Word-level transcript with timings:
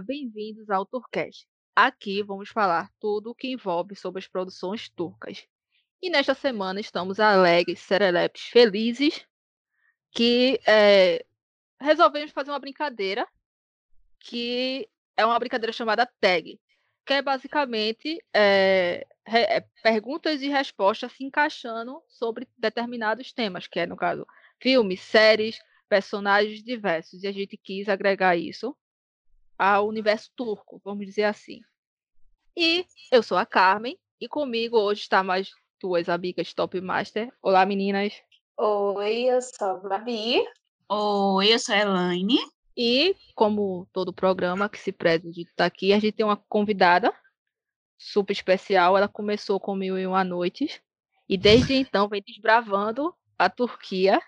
Bem-vindos 0.00 0.68
ao 0.70 0.84
Turcast. 0.84 1.46
Aqui 1.74 2.22
vamos 2.22 2.48
falar 2.48 2.90
tudo 3.00 3.30
o 3.30 3.34
que 3.34 3.48
envolve 3.48 3.94
sobre 3.94 4.18
as 4.18 4.26
produções 4.26 4.88
turcas. 4.88 5.46
E 6.02 6.10
nesta 6.10 6.34
semana 6.34 6.80
estamos 6.80 7.20
alegres, 7.20 7.80
serelepes, 7.80 8.42
felizes, 8.42 9.26
que 10.10 10.60
é, 10.66 11.24
resolvemos 11.80 12.32
fazer 12.32 12.50
uma 12.50 12.58
brincadeira, 12.58 13.26
que 14.18 14.88
é 15.16 15.24
uma 15.24 15.38
brincadeira 15.38 15.72
chamada 15.72 16.10
Tag, 16.20 16.60
que 17.06 17.12
é 17.12 17.22
basicamente 17.22 18.18
é, 18.32 19.06
é, 19.26 19.60
perguntas 19.82 20.42
e 20.42 20.48
respostas 20.48 21.12
se 21.12 21.24
encaixando 21.24 22.02
sobre 22.08 22.48
determinados 22.56 23.32
temas, 23.32 23.66
que 23.66 23.80
é, 23.80 23.86
no 23.86 23.96
caso, 23.96 24.26
filmes, 24.60 25.00
séries, 25.00 25.58
personagens 25.88 26.62
diversos. 26.62 27.22
E 27.22 27.28
a 27.28 27.32
gente 27.32 27.56
quis 27.56 27.88
agregar 27.88 28.36
isso 28.36 28.76
ao 29.58 29.88
universo 29.88 30.30
turco, 30.36 30.80
vamos 30.84 31.06
dizer 31.06 31.24
assim. 31.24 31.60
E 32.56 32.86
eu 33.10 33.22
sou 33.22 33.36
a 33.36 33.46
Carmen, 33.46 33.98
e 34.20 34.28
comigo 34.28 34.78
hoje 34.78 35.02
está 35.02 35.22
mais 35.22 35.50
duas 35.80 36.08
amigas 36.08 36.54
Top 36.54 36.80
Master. 36.80 37.32
Olá, 37.42 37.66
meninas. 37.66 38.14
Oi, 38.56 39.24
eu 39.24 39.42
sou 39.42 39.68
a 39.68 39.74
Babi. 39.74 40.44
Oi, 40.88 41.52
eu 41.52 41.58
sou 41.58 41.74
a 41.74 41.78
Elaine. 41.78 42.38
E, 42.76 43.14
como 43.34 43.88
todo 43.92 44.12
programa 44.12 44.68
que 44.68 44.78
se 44.78 44.92
preze 44.92 45.30
de 45.30 45.42
estar 45.42 45.66
aqui, 45.66 45.92
a 45.92 45.98
gente 45.98 46.12
tem 46.12 46.26
uma 46.26 46.36
convidada 46.48 47.12
super 47.98 48.32
especial. 48.32 48.96
Ela 48.96 49.08
começou 49.08 49.60
com 49.60 49.74
Mil 49.74 49.98
e 49.98 50.06
Uma 50.06 50.24
Noites 50.24 50.80
e 51.28 51.36
desde 51.36 51.74
então 51.74 52.08
vem 52.08 52.22
desbravando 52.24 53.14
a 53.38 53.48
Turquia 53.48 54.20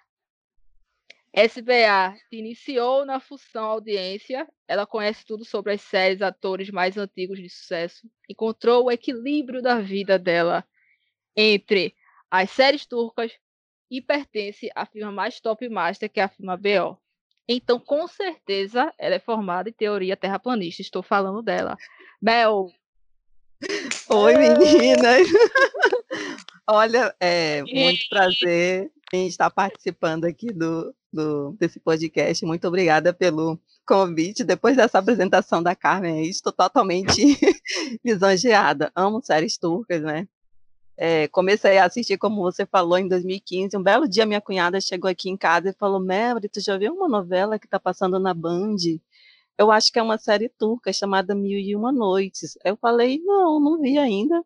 SBA 1.37 2.17
se 2.31 2.37
iniciou 2.37 3.05
na 3.05 3.21
função 3.21 3.65
audiência. 3.67 4.49
Ela 4.67 4.87
conhece 4.87 5.23
tudo 5.27 5.45
sobre 5.45 5.75
as 5.75 5.83
séries, 5.83 6.23
atores 6.23 6.71
mais 6.71 6.97
antigos 6.97 7.39
de 7.39 7.51
sucesso. 7.51 8.09
Encontrou 8.27 8.87
o 8.87 8.91
equilíbrio 8.91 9.61
da 9.61 9.79
vida 9.79 10.19
dela 10.19 10.65
entre 11.37 11.95
as 12.31 12.51
séries 12.51 12.87
turcas 12.87 13.33
e 13.91 14.01
pertence 14.01 14.71
à 14.75 14.87
firma 14.87 15.13
mais 15.13 15.39
top 15.39 15.69
master, 15.69 16.11
que 16.11 16.21
é 16.21 16.23
a 16.23 16.29
firma 16.29 16.57
BO. 16.57 16.99
Então, 17.47 17.79
com 17.79 18.09
certeza, 18.09 18.91
ela 18.99 19.17
é 19.17 19.21
formada 19.21 19.69
em 19.69 19.73
teoria 19.75 20.17
terraplanista. 20.17 20.81
Estou 20.81 21.03
falando 21.03 21.43
dela. 21.43 21.77
Bel. 22.21 22.73
Oi, 24.09 24.35
meninas. 24.37 25.29
Olha, 26.67 27.15
é 27.21 27.63
muito 27.63 28.09
prazer 28.09 28.91
em 29.13 29.27
estar 29.29 29.51
participando 29.51 30.25
aqui 30.25 30.53
do, 30.53 30.93
do, 31.17 31.57
desse 31.59 31.81
podcast. 31.81 32.45
Muito 32.45 32.69
obrigada 32.69 33.13
pelo 33.13 33.59
convite. 33.87 34.45
Depois 34.45 34.77
dessa 34.77 34.99
apresentação 34.99 35.63
da 35.63 35.75
Carmen, 35.75 36.29
estou 36.29 36.53
totalmente 36.53 37.37
lisonjeada. 38.05 38.93
Amo 38.95 39.21
séries 39.23 39.59
turcas, 39.59 40.03
né? 40.03 40.29
É, 40.99 41.29
comecei 41.29 41.79
a 41.79 41.85
assistir, 41.85 42.17
como 42.17 42.41
você 42.41 42.65
falou, 42.65 42.99
em 42.99 43.09
2015. 43.09 43.77
Um 43.77 43.83
belo 43.83 44.09
dia, 44.09 44.25
minha 44.25 44.41
cunhada 44.41 44.81
chegou 44.81 45.11
aqui 45.11 45.29
em 45.29 45.37
casa 45.37 45.71
e 45.71 45.75
falou: 45.75 46.01
Melri, 46.01 46.49
tu 46.49 46.61
já 46.61 46.79
viu 46.79 46.95
uma 46.95 47.09
novela 47.09 47.59
que 47.59 47.67
está 47.67 47.79
passando 47.81 48.19
na 48.19 48.33
Band? 48.33 48.77
Eu 49.59 49.71
acho 49.71 49.93
que 49.93 49.99
é 49.99 50.03
uma 50.03 50.19
série 50.19 50.49
turca 50.49 50.93
chamada 50.93 51.35
Mil 51.35 51.59
e 51.59 51.75
Uma 51.77 51.93
Noites. 51.93 52.59
Eu 52.65 52.77
falei: 52.77 53.21
não, 53.25 53.61
não 53.61 53.81
vi 53.81 53.99
ainda. 53.99 54.43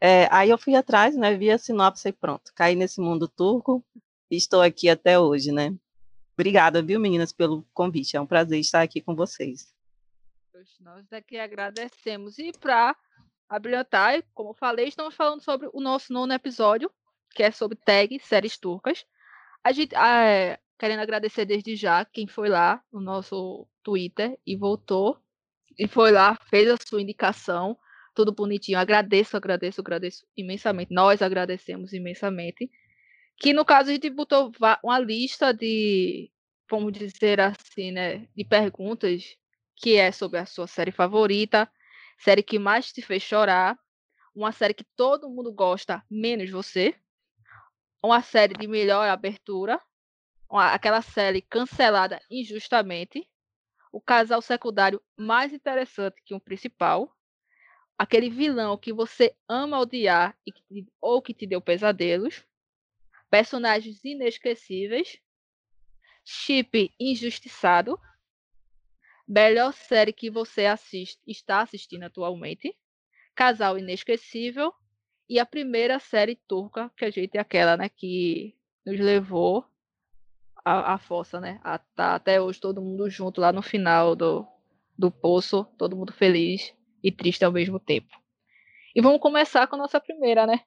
É, 0.00 0.28
aí 0.30 0.50
eu 0.50 0.58
fui 0.58 0.74
atrás, 0.76 1.16
né? 1.16 1.34
Vi 1.36 1.50
a 1.50 1.58
sinopse 1.58 2.08
e 2.08 2.12
pronto. 2.12 2.52
Caí 2.54 2.76
nesse 2.76 3.00
mundo 3.00 3.28
turco 3.28 3.84
estou 4.30 4.60
aqui 4.60 4.88
até 4.88 5.18
hoje, 5.18 5.52
né? 5.52 5.74
Obrigada, 6.34 6.82
viu, 6.82 6.98
meninas, 7.00 7.32
pelo 7.32 7.64
convite. 7.72 8.16
É 8.16 8.20
um 8.20 8.26
prazer 8.26 8.58
estar 8.58 8.82
aqui 8.82 9.00
com 9.00 9.14
vocês. 9.14 9.74
Nós 10.80 11.06
daqui 11.08 11.38
agradecemos. 11.38 12.38
E 12.38 12.52
para 12.52 12.96
abrilhantar, 13.48 14.22
como 14.34 14.54
falei, 14.54 14.88
estamos 14.88 15.14
falando 15.14 15.42
sobre 15.42 15.68
o 15.72 15.80
nosso 15.80 16.12
nono 16.12 16.32
episódio, 16.32 16.90
que 17.34 17.42
é 17.42 17.50
sobre 17.50 17.76
tag, 17.76 18.18
séries 18.20 18.58
turcas. 18.58 19.04
A 19.62 19.72
gente, 19.72 19.94
é, 19.94 20.58
querendo 20.78 21.00
agradecer 21.00 21.44
desde 21.44 21.76
já 21.76 22.04
quem 22.04 22.26
foi 22.26 22.48
lá 22.48 22.82
no 22.92 23.00
nosso 23.00 23.66
Twitter 23.82 24.38
e 24.46 24.56
voltou. 24.56 25.18
E 25.78 25.86
foi 25.86 26.10
lá, 26.10 26.36
fez 26.48 26.70
a 26.70 26.76
sua 26.76 27.02
indicação 27.02 27.78
tudo 28.16 28.32
bonitinho. 28.32 28.78
Agradeço, 28.78 29.36
agradeço, 29.36 29.82
agradeço 29.82 30.26
imensamente. 30.36 30.92
Nós 30.92 31.20
agradecemos 31.20 31.92
imensamente. 31.92 32.68
Que 33.38 33.52
no 33.52 33.64
caso 33.64 33.90
a 33.90 33.92
gente 33.92 34.08
botou 34.10 34.52
uma 34.82 34.98
lista 34.98 35.52
de, 35.52 36.30
vamos 36.70 36.92
dizer 36.92 37.40
assim, 37.40 37.92
né, 37.92 38.26
de 38.34 38.44
perguntas 38.44 39.36
que 39.76 39.96
é 39.96 40.10
sobre 40.10 40.38
a 40.38 40.46
sua 40.46 40.66
série 40.66 40.90
favorita, 40.90 41.70
série 42.18 42.42
que 42.42 42.58
mais 42.58 42.92
te 42.92 43.02
fez 43.02 43.22
chorar, 43.22 43.78
uma 44.34 44.52
série 44.52 44.74
que 44.74 44.84
todo 44.96 45.28
mundo 45.28 45.52
gosta, 45.52 46.02
menos 46.10 46.50
você, 46.50 46.94
uma 48.02 48.22
série 48.22 48.54
de 48.54 48.66
melhor 48.66 49.08
abertura, 49.08 49.80
uma, 50.50 50.72
aquela 50.72 51.02
série 51.02 51.42
cancelada 51.42 52.20
injustamente, 52.30 53.28
o 53.92 54.00
casal 54.00 54.40
secundário 54.42 55.00
mais 55.16 55.52
interessante 55.52 56.22
que 56.24 56.34
um 56.34 56.40
principal, 56.40 57.14
aquele 57.98 58.28
vilão 58.28 58.76
que 58.76 58.92
você 58.92 59.34
ama 59.48 59.78
odiar 59.78 60.36
e 60.46 60.52
que, 60.52 60.86
ou 61.00 61.20
que 61.22 61.34
te 61.34 61.46
deu 61.46 61.60
pesadelos, 61.60 62.44
personagens 63.30 64.04
inesquecíveis, 64.04 65.18
chip 66.24 66.92
injustiçado, 66.98 67.98
melhor 69.26 69.72
série 69.72 70.12
que 70.12 70.30
você 70.30 70.64
está 71.26 71.62
assistindo 71.62 72.04
atualmente, 72.04 72.76
casal 73.34 73.78
inesquecível 73.78 74.72
e 75.28 75.38
a 75.38 75.46
primeira 75.46 75.98
série 75.98 76.36
turca 76.36 76.90
que 76.96 77.04
a 77.04 77.10
gente 77.10 77.36
é 77.36 77.40
aquela, 77.40 77.76
né, 77.76 77.88
que 77.88 78.56
nos 78.84 78.98
levou 78.98 79.64
à, 80.64 80.94
à 80.94 80.98
força, 80.98 81.40
né, 81.40 81.60
a 81.62 81.78
tá 81.78 82.14
até 82.14 82.40
hoje 82.40 82.60
todo 82.60 82.82
mundo 82.82 83.10
junto 83.10 83.40
lá 83.40 83.52
no 83.52 83.62
final 83.62 84.14
do, 84.14 84.46
do 84.96 85.10
poço, 85.10 85.64
todo 85.76 85.96
mundo 85.96 86.12
feliz 86.12 86.74
e 87.02 87.10
triste 87.10 87.44
ao 87.44 87.52
mesmo 87.52 87.78
tempo. 87.78 88.16
E 88.94 89.00
vamos 89.00 89.20
começar 89.20 89.66
com 89.66 89.76
a 89.76 89.78
nossa 89.78 90.00
primeira, 90.00 90.46
né? 90.46 90.64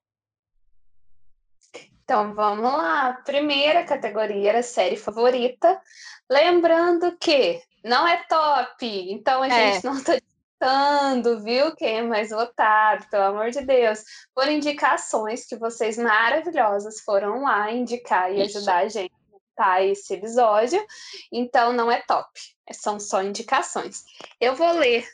Então 2.09 2.33
vamos 2.33 2.73
lá. 2.73 3.13
Primeira 3.23 3.83
categoria 3.83 4.49
era 4.49 4.63
série 4.63 4.97
favorita. 4.97 5.79
Lembrando 6.27 7.15
que 7.19 7.61
não 7.85 8.07
é 8.07 8.17
top, 8.27 8.83
então 8.83 9.43
a 9.43 9.47
é. 9.47 9.73
gente 9.73 9.85
não 9.85 9.95
está 9.95 10.15
ditando, 10.15 11.39
viu? 11.43 11.75
Quem 11.75 11.99
é 11.99 12.01
mais 12.01 12.31
votado, 12.31 13.05
pelo 13.11 13.25
amor 13.25 13.51
de 13.51 13.61
Deus. 13.61 14.03
Por 14.33 14.47
indicações 14.47 15.45
que 15.45 15.55
vocês 15.55 15.99
maravilhosas 15.99 16.99
foram 17.01 17.43
lá 17.43 17.71
indicar 17.71 18.33
e 18.33 18.43
Isso. 18.43 18.57
ajudar 18.57 18.77
a 18.77 18.87
gente 18.87 19.13
a 19.13 19.31
montar 19.31 19.85
esse 19.85 20.15
episódio. 20.15 20.83
Então 21.31 21.71
não 21.73 21.91
é 21.91 22.01
top, 22.01 22.27
são 22.71 22.99
só 22.99 23.21
indicações. 23.21 24.03
Eu 24.41 24.55
vou 24.55 24.71
ler 24.71 25.07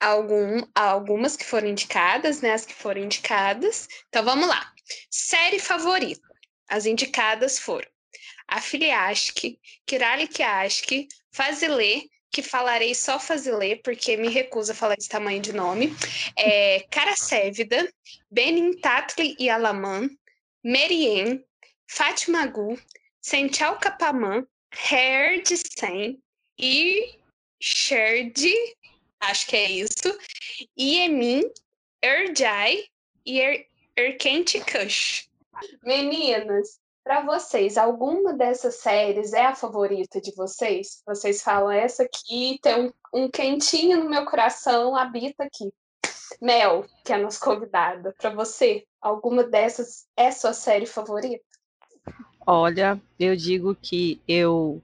algum, 0.00 0.62
algumas 0.74 1.36
que 1.36 1.44
foram 1.44 1.68
indicadas, 1.68 2.40
né? 2.40 2.54
As 2.54 2.64
que 2.64 2.72
foram 2.72 3.02
indicadas. 3.02 3.86
Então 4.08 4.24
vamos 4.24 4.48
lá. 4.48 4.72
Série 5.10 5.58
favorita. 5.58 6.29
As 6.70 6.86
indicadas 6.86 7.58
foram 7.58 7.88
Afiliashk, 8.48 9.58
Kiralikiashk, 9.86 11.08
Fazilê, 11.32 12.08
que 12.32 12.42
falarei 12.42 12.94
só 12.94 13.18
Fazilê, 13.18 13.76
porque 13.76 14.16
me 14.16 14.28
recusa 14.28 14.74
falar 14.74 14.94
esse 14.98 15.08
tamanho 15.08 15.42
de 15.42 15.52
nome, 15.52 15.94
é, 16.36 16.80
Karasevida, 16.90 17.92
Benin 18.30 18.72
Tatli 18.80 19.36
e 19.38 19.50
Alaman, 19.50 20.08
Merien, 20.64 21.44
Fátima 21.88 22.46
Gu, 22.46 22.78
Senchal 23.20 23.78
Kapaman, 23.78 24.46
Herdsen 24.72 26.18
e 26.58 27.18
Sherd 27.60 28.48
acho 29.20 29.46
que 29.46 29.56
é 29.56 29.70
isso. 29.70 30.18
Iemin, 30.78 31.42
Erjai 32.02 32.84
e 33.24 33.40
er, 33.40 33.66
Erkent 33.96 34.52
Kush. 34.64 35.29
Meninas, 35.82 36.78
para 37.02 37.22
vocês, 37.22 37.78
alguma 37.78 38.34
dessas 38.34 38.76
séries 38.76 39.32
é 39.32 39.46
a 39.46 39.54
favorita 39.54 40.20
de 40.20 40.34
vocês? 40.34 41.02
Vocês 41.06 41.42
falam, 41.42 41.70
essa 41.70 42.02
aqui 42.02 42.58
tem 42.62 42.86
um, 42.86 42.92
um 43.24 43.30
quentinho 43.30 44.02
no 44.02 44.10
meu 44.10 44.24
coração, 44.24 44.94
habita 44.94 45.44
aqui. 45.44 45.72
Mel, 46.40 46.84
que 47.04 47.12
é 47.12 47.16
a 47.16 47.18
nossa 47.18 47.40
convidada, 47.40 48.14
para 48.18 48.30
você, 48.30 48.84
alguma 49.00 49.42
dessas 49.42 50.06
é 50.16 50.30
sua 50.30 50.52
série 50.52 50.86
favorita? 50.86 51.44
Olha, 52.46 53.00
eu 53.18 53.36
digo 53.36 53.74
que 53.74 54.20
eu 54.26 54.82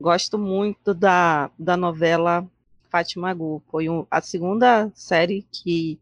gosto 0.00 0.38
muito 0.38 0.94
da, 0.94 1.50
da 1.58 1.76
novela 1.76 2.46
Fátima 2.90 3.32
Gu. 3.34 3.62
Foi 3.70 3.88
um, 3.88 4.06
a 4.10 4.20
segunda 4.20 4.90
série 4.94 5.46
que 5.52 5.98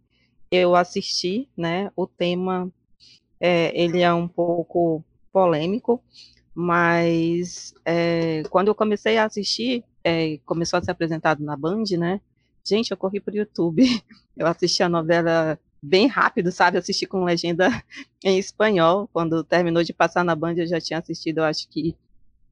eu 0.51 0.75
assisti, 0.75 1.49
né? 1.57 1.91
O 1.97 2.07
tema 2.07 2.71
é, 3.41 3.79
ele 3.79 4.03
é 4.03 4.13
um 4.13 4.29
pouco 4.29 5.05
polêmico, 5.33 6.03
mas 6.55 7.75
é, 7.85 8.43
quando 8.51 8.69
eu 8.69 8.75
comecei 8.75 9.19
a 9.19 9.27
assistir, 9.27 9.85
é, 10.03 10.39
começou 10.47 10.79
a 10.79 10.83
ser 10.83 10.91
apresentado 10.91 11.45
na 11.45 11.57
Band, 11.57 11.85
né? 11.99 12.21
Gente, 12.65 12.91
eu 12.91 12.97
corri 12.97 13.21
pro 13.21 13.37
YouTube. 13.37 13.85
Eu 14.37 14.47
assisti 14.47 14.83
a 14.83 14.89
novela 14.89 15.59
bem 15.83 16.07
rápido, 16.09 16.53
sabe? 16.53 16.77
Assisti 16.77 17.07
com 17.07 17.25
legenda 17.25 17.71
em 18.23 18.39
espanhol. 18.39 19.09
Quando 19.13 19.43
terminou 19.43 19.83
de 19.83 19.95
passar 19.95 20.23
na 20.23 20.35
Band, 20.35 20.57
eu 20.59 20.67
já 20.67 20.79
tinha 20.79 20.99
assistido, 20.99 21.39
eu 21.39 21.45
acho 21.45 21.67
que 21.71 21.97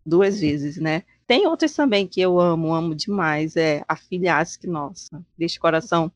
duas 0.06 0.40
vezes, 0.40 0.78
né? 0.78 1.02
Tem 1.26 1.46
outras 1.46 1.74
também 1.74 2.06
que 2.06 2.20
eu 2.20 2.38
amo, 2.38 2.72
amo 2.74 2.94
demais. 2.94 3.56
É 3.56 3.82
A 3.88 3.96
Filha 3.96 4.36
Ask, 4.36 4.64
nossa, 4.64 5.22
deixa 5.36 5.58
o 5.58 5.60
coração 5.60 6.10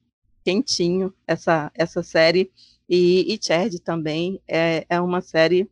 quentinho 0.45 1.13
essa, 1.27 1.71
essa 1.75 2.03
série. 2.03 2.51
E, 2.89 3.35
e 3.35 3.39
Chad 3.41 3.75
também 3.81 4.41
é, 4.49 4.87
é 4.89 5.01
uma 5.01 5.21
série 5.21 5.71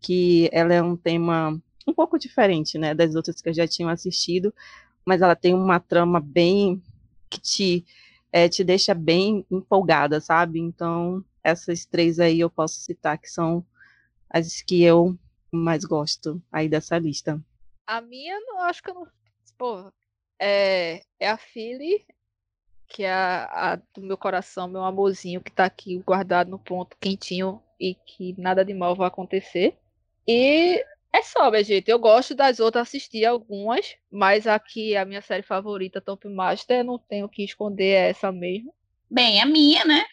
que 0.00 0.50
ela 0.52 0.74
é 0.74 0.82
um 0.82 0.96
tema 0.96 1.60
um 1.86 1.92
pouco 1.92 2.18
diferente, 2.18 2.78
né, 2.78 2.94
das 2.94 3.14
outras 3.14 3.40
que 3.40 3.48
eu 3.48 3.54
já 3.54 3.66
tinha 3.66 3.90
assistido, 3.90 4.54
mas 5.04 5.22
ela 5.22 5.34
tem 5.34 5.54
uma 5.54 5.80
trama 5.80 6.20
bem 6.20 6.82
que 7.28 7.40
te 7.40 7.84
é, 8.30 8.48
te 8.48 8.64
deixa 8.64 8.94
bem 8.94 9.44
empolgada, 9.50 10.20
sabe? 10.20 10.58
Então 10.58 11.24
essas 11.44 11.84
três 11.84 12.18
aí 12.18 12.40
eu 12.40 12.48
posso 12.48 12.80
citar 12.80 13.18
que 13.18 13.28
são 13.28 13.64
as 14.30 14.62
que 14.62 14.82
eu 14.82 15.18
mais 15.50 15.84
gosto 15.84 16.42
aí 16.50 16.68
dessa 16.68 16.98
lista. 16.98 17.42
A 17.86 18.00
minha, 18.00 18.40
não 18.40 18.60
acho 18.60 18.82
que 18.82 18.90
eu 18.90 18.94
não. 18.94 19.06
Pô, 19.58 19.92
é, 20.40 21.02
é 21.20 21.28
a 21.28 21.36
Philly, 21.36 22.06
que 22.92 23.04
é 23.04 23.12
a, 23.12 23.72
a, 23.72 23.76
do 23.76 24.02
meu 24.02 24.18
coração, 24.18 24.68
meu 24.68 24.84
amorzinho, 24.84 25.40
que 25.40 25.50
tá 25.50 25.64
aqui 25.64 25.98
guardado 25.98 26.50
no 26.50 26.58
ponto 26.58 26.96
quentinho 27.00 27.62
e 27.80 27.94
que 27.94 28.34
nada 28.38 28.64
de 28.64 28.74
mal 28.74 28.94
vai 28.94 29.08
acontecer. 29.08 29.76
E 30.28 30.84
é 31.12 31.22
só, 31.22 31.50
minha 31.50 31.64
gente. 31.64 31.90
Eu 31.90 31.98
gosto 31.98 32.34
das 32.34 32.60
outras, 32.60 32.88
assisti 32.88 33.24
algumas, 33.24 33.96
mas 34.10 34.46
aqui 34.46 34.94
a 34.94 35.04
minha 35.04 35.22
série 35.22 35.42
favorita, 35.42 36.00
Top 36.00 36.28
Master, 36.28 36.84
não 36.84 36.98
tenho 36.98 37.28
que 37.28 37.42
esconder 37.42 37.92
é 37.94 38.10
essa 38.10 38.30
mesmo. 38.30 38.74
Bem, 39.10 39.40
a 39.40 39.46
minha, 39.46 39.84
né? 39.84 40.04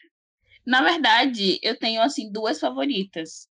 Na 0.66 0.82
verdade, 0.82 1.60
eu 1.62 1.78
tenho 1.78 2.02
assim 2.02 2.32
duas 2.32 2.60
favoritas, 2.60 3.48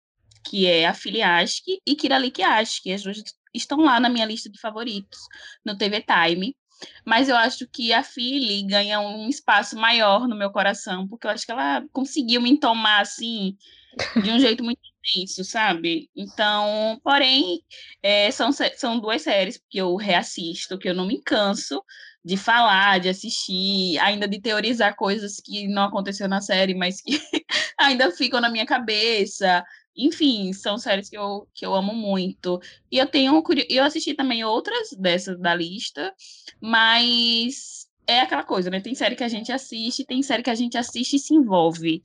que 0.45 0.67
é 0.67 0.87
a 0.87 0.95
Filiask 0.95 1.63
e 1.87 1.95
Kiralik 1.95 2.43
Ask. 2.43 2.87
As 2.89 3.03
duas 3.03 3.23
estão 3.55 3.81
lá 3.81 4.01
na 4.01 4.09
minha 4.09 4.27
lista 4.27 4.51
de 4.51 4.61
favoritos 4.61 5.19
no 5.65 5.77
TV 5.77 6.03
Time. 6.03 6.57
Mas 7.05 7.29
eu 7.29 7.37
acho 7.37 7.67
que 7.69 7.93
a 7.93 8.03
Philly 8.03 8.67
ganha 8.67 9.01
um 9.01 9.29
espaço 9.29 9.77
maior 9.77 10.29
no 10.29 10.37
meu 10.37 10.51
coração, 10.51 11.07
porque 11.09 11.27
eu 11.27 11.31
acho 11.31 11.45
que 11.47 11.53
ela 11.53 11.85
conseguiu 11.93 12.41
me 12.41 12.59
tomar 12.59 13.01
assim 13.01 13.57
de 14.23 14.31
um 14.31 14.39
jeito 14.39 14.65
muito 14.65 14.81
intenso, 15.05 15.45
sabe? 15.45 16.09
Então, 16.17 17.01
porém, 17.03 17.61
é, 18.03 18.31
são, 18.31 18.51
são 18.53 18.99
duas 18.99 19.23
séries 19.23 19.61
que 19.69 19.79
eu 19.79 19.97
reassisto, 19.97 20.79
que 20.79 20.89
eu 20.89 20.95
não 20.95 21.07
me 21.07 21.21
canso 21.23 21.83
de 22.25 22.37
falar, 22.37 23.01
de 23.01 23.09
assistir, 23.09 23.99
ainda 23.99 24.29
de 24.29 24.41
teorizar 24.41 24.95
coisas 24.95 25.41
que 25.45 25.67
não 25.67 25.85
aconteceu 25.85 26.29
na 26.29 26.41
série, 26.41 26.75
mas 26.75 27.01
que 27.01 27.21
ainda 27.79 28.11
ficam 28.13 28.41
na 28.41 28.49
minha 28.49 28.65
cabeça. 28.65 29.65
Enfim, 29.97 30.53
são 30.53 30.79
séries 30.79 31.09
que 31.09 31.17
eu, 31.17 31.47
que 31.55 31.67
eu 31.67 31.75
amo 31.75 31.95
muito. 31.95 32.61
E 32.91 32.99
eu 32.99 33.07
tenho 33.07 33.43
eu 33.69 33.85
assisti 33.85 34.15
também 34.15 34.45
outras 34.45 34.93
dessas 34.93 35.39
da 35.39 35.55
lista, 35.55 36.15
mas 36.61 37.87
é 38.07 38.21
aquela 38.21 38.45
coisa, 38.45 38.71
né? 38.71 38.81
Tem 38.81 38.95
série 38.95 39.17
que 39.17 39.25
a 39.25 39.29
gente 39.29 39.53
assiste, 39.53 40.05
tem 40.05 40.23
série 40.23 40.43
que 40.43 40.51
a 40.51 40.55
gente 40.55 40.79
assiste 40.79 41.17
e 41.17 41.19
se 41.19 41.35
envolve. 41.35 42.03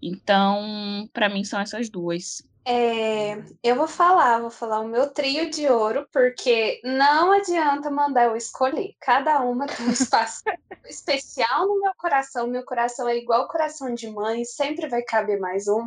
Então, 0.00 1.08
para 1.12 1.28
mim 1.28 1.44
são 1.44 1.60
essas 1.60 1.88
duas. 1.88 2.42
É, 2.66 3.34
eu 3.62 3.76
vou 3.76 3.86
falar, 3.86 4.40
vou 4.40 4.50
falar 4.50 4.80
o 4.80 4.88
meu 4.88 5.10
trio 5.10 5.50
de 5.50 5.68
ouro, 5.68 6.08
porque 6.10 6.80
não 6.82 7.32
adianta 7.32 7.90
mandar 7.90 8.24
eu 8.24 8.36
escolher. 8.36 8.94
Cada 9.00 9.40
uma 9.40 9.66
tem 9.66 9.86
um 9.86 9.90
espaço 9.90 10.42
especial 10.86 11.66
no 11.66 11.78
meu 11.80 11.92
coração. 11.98 12.46
Meu 12.46 12.64
coração 12.64 13.06
é 13.06 13.18
igual 13.18 13.48
coração 13.48 13.92
de 13.94 14.08
mãe, 14.10 14.44
sempre 14.46 14.88
vai 14.88 15.02
caber 15.02 15.38
mais 15.38 15.68
um. 15.68 15.86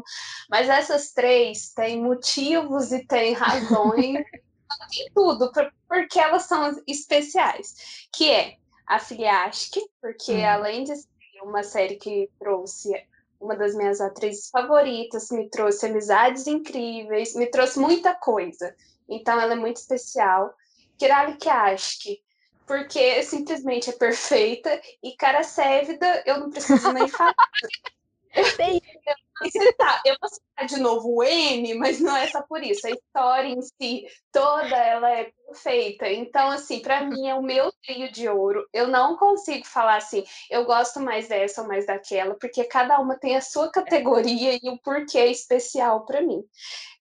Mas 0.50 0.70
essas 0.70 1.14
três 1.14 1.74
têm 1.74 2.00
motivos 2.00 2.92
e 2.92 3.04
têm 3.08 3.34
razões, 3.34 4.24
tem 4.92 5.12
tudo, 5.16 5.52
porque 5.88 6.20
elas 6.20 6.44
são 6.44 6.80
especiais. 6.86 8.08
Que 8.14 8.30
é 8.30 8.58
a 8.86 9.00
Filiasque, 9.00 9.82
porque 10.00 10.32
hum. 10.32 10.46
além 10.46 10.84
de 10.84 10.96
ser 10.96 11.08
uma 11.42 11.64
série 11.64 11.96
que 11.96 12.30
trouxe 12.38 12.94
uma 13.40 13.56
das 13.56 13.76
minhas 13.76 14.02
atrizes 14.02 14.50
favoritas, 14.50 15.30
me 15.30 15.50
trouxe 15.50 15.86
amizades 15.86 16.48
incríveis, 16.48 17.36
me 17.36 17.48
trouxe 17.48 17.80
muita 17.80 18.16
coisa. 18.16 18.76
Então 19.08 19.40
ela 19.40 19.54
é 19.54 19.58
muito 19.58 19.78
especial. 19.78 20.54
Kirali 20.98 21.38
Kiashki, 21.38 22.22
porque 22.66 23.22
simplesmente 23.24 23.90
é 23.90 23.94
perfeita, 23.94 24.82
e 25.02 25.16
Cara 25.16 25.44
Sévida, 25.44 26.24
eu 26.26 26.40
não 26.40 26.50
preciso 26.50 26.92
nem 26.92 27.08
falar. 27.08 27.36
citar, 29.52 30.02
eu 30.06 30.16
vou 30.20 30.30
citar 30.30 30.66
de 30.66 30.80
novo 30.80 31.16
o 31.16 31.24
M, 31.24 31.74
mas 31.76 32.00
não 32.00 32.16
é 32.16 32.28
só 32.28 32.42
por 32.42 32.64
isso. 32.64 32.88
A 32.88 32.92
história 32.92 33.48
em 33.48 33.62
si, 33.62 34.06
toda 34.32 34.76
ela 34.76 35.12
é 35.12 35.32
perfeita. 35.48 36.10
Então, 36.12 36.50
assim, 36.52 36.80
para 36.82 37.04
mim 37.04 37.28
é 37.28 37.36
o 37.36 37.42
meu 37.42 37.72
trio 37.86 38.12
de 38.12 38.28
ouro. 38.28 38.68
Eu 38.74 38.88
não 38.88 39.16
consigo 39.16 39.66
falar 39.66 39.98
assim, 39.98 40.24
eu 40.50 40.66
gosto 40.66 41.00
mais 41.00 41.28
dessa 41.28 41.62
ou 41.62 41.68
mais 41.68 41.86
daquela, 41.86 42.36
porque 42.36 42.64
cada 42.66 43.00
uma 43.00 43.18
tem 43.18 43.36
a 43.36 43.42
sua 43.42 43.72
categoria 43.72 44.60
e 44.62 44.70
o 44.70 44.78
porquê 44.80 45.26
especial 45.26 46.06
para 46.06 46.22
mim. 46.22 46.44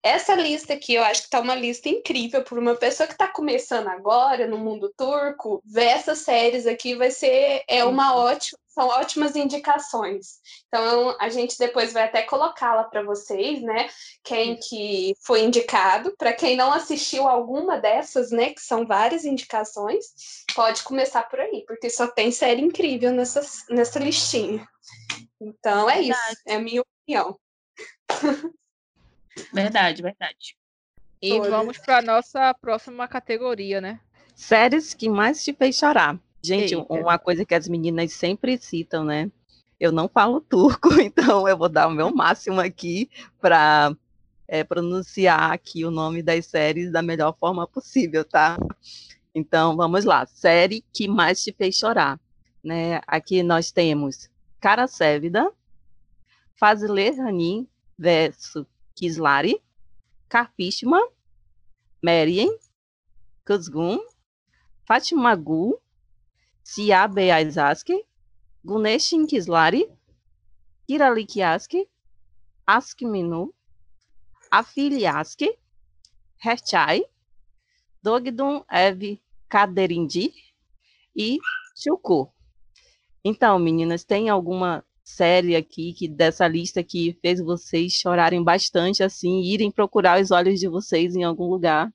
Essa 0.03 0.35
lista 0.37 0.75
aqui, 0.75 0.95
eu 0.95 1.03
acho 1.03 1.25
que 1.25 1.31
tá 1.31 1.41
uma 1.41 1.55
lista 1.55 1.89
incrível 1.89 2.43
para 2.45 2.61
uma 2.61 2.77
pessoa 2.77 3.09
que 3.09 3.15
está 3.15 3.27
começando 3.27 3.89
agora 3.89 4.47
no 4.47 4.59
mundo 4.59 4.93
turco. 4.97 5.61
Ver 5.65 5.87
essas 5.87 6.19
séries 6.21 6.67
aqui 6.67 6.95
vai 6.95 7.11
ser 7.11 7.65
é 7.69 7.85
uma 7.85 8.15
ótima 8.15 8.59
são 8.77 8.89
ótimas 8.89 9.35
indicações. 9.35 10.39
Então, 10.69 11.17
a 11.19 11.31
gente 11.31 11.59
depois 11.59 11.95
vai 11.95 12.03
até 12.03 12.21
colocá-la 12.21 12.85
para 12.85 13.03
vocês, 13.03 13.63
né? 13.63 13.89
Quem 14.23 14.57
que 14.57 15.15
foi 15.23 15.45
indicado. 15.45 16.15
Para 16.19 16.35
quem 16.35 16.57
não 16.57 16.71
assistiu 16.71 17.27
alguma 17.27 17.79
dessas, 17.79 18.31
né? 18.37 18.51
Que 18.51 18.61
são 18.61 18.87
várias 18.87 19.25
indicações, 19.25 20.45
pode 20.55 20.83
começar 20.83 21.23
por 21.25 21.41
aí, 21.41 21.65
porque 21.67 21.91
só 21.91 22.07
tem 22.07 22.31
série 22.31 22.63
incrível 22.63 23.11
nessa, 23.13 23.41
nessa 23.71 23.99
listinha. 23.99 24.67
Então, 25.41 25.89
é 25.91 26.03
verdade. 26.03 26.33
isso. 26.33 26.43
É 26.47 26.55
a 26.55 26.61
minha 26.61 26.83
opinião. 26.83 27.39
Verdade, 29.53 30.03
verdade. 30.03 30.57
E 31.21 31.31
Todas. 31.31 31.51
vamos 31.51 31.79
para 31.79 32.03
nossa 32.03 32.55
próxima 32.55 33.09
categoria, 33.09 33.81
né? 33.81 34.01
Séries 34.35 34.95
que 34.95 35.09
mais 35.09 35.43
te 35.43 35.53
fez 35.53 35.77
chorar. 35.77 36.19
Gente, 36.43 36.75
Eita. 36.75 36.93
uma 36.93 37.19
coisa 37.19 37.45
que 37.45 37.55
as 37.55 37.67
meninas 37.67 38.13
sempre 38.13 38.57
citam, 38.59 39.05
né? 39.05 39.31
Eu 39.79 39.93
não 39.93 40.09
falo 40.09 40.41
turco, 40.41 40.89
então 41.01 41.49
eu 41.49 41.57
vou 41.57 41.69
dar 41.69 41.89
o 41.89 41.91
meu 41.91 42.15
máximo 42.15 42.61
aqui 42.61 43.11
para 43.41 43.95
é, 44.49 44.63
pronunciar 44.65 45.53
aqui 45.53 45.85
o 45.85 45.91
nome 45.91 46.23
das 46.23 46.47
séries 46.47 46.91
da 46.93 47.03
melhor 47.03 47.37
forma 47.39 47.67
possível, 47.67 48.25
tá? 48.25 48.57
Então, 49.35 49.77
vamos 49.77 50.05
lá. 50.05 50.25
Série 50.27 50.85
que 50.93 51.07
mais 51.09 51.43
te 51.43 51.53
fez 51.53 51.77
chorar. 51.77 52.19
Né? 52.65 53.01
Aqui 53.07 53.43
nós 53.43 53.71
temos 53.71 54.31
Cara 54.61 54.87
Sévida, 54.87 55.53
Fazile 56.57 57.11
Ranin 57.11 57.69
versus 57.99 58.67
Kislari, 58.95 59.61
Karpishma, 60.29 60.99
Merien, 62.03 62.59
Kuzgun, 63.47 63.99
Fatima 64.87 65.37
Gu, 65.37 65.79
Sia 66.65 67.07
Beazaski, 67.07 68.05
Guneshin 68.65 69.27
Kislari, 69.27 69.87
Kiralikiaski, 70.89 71.87
Askminu, 72.67 73.53
Afiliaski, 74.51 75.57
Herchai, 76.45 77.05
Dogdun 78.03 78.63
Ev 78.71 79.19
Kaderindi 79.49 80.33
e 81.15 81.39
Chuku. 81.75 82.33
Então, 83.25 83.59
meninas, 83.59 84.05
tem 84.05 84.29
alguma 84.29 84.85
série 85.03 85.57
aqui 85.57 85.93
que 85.93 86.09
dessa 86.09 86.47
lista 86.47 86.83
que 86.83 87.19
fez 87.21 87.41
vocês 87.41 87.93
chorarem 87.93 88.43
bastante 88.43 89.03
assim, 89.03 89.41
irem 89.43 89.71
procurar 89.71 90.21
os 90.21 90.31
olhos 90.31 90.61
de 90.61 90.69
vocês 90.69 91.15
em 91.17 91.25
algum 91.25 91.47
lugar? 91.47 91.93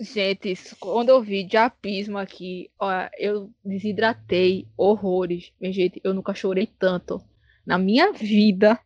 Gente, 0.00 0.54
quando 0.80 1.10
eu 1.10 1.22
vi 1.22 1.44
de 1.44 1.56
apismo 1.56 2.18
aqui, 2.18 2.70
ó, 2.78 2.90
eu 3.18 3.50
desidratei 3.64 4.66
horrores. 4.76 5.52
Minha 5.60 5.72
gente, 5.72 6.00
eu 6.02 6.14
nunca 6.14 6.34
chorei 6.34 6.66
tanto. 6.66 7.22
Na 7.66 7.78
minha 7.78 8.12
vida, 8.12 8.80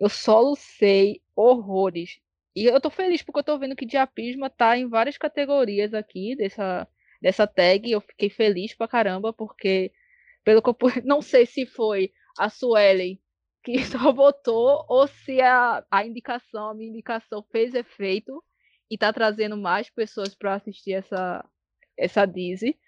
eu 0.00 0.08
solucei 0.08 1.21
horrores. 1.36 2.20
E 2.54 2.66
eu 2.66 2.80
tô 2.80 2.90
feliz 2.90 3.22
porque 3.22 3.40
eu 3.40 3.44
tô 3.44 3.58
vendo 3.58 3.76
que 3.76 3.86
Diapisma 3.86 4.50
tá 4.50 4.76
em 4.76 4.88
várias 4.88 5.16
categorias 5.18 5.94
aqui 5.94 6.36
dessa, 6.36 6.86
dessa 7.20 7.46
tag. 7.46 7.90
Eu 7.90 8.00
fiquei 8.00 8.30
feliz 8.30 8.74
pra 8.74 8.88
caramba, 8.88 9.32
porque 9.32 9.92
pelo 10.44 10.62
que 10.62 10.70
eu 10.70 10.76
não 11.04 11.22
sei 11.22 11.46
se 11.46 11.66
foi 11.66 12.12
a 12.38 12.48
Suelen 12.48 13.18
que 13.62 13.74
só 13.86 14.12
votou 14.12 14.84
ou 14.88 15.06
se 15.06 15.40
a, 15.40 15.84
a 15.90 16.04
indicação, 16.06 16.70
a 16.70 16.74
minha 16.74 16.90
indicação 16.90 17.44
fez 17.50 17.74
efeito 17.74 18.42
e 18.90 18.98
tá 18.98 19.12
trazendo 19.12 19.56
mais 19.56 19.88
pessoas 19.90 20.34
para 20.34 20.54
assistir 20.54 20.92
essa 20.92 21.44
essa 21.96 22.26
Disney. 22.26 22.78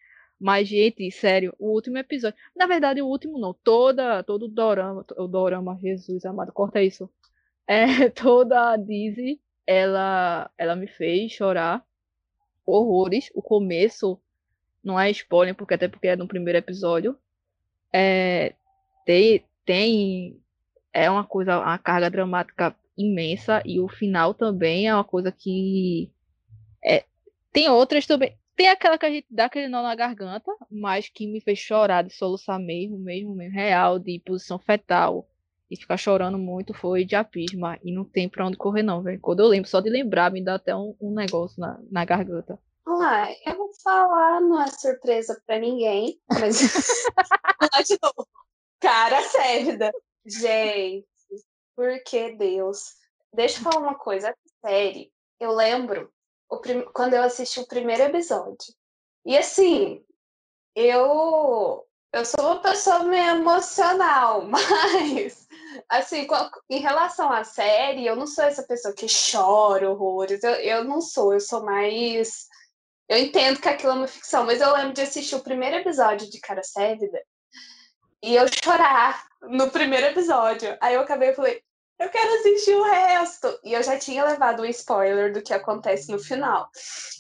Mas, 0.41 0.69
gente, 0.69 1.11
sério, 1.11 1.55
o 1.59 1.71
último 1.73 1.99
episódio. 1.99 2.39
Na 2.57 2.67
verdade, 2.67 3.01
o 3.01 3.07
último 3.07 3.39
não. 3.39 3.55
Toda, 3.55 4.23
todo 4.23 4.47
o 4.47 4.49
dorama. 4.49 5.05
O 5.17 5.27
dorama, 5.29 5.79
Jesus 5.81 6.25
amado, 6.25 6.53
corta 6.53 6.83
isso. 6.83 7.09
É, 7.67 8.09
toda 8.11 8.73
a 8.73 8.77
Dizzy, 8.77 9.41
ela, 9.67 10.51
ela 10.59 10.77
me 10.77 10.87
fez 10.87 11.33
chorar 11.33 11.85
horrores. 12.67 13.31
O 13.35 13.43
começo 13.43 14.21
não 14.83 14.99
é 14.99 15.11
spoiler, 15.11 15.55
porque 15.55 15.75
até 15.75 15.89
porque 15.89 16.09
é 16.09 16.17
no 16.17 16.29
primeiro 16.29 16.59
episódio. 16.59 17.19
É, 17.93 18.55
tem, 19.05 19.45
tem. 19.65 20.41
É 20.93 21.11
uma 21.11 21.25
coisa, 21.25 21.59
uma 21.59 21.79
carga 21.79 22.11
dramática 22.11 22.77
imensa. 22.97 23.63
E 23.65 23.81
o 23.81 23.89
final 23.89 24.35
também 24.35 24.89
é 24.89 24.95
uma 24.95 25.05
coisa 25.05 25.33
que. 25.33 26.11
É, 26.85 27.05
tem 27.53 27.69
outras 27.69 28.07
também. 28.07 28.37
Tem 28.57 28.69
aquela 28.69 28.97
que 28.97 29.07
a 29.07 29.11
gente 29.11 29.27
dá 29.31 29.47
aquele 29.47 29.69
nó 29.69 29.83
na 29.83 29.95
garganta, 29.97 30.53
mas 30.71 31.09
que 31.09 31.27
me 31.27 31.41
fez 31.41 31.59
chorar 31.59 32.03
de 32.03 32.13
soluçar 32.15 32.59
mesmo, 32.61 32.99
mesmo, 32.99 33.35
mesmo, 33.35 33.53
real, 33.53 33.99
de 33.99 34.21
posição 34.21 34.59
fetal. 34.61 35.29
E 35.75 35.77
ficar 35.77 35.97
chorando 35.97 36.39
muito 36.39 36.73
foi 36.73 37.05
de 37.05 37.17
apisma. 37.17 37.77
E 37.83 37.93
não 37.93 38.05
tem 38.05 38.29
pra 38.29 38.47
onde 38.47 38.57
correr, 38.57 38.85
não, 38.85 39.03
velho. 39.03 39.19
Quando 39.21 39.41
eu 39.41 39.49
lembro, 39.49 39.69
só 39.69 39.81
de 39.81 39.91
lembrar, 39.91 40.31
me 40.31 40.41
dá 40.43 40.55
até 40.55 40.75
um, 40.75 40.95
um 41.01 41.13
negócio 41.13 41.61
na, 41.61 41.81
na 41.91 42.05
garganta. 42.05 42.57
Ah, 42.87 43.27
eu 43.45 43.57
vou 43.57 43.71
falar, 43.83 44.41
não 44.41 44.63
é 44.63 44.69
surpresa 44.69 45.43
pra 45.45 45.59
ninguém, 45.59 46.21
mas. 46.31 46.61
de 47.89 47.99
novo. 48.01 48.29
Cara 48.79 49.21
Sérvida. 49.23 49.91
Gente, 50.25 51.05
por 51.75 52.03
que 52.05 52.37
Deus? 52.37 52.95
Deixa 53.35 53.59
eu 53.59 53.65
falar 53.65 53.81
uma 53.81 53.99
coisa 53.99 54.33
séria. 54.65 55.09
Eu 55.41 55.53
lembro 55.53 56.09
prim... 56.63 56.83
quando 56.95 57.15
eu 57.15 57.23
assisti 57.23 57.59
o 57.59 57.67
primeiro 57.67 58.05
episódio. 58.05 58.73
E 59.27 59.37
assim, 59.37 60.05
eu 60.77 61.85
eu 62.15 62.25
sou 62.25 62.45
uma 62.45 62.61
pessoa 62.63 63.03
meio 63.03 63.39
emocional, 63.39 64.43
mas 64.47 65.44
assim, 65.89 66.27
em 66.71 66.81
relação 66.81 67.33
à 67.33 67.45
série, 67.45 68.07
eu 68.07 68.17
não 68.17 68.27
sou 68.27 68.45
essa 68.45 68.63
pessoa 68.63 68.95
que 68.95 69.07
chora 69.07 69.91
horrores. 69.91 70.43
Eu, 70.43 70.53
eu 70.53 70.85
não 70.85 71.01
sou, 71.01 71.33
eu 71.33 71.41
sou 71.41 71.65
mais. 71.65 72.47
Eu 73.09 73.19
entendo 73.19 73.61
que 73.61 73.69
aquilo 73.69 73.93
é 73.93 73.95
uma 73.97 74.09
ficção, 74.09 74.45
mas 74.45 74.61
eu 74.61 74.73
lembro 74.73 74.95
de 74.95 75.03
assistir 75.03 75.35
o 75.35 75.43
primeiro 75.43 75.77
episódio 75.77 76.31
de 76.31 76.41
Cara 76.41 76.63
Sévida 76.63 77.21
e 78.23 78.35
eu 78.35 78.47
chorar 78.65 79.27
no 79.43 79.71
primeiro 79.71 80.07
episódio. 80.07 80.77
Aí 80.81 80.95
eu 80.95 81.03
acabei 81.03 81.31
e 81.31 81.35
falei, 81.35 81.63
eu 81.99 82.09
quero 82.09 82.35
assistir 82.35 82.75
o 82.75 82.83
resto. 82.83 83.59
E 83.63 83.75
eu 83.75 83.83
já 83.83 83.99
tinha 83.99 84.25
levado 84.25 84.61
o 84.61 84.67
spoiler 84.67 85.33
do 85.33 85.43
que 85.43 85.53
acontece 85.53 86.11
no 86.11 86.19
final. 86.19 86.69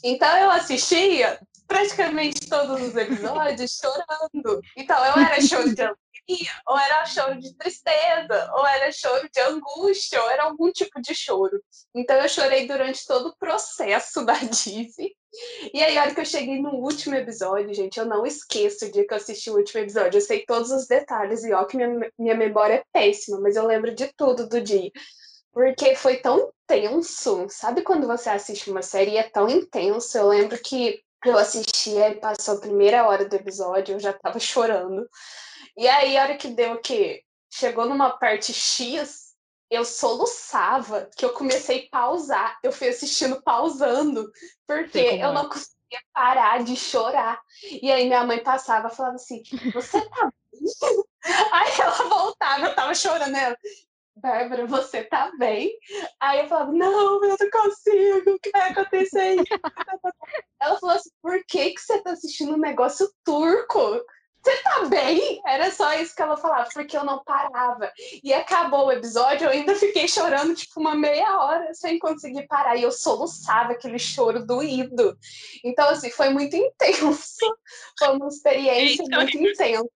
Então 0.02 0.36
eu 0.38 0.50
assistia 0.50 1.38
praticamente 1.66 2.48
todos 2.48 2.80
os 2.80 2.96
episódios 2.96 3.78
chorando. 3.78 4.60
Então 4.76 4.96
eu 5.04 5.22
era 5.22 5.40
choro 5.42 5.74
de 5.74 5.82
alegria, 6.28 6.50
ou 6.66 6.78
era 6.78 7.06
choro 7.06 7.38
de 7.38 7.54
tristeza, 7.56 8.52
ou 8.54 8.66
era 8.66 8.90
choro 8.92 9.28
de 9.32 9.40
angústia, 9.40 10.22
ou 10.22 10.30
era 10.30 10.44
algum 10.44 10.70
tipo 10.72 11.00
de 11.00 11.14
choro. 11.14 11.62
Então 11.94 12.16
eu 12.16 12.28
chorei 12.28 12.66
durante 12.66 13.06
todo 13.06 13.28
o 13.28 13.36
processo 13.36 14.24
da 14.24 14.34
Disney. 14.34 15.14
E 15.72 15.82
aí, 15.82 15.98
a 15.98 16.02
hora 16.02 16.14
que 16.14 16.20
eu 16.20 16.24
cheguei 16.24 16.60
no 16.60 16.70
último 16.76 17.14
episódio, 17.16 17.74
gente, 17.74 17.98
eu 17.98 18.06
não 18.06 18.24
esqueço 18.24 18.86
o 18.86 18.92
dia 18.92 19.06
que 19.06 19.12
eu 19.12 19.16
assisti 19.16 19.50
o 19.50 19.56
último 19.56 19.80
episódio. 19.80 20.16
Eu 20.16 20.20
sei 20.20 20.44
todos 20.46 20.70
os 20.70 20.86
detalhes, 20.86 21.42
e 21.44 21.52
ó, 21.52 21.64
que 21.64 21.76
minha, 21.76 22.10
minha 22.18 22.36
memória 22.36 22.74
é 22.74 22.84
péssima, 22.92 23.40
mas 23.40 23.56
eu 23.56 23.66
lembro 23.66 23.92
de 23.94 24.12
tudo 24.16 24.48
do 24.48 24.60
dia. 24.60 24.90
Porque 25.52 25.94
foi 25.96 26.18
tão 26.18 26.52
intenso. 26.64 27.46
Sabe 27.48 27.82
quando 27.82 28.06
você 28.06 28.28
assiste 28.28 28.70
uma 28.70 28.82
série 28.82 29.12
e 29.12 29.16
é 29.16 29.24
tão 29.24 29.48
intenso? 29.48 30.16
Eu 30.16 30.28
lembro 30.28 30.56
que 30.58 31.00
eu 31.24 31.38
assistia 31.38 32.10
e 32.10 32.16
passou 32.16 32.56
a 32.56 32.60
primeira 32.60 33.08
hora 33.08 33.24
do 33.24 33.34
episódio, 33.34 33.94
eu 33.94 34.00
já 34.00 34.12
tava 34.12 34.38
chorando. 34.38 35.08
E 35.76 35.88
aí, 35.88 36.16
a 36.16 36.22
hora 36.22 36.36
que 36.36 36.48
deu 36.48 36.74
o 36.74 36.80
quê? 36.80 37.22
Chegou 37.50 37.86
numa 37.86 38.10
parte 38.10 38.52
X, 38.52 39.34
eu 39.70 39.84
soluçava, 39.84 41.08
que 41.16 41.24
eu 41.24 41.32
comecei 41.32 41.86
a 41.86 41.98
pausar. 41.98 42.58
Eu 42.62 42.72
fui 42.72 42.88
assistindo 42.88 43.42
pausando, 43.42 44.30
porque 44.66 44.98
eu 44.98 45.32
não 45.32 45.48
conseguia 45.48 46.00
parar 46.12 46.62
de 46.62 46.76
chorar. 46.76 47.40
E 47.82 47.90
aí 47.90 48.06
minha 48.06 48.24
mãe 48.24 48.42
passava 48.42 48.88
e 48.88 48.94
falava 48.94 49.16
assim: 49.16 49.42
Você 49.72 50.00
tá 50.08 50.30
bem? 50.52 50.60
Aí 51.52 51.72
ela 51.80 52.08
voltava, 52.08 52.66
eu 52.66 52.74
tava 52.74 52.94
chorando. 52.94 53.34
Ela, 53.34 53.56
Bárbara, 54.16 54.66
você 54.66 55.02
tá 55.02 55.32
bem? 55.38 55.76
Aí 56.20 56.40
eu 56.40 56.48
falava, 56.48 56.72
não, 56.72 57.24
eu 57.24 57.36
não 57.36 57.50
consigo, 57.50 58.30
o 58.30 58.38
que 58.38 58.50
vai 58.50 58.70
acontecer? 58.70 59.36
Ela 60.60 60.78
falou 60.78 60.94
assim, 60.94 61.10
por 61.20 61.44
que, 61.46 61.70
que 61.70 61.80
você 61.80 62.00
tá 62.00 62.12
assistindo 62.12 62.54
um 62.54 62.58
negócio 62.58 63.12
turco? 63.24 64.00
Você 64.44 64.62
tá 64.62 64.84
bem? 64.84 65.40
Era 65.46 65.70
só 65.70 65.94
isso 65.94 66.14
que 66.14 66.20
ela 66.20 66.36
falava, 66.36 66.68
porque 66.74 66.94
eu 66.94 67.02
não 67.02 67.24
parava. 67.24 67.90
E 68.22 68.30
acabou 68.34 68.86
o 68.86 68.92
episódio, 68.92 69.46
eu 69.46 69.50
ainda 69.50 69.74
fiquei 69.74 70.06
chorando 70.06 70.54
tipo 70.54 70.78
uma 70.80 70.94
meia 70.94 71.38
hora 71.38 71.72
sem 71.72 71.98
conseguir 71.98 72.46
parar. 72.46 72.76
E 72.76 72.82
eu 72.82 72.92
soluçava 72.92 73.72
aquele 73.72 73.98
choro 73.98 74.44
doído. 74.44 75.16
Então, 75.64 75.88
assim, 75.88 76.10
foi 76.10 76.28
muito 76.28 76.54
intenso. 76.54 77.56
Foi 77.98 78.08
uma 78.08 78.28
experiência 78.28 79.04
muito 79.10 79.38
intensa. 79.38 79.88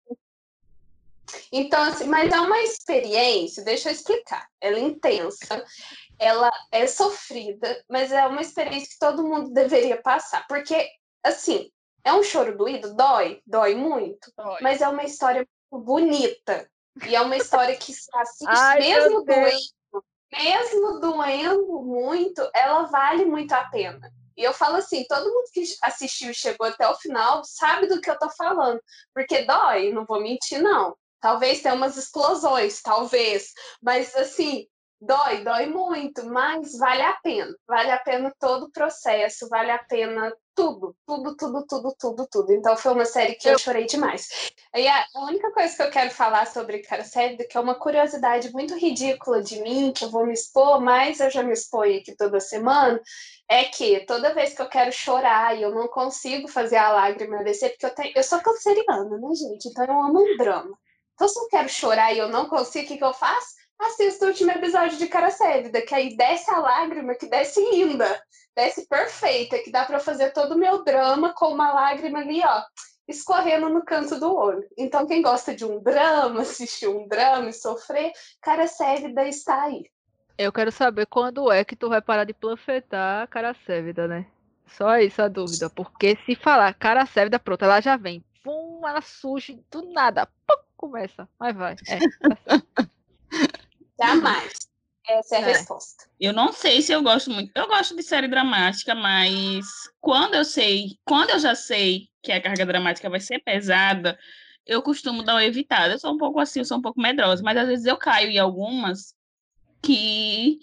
Então, 1.53 1.83
assim, 1.83 2.05
mas 2.05 2.33
é 2.33 2.41
uma 2.41 2.59
experiência, 2.63 3.63
deixa 3.63 3.91
eu 3.91 3.93
explicar. 3.93 4.49
Ela 4.59 4.79
é 4.79 4.81
intensa, 4.81 5.63
ela 6.19 6.51
é 6.73 6.87
sofrida, 6.87 7.85
mas 7.87 8.11
é 8.13 8.27
uma 8.27 8.41
experiência 8.41 8.89
que 8.89 8.99
todo 8.99 9.27
mundo 9.27 9.53
deveria 9.53 10.01
passar. 10.01 10.47
Porque, 10.47 10.89
assim, 11.23 11.71
é 12.05 12.13
um 12.13 12.23
choro 12.23 12.57
doído? 12.57 12.95
Dói, 12.95 13.43
dói 13.47 13.75
muito. 13.75 14.33
Dói. 14.37 14.59
Mas 14.61 14.81
é 14.81 14.89
uma 14.89 15.05
história 15.05 15.47
bonita. 15.71 16.69
E 17.07 17.15
é 17.15 17.21
uma 17.21 17.37
história 17.37 17.77
que 17.77 17.93
se 17.93 18.09
assiste 18.15 18.47
Ai, 18.49 18.81
mesmo 18.81 19.25
doendo, 19.25 20.05
mesmo 20.33 21.01
doendo 21.01 21.83
muito, 21.83 22.49
ela 22.55 22.85
vale 22.85 23.25
muito 23.25 23.53
a 23.53 23.65
pena. 23.65 24.11
E 24.37 24.43
eu 24.43 24.53
falo 24.53 24.77
assim, 24.77 25.05
todo 25.09 25.29
mundo 25.33 25.51
que 25.53 25.65
assistiu 25.83 26.31
e 26.31 26.35
chegou 26.35 26.67
até 26.67 26.89
o 26.89 26.95
final 26.95 27.43
sabe 27.45 27.89
do 27.89 28.01
que 28.01 28.11
eu 28.11 28.19
tô 28.19 28.31
falando. 28.31 28.81
Porque 29.13 29.45
dói, 29.45 29.93
não 29.93 30.05
vou 30.05 30.21
mentir, 30.21 30.63
não. 30.63 30.97
Talvez 31.21 31.61
tenha 31.61 31.75
umas 31.75 31.97
explosões, 31.97 32.81
talvez. 32.81 33.53
Mas 33.83 34.15
assim, 34.15 34.69
dói, 35.01 35.45
dói 35.45 35.67
muito, 35.67 36.25
mas 36.27 36.77
vale 36.77 37.03
a 37.03 37.15
pena. 37.15 37.55
Vale 37.67 37.91
a 37.91 37.99
pena 37.99 38.33
todo 38.39 38.65
o 38.65 38.71
processo, 38.71 39.49
vale 39.49 39.71
a 39.71 39.79
pena 39.79 40.33
tudo, 40.55 40.97
tudo, 41.07 41.37
tudo, 41.37 41.67
tudo, 41.67 41.95
tudo, 41.97 42.29
tudo. 42.29 42.53
Então 42.53 42.77
foi 42.77 42.93
uma 42.93 43.05
série 43.05 43.37
que 43.37 43.49
eu, 43.49 43.53
eu 43.53 43.59
chorei 43.59 43.87
demais. 43.87 44.51
E 44.75 44.89
a, 44.89 45.07
única 45.17 45.53
coisa 45.53 45.77
que 45.77 45.83
eu 45.83 45.91
quero 45.91 46.11
falar 46.11 46.47
sobre 46.49 46.81
Cara 46.81 47.05
Série, 47.05 47.37
que 47.37 47.57
é 47.57 47.61
uma 47.61 47.77
curiosidade 47.77 48.53
muito 48.53 48.75
ridícula 48.75 49.41
de 49.41 49.63
mim, 49.63 49.93
que 49.93 50.05
eu 50.05 50.11
vou 50.11 50.27
me 50.27 50.33
expor, 50.33 50.81
mas 50.81 51.21
eu 51.21 51.31
já 51.31 51.45
me 51.45 51.53
exponho 51.53 52.01
aqui 52.01 52.17
toda 52.17 52.41
semana, 52.41 53.01
é 53.49 53.65
que 53.65 54.01
toda 54.01 54.35
vez 54.35 54.53
que 54.55 54.61
eu 54.61 54.69
quero 54.69 54.91
chorar 54.91 55.57
e 55.57 55.63
eu 55.63 55.73
não 55.73 55.87
consigo 55.87 56.49
fazer 56.49 56.77
a 56.77 56.91
lágrima 56.91 57.45
descer, 57.45 57.71
porque 57.71 57.87
eu, 57.87 57.95
tenho, 57.95 58.13
eu 58.17 58.23
sou 58.25 58.41
canceriana, 58.41 59.17
né, 59.17 59.35
gente? 59.35 59.69
Então 59.69 59.85
eu 59.85 60.03
amo 60.03 60.21
um 60.21 60.37
drama. 60.37 60.77
Então 61.15 61.29
se 61.29 61.39
eu 61.39 61.49
quero 61.49 61.69
chorar 61.69 62.13
e 62.13 62.19
eu 62.19 62.29
não 62.29 62.49
consigo, 62.49 62.85
o 62.85 62.89
que, 62.89 62.99
que 62.99 63.05
eu 63.05 63.15
faço? 63.15 63.58
Assista 63.79 64.25
o 64.25 64.29
último 64.29 64.51
episódio 64.51 64.99
de 64.99 65.07
Cara 65.07 65.31
Sévida, 65.31 65.81
que 65.83 65.95
aí 65.95 66.17
desce 66.17 66.51
a 66.51 66.59
lágrima, 66.59 67.15
que 67.15 67.27
desce 67.27 67.61
linda, 67.71 68.21
desce 68.55 68.87
perfeita, 68.89 69.59
que 69.59 69.71
dá 69.71 69.85
para 69.85 70.01
fazer 70.01 70.33
todo 70.33 70.55
o 70.55 70.59
meu 70.59 70.83
drama 70.83 71.33
com 71.33 71.53
uma 71.53 71.73
lágrima 71.73 72.19
ali, 72.19 72.43
ó, 72.45 72.63
escorrendo 73.07 73.69
no 73.69 73.85
canto 73.85 74.19
do 74.19 74.35
olho. 74.35 74.69
Então, 74.77 75.07
quem 75.07 75.23
gosta 75.23 75.55
de 75.55 75.65
um 75.65 75.81
drama, 75.81 76.43
assistir 76.43 76.89
um 76.89 77.07
drama 77.07 77.49
e 77.49 77.53
sofrer, 77.53 78.13
Cara 78.41 78.67
Sévida 78.67 79.27
está 79.27 79.63
aí. 79.63 79.85
Eu 80.37 80.53
quero 80.53 80.71
saber 80.71 81.07
quando 81.07 81.51
é 81.51 81.65
que 81.65 81.75
tu 81.75 81.89
vai 81.89 82.01
parar 82.01 82.25
de 82.25 82.35
planfetar 82.35 83.27
Cara 83.29 83.55
Sévida, 83.67 84.07
né? 84.07 84.27
Só 84.67 84.99
isso 84.99 85.23
a 85.23 85.29
dúvida, 85.29 85.71
porque 85.71 86.17
se 86.27 86.37
falar 86.37 86.75
Cara 86.75 87.07
Sévida, 87.07 87.39
pronto, 87.39 87.65
ela 87.65 87.81
já 87.81 87.97
vem. 87.97 88.23
Pum, 88.45 88.83
ela 88.87 89.01
surge 89.01 89.59
do 89.71 89.91
nada. 89.91 90.27
Pum, 90.47 90.63
começa. 90.77 91.29
Mas 91.41 91.57
vai. 91.57 91.75
É, 91.89 91.99
Jamais. 94.01 94.53
Essa 95.09 95.37
é 95.37 95.39
a 95.39 95.41
é. 95.43 95.45
resposta. 95.53 96.05
Eu 96.21 96.33
não 96.33 96.53
sei 96.53 96.83
se 96.83 96.93
eu 96.93 97.03
gosto 97.03 97.31
muito. 97.31 97.51
Eu 97.55 97.67
gosto 97.67 97.97
de 97.97 98.03
série 98.03 98.29
dramática, 98.29 98.95
mas 98.95 99.67
quando 100.01 100.35
eu 100.35 100.45
sei, 100.45 100.99
quando 101.05 101.31
eu 101.31 101.39
já 101.39 101.55
sei 101.55 102.09
que 102.23 102.31
a 102.31 102.43
carga 102.43 102.67
dramática 102.67 103.09
vai 103.09 103.21
ser 103.21 103.39
pesada, 103.41 104.19
eu 104.67 104.83
costumo 104.83 105.23
dar 105.23 105.35
uma 105.35 105.45
evitada. 105.45 105.95
Eu 105.95 105.99
sou 105.99 106.13
um 106.13 106.19
pouco 106.19 106.39
assim, 106.39 106.59
eu 106.59 106.65
sou 106.65 106.77
um 106.77 106.83
pouco 106.83 107.01
medrosa, 107.01 107.43
mas 107.43 107.57
às 107.57 107.67
vezes 107.67 107.87
eu 107.87 107.97
caio 107.97 108.31
em 108.31 108.39
algumas 108.39 109.15
que 109.83 110.59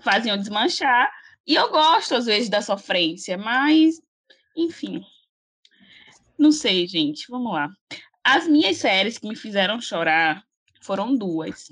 fazem 0.00 0.32
eu 0.32 0.38
desmanchar. 0.38 1.10
E 1.46 1.54
eu 1.54 1.70
gosto, 1.70 2.14
às 2.14 2.26
vezes, 2.26 2.48
da 2.48 2.62
sofrência, 2.62 3.36
mas, 3.36 4.00
enfim. 4.56 5.04
Não 6.38 6.50
sei, 6.50 6.86
gente. 6.86 7.26
Vamos 7.28 7.52
lá. 7.52 7.68
As 8.24 8.46
minhas 8.46 8.78
séries 8.78 9.18
que 9.18 9.28
me 9.28 9.36
fizeram 9.36 9.80
chorar 9.80 10.42
foram 10.80 11.14
duas 11.14 11.68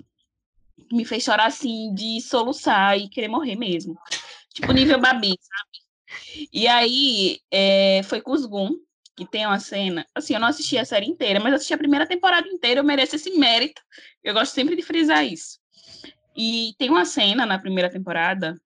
me 0.92 1.04
fez 1.04 1.24
chorar 1.24 1.46
assim, 1.46 1.92
de 1.94 2.20
soluçar 2.20 2.98
e 2.98 3.08
querer 3.08 3.28
morrer 3.28 3.56
mesmo. 3.56 3.96
Tipo, 4.52 4.72
nível 4.72 5.00
Babi, 5.00 5.34
sabe? 5.40 6.48
E 6.52 6.66
aí 6.66 7.38
é, 7.50 8.02
foi 8.02 8.20
Cusgum, 8.20 8.70
que 9.16 9.26
tem 9.26 9.46
uma 9.46 9.60
cena. 9.60 10.06
Assim, 10.14 10.34
eu 10.34 10.40
não 10.40 10.48
assisti 10.48 10.78
a 10.78 10.84
série 10.84 11.06
inteira, 11.06 11.40
mas 11.40 11.54
assisti 11.54 11.74
a 11.74 11.78
primeira 11.78 12.06
temporada 12.06 12.48
inteira, 12.48 12.80
eu 12.80 12.84
mereço 12.84 13.16
esse 13.16 13.30
mérito. 13.38 13.82
Eu 14.22 14.34
gosto 14.34 14.52
sempre 14.52 14.76
de 14.76 14.82
frisar 14.82 15.24
isso. 15.24 15.58
E 16.36 16.74
tem 16.78 16.90
uma 16.90 17.04
cena 17.04 17.44
na 17.44 17.58
primeira 17.58 17.90
temporada 17.90 18.60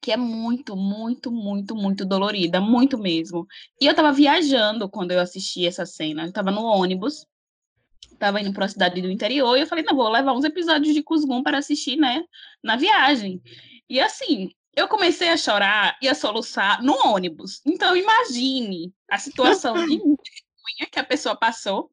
que 0.00 0.12
é 0.12 0.16
muito, 0.16 0.76
muito, 0.76 1.30
muito, 1.30 1.74
muito 1.74 2.04
dolorida, 2.06 2.60
muito 2.60 2.96
mesmo. 2.96 3.46
E 3.80 3.86
eu 3.86 3.94
tava 3.94 4.12
viajando 4.12 4.88
quando 4.88 5.10
eu 5.10 5.20
assisti 5.20 5.66
essa 5.66 5.84
cena. 5.84 6.26
Eu 6.26 6.32
tava 6.32 6.50
no 6.50 6.62
ônibus, 6.62 7.26
tava 8.18 8.40
indo 8.40 8.52
para 8.52 8.64
uma 8.64 8.68
cidade 8.68 9.00
do 9.00 9.10
interior, 9.10 9.56
e 9.56 9.60
eu 9.60 9.66
falei, 9.66 9.84
não, 9.84 9.96
vou 9.96 10.08
levar 10.08 10.32
uns 10.32 10.44
episódios 10.44 10.94
de 10.94 11.02
Cusgum 11.02 11.42
para 11.42 11.58
assistir, 11.58 11.96
né, 11.96 12.24
na 12.62 12.76
viagem. 12.76 13.40
E 13.88 14.00
assim, 14.00 14.50
eu 14.78 14.86
comecei 14.86 15.28
a 15.28 15.36
chorar 15.36 15.96
e 16.00 16.08
a 16.08 16.14
soluçar 16.14 16.82
no 16.82 16.94
ônibus. 17.06 17.60
Então, 17.66 17.96
imagine 17.96 18.92
a 19.10 19.18
situação 19.18 19.74
de 19.74 19.96
vergonha 19.98 20.88
que 20.90 20.98
a 20.98 21.04
pessoa 21.04 21.34
passou. 21.36 21.90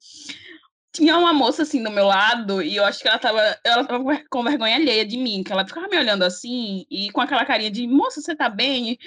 Tinha 0.94 1.18
uma 1.18 1.34
moça 1.34 1.64
assim 1.64 1.84
do 1.84 1.92
meu 1.92 2.06
lado 2.06 2.62
e 2.62 2.76
eu 2.76 2.86
acho 2.86 3.02
que 3.02 3.08
ela 3.08 3.20
tava, 3.20 3.42
ela 3.64 3.84
tava 3.86 4.04
com 4.30 4.44
vergonha 4.44 4.76
alheia 4.76 5.06
de 5.06 5.18
mim, 5.18 5.44
que 5.44 5.52
ela 5.52 5.68
ficava 5.68 5.88
me 5.88 5.98
olhando 5.98 6.24
assim 6.24 6.86
e 6.90 7.12
com 7.12 7.20
aquela 7.20 7.44
carinha 7.44 7.72
de 7.72 7.86
moça, 7.86 8.22
você 8.22 8.36
tá 8.36 8.48
bem? 8.48 8.98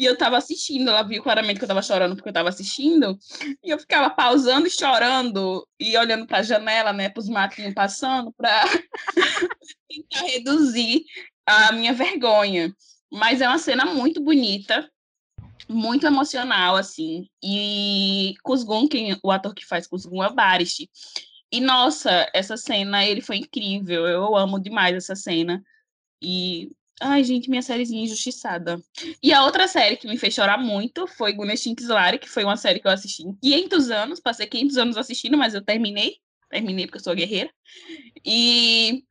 E 0.00 0.06
eu 0.06 0.16
tava 0.16 0.38
assistindo, 0.38 0.88
ela 0.88 1.02
viu 1.02 1.22
claramente 1.22 1.58
que 1.58 1.64
eu 1.64 1.68
tava 1.68 1.82
chorando 1.82 2.16
porque 2.16 2.30
eu 2.30 2.32
tava 2.32 2.48
assistindo, 2.48 3.18
e 3.62 3.68
eu 3.68 3.78
ficava 3.78 4.08
pausando 4.08 4.66
e 4.66 4.70
chorando 4.70 5.68
e 5.78 5.94
olhando 5.94 6.26
para 6.26 6.38
a 6.38 6.42
janela, 6.42 6.90
né, 6.90 7.10
para 7.10 7.20
os 7.20 7.28
matinhos 7.28 7.74
passando, 7.74 8.32
para 8.32 8.64
tentar 9.86 10.26
reduzir 10.26 11.04
a 11.44 11.72
minha 11.72 11.92
vergonha. 11.92 12.74
Mas 13.12 13.42
é 13.42 13.46
uma 13.46 13.58
cena 13.58 13.84
muito 13.84 14.22
bonita, 14.22 14.90
muito 15.68 16.06
emocional, 16.06 16.76
assim. 16.76 17.28
E 17.44 18.32
Kuzgun, 18.42 18.88
quem, 18.88 19.20
o 19.22 19.30
ator 19.30 19.54
que 19.54 19.66
faz 19.66 19.86
Kuzgun 19.86 20.24
é 20.24 20.28
o 20.28 20.34
Barish. 20.34 20.88
E, 21.52 21.60
nossa, 21.60 22.26
essa 22.32 22.56
cena, 22.56 23.04
ele 23.04 23.20
foi 23.20 23.36
incrível. 23.36 24.06
Eu 24.06 24.34
amo 24.34 24.58
demais 24.58 24.96
essa 24.96 25.14
cena. 25.14 25.62
E, 26.22 26.70
ai, 27.00 27.24
gente, 27.24 27.48
minha 27.48 27.62
sériezinha 27.62 28.04
injustiçada. 28.04 28.80
E 29.22 29.32
a 29.32 29.44
outra 29.44 29.66
série 29.66 29.96
que 29.96 30.06
me 30.06 30.18
fez 30.18 30.34
chorar 30.34 30.58
muito 30.58 31.06
foi 31.06 31.32
Guneshin 31.32 31.74
Kislari, 31.74 32.18
que 32.18 32.28
foi 32.28 32.44
uma 32.44 32.56
série 32.56 32.78
que 32.78 32.86
eu 32.86 32.92
assisti 32.92 33.22
em 33.22 33.34
500 33.34 33.90
anos. 33.90 34.20
Passei 34.20 34.46
500 34.46 34.76
anos 34.76 34.96
assistindo, 34.96 35.36
mas 35.36 35.54
eu 35.54 35.62
terminei. 35.62 36.16
Terminei 36.50 36.86
porque 36.86 36.98
eu 36.98 37.02
sou 37.02 37.14
guerreira. 37.14 37.50
E 38.24 39.04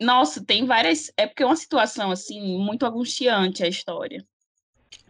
nossa, 0.00 0.44
tem 0.44 0.66
várias. 0.66 1.10
É 1.16 1.26
porque 1.26 1.42
é 1.42 1.46
uma 1.46 1.56
situação, 1.56 2.10
assim, 2.10 2.58
muito 2.58 2.84
angustiante 2.84 3.64
a 3.64 3.68
história. 3.68 4.24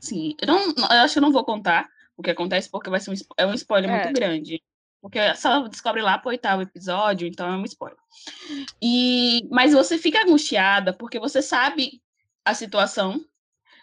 Sim, 0.01 0.35
eu, 0.41 0.47
não, 0.47 0.69
eu 0.69 1.03
acho 1.03 1.15
que 1.15 1.19
eu 1.19 1.23
não 1.23 1.33
vou 1.33 1.45
contar 1.45 1.89
o 2.17 2.23
que 2.23 2.31
acontece, 2.31 2.71
porque 2.71 2.89
vai 2.89 3.01
ser 3.01 3.11
um, 3.11 3.15
é 3.37 3.47
um 3.47 3.55
spoiler 3.55 3.91
é. 3.91 4.05
muito 4.05 4.15
grande. 4.15 4.63
Porque 5.07 5.37
só 5.37 5.69
descobre 5.69 6.03
lá 6.03 6.19
pro 6.19 6.31
oitavo 6.31 6.63
episódio, 6.63 7.29
então 7.29 7.47
é 7.47 7.57
um 7.57 7.65
spoiler. 7.65 7.97
E, 8.83 9.47
mas 9.53 9.73
você 9.73 9.97
fica 9.97 10.21
angustiada 10.21 10.93
porque 10.93 11.21
você 11.21 11.41
sabe 11.41 12.03
a 12.45 12.53
situação, 12.53 13.25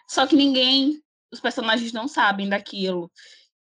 só 0.06 0.26
que 0.26 0.36
ninguém, 0.36 1.02
os 1.32 1.40
personagens 1.40 1.94
não 1.94 2.06
sabem 2.06 2.46
daquilo. 2.46 3.10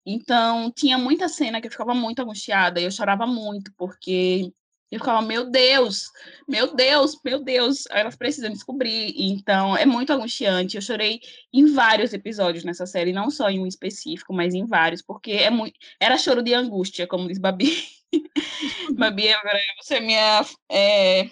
Então, 0.06 0.70
tinha 0.76 0.98
muita 0.98 1.30
cena 1.30 1.62
que 1.62 1.68
eu 1.68 1.72
ficava 1.72 1.94
muito 1.94 2.22
angustiada 2.22 2.82
e 2.82 2.84
eu 2.84 2.92
chorava 2.92 3.26
muito, 3.26 3.72
porque 3.78 4.52
eu 4.92 5.00
ficava, 5.00 5.22
meu 5.24 5.50
Deus, 5.50 6.12
meu 6.48 6.76
Deus, 6.76 7.20
meu 7.26 7.44
Deus, 7.44 7.86
elas 7.90 8.16
precisam 8.16 8.52
descobrir. 8.52 9.14
Então, 9.18 9.76
é 9.76 9.86
muito 9.86 10.14
angustiante. 10.14 10.76
Eu 10.76 10.82
chorei 10.82 11.20
em 11.52 11.74
vários 11.74 12.14
episódios 12.14 12.64
nessa 12.64 12.86
série, 12.86 13.12
não 13.12 13.32
só 13.32 13.50
em 13.50 13.60
um 13.60 13.66
específico, 13.66 14.34
mas 14.34 14.54
em 14.54 14.66
vários, 14.66 15.02
porque 15.02 15.32
é 15.32 15.50
muito... 15.50 15.74
era 16.00 16.18
choro 16.18 16.44
de 16.44 16.54
angústia, 16.54 17.08
como 17.08 17.28
diz 17.28 17.40
Babi. 17.40 17.72
Babi, 18.96 19.30
agora 19.30 19.60
você 19.82 19.96
é 19.96 20.00
minha, 20.00 20.46
é... 20.70 21.30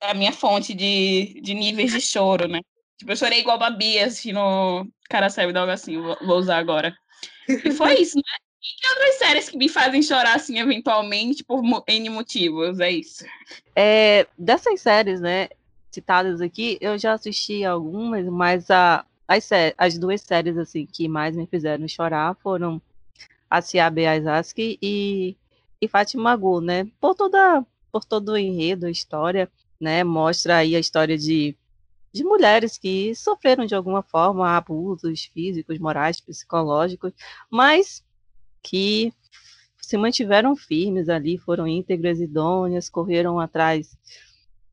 a 0.00 0.14
minha 0.14 0.32
fonte 0.32 0.72
de, 0.72 1.40
de 1.42 1.52
níveis 1.52 1.90
de 1.90 2.00
choro, 2.00 2.46
né? 2.46 2.60
Tipo, 2.96 3.10
eu 3.10 3.16
chorei 3.16 3.40
igual 3.40 3.58
Babi, 3.58 3.98
assim, 3.98 4.32
no 4.32 4.86
Cara 5.10 5.28
Serve 5.28 5.58
algo 5.58 5.72
assim, 5.72 6.00
vou 6.00 6.38
usar 6.38 6.58
agora. 6.58 6.96
E 7.48 7.72
foi 7.72 8.00
isso, 8.00 8.16
né? 8.16 8.43
E 8.64 8.88
outras 8.88 9.14
séries 9.16 9.50
que 9.50 9.58
me 9.58 9.68
fazem 9.68 10.02
chorar, 10.02 10.36
assim, 10.36 10.58
eventualmente, 10.58 11.44
por 11.44 11.62
N 11.86 12.08
motivos, 12.08 12.80
é 12.80 12.90
isso. 12.90 13.24
É, 13.76 14.26
dessas 14.38 14.80
séries, 14.80 15.20
né, 15.20 15.50
citadas 15.90 16.40
aqui, 16.40 16.78
eu 16.80 16.96
já 16.96 17.12
assisti 17.12 17.62
algumas, 17.62 18.26
mas 18.26 18.70
a, 18.70 19.04
as, 19.28 19.50
as 19.76 19.98
duas 19.98 20.22
séries, 20.22 20.56
assim, 20.56 20.86
que 20.86 21.06
mais 21.06 21.36
me 21.36 21.46
fizeram 21.46 21.86
chorar 21.86 22.34
foram 22.42 22.80
a 23.50 23.60
Ciabe 23.60 24.06
Aizaski 24.06 24.78
e, 24.80 25.36
e 25.78 25.86
Fátima 25.86 26.34
Gu, 26.34 26.62
né, 26.62 26.86
por 26.98 27.14
toda, 27.14 27.64
por 27.92 28.04
todo 28.04 28.32
o 28.32 28.38
enredo, 28.38 28.86
a 28.86 28.90
história, 28.90 29.50
né, 29.78 30.02
mostra 30.02 30.56
aí 30.56 30.74
a 30.74 30.80
história 30.80 31.18
de 31.18 31.54
de 32.14 32.22
mulheres 32.22 32.78
que 32.78 33.12
sofreram 33.16 33.66
de 33.66 33.74
alguma 33.74 34.00
forma 34.00 34.56
abusos 34.56 35.24
físicos, 35.24 35.80
morais, 35.80 36.20
psicológicos, 36.20 37.12
mas 37.50 38.03
que 38.64 39.12
se 39.80 39.98
mantiveram 39.98 40.56
firmes 40.56 41.10
ali, 41.10 41.36
foram 41.36 41.68
íntegras, 41.68 42.18
idôneas, 42.18 42.88
correram 42.88 43.38
atrás 43.38 43.96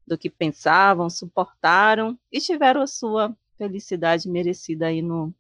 do 0.08 0.18
que 0.18 0.30
pensavam, 0.30 1.10
suportaram 1.10 2.18
e 2.32 2.40
tiveram 2.40 2.82
a 2.82 2.88
sua 2.88 3.36
felicidade 3.58 4.30
merecida 4.30 4.88
aí 4.88 5.02
no, 5.02 5.34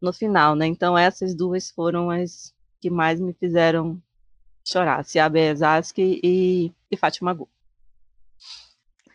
no 0.00 0.12
final, 0.12 0.54
né? 0.54 0.66
Então 0.66 0.96
essas 0.96 1.34
duas 1.34 1.70
foram 1.70 2.08
as 2.08 2.54
que 2.80 2.88
mais 2.88 3.20
me 3.20 3.32
fizeram 3.34 4.00
chorar, 4.64 5.04
Siabe 5.04 5.54
Zaski 5.54 6.20
e, 6.22 6.72
e 6.90 6.96
Fátima 6.96 7.34
Gu. 7.34 7.48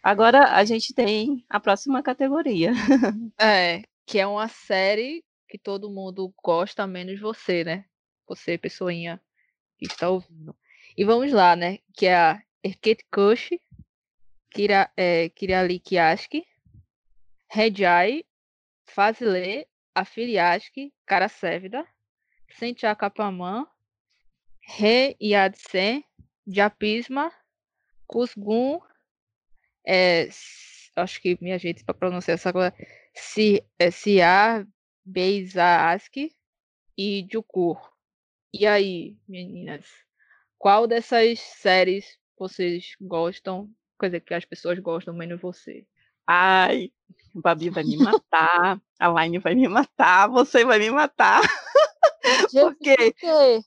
Agora 0.04 0.56
a 0.56 0.64
gente 0.66 0.94
tem 0.94 1.46
a 1.50 1.60
próxima 1.60 2.04
categoria. 2.04 2.74
É, 3.40 3.84
que 4.06 4.20
é 4.20 4.28
uma 4.28 4.48
série 4.48 5.24
que 5.48 5.58
todo 5.58 5.90
mundo 5.90 6.34
gosta, 6.44 6.86
menos 6.86 7.20
você, 7.20 7.64
né? 7.64 7.86
Você, 8.36 8.58
pessoinha 8.58 9.22
que 9.78 9.86
está 9.86 10.10
ouvindo. 10.10 10.56
E 10.98 11.04
vamos 11.04 11.32
lá, 11.32 11.56
né? 11.56 11.80
Que 11.94 12.08
é 12.08 12.16
a 12.16 12.44
Erket 12.64 13.04
Kush, 13.12 13.52
Kira, 14.50 14.92
é, 14.96 15.30
Kiralikiaski, 15.30 16.46
Rejai, 17.50 18.24
Fazile, 18.86 19.68
Afiliaski, 19.96 20.94
Karasevda, 21.06 21.86
Sentiakapaman, 22.58 23.68
Re 24.62 25.16
Yadsen, 25.22 26.04
Japisma, 26.48 27.32
Kusgun, 28.08 28.80
é, 29.86 30.30
acho 30.96 31.22
que 31.22 31.38
minha 31.42 31.58
gente 31.58 31.84
para 31.84 31.96
pronunciar 31.96 32.36
essa 32.36 32.54
coisa, 32.54 32.74
si, 33.14 33.64
é, 33.80 33.90
Sia 33.90 34.66
Beizaaski 35.04 36.36
e 36.98 37.28
Jukur. 37.32 37.91
E 38.54 38.66
aí, 38.66 39.16
meninas, 39.30 39.86
qual 40.58 40.86
dessas 40.86 41.40
séries 41.40 42.18
vocês 42.38 42.96
gostam? 43.00 43.70
Quer 43.98 44.08
dizer, 44.08 44.20
que 44.22 44.34
as 44.34 44.44
pessoas 44.44 44.78
gostam 44.80 45.14
menos 45.14 45.40
você? 45.40 45.86
Ai, 46.28 46.92
o 47.34 47.42
Babi 47.42 47.70
vai 47.70 47.84
me 47.84 47.96
matar, 47.96 48.82
a 49.00 49.24
Line 49.24 49.40
vai 49.40 49.56
me 49.56 49.70
matar, 49.70 50.28
você 50.28 50.66
vai 50.66 50.80
me 50.80 50.92
matar. 50.92 51.42
Porque 52.52 53.16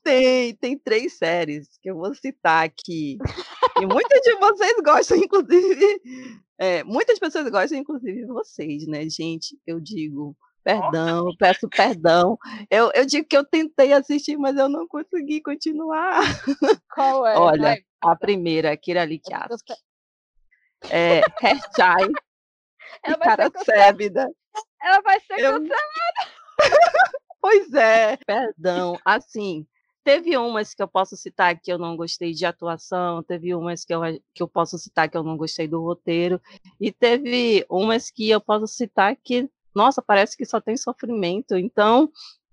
tem, 0.03 0.55
tem 0.55 0.77
três 0.77 1.17
séries 1.17 1.67
que 1.81 1.89
eu 1.89 1.95
vou 1.95 2.13
citar 2.13 2.63
aqui. 2.63 3.17
E 3.81 3.85
muitas 3.87 4.21
de 4.21 4.35
vocês 4.35 4.75
gostam, 4.83 5.17
inclusive. 5.17 6.01
É, 6.59 6.83
muitas 6.83 7.17
pessoas 7.17 7.49
gostam, 7.49 7.79
inclusive 7.79 8.25
vocês, 8.25 8.85
né, 8.87 9.09
gente? 9.09 9.59
Eu 9.65 9.79
digo 9.79 10.37
Perdão, 10.65 11.29
peço 11.37 11.69
perdão. 11.69 12.39
Eu, 12.71 12.91
eu 12.95 13.05
digo 13.05 13.27
que 13.27 13.37
eu 13.37 13.45
tentei 13.45 13.93
assistir, 13.93 14.35
mas 14.35 14.57
eu 14.57 14.67
não 14.67 14.87
consegui 14.87 15.39
continuar. 15.39 16.23
Qual 16.91 17.27
é? 17.27 17.37
Olha, 17.37 17.77
a 18.01 18.15
primeira, 18.15 18.75
Kira 18.75 19.05
Likiaski. 19.05 19.73
É, 20.89 21.21
Herchai 21.39 22.07
e 23.07 23.17
Cara 23.17 23.51
Sébida. 23.63 24.27
Ela 24.81 25.01
vai 25.01 25.19
ser 25.19 25.39
eu... 25.39 25.51
cancelada. 25.53 26.31
pois 27.39 27.73
é, 27.75 28.17
perdão. 28.25 28.97
Assim, 29.05 29.67
teve 30.03 30.35
umas 30.35 30.73
que 30.73 30.81
eu 30.81 30.87
posso 30.87 31.15
citar 31.15 31.59
que 31.59 31.71
eu 31.71 31.77
não 31.77 31.95
gostei 31.95 32.31
de 32.31 32.43
atuação, 32.43 33.21
teve 33.21 33.53
umas 33.53 33.85
que 33.85 33.93
eu, 33.93 34.01
que 34.33 34.41
eu 34.41 34.47
posso 34.47 34.79
citar 34.79 35.07
que 35.09 35.15
eu 35.15 35.23
não 35.23 35.37
gostei 35.37 35.67
do 35.67 35.79
roteiro, 35.79 36.41
e 36.81 36.91
teve 36.91 37.63
umas 37.69 38.09
que 38.09 38.31
eu 38.31 38.41
posso 38.41 38.65
citar 38.65 39.15
que 39.15 39.47
nossa, 39.75 40.01
parece 40.01 40.37
que 40.37 40.45
só 40.45 40.61
tem 40.61 40.77
sofrimento. 40.77 41.55
Então, 41.55 42.09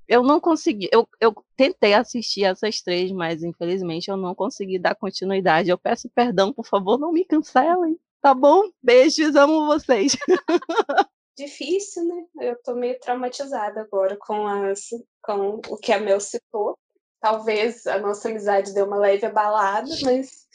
eu 0.08 0.22
não 0.22 0.40
consegui. 0.40 0.88
Eu, 0.92 1.08
eu 1.20 1.34
tentei 1.56 1.94
assistir 1.94 2.44
essas 2.44 2.80
três, 2.80 3.12
mas 3.12 3.42
infelizmente 3.42 4.10
eu 4.10 4.16
não 4.16 4.34
consegui 4.34 4.78
dar 4.78 4.94
continuidade. 4.94 5.70
Eu 5.70 5.78
peço 5.78 6.10
perdão, 6.10 6.52
por 6.52 6.66
favor, 6.66 6.98
não 6.98 7.12
me 7.12 7.24
cancelem. 7.24 7.98
Tá 8.20 8.34
bom? 8.34 8.62
Beijos, 8.82 9.34
amo 9.36 9.66
vocês. 9.66 10.16
difícil, 11.36 12.04
né? 12.04 12.26
Eu 12.40 12.62
tô 12.62 12.74
meio 12.74 12.98
traumatizada 13.00 13.80
agora 13.80 14.16
com, 14.16 14.46
as, 14.46 14.88
com 15.22 15.60
o 15.68 15.76
que 15.76 15.92
a 15.92 15.98
Mel 15.98 16.20
citou. 16.20 16.78
Talvez 17.20 17.86
a 17.86 17.98
nossa 17.98 18.28
amizade 18.28 18.74
deu 18.74 18.86
uma 18.86 18.96
leve 18.96 19.26
abalada, 19.26 19.88
mas 20.02 20.46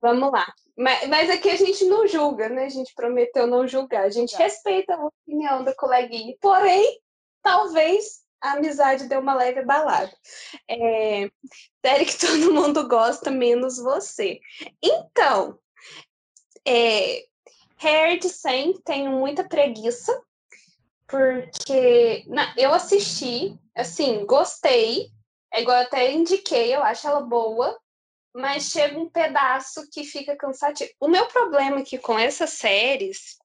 vamos 0.00 0.30
lá. 0.30 0.46
Mas, 0.76 1.08
mas 1.08 1.30
aqui 1.30 1.50
a 1.50 1.56
gente 1.56 1.84
não 1.86 2.06
julga, 2.06 2.48
né? 2.48 2.64
A 2.64 2.68
gente 2.68 2.94
prometeu 2.94 3.46
não 3.46 3.66
julgar. 3.66 4.04
A 4.04 4.10
gente 4.10 4.36
respeita 4.36 4.94
a 4.94 5.06
opinião 5.06 5.64
da 5.64 5.74
coleguinha. 5.74 6.36
Porém, 6.40 7.00
talvez 7.42 8.22
a 8.40 8.52
amizade 8.52 9.08
deu 9.08 9.20
uma 9.20 9.34
leve 9.34 9.60
abalada. 9.60 10.12
É, 10.68 11.30
série 11.84 12.04
que 12.04 12.18
todo 12.18 12.54
mundo 12.54 12.88
gosta, 12.88 13.30
menos 13.30 13.78
você. 13.78 14.40
Então, 14.82 15.58
é, 16.66 17.24
Hair 17.82 18.18
de 18.18 18.28
100 18.28 18.80
tenho 18.84 19.12
muita 19.12 19.44
preguiça, 19.44 20.20
porque 21.06 22.24
na, 22.26 22.54
eu 22.56 22.72
assisti, 22.72 23.58
assim, 23.74 24.26
gostei, 24.26 25.10
é 25.52 25.62
igual 25.62 25.78
eu 25.78 25.82
até 25.84 26.12
indiquei, 26.12 26.74
eu 26.74 26.82
acho 26.82 27.06
ela 27.06 27.20
boa, 27.20 27.78
mas 28.38 28.70
chega 28.70 28.98
um 28.98 29.08
pedaço 29.08 29.88
que 29.90 30.04
fica 30.04 30.36
cansativo. 30.36 30.90
O 31.00 31.08
meu 31.08 31.26
problema 31.26 31.80
aqui 31.80 31.98
com 31.98 32.16
essas 32.16 32.50
séries 32.50 33.36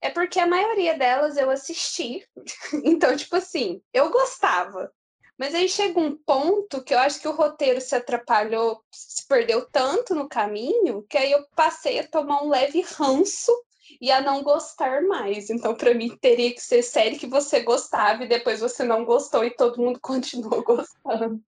é 0.00 0.10
porque 0.10 0.38
a 0.38 0.46
maioria 0.46 0.96
delas 0.96 1.36
eu 1.36 1.50
assisti, 1.50 2.26
então, 2.84 3.16
tipo 3.16 3.36
assim, 3.36 3.82
eu 3.92 4.10
gostava, 4.10 4.92
mas 5.36 5.54
aí 5.54 5.68
chega 5.68 5.98
um 5.98 6.16
ponto 6.16 6.82
que 6.82 6.94
eu 6.94 6.98
acho 7.00 7.20
que 7.20 7.26
o 7.26 7.34
roteiro 7.34 7.80
se 7.80 7.96
atrapalhou, 7.96 8.82
se 8.92 9.26
perdeu 9.26 9.66
tanto 9.70 10.14
no 10.14 10.28
caminho, 10.28 11.04
que 11.08 11.18
aí 11.18 11.32
eu 11.32 11.44
passei 11.56 11.98
a 11.98 12.06
tomar 12.06 12.42
um 12.42 12.48
leve 12.48 12.80
ranço 12.80 13.52
e 14.00 14.10
a 14.10 14.20
não 14.20 14.42
gostar 14.42 15.02
mais. 15.02 15.50
Então, 15.50 15.74
para 15.74 15.94
mim, 15.94 16.16
teria 16.20 16.52
que 16.52 16.60
ser 16.60 16.82
série 16.82 17.18
que 17.18 17.26
você 17.26 17.60
gostava 17.60 18.24
e 18.24 18.28
depois 18.28 18.60
você 18.60 18.84
não 18.84 19.04
gostou 19.04 19.44
e 19.44 19.50
todo 19.50 19.80
mundo 19.80 19.98
continuou 20.02 20.62
gostando. 20.62 21.40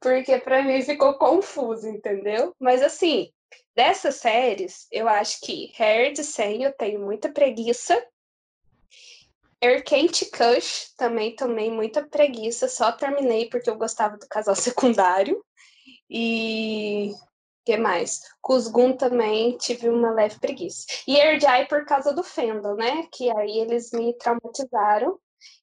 Porque 0.00 0.38
para 0.38 0.62
mim 0.62 0.82
ficou 0.82 1.14
confuso, 1.14 1.88
entendeu? 1.88 2.54
Mas 2.58 2.82
assim, 2.82 3.30
dessas 3.74 4.16
séries, 4.16 4.86
eu 4.90 5.08
acho 5.08 5.40
que 5.40 5.72
Hair 5.78 6.12
de 6.12 6.24
100 6.24 6.64
eu 6.64 6.72
tenho 6.72 7.00
muita 7.00 7.30
preguiça 7.30 7.96
Erkente 9.60 10.26
Kush 10.26 10.92
também 10.96 11.34
tomei 11.34 11.70
muita 11.70 12.06
preguiça, 12.06 12.68
só 12.68 12.92
terminei 12.92 13.48
porque 13.48 13.70
eu 13.70 13.76
gostava 13.76 14.16
do 14.16 14.28
casal 14.28 14.54
secundário. 14.56 15.42
E 16.08 17.12
que 17.66 17.76
mais? 17.76 18.20
Kuzgun 18.40 18.92
também 18.92 19.58
tive 19.58 19.88
uma 19.88 20.12
leve 20.12 20.38
preguiça. 20.38 20.86
E 21.06 21.16
Erjai 21.16 21.66
por 21.66 21.84
causa 21.84 22.14
do 22.14 22.22
Fendel, 22.22 22.76
né? 22.76 23.08
Que 23.10 23.28
aí 23.36 23.58
eles 23.58 23.90
me 23.90 24.14
traumatizaram 24.14 25.18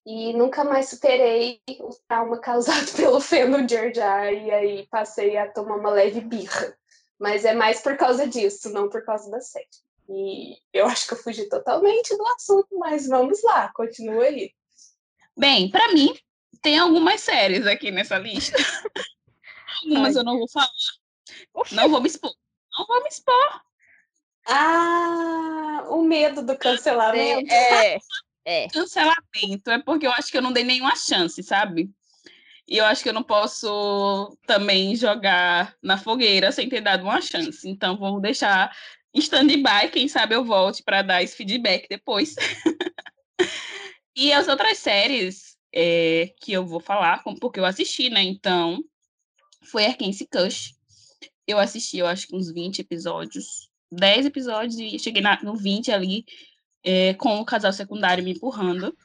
e 0.06 0.34
nunca 0.34 0.66
mais 0.66 0.89
superei 0.89 1.62
o 1.80 1.89
trauma 2.06 2.38
causado 2.42 2.92
pelo 2.94 3.22
Fendel 3.22 3.66
de 3.66 3.76
Erjai 3.76 4.48
e 4.48 4.52
aí 4.52 4.88
passei 4.88 5.38
a 5.38 5.50
tomar 5.50 5.78
uma 5.78 5.92
leve 5.92 6.20
birra. 6.20 6.78
Mas 7.18 7.46
é 7.46 7.54
mais 7.54 7.82
por 7.82 7.96
causa 7.96 8.28
disso, 8.28 8.70
não 8.74 8.89
por 8.89 9.06
causa 9.06 9.32
da 9.32 9.39
série. 9.39 9.66
E 10.10 10.58
eu 10.74 10.86
acho 10.86 11.08
que 11.08 11.13
eu 11.13 11.18
fugi 11.18 11.48
totalmente 11.48 12.18
do 12.18 12.28
assunto, 12.28 12.68
mas 12.78 13.08
vamos 13.08 13.42
lá, 13.44 13.72
continua 13.74 14.26
aí. 14.26 14.52
Bem, 15.38 15.72
para 15.72 15.94
mim, 15.94 16.13
tem 16.62 16.78
algumas 16.78 17.22
séries 17.22 17.66
aqui 17.66 17.92
nessa 17.92 18.18
lista. 18.18 18.58
algumas 19.86 20.18
Ai. 20.18 20.22
eu 20.22 20.26
não 20.26 20.38
vou 20.38 20.50
falar. 20.50 20.68
Oxi. 21.54 21.76
Não 21.76 21.89
vou 21.89 22.02
me 22.02 22.08
expor. 22.08 22.34
Não 22.78 22.86
vou 22.86 23.02
me 23.02 23.10
expor. 23.10 23.62
Ah, 24.48 25.86
o 25.89 26.04
medo 26.04 26.46
do 26.46 26.58
cancelamento. 26.58 27.54
É, 27.54 27.98
é. 28.46 28.67
Cancelamento 28.69 29.69
é 29.69 29.82
porque 29.82 30.06
eu 30.06 30.12
acho 30.12 30.32
que 30.32 30.38
eu 30.38 30.41
não 30.41 30.52
dei 30.52 30.63
nenhuma 30.63 30.96
chance, 30.96 31.41
sabe? 31.41 31.89
E 32.67 32.78
eu 32.78 32.86
acho 32.86 33.04
que 33.04 33.10
eu 33.10 33.13
não 33.13 33.24
posso 33.24 34.38
também 34.48 34.96
jogar 34.96 35.76
na 35.82 35.98
fogueira 35.98 36.52
sem 36.52 36.69
ter 36.69 36.82
dado 36.82 37.04
uma 37.04 37.22
chance. 37.22 37.67
Então, 37.67 37.98
vamos 37.98 38.22
deixar 38.22 38.76
stand-by, 39.13 39.89
quem 39.91 40.08
sabe 40.08 40.36
eu 40.36 40.43
volte 40.43 40.82
para 40.84 41.02
dar 41.02 41.22
esse 41.22 41.36
feedback 41.36 41.88
depois. 41.88 42.36
e 44.15 44.32
as 44.34 44.48
outras 44.48 44.78
séries 44.78 45.58
é, 45.74 46.34
que 46.39 46.54
eu 46.54 46.65
vou 46.65 46.80
falar, 46.80 47.22
porque 47.39 47.60
eu 47.60 47.65
assisti, 47.65 48.10
né? 48.10 48.24
Então, 48.24 48.84
foi 49.63 49.86
Arkansas 49.86 50.28
Cush. 50.32 50.74
Eu 51.48 51.60
assisti, 51.60 51.98
eu 51.98 52.08
acho 52.08 52.28
que 52.28 52.36
uns 52.36 52.52
20 52.52 52.80
episódios, 52.80 53.70
10 53.92 54.28
episódios, 54.28 54.78
e 54.78 54.98
cheguei 54.98 55.22
na, 55.22 55.42
no 55.44 55.56
20 55.56 55.92
ali, 55.92 56.26
é, 56.84 57.14
com 57.14 57.40
o 57.40 57.46
casal 57.46 57.74
secundário 57.74 58.24
me 58.24 58.32
empurrando. 58.32 58.96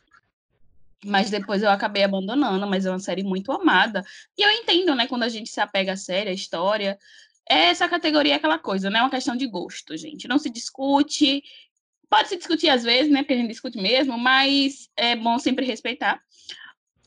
Mas 1.04 1.30
depois 1.30 1.62
eu 1.62 1.70
acabei 1.70 2.02
abandonando, 2.02 2.66
mas 2.66 2.84
é 2.84 2.90
uma 2.90 2.98
série 2.98 3.22
muito 3.22 3.52
amada. 3.52 4.04
E 4.36 4.42
eu 4.42 4.50
entendo, 4.50 4.94
né, 4.94 5.06
quando 5.06 5.22
a 5.22 5.28
gente 5.28 5.48
se 5.48 5.60
apega 5.60 5.92
à 5.92 5.96
série, 5.96 6.30
à 6.30 6.32
história, 6.32 6.98
essa 7.48 7.88
categoria 7.88 8.34
é 8.34 8.36
aquela 8.36 8.58
coisa, 8.58 8.90
né? 8.90 8.98
É 8.98 9.02
uma 9.02 9.10
questão 9.10 9.34
de 9.34 9.46
gosto, 9.46 9.96
gente. 9.96 10.28
Não 10.28 10.38
se 10.38 10.50
discute. 10.50 11.42
Pode 12.10 12.28
se 12.28 12.36
discutir 12.36 12.68
às 12.68 12.82
vezes, 12.82 13.10
né? 13.10 13.22
Porque 13.22 13.32
a 13.32 13.36
gente 13.36 13.48
discute 13.48 13.78
mesmo, 13.78 14.18
mas 14.18 14.90
é 14.96 15.16
bom 15.16 15.38
sempre 15.38 15.64
respeitar. 15.64 16.20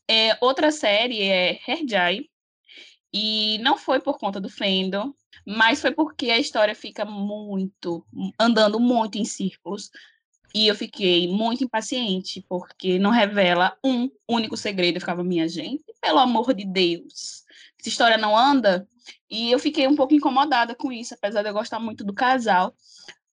É, 0.08 0.36
outra 0.41 0.72
série 0.72 1.22
é 1.22 1.60
Herjai. 1.67 2.26
E 3.13 3.58
não 3.60 3.78
foi 3.78 4.00
por 4.00 4.17
conta 4.17 4.39
do 4.39 4.50
fandom, 4.50 5.13
mas 5.45 5.82
foi 5.82 5.91
porque 5.91 6.32
a 6.32 6.39
história 6.39 6.74
fica 6.74 7.04
muito, 7.04 8.06
andando 8.39 8.80
muito 8.80 9.17
em 9.17 9.26
círculos. 9.26 9.91
E 10.54 10.67
eu 10.67 10.76
fiquei 10.76 11.28
muito 11.30 11.63
impaciente, 11.63 12.45
porque 12.47 13.00
não 13.00 13.10
revela 13.10 13.78
um 13.84 14.10
único 14.28 14.58
segredo. 14.58 14.97
Eu 14.97 15.02
ficava, 15.02 15.24
minha 15.24 15.47
gente, 15.47 15.84
pelo 16.02 16.19
amor 16.19 16.54
de 16.54 16.65
Deus. 16.65 17.43
Essa 17.80 17.89
história 17.89 18.17
não 18.17 18.38
anda, 18.38 18.88
e 19.30 19.52
eu 19.52 19.58
fiquei 19.58 19.88
um 19.88 19.95
pouco 19.95 20.13
incomodada 20.13 20.76
com 20.76 20.91
isso, 20.91 21.13
apesar 21.13 21.41
de 21.41 21.50
eu 21.50 21.54
gostar 21.54 21.80
muito 21.80 22.04
do 22.04 22.13
casal. 22.13 22.76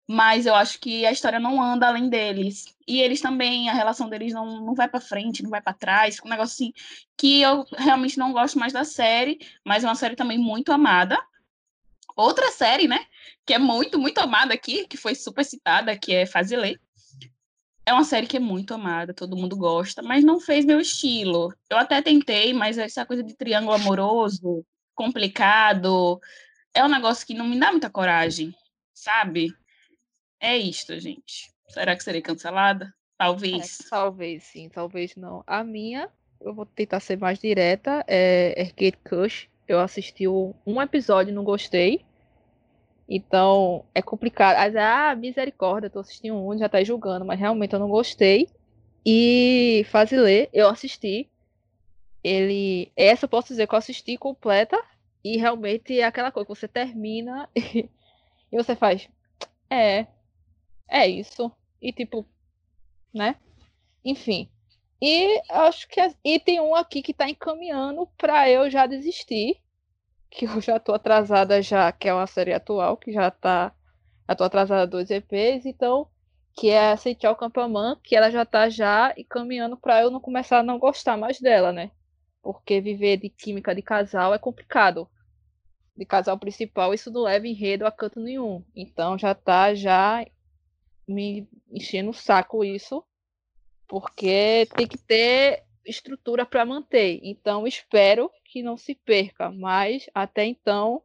Mas 0.08 0.46
eu 0.46 0.54
acho 0.54 0.78
que 0.78 1.04
a 1.04 1.10
história 1.10 1.40
não 1.40 1.60
anda 1.60 1.88
além 1.88 2.08
deles. 2.08 2.76
E 2.86 3.00
eles 3.00 3.20
também, 3.20 3.68
a 3.68 3.72
relação 3.72 4.08
deles 4.08 4.32
não, 4.32 4.60
não 4.64 4.74
vai 4.74 4.88
para 4.88 5.00
frente, 5.00 5.42
não 5.42 5.50
vai 5.50 5.60
para 5.60 5.72
trás. 5.72 6.18
Um 6.24 6.28
negócio 6.28 6.52
assim 6.52 6.72
que 7.16 7.40
eu 7.40 7.66
realmente 7.76 8.18
não 8.18 8.32
gosto 8.32 8.58
mais 8.58 8.72
da 8.72 8.84
série, 8.84 9.40
mas 9.64 9.82
é 9.82 9.88
uma 9.88 9.96
série 9.96 10.14
também 10.14 10.38
muito 10.38 10.70
amada. 10.70 11.20
Outra 12.16 12.50
série, 12.50 12.86
né, 12.88 13.04
que 13.44 13.52
é 13.52 13.58
muito, 13.58 13.98
muito 13.98 14.18
amada 14.18 14.54
aqui, 14.54 14.86
que 14.86 14.96
foi 14.96 15.14
super 15.14 15.44
citada, 15.44 15.96
que 15.98 16.14
é 16.14 16.24
Fazilê. 16.24 16.78
É 17.84 17.92
uma 17.92 18.04
série 18.04 18.26
que 18.26 18.36
é 18.36 18.40
muito 18.40 18.74
amada, 18.74 19.12
todo 19.12 19.36
mundo 19.36 19.56
gosta, 19.56 20.02
mas 20.02 20.24
não 20.24 20.40
fez 20.40 20.64
meu 20.64 20.80
estilo. 20.80 21.54
Eu 21.68 21.78
até 21.78 22.00
tentei, 22.00 22.52
mas 22.52 22.78
essa 22.78 23.04
coisa 23.04 23.22
de 23.22 23.36
triângulo 23.36 23.74
amoroso, 23.74 24.64
complicado. 24.94 26.20
É 26.74 26.84
um 26.84 26.88
negócio 26.88 27.26
que 27.26 27.34
não 27.34 27.46
me 27.46 27.58
dá 27.60 27.70
muita 27.70 27.90
coragem, 27.90 28.52
sabe? 28.92 29.54
É 30.40 30.56
isto, 30.56 30.98
gente. 30.98 31.50
Será 31.68 31.96
que 31.96 32.02
serei 32.02 32.22
cancelada? 32.22 32.92
Talvez. 33.18 33.80
É, 33.80 33.88
talvez 33.90 34.44
sim, 34.44 34.68
talvez 34.68 35.16
não. 35.16 35.42
A 35.46 35.64
minha, 35.64 36.10
eu 36.40 36.54
vou 36.54 36.66
tentar 36.66 37.00
ser 37.00 37.18
mais 37.18 37.38
direta, 37.38 38.04
é 38.06 38.54
Arcade 38.60 38.98
Cush. 39.08 39.48
Eu 39.66 39.80
assisti 39.80 40.28
um 40.28 40.80
episódio 40.80 41.32
e 41.32 41.34
não 41.34 41.42
gostei. 41.42 42.04
Então, 43.08 43.84
é 43.94 44.02
complicado. 44.02 44.56
Ah, 44.78 45.14
misericórdia, 45.14 45.90
tô 45.90 46.00
assistindo 46.00 46.36
um, 46.36 46.56
já 46.56 46.68
tá 46.68 46.82
julgando, 46.84 47.24
mas 47.24 47.38
realmente 47.38 47.72
eu 47.72 47.78
não 47.78 47.88
gostei. 47.88 48.48
E 49.04 49.86
Fazilê, 49.88 50.48
eu 50.52 50.68
assisti 50.68 51.30
ele. 52.22 52.92
Essa 52.96 53.24
eu 53.24 53.28
posso 53.28 53.48
dizer 53.48 53.66
que 53.66 53.74
eu 53.74 53.78
assisti 53.78 54.16
completa 54.16 54.76
e 55.24 55.36
realmente 55.36 55.98
é 55.98 56.04
aquela 56.04 56.32
coisa 56.32 56.46
que 56.46 56.54
você 56.54 56.68
termina 56.68 57.48
e, 57.54 57.88
e 58.52 58.56
você 58.56 58.74
faz. 58.76 59.08
É. 59.70 60.06
É 60.88 61.06
isso. 61.06 61.50
E 61.80 61.92
tipo, 61.92 62.26
né? 63.14 63.36
Enfim. 64.04 64.50
E 65.00 65.40
acho 65.50 65.88
que. 65.88 66.00
E 66.24 66.38
tem 66.40 66.60
um 66.60 66.74
aqui 66.74 67.02
que 67.02 67.14
tá 67.14 67.28
encaminhando 67.28 68.06
pra 68.18 68.48
eu 68.50 68.70
já 68.70 68.86
desistir. 68.86 69.60
Que 70.30 70.46
eu 70.46 70.60
já 70.60 70.78
tô 70.78 70.92
atrasada 70.94 71.62
já, 71.62 71.92
que 71.92 72.08
é 72.08 72.14
uma 72.14 72.26
série 72.26 72.52
atual, 72.52 72.96
que 72.96 73.12
já 73.12 73.30
tá. 73.30 73.74
Já 74.28 74.34
tô 74.34 74.44
atrasada 74.44 74.86
dois 74.86 75.10
EPs, 75.10 75.66
então. 75.66 76.08
Que 76.54 76.70
é 76.70 76.92
a 76.92 76.96
Seichel 76.96 77.36
Campaman, 77.36 77.98
que 78.02 78.16
ela 78.16 78.30
já 78.30 78.44
tá 78.44 78.68
já 78.68 79.14
encaminhando 79.16 79.76
pra 79.76 80.00
eu 80.02 80.10
não 80.10 80.20
começar 80.20 80.60
a 80.60 80.62
não 80.62 80.78
gostar 80.78 81.16
mais 81.16 81.38
dela, 81.40 81.72
né? 81.72 81.90
porque 82.46 82.80
viver 82.80 83.16
de 83.16 83.28
química 83.28 83.74
de 83.74 83.82
casal 83.82 84.32
é 84.32 84.38
complicado. 84.38 85.08
De 85.96 86.04
casal 86.06 86.38
principal, 86.38 86.94
isso 86.94 87.10
não 87.10 87.22
leva 87.22 87.48
enredo 87.48 87.84
a 87.84 87.90
canto 87.90 88.20
nenhum. 88.20 88.64
Então 88.72 89.18
já 89.18 89.34
tá 89.34 89.74
já 89.74 90.24
me 91.06 91.48
enchendo 91.70 92.10
o 92.10 92.14
saco 92.14 92.64
isso, 92.64 93.04
porque 93.86 94.66
tem 94.76 94.86
que 94.86 94.98
ter 94.98 95.62
estrutura 95.84 96.44
para 96.44 96.64
manter. 96.64 97.20
Então 97.22 97.66
espero 97.66 98.30
que 98.44 98.62
não 98.62 98.76
se 98.76 98.94
perca, 98.94 99.50
mas 99.50 100.08
até 100.14 100.44
então 100.44 101.02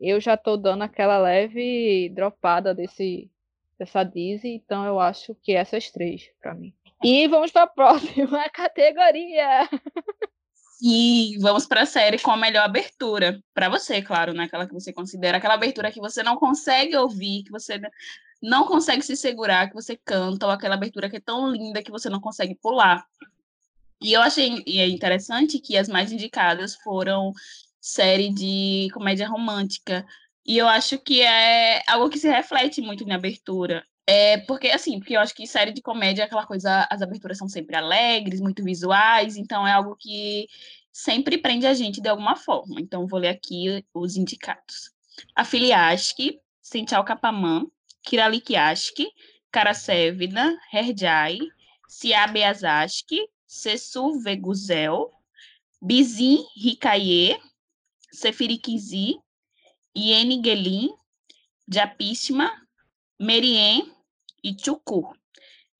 eu 0.00 0.20
já 0.20 0.36
tô 0.36 0.56
dando 0.56 0.82
aquela 0.82 1.18
leve 1.18 2.08
dropada 2.10 2.74
desse 2.74 3.30
dessa 3.78 4.04
Disney, 4.04 4.54
então 4.54 4.84
eu 4.84 5.00
acho 5.00 5.34
que 5.42 5.52
essas 5.52 5.90
três 5.90 6.30
para 6.40 6.54
mim. 6.54 6.72
E 7.02 7.26
vamos 7.26 7.50
para 7.50 7.64
a 7.64 7.66
próxima 7.68 8.48
categoria. 8.50 9.68
E 10.86 11.38
vamos 11.40 11.64
para 11.64 11.84
a 11.84 11.86
série 11.86 12.18
com 12.18 12.30
a 12.30 12.36
melhor 12.36 12.62
abertura. 12.62 13.42
Para 13.54 13.70
você, 13.70 14.02
claro, 14.02 14.34
né? 14.34 14.44
Aquela 14.44 14.66
que 14.66 14.74
você 14.74 14.92
considera, 14.92 15.38
aquela 15.38 15.54
abertura 15.54 15.90
que 15.90 15.98
você 15.98 16.22
não 16.22 16.36
consegue 16.36 16.94
ouvir, 16.94 17.42
que 17.42 17.50
você 17.50 17.80
não 18.42 18.66
consegue 18.66 19.00
se 19.00 19.16
segurar, 19.16 19.68
que 19.68 19.74
você 19.74 19.96
canta, 19.96 20.44
ou 20.44 20.52
aquela 20.52 20.74
abertura 20.74 21.08
que 21.08 21.16
é 21.16 21.20
tão 21.20 21.50
linda 21.50 21.82
que 21.82 21.90
você 21.90 22.10
não 22.10 22.20
consegue 22.20 22.54
pular. 22.56 23.02
E 23.98 24.12
eu 24.12 24.20
achei 24.20 24.62
interessante 24.66 25.58
que 25.58 25.78
as 25.78 25.88
mais 25.88 26.12
indicadas 26.12 26.74
foram 26.74 27.32
série 27.80 28.28
de 28.28 28.90
comédia 28.92 29.26
romântica. 29.26 30.06
E 30.44 30.58
eu 30.58 30.68
acho 30.68 30.98
que 30.98 31.22
é 31.22 31.82
algo 31.86 32.10
que 32.10 32.18
se 32.18 32.28
reflete 32.28 32.82
muito 32.82 33.06
na 33.06 33.14
abertura. 33.14 33.86
É 34.06 34.38
porque, 34.38 34.68
assim, 34.68 34.98
porque 34.98 35.16
eu 35.16 35.20
acho 35.20 35.34
que 35.34 35.46
série 35.46 35.72
de 35.72 35.80
comédia 35.80 36.22
é 36.22 36.24
aquela 36.26 36.46
coisa, 36.46 36.86
as 36.90 37.00
aberturas 37.00 37.38
são 37.38 37.48
sempre 37.48 37.74
alegres, 37.74 38.40
muito 38.40 38.62
visuais, 38.62 39.36
então 39.36 39.66
é 39.66 39.72
algo 39.72 39.96
que 39.96 40.46
sempre 40.92 41.38
prende 41.38 41.66
a 41.66 41.72
gente 41.72 42.02
de 42.02 42.08
alguma 42.08 42.36
forma. 42.36 42.80
Então, 42.80 43.06
vou 43.06 43.18
ler 43.18 43.30
aqui 43.30 43.84
os 43.94 44.16
indicados. 44.16 44.90
A 45.34 45.44
Filiaski, 45.44 46.38
Senchal 46.60 47.04
Capamã, 47.04 47.66
Kiralikiaski, 48.02 49.08
Karasevna, 49.50 50.58
Herjai, 50.72 51.38
Siabe 51.88 52.44
Azaski, 52.44 53.26
Veguzel, 54.22 55.10
Bizin 55.80 56.44
Rikaye, 56.56 57.40
Sefirikizi, 58.12 59.16
Iene 59.96 60.42
Gelin, 60.42 60.90
Japishma, 61.68 62.50
Merien 63.18 63.93
e 64.44 64.54
Tchuku. 64.54 65.16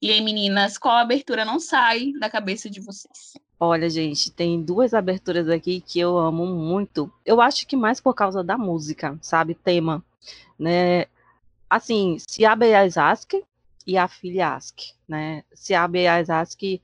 E 0.00 0.10
aí, 0.10 0.20
meninas, 0.22 0.78
qual 0.78 0.96
abertura 0.96 1.44
não 1.44 1.60
sai 1.60 2.12
da 2.18 2.30
cabeça 2.30 2.68
de 2.68 2.80
vocês? 2.80 3.34
Olha, 3.60 3.88
gente, 3.88 4.32
tem 4.32 4.62
duas 4.62 4.94
aberturas 4.94 5.48
aqui 5.48 5.80
que 5.80 6.00
eu 6.00 6.18
amo 6.18 6.46
muito. 6.46 7.12
Eu 7.24 7.40
acho 7.40 7.66
que 7.66 7.76
mais 7.76 8.00
por 8.00 8.14
causa 8.14 8.42
da 8.42 8.56
música, 8.56 9.18
sabe? 9.22 9.54
Tema, 9.54 10.04
né? 10.58 11.06
Assim, 11.68 12.16
Siabe 12.26 12.66
Yazaski 12.66 13.44
e 13.86 13.96
a 13.96 14.08
filha 14.08 14.54
Ask, 14.54 14.78
né? 15.06 15.44
Siabe 15.54 16.00
Yazaski 16.00 16.82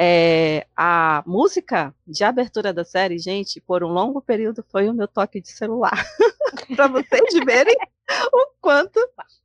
é, 0.00 0.64
a 0.76 1.24
música 1.26 1.92
de 2.06 2.22
abertura 2.22 2.72
da 2.72 2.84
série, 2.84 3.18
gente, 3.18 3.60
por 3.60 3.82
um 3.82 3.88
longo 3.88 4.22
período 4.22 4.64
foi 4.70 4.88
o 4.88 4.94
meu 4.94 5.08
toque 5.08 5.40
de 5.40 5.48
celular. 5.48 6.06
para 6.76 6.86
vocês 6.86 7.34
verem 7.44 7.76
o 8.32 8.46
quanto 8.60 9.00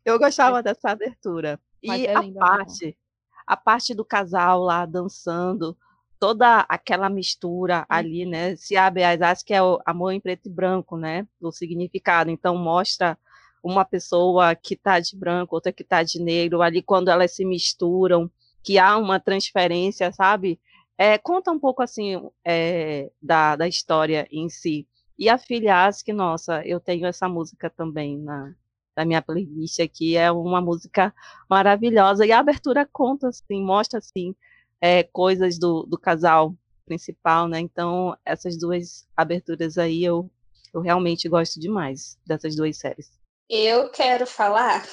eu 0.06 0.19
gostava 0.19 0.62
dessa 0.62 0.91
abertura. 0.91 1.60
Mas 1.84 2.02
e 2.02 2.06
é 2.06 2.15
a 2.15 2.32
parte, 2.34 2.98
a 3.46 3.58
parte 3.58 3.93
do 3.93 4.06
casal 4.06 4.62
lá 4.62 4.86
dançando, 4.86 5.78
toda 6.19 6.65
aquela 6.69 7.10
mistura 7.10 7.82
hum. 7.82 7.86
ali, 7.89 8.26
né? 8.26 8.56
Se 8.56 8.78
abre 8.78 9.04
as 9.04 9.22
asas 9.22 9.43
que 9.43 9.54
é 9.54 9.62
o 9.62 9.80
amor 9.86 10.12
em 10.12 10.19
preto 10.19 10.48
e 10.48 10.52
branco, 10.52 10.98
né? 10.98 11.28
O 11.41 11.52
significado. 11.52 12.30
Então 12.30 12.56
mostra 12.58 13.17
uma 13.63 13.86
pessoa 13.86 14.56
que 14.56 14.74
está 14.74 15.00
de 15.00 15.17
branco, 15.17 15.56
outra 15.56 15.72
que 15.72 15.84
está 15.84 16.04
de 16.04 16.22
negro, 16.22 16.62
ali 16.62 16.82
quando 16.82 17.10
elas 17.10 17.36
se 17.36 17.46
misturam 17.46 18.30
que 18.63 18.78
há 18.78 18.98
uma 18.98 19.19
transferência, 19.19 20.12
sabe? 20.12 20.60
É, 20.98 21.17
conta 21.17 21.52
um 21.52 21.60
pouco 21.60 21.82
assim 21.82 22.22
é, 22.46 23.12
da, 23.22 23.56
da 23.56 23.67
história 23.67 24.28
em 24.32 24.50
si. 24.50 24.88
E 25.17 25.30
a 25.30 25.38
filha 25.38 25.86
Ask, 25.86 26.08
nossa, 26.10 26.65
eu 26.65 26.80
tenho 26.80 27.06
essa 27.06 27.28
música 27.28 27.69
também 27.69 28.17
na, 28.17 28.54
na 28.95 29.06
minha 29.06 29.21
playlist 29.21 29.79
aqui, 29.79 30.15
é 30.15 30.32
uma 30.32 30.62
música 30.62 31.13
maravilhosa. 31.49 32.25
E 32.25 32.32
a 32.32 32.39
abertura 32.39 32.88
conta, 32.91 33.29
assim, 33.29 33.63
mostra 33.63 33.99
assim, 33.99 34.36
é, 34.82 35.03
coisas 35.03 35.58
do, 35.58 35.84
do 35.84 35.97
casal 35.97 36.56
principal, 36.86 37.47
né? 37.47 37.60
Então, 37.60 38.15
essas 38.25 38.58
duas 38.58 39.08
aberturas 39.15 39.77
aí 39.77 40.03
eu, 40.03 40.29
eu 40.73 40.82
realmente 40.82 41.29
gosto 41.29 41.60
demais 41.60 42.17
dessas 42.25 42.56
duas 42.56 42.77
séries. 42.77 43.12
Eu 43.49 43.89
quero 43.89 44.25
falar 44.25 44.86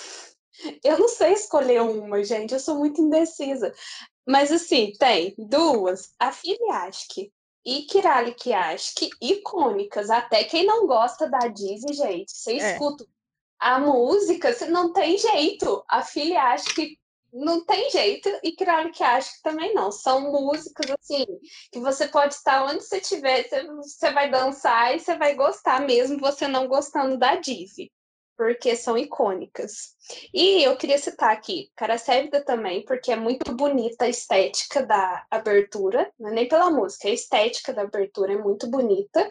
eu 0.84 0.98
não 0.98 1.08
sei 1.08 1.32
escolher 1.32 1.82
uma, 1.82 2.22
gente, 2.22 2.52
eu 2.52 2.60
sou 2.60 2.76
muito 2.76 3.00
indecisa. 3.00 3.72
Mas 4.26 4.52
assim, 4.52 4.92
tem 4.98 5.34
duas, 5.38 6.14
a 6.18 6.30
Filiaski 6.30 7.32
e 7.64 7.82
Kirali 7.82 8.34
Kiaski, 8.34 9.10
icônicas. 9.20 10.10
Até 10.10 10.44
quem 10.44 10.64
não 10.64 10.86
gosta 10.86 11.28
da 11.28 11.48
Disney, 11.48 11.94
gente, 11.94 12.32
você 12.32 12.52
é. 12.52 12.72
escuta 12.72 13.04
a 13.60 13.78
música, 13.78 14.52
você 14.52 14.66
não 14.66 14.92
tem 14.92 15.18
jeito. 15.18 15.84
A 15.88 16.02
Filiaski 16.02 16.98
não 17.32 17.64
tem 17.64 17.90
jeito 17.90 18.28
e 18.42 18.52
Kirali 18.52 18.90
Kiaski 18.90 19.42
também 19.42 19.74
não. 19.74 19.92
São 19.92 20.32
músicas 20.32 20.90
assim 20.90 21.26
que 21.70 21.78
você 21.78 22.08
pode 22.08 22.34
estar 22.34 22.64
onde 22.64 22.82
você 22.82 22.98
estiver, 22.98 23.46
você 23.76 24.10
vai 24.12 24.30
dançar 24.30 24.96
e 24.96 24.98
você 24.98 25.16
vai 25.16 25.34
gostar 25.34 25.80
mesmo 25.82 26.18
você 26.18 26.48
não 26.48 26.66
gostando 26.66 27.18
da 27.18 27.36
Disney 27.36 27.90
porque 28.40 28.74
são 28.74 28.96
icônicas. 28.96 29.94
E 30.32 30.62
eu 30.62 30.74
queria 30.74 30.96
citar 30.96 31.30
aqui 31.30 31.70
Caracélida 31.76 32.42
também, 32.42 32.82
porque 32.86 33.12
é 33.12 33.16
muito 33.16 33.54
bonita 33.54 34.06
a 34.06 34.08
estética 34.08 34.82
da 34.82 35.26
abertura, 35.30 36.10
não 36.18 36.30
é 36.30 36.32
nem 36.32 36.48
pela 36.48 36.70
música, 36.70 37.06
a 37.06 37.12
estética 37.12 37.70
da 37.70 37.82
abertura 37.82 38.32
é 38.32 38.38
muito 38.38 38.66
bonita. 38.66 39.30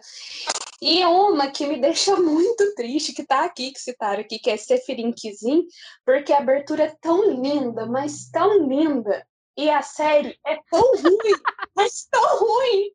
E 0.81 1.03
uma 1.05 1.51
que 1.51 1.65
me 1.65 1.77
deixa 1.81 2.15
muito 2.15 2.73
triste, 2.75 3.13
que 3.13 3.25
tá 3.25 3.45
aqui, 3.45 3.71
que 3.71 3.79
citaram 3.79 4.21
aqui, 4.21 4.39
que 4.39 4.49
é 4.49 4.57
Sefirin 4.57 5.11
Kizin, 5.11 5.65
porque 6.05 6.31
a 6.31 6.39
abertura 6.39 6.83
é 6.83 6.95
tão 7.01 7.29
linda, 7.41 7.85
mas 7.85 8.29
tão 8.29 8.67
linda. 8.67 9.25
E 9.57 9.69
a 9.69 9.81
série 9.81 10.39
é 10.45 10.57
tão 10.69 10.81
ruim, 10.81 11.39
mas 11.75 12.07
tão 12.09 12.39
ruim, 12.39 12.91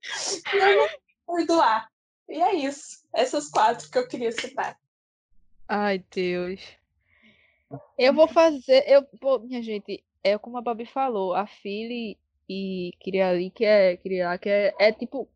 que 0.50 0.56
eu 0.56 0.66
não 0.66 0.88
vou 1.26 1.36
perdoar. 1.36 1.88
E 2.28 2.40
é 2.40 2.54
isso. 2.54 3.04
Essas 3.14 3.50
quatro 3.50 3.90
que 3.90 3.98
eu 3.98 4.08
queria 4.08 4.32
citar. 4.32 4.78
Ai, 5.68 6.02
Deus. 6.10 6.60
Eu 7.98 8.14
vou 8.14 8.28
fazer. 8.28 8.84
Eu, 8.86 9.02
pô, 9.20 9.38
minha 9.38 9.62
gente, 9.62 10.02
é 10.22 10.38
como 10.38 10.56
a 10.56 10.62
Babi 10.62 10.86
falou, 10.86 11.34
a 11.34 11.46
Philly 11.46 12.18
e 12.48 12.92
Kirialik 13.00 13.64
é. 13.64 13.96
Kirialik 13.96 14.48
é, 14.48 14.74
é 14.78 14.92
tipo. 14.92 15.28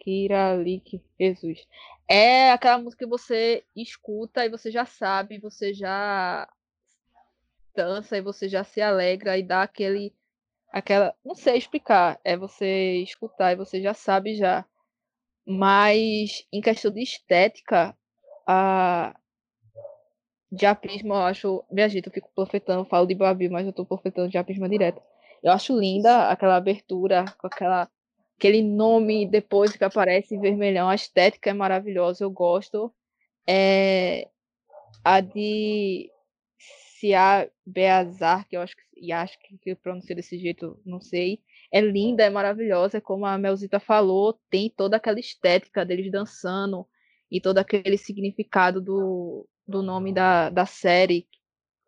Kiralik, 0.00 1.02
Jesus. 1.18 1.66
É 2.08 2.50
aquela 2.50 2.78
música 2.78 3.04
que 3.04 3.10
você 3.10 3.64
escuta 3.76 4.44
e 4.44 4.48
você 4.48 4.70
já 4.70 4.84
sabe, 4.84 5.38
você 5.38 5.72
já 5.72 6.48
dança 7.74 8.16
e 8.16 8.20
você 8.20 8.48
já 8.48 8.64
se 8.64 8.80
alegra 8.80 9.38
e 9.38 9.42
dá 9.42 9.62
aquele. 9.62 10.12
aquela. 10.72 11.14
Não 11.24 11.34
sei 11.34 11.56
explicar. 11.56 12.20
É 12.24 12.36
você 12.36 12.96
escutar 13.02 13.52
e 13.52 13.56
você 13.56 13.80
já 13.80 13.94
sabe 13.94 14.34
já. 14.34 14.64
Mas 15.46 16.46
em 16.52 16.60
questão 16.60 16.90
de 16.90 17.02
estética, 17.02 17.96
a, 18.46 19.14
Diapismo, 20.52 21.14
eu 21.14 21.18
acho. 21.18 21.64
Minha 21.70 21.88
gente, 21.88 22.06
eu 22.08 22.12
fico 22.12 22.28
profetando, 22.34 22.84
falo 22.84 23.06
de 23.06 23.14
Babi, 23.14 23.48
mas 23.48 23.66
eu 23.66 23.72
tô 23.72 23.86
profetando 23.86 24.28
Diapismo 24.28 24.68
direto. 24.68 25.00
Eu 25.42 25.52
acho 25.52 25.78
linda 25.78 26.28
aquela 26.28 26.56
abertura, 26.56 27.24
com 27.38 27.46
aquela, 27.46 27.88
aquele 28.40 28.62
nome 28.62 29.26
depois 29.26 29.76
que 29.76 29.84
aparece 29.84 30.34
em 30.34 30.40
vermelhão. 30.40 30.88
A 30.88 30.94
estética 30.94 31.50
é 31.50 31.52
maravilhosa, 31.52 32.24
eu 32.24 32.30
gosto. 32.30 32.90
É, 33.46 34.28
a 35.04 35.20
de 35.20 36.10
Sia 36.58 37.50
Beazar, 37.66 38.48
que 38.48 38.56
eu 38.56 38.62
acho 38.62 38.74
que, 38.74 38.82
e 38.96 39.12
acho 39.12 39.38
que, 39.38 39.58
que 39.58 40.14
desse 40.14 40.38
jeito, 40.38 40.80
não 40.86 41.02
sei. 41.02 41.42
É 41.70 41.82
linda, 41.82 42.24
é 42.24 42.30
maravilhosa, 42.30 43.00
como 43.00 43.26
a 43.26 43.36
Melzita 43.36 43.78
falou, 43.78 44.40
tem 44.48 44.70
toda 44.70 44.96
aquela 44.96 45.20
estética 45.20 45.84
deles 45.84 46.10
dançando 46.10 46.86
e 47.30 47.40
todo 47.40 47.58
aquele 47.58 47.98
significado 47.98 48.80
do, 48.80 49.46
do 49.68 49.82
nome 49.82 50.14
da, 50.14 50.48
da 50.48 50.64
série, 50.64 51.28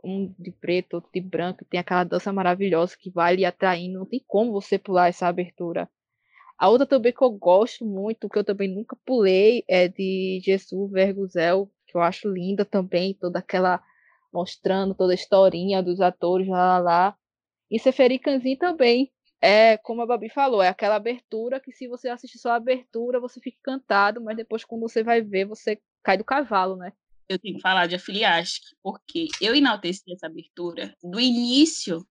um 0.04 0.32
de 0.38 0.52
preto, 0.52 0.94
outro 0.94 1.10
de 1.12 1.20
branco, 1.20 1.64
tem 1.64 1.80
aquela 1.80 2.04
dança 2.04 2.30
maravilhosa 2.32 2.96
que 2.98 3.10
vai 3.10 3.36
lhe 3.36 3.44
atraindo, 3.44 3.98
não 4.00 4.06
tem 4.06 4.22
como 4.26 4.52
você 4.52 4.78
pular 4.78 5.08
essa 5.08 5.26
abertura. 5.26 5.88
A 6.62 6.68
outra 6.68 6.86
também 6.86 7.12
que 7.12 7.24
eu 7.24 7.30
gosto 7.32 7.84
muito, 7.84 8.28
que 8.28 8.38
eu 8.38 8.44
também 8.44 8.72
nunca 8.72 8.96
pulei, 9.04 9.64
é 9.66 9.88
de 9.88 10.40
Jesus 10.44 10.92
Verguzel, 10.92 11.68
que 11.88 11.96
eu 11.96 12.00
acho 12.00 12.28
linda 12.28 12.64
também, 12.64 13.14
toda 13.14 13.40
aquela 13.40 13.82
mostrando 14.32 14.94
toda 14.94 15.12
a 15.12 15.16
historinha 15.16 15.82
dos 15.82 16.00
atores 16.00 16.46
lá 16.46 16.78
lá 16.78 16.78
lá. 16.78 17.16
E 17.68 17.80
Sefericanzinho 17.80 18.56
também, 18.56 19.10
é 19.40 19.76
como 19.76 20.02
a 20.02 20.06
Babi 20.06 20.28
falou, 20.28 20.62
é 20.62 20.68
aquela 20.68 20.94
abertura 20.94 21.58
que 21.58 21.72
se 21.72 21.88
você 21.88 22.08
assistir 22.08 22.38
só 22.38 22.52
a 22.52 22.54
abertura, 22.54 23.18
você 23.18 23.40
fica 23.40 23.58
encantado, 23.58 24.22
mas 24.22 24.36
depois 24.36 24.64
quando 24.64 24.82
você 24.82 25.02
vai 25.02 25.20
ver, 25.20 25.46
você 25.46 25.80
cai 26.00 26.16
do 26.16 26.22
cavalo, 26.22 26.76
né? 26.76 26.92
eu 27.28 27.40
tenho 27.40 27.56
que 27.56 27.60
falar 27.60 27.88
de 27.88 27.96
Afiliastic, 27.96 28.62
porque 28.80 29.26
eu 29.40 29.52
enalteci 29.52 30.12
essa 30.12 30.28
abertura 30.28 30.94
do 31.02 31.18
início 31.18 32.06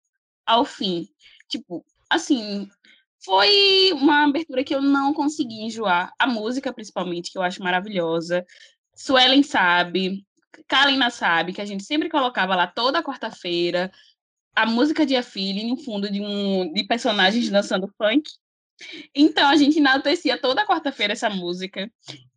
ao 0.46 0.66
fim. 0.66 1.08
Tipo, 1.48 1.86
assim, 2.10 2.68
foi 3.24 3.92
uma 3.94 4.24
abertura 4.26 4.64
que 4.64 4.74
eu 4.74 4.82
não 4.82 5.14
consegui 5.14 5.62
enjoar. 5.64 6.14
A 6.18 6.28
música, 6.28 6.74
principalmente, 6.74 7.32
que 7.32 7.38
eu 7.38 7.42
acho 7.44 7.64
maravilhosa. 7.64 8.46
Suelen 8.96 9.44
sabe, 9.44 10.26
Kalina 10.68 11.10
sabe, 11.10 11.54
que 11.54 11.62
a 11.62 11.66
gente 11.66 11.84
sempre 11.84 12.10
colocava 12.10 12.56
lá 12.56 12.68
toda 12.68 13.04
quarta-feira. 13.04 13.92
a 14.56 14.66
música 14.66 15.06
de 15.06 15.16
A 15.16 15.24
Filha 15.24 15.68
no 15.68 15.78
fundo 15.78 16.12
de 16.12 16.22
um 16.22 16.74
de 16.74 16.84
personagens 16.86 17.50
dançando 17.50 17.88
funk. 17.98 18.24
Então 19.16 19.50
a 19.50 19.56
gente 19.56 19.78
enaltecia 19.78 20.38
toda 20.38 20.66
quarta-feira 20.66 21.14
essa 21.14 21.30
música. 21.30 21.92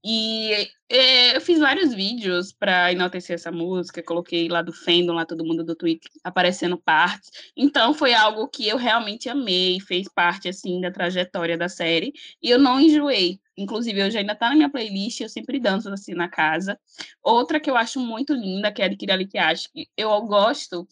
E 0.04 0.68
é, 0.88 1.36
eu 1.36 1.40
fiz 1.40 1.58
vários 1.58 1.94
vídeos 1.94 2.52
para 2.52 2.92
enaltecer 2.92 3.34
essa 3.34 3.50
música, 3.50 4.02
coloquei 4.02 4.48
lá 4.48 4.60
do 4.60 4.72
fandom, 4.72 5.14
lá 5.14 5.24
todo 5.24 5.44
mundo 5.44 5.64
do 5.64 5.74
Twitter 5.74 6.10
aparecendo 6.22 6.76
partes. 6.76 7.30
Então 7.56 7.94
foi 7.94 8.12
algo 8.12 8.46
que 8.48 8.68
eu 8.68 8.76
realmente 8.76 9.28
amei, 9.28 9.80
fez 9.80 10.06
parte 10.12 10.48
assim 10.48 10.80
da 10.80 10.90
trajetória 10.90 11.56
da 11.56 11.68
série 11.68 12.12
e 12.42 12.50
eu 12.50 12.58
não 12.58 12.78
enjoei. 12.78 13.40
Inclusive, 13.56 14.02
hoje 14.02 14.18
ainda 14.18 14.34
tá 14.34 14.48
na 14.48 14.56
minha 14.56 14.68
playlist, 14.68 15.20
eu 15.20 15.28
sempre 15.28 15.60
danço 15.60 15.88
assim 15.88 16.12
na 16.12 16.28
casa. 16.28 16.78
Outra 17.22 17.60
que 17.60 17.70
eu 17.70 17.76
acho 17.76 18.00
muito 18.00 18.34
linda, 18.34 18.72
que 18.72 18.82
é 18.82 18.88
de 18.88 18.96
Kirali 18.96 19.26
que 19.26 19.38
eu 19.96 20.10
gosto 20.22 20.86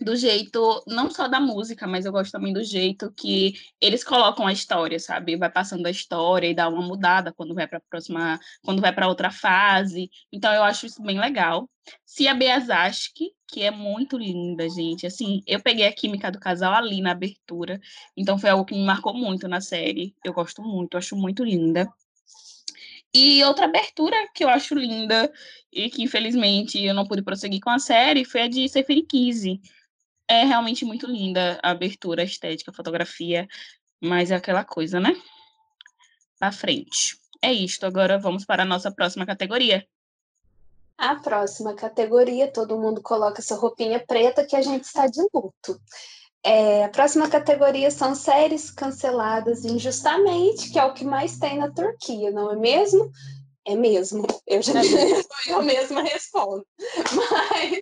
do 0.00 0.16
jeito, 0.16 0.82
não 0.86 1.10
só 1.10 1.28
da 1.28 1.38
música, 1.38 1.86
mas 1.86 2.06
eu 2.06 2.12
gosto 2.12 2.32
também 2.32 2.54
do 2.54 2.64
jeito 2.64 3.12
que 3.14 3.54
eles 3.80 4.02
colocam 4.02 4.46
a 4.46 4.52
história, 4.52 4.98
sabe? 4.98 5.36
Vai 5.36 5.50
passando 5.50 5.84
a 5.86 5.90
história 5.90 6.48
e 6.48 6.54
dá 6.54 6.68
uma 6.68 6.80
mudada 6.80 7.32
quando 7.32 7.54
vai 7.54 7.66
para 7.68 7.80
próxima, 7.80 8.40
quando 8.62 8.80
vai 8.80 8.94
para 8.94 9.08
outra 9.08 9.30
fase. 9.30 10.10
Então 10.32 10.52
eu 10.54 10.62
acho 10.62 10.86
isso 10.86 11.02
bem 11.02 11.20
legal. 11.20 11.68
Cia 12.06 12.34
Beazaski, 12.34 13.32
que 13.46 13.62
é 13.62 13.70
muito 13.70 14.16
linda, 14.16 14.68
gente. 14.70 15.06
Assim, 15.06 15.42
eu 15.46 15.60
peguei 15.60 15.86
a 15.86 15.92
química 15.92 16.30
do 16.30 16.40
casal 16.40 16.72
ali 16.72 17.02
na 17.02 17.10
abertura, 17.12 17.78
então 18.16 18.38
foi 18.38 18.50
algo 18.50 18.64
que 18.64 18.74
me 18.74 18.84
marcou 18.84 19.12
muito 19.12 19.46
na 19.48 19.60
série. 19.60 20.14
Eu 20.24 20.32
gosto 20.32 20.62
muito, 20.62 20.96
acho 20.96 21.14
muito 21.14 21.44
linda. 21.44 21.86
E 23.12 23.42
outra 23.44 23.66
abertura 23.66 24.16
que 24.34 24.44
eu 24.44 24.48
acho 24.48 24.74
linda 24.74 25.30
e 25.72 25.90
que 25.90 26.02
infelizmente 26.02 26.82
eu 26.82 26.94
não 26.94 27.04
pude 27.04 27.22
prosseguir 27.22 27.60
com 27.60 27.70
a 27.70 27.78
série 27.78 28.24
foi 28.24 28.42
a 28.42 28.48
de 28.48 28.68
Seferi 28.68 29.02
Kise 29.02 29.60
é 30.30 30.44
realmente 30.44 30.84
muito 30.84 31.08
linda 31.08 31.58
a 31.60 31.70
abertura, 31.70 32.22
a 32.22 32.24
estética, 32.24 32.70
a 32.70 32.74
fotografia, 32.74 33.48
mas 34.00 34.30
é 34.30 34.36
aquela 34.36 34.64
coisa, 34.64 35.00
né? 35.00 35.12
Pra 36.38 36.52
frente. 36.52 37.18
É 37.42 37.52
isto. 37.52 37.84
Agora 37.84 38.16
vamos 38.16 38.44
para 38.44 38.62
a 38.62 38.66
nossa 38.66 38.92
próxima 38.92 39.26
categoria. 39.26 39.84
A 40.96 41.16
próxima 41.16 41.74
categoria, 41.74 42.52
todo 42.52 42.78
mundo 42.78 43.02
coloca 43.02 43.40
essa 43.40 43.56
roupinha 43.56 43.98
preta 43.98 44.44
que 44.44 44.54
a 44.54 44.62
gente 44.62 44.84
está 44.84 45.08
de 45.08 45.20
luto. 45.34 45.80
É, 46.44 46.84
a 46.84 46.88
próxima 46.88 47.28
categoria 47.28 47.90
são 47.90 48.14
séries 48.14 48.70
canceladas 48.70 49.64
injustamente, 49.64 50.70
que 50.70 50.78
é 50.78 50.84
o 50.84 50.94
que 50.94 51.04
mais 51.04 51.38
tem 51.38 51.58
na 51.58 51.70
Turquia, 51.70 52.30
não 52.30 52.52
é 52.52 52.56
mesmo? 52.56 53.10
É 53.66 53.76
mesmo, 53.76 54.26
eu 54.46 54.62
já 54.62 54.72
eu 55.46 55.62
mesma 55.62 56.02
respondo. 56.02 56.66
Mas 57.30 57.80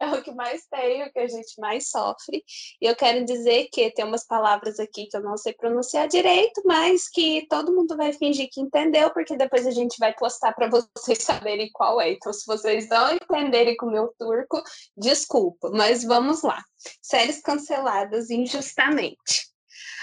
é 0.00 0.06
o 0.08 0.22
que 0.22 0.32
mais 0.32 0.66
tem, 0.66 1.04
o 1.04 1.12
que 1.12 1.20
a 1.20 1.28
gente 1.28 1.60
mais 1.60 1.88
sofre. 1.88 2.42
E 2.80 2.86
eu 2.86 2.96
quero 2.96 3.24
dizer 3.24 3.68
que 3.72 3.90
tem 3.92 4.04
umas 4.04 4.26
palavras 4.26 4.80
aqui 4.80 5.06
que 5.06 5.16
eu 5.16 5.22
não 5.22 5.36
sei 5.36 5.52
pronunciar 5.52 6.08
direito, 6.08 6.60
mas 6.64 7.08
que 7.08 7.46
todo 7.48 7.74
mundo 7.74 7.96
vai 7.96 8.12
fingir 8.12 8.48
que 8.50 8.60
entendeu, 8.60 9.10
porque 9.12 9.36
depois 9.36 9.66
a 9.66 9.70
gente 9.70 9.96
vai 9.98 10.12
postar 10.14 10.52
para 10.52 10.68
vocês 10.68 11.22
saberem 11.22 11.70
qual 11.72 12.00
é. 12.00 12.10
Então, 12.10 12.32
se 12.32 12.44
vocês 12.44 12.88
não 12.88 13.14
entenderem 13.14 13.76
com 13.76 13.86
o 13.86 13.92
meu 13.92 14.12
turco, 14.18 14.60
desculpa, 14.96 15.70
mas 15.70 16.02
vamos 16.02 16.42
lá. 16.42 16.60
Séries 17.00 17.40
canceladas 17.40 18.30
injustamente. 18.30 19.48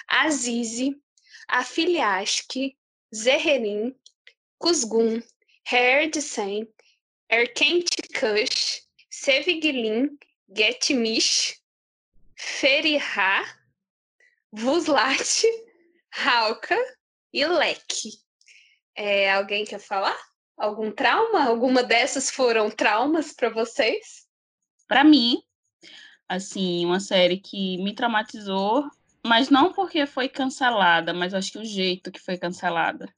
Azizi, 0.07 0.95
Afiliashki, 1.49 2.77
Zerrerin, 3.13 3.93
Kuzgun, 4.59 5.23
Herdsen, 5.63 6.67
Erkent 7.29 7.89
Kush, 8.13 8.81
Sevigilin, 9.09 10.17
Getmish, 10.53 11.59
Feriha, 12.35 13.43
Vuslat, 14.51 15.43
Hauka 16.11 16.77
e 17.33 17.45
Lek. 17.45 18.19
É, 18.95 19.31
alguém 19.31 19.65
quer 19.65 19.79
falar? 19.79 20.17
Algum 20.57 20.91
trauma? 20.91 21.45
Alguma 21.45 21.83
dessas 21.83 22.31
foram 22.31 22.71
traumas 22.71 23.33
para 23.33 23.49
vocês? 23.49 24.25
Para 24.87 25.03
mim, 25.03 25.43
assim, 26.27 26.85
uma 26.85 26.99
série 26.99 27.37
que 27.37 27.77
me 27.77 27.93
traumatizou 27.93 28.89
mas 29.27 29.49
não 29.49 29.73
porque 29.73 30.05
foi 30.05 30.29
cancelada, 30.29 31.13
mas 31.13 31.33
acho 31.33 31.51
que 31.51 31.59
o 31.59 31.65
jeito 31.65 32.11
que 32.11 32.19
foi 32.19 32.37
cancelada. 32.37 33.13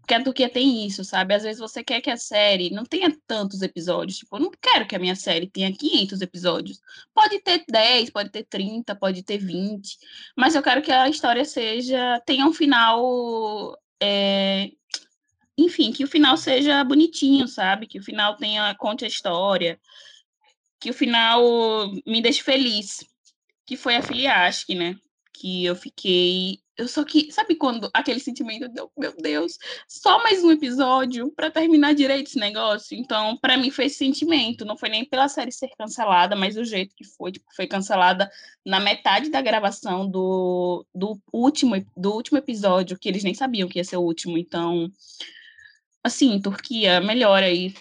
Porque 0.00 0.14
a 0.14 0.22
Turquia 0.22 0.48
tem 0.48 0.84
isso, 0.84 1.04
sabe? 1.04 1.34
Às 1.34 1.44
vezes 1.44 1.60
você 1.60 1.84
quer 1.84 2.00
que 2.00 2.10
a 2.10 2.16
série 2.16 2.70
não 2.70 2.84
tenha 2.84 3.16
tantos 3.26 3.62
episódios. 3.62 4.18
Tipo, 4.18 4.36
eu 4.36 4.40
não 4.40 4.50
quero 4.50 4.86
que 4.86 4.96
a 4.96 4.98
minha 4.98 5.14
série 5.14 5.48
tenha 5.48 5.72
500 5.72 6.20
episódios. 6.20 6.80
Pode 7.14 7.40
ter 7.40 7.64
10, 7.68 8.10
pode 8.10 8.30
ter 8.30 8.44
30, 8.44 8.94
pode 8.96 9.22
ter 9.22 9.38
20. 9.38 9.96
Mas 10.36 10.54
eu 10.54 10.62
quero 10.62 10.82
que 10.82 10.90
a 10.90 11.08
história 11.08 11.44
seja. 11.44 12.20
tenha 12.26 12.46
um 12.46 12.52
final. 12.52 13.78
É, 14.02 14.70
enfim, 15.56 15.92
que 15.92 16.02
o 16.04 16.08
final 16.08 16.36
seja 16.36 16.82
bonitinho, 16.82 17.46
sabe? 17.46 17.86
Que 17.86 18.00
o 18.00 18.02
final 18.02 18.36
tenha. 18.36 18.74
conte 18.74 19.04
a 19.04 19.08
história. 19.08 19.80
Que 20.80 20.90
o 20.90 20.94
final 20.94 21.40
me 22.04 22.20
deixe 22.20 22.42
feliz. 22.42 23.04
Que 23.64 23.76
foi 23.76 23.94
a 23.96 24.02
Filiasque, 24.02 24.74
né? 24.74 24.96
Que 25.32 25.64
eu 25.64 25.74
fiquei. 25.74 26.58
Eu 26.76 26.86
só 26.88 27.04
que. 27.04 27.32
Sabe 27.32 27.54
quando 27.54 27.90
aquele 27.92 28.20
sentimento 28.20 28.68
de, 28.68 28.80
meu 28.96 29.14
Deus, 29.18 29.58
só 29.88 30.22
mais 30.22 30.42
um 30.44 30.50
episódio 30.50 31.30
para 31.32 31.50
terminar 31.50 31.94
direito 31.94 32.28
esse 32.28 32.38
negócio? 32.38 32.96
Então, 32.96 33.36
para 33.38 33.56
mim 33.56 33.70
foi 33.70 33.86
esse 33.86 33.96
sentimento. 33.96 34.64
Não 34.64 34.76
foi 34.76 34.88
nem 34.88 35.04
pela 35.04 35.28
série 35.28 35.52
ser 35.52 35.70
cancelada, 35.78 36.36
mas 36.36 36.56
o 36.56 36.64
jeito 36.64 36.94
que 36.94 37.04
foi. 37.04 37.32
Tipo, 37.32 37.46
foi 37.54 37.66
cancelada 37.66 38.30
na 38.64 38.80
metade 38.80 39.30
da 39.30 39.40
gravação 39.40 40.08
do, 40.08 40.86
do, 40.94 41.18
último, 41.32 41.74
do 41.96 42.12
último 42.12 42.38
episódio, 42.38 42.98
que 42.98 43.08
eles 43.08 43.24
nem 43.24 43.34
sabiam 43.34 43.68
que 43.68 43.78
ia 43.78 43.84
ser 43.84 43.96
o 43.96 44.02
último. 44.02 44.38
Então, 44.38 44.90
assim, 46.04 46.40
Turquia, 46.40 47.00
melhora 47.00 47.46
aí 47.46 47.74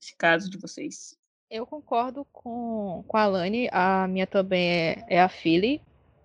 esse 0.00 0.16
caso 0.16 0.50
de 0.50 0.58
vocês. 0.58 1.16
Eu 1.50 1.66
concordo 1.66 2.26
com, 2.32 3.04
com 3.06 3.16
a 3.16 3.26
Lani, 3.26 3.68
a 3.70 4.08
minha 4.08 4.26
também 4.26 4.68
é, 4.68 5.04
é 5.08 5.20
a 5.20 5.28
Philly 5.28 5.80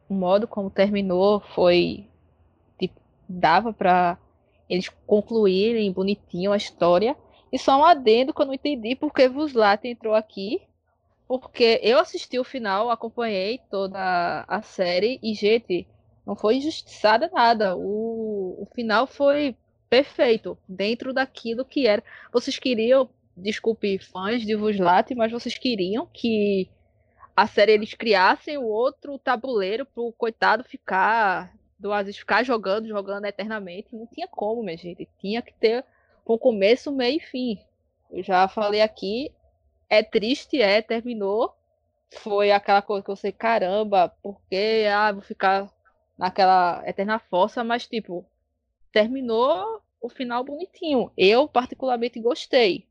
o 0.10 0.14
modo 0.14 0.48
como 0.48 0.72
terminou 0.72 1.40
foi 1.40 2.08
tipo, 2.80 3.00
dava 3.28 3.72
para 3.72 4.18
eles 4.68 4.90
concluírem 5.06 5.92
bonitinho 5.92 6.52
a 6.52 6.58
história. 6.58 7.16
E 7.52 7.58
só 7.58 7.80
um 7.80 7.86
adendo 7.86 8.34
que 8.34 8.42
eu 8.42 8.46
não 8.46 8.54
entendi 8.54 8.96
porque 8.96 9.30
Vuslat 9.30 9.86
entrou 9.86 10.16
aqui. 10.16 10.62
Porque 11.28 11.80
eu 11.84 12.00
assisti 12.00 12.40
o 12.40 12.44
final, 12.44 12.90
acompanhei 12.90 13.60
toda 13.70 14.46
a 14.48 14.62
série 14.64 15.20
e, 15.22 15.36
gente, 15.36 15.88
não 16.26 16.36
foi 16.36 16.56
injustiçada 16.56 17.30
nada. 17.32 17.76
O, 17.78 18.58
o 18.60 18.68
final 18.74 19.06
foi 19.06 19.56
perfeito, 19.88 20.58
dentro 20.68 21.14
daquilo 21.14 21.64
que 21.64 21.86
era. 21.86 22.04
Vocês 22.34 22.58
queriam, 22.58 23.08
desculpe, 23.38 24.00
fãs 24.00 24.42
de 24.42 24.56
Vuslat, 24.56 25.14
mas 25.14 25.32
vocês 25.32 25.56
queriam 25.56 26.08
que 26.12 26.68
a 27.40 27.48
série 27.48 27.72
eles 27.72 27.94
criassem 27.94 28.58
o 28.58 28.66
outro 28.66 29.18
tabuleiro 29.18 29.86
pro 29.86 30.12
coitado 30.12 30.62
ficar 30.62 31.56
do 31.80 31.94
Aziz 31.94 32.18
ficar 32.18 32.44
jogando, 32.44 32.86
jogando 32.86 33.24
eternamente. 33.24 33.96
Não 33.96 34.06
tinha 34.06 34.28
como, 34.28 34.62
minha 34.62 34.76
gente. 34.76 35.08
Tinha 35.22 35.42
que 35.42 35.54
ter 35.54 35.86
um 36.28 36.38
começo, 36.38 36.92
meio 36.92 37.16
e 37.16 37.22
fim. 37.22 37.58
Eu 38.12 38.22
já 38.22 38.46
falei 38.50 38.82
aqui, 38.82 39.32
é 39.90 40.04
triste, 40.04 40.62
é, 40.62 40.82
terminou. 40.82 41.56
Foi 42.12 42.52
aquela 42.52 42.82
coisa 42.82 43.06
que 43.06 43.10
eu 43.10 43.16
sei, 43.16 43.32
caramba, 43.32 44.14
porque 44.22 44.86
ah, 44.94 45.14
vou 45.14 45.22
ficar 45.22 45.72
naquela 46.18 46.84
eterna 46.86 47.20
força, 47.20 47.64
mas 47.64 47.88
tipo, 47.88 48.26
terminou 48.92 49.82
o 50.02 50.10
final 50.10 50.44
bonitinho. 50.44 51.10
Eu 51.16 51.48
particularmente 51.48 52.20
gostei. 52.20 52.86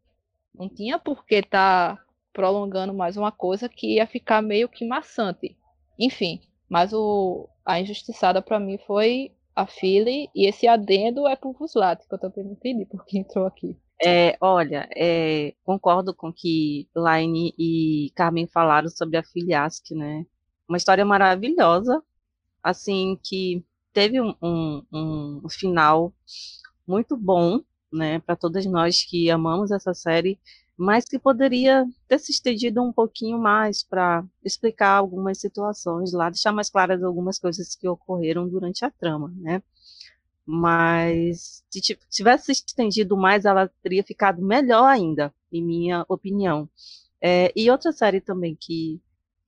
Não 0.55 0.71
tinha 0.71 0.99
por 0.99 1.27
que 1.27 1.43
tá 1.43 2.03
prolongando 2.39 2.95
mais 2.95 3.17
uma 3.17 3.33
coisa 3.33 3.69
que 3.69 3.97
ia 3.97 4.07
ficar 4.07 4.41
meio 4.41 4.69
que 4.69 4.87
maçante. 4.87 5.57
Enfim, 5.99 6.41
mas 6.69 6.93
o, 6.93 7.49
a 7.67 7.81
injustiçada 7.81 8.41
para 8.41 8.61
mim 8.61 8.79
foi 8.87 9.33
a 9.57 9.67
Philly 9.67 10.31
e 10.33 10.47
esse 10.47 10.69
adendo 10.69 11.27
é 11.27 11.35
pro 11.35 11.53
Vuslat, 11.53 12.07
que 12.07 12.15
eu 12.15 12.19
também 12.21 12.45
não 12.45 12.53
entendi 12.53 12.87
porque 12.87 13.19
entrou 13.19 13.45
aqui. 13.45 13.77
É, 14.01 14.37
olha, 14.41 14.89
é, 14.95 15.53
concordo 15.65 16.15
com 16.15 16.33
que 16.33 16.89
Laine 16.95 17.53
e 17.59 18.13
Carmen 18.15 18.47
falaram 18.47 18.89
sobre 18.89 19.17
a 19.17 19.25
Filiasque, 19.25 19.97
né? 19.97 20.25
Uma 20.69 20.79
história 20.79 21.05
maravilhosa, 21.05 22.01
assim, 22.63 23.19
que 23.21 23.65
teve 23.93 24.21
um, 24.21 24.33
um, 24.41 24.85
um 25.45 25.49
final 25.51 26.15
muito 26.87 27.17
bom, 27.17 27.59
né, 27.93 28.21
para 28.21 28.37
todas 28.37 28.65
nós 28.65 29.03
que 29.03 29.29
amamos 29.29 29.73
essa 29.73 29.93
série 29.93 30.39
mas 30.79 31.05
que 31.05 31.19
poderia 31.19 31.85
ter 32.07 32.21
se 32.21 32.31
estendido 32.31 32.81
um 32.81 32.93
pouquinho 32.93 33.37
mais 33.37 33.83
para 33.83 34.25
explicar 34.45 34.93
algumas 34.93 35.39
situações 35.39 36.13
lá, 36.13 36.31
deixar 36.31 36.53
mais 36.53 36.71
claras 36.71 37.03
algumas 37.03 37.37
coisas 37.37 37.75
que 37.75 37.89
ocorreram 37.89 38.49
durante 38.49 38.85
a 38.85 38.91
trama, 38.91 39.35
né? 39.37 39.61
Mas 40.47 41.65
se 41.69 41.81
tivesse 42.09 42.55
se 42.55 42.65
estendido 42.65 43.17
mais, 43.17 43.45
ela 43.45 43.69
teria 43.83 44.05
ficado 44.05 44.41
melhor 44.41 44.85
ainda, 44.85 45.35
em 45.53 45.63
minha 45.63 46.07
opinião. 46.09 46.71
É, 47.21 47.53
e 47.57 47.69
outra 47.69 47.91
série 47.91 48.21
também 48.21 48.55
que 48.55 49.01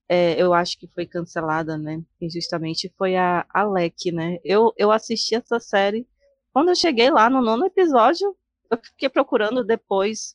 é, 0.08 0.34
eu 0.42 0.52
acho 0.52 0.76
que 0.76 0.88
foi 0.88 1.06
cancelada, 1.06 1.78
né? 1.78 2.02
Injustamente, 2.20 2.92
foi 2.98 3.16
a 3.16 3.46
Alec, 3.54 4.10
né? 4.10 4.38
Eu, 4.42 4.74
eu 4.76 4.90
assisti 4.90 5.36
essa 5.36 5.60
série. 5.60 6.04
Quando 6.52 6.70
eu 6.70 6.74
cheguei 6.74 7.08
lá 7.08 7.30
no 7.30 7.40
nono 7.40 7.66
episódio, 7.66 8.36
eu 8.68 8.78
fiquei 8.82 9.08
procurando 9.08 9.62
depois 9.64 10.34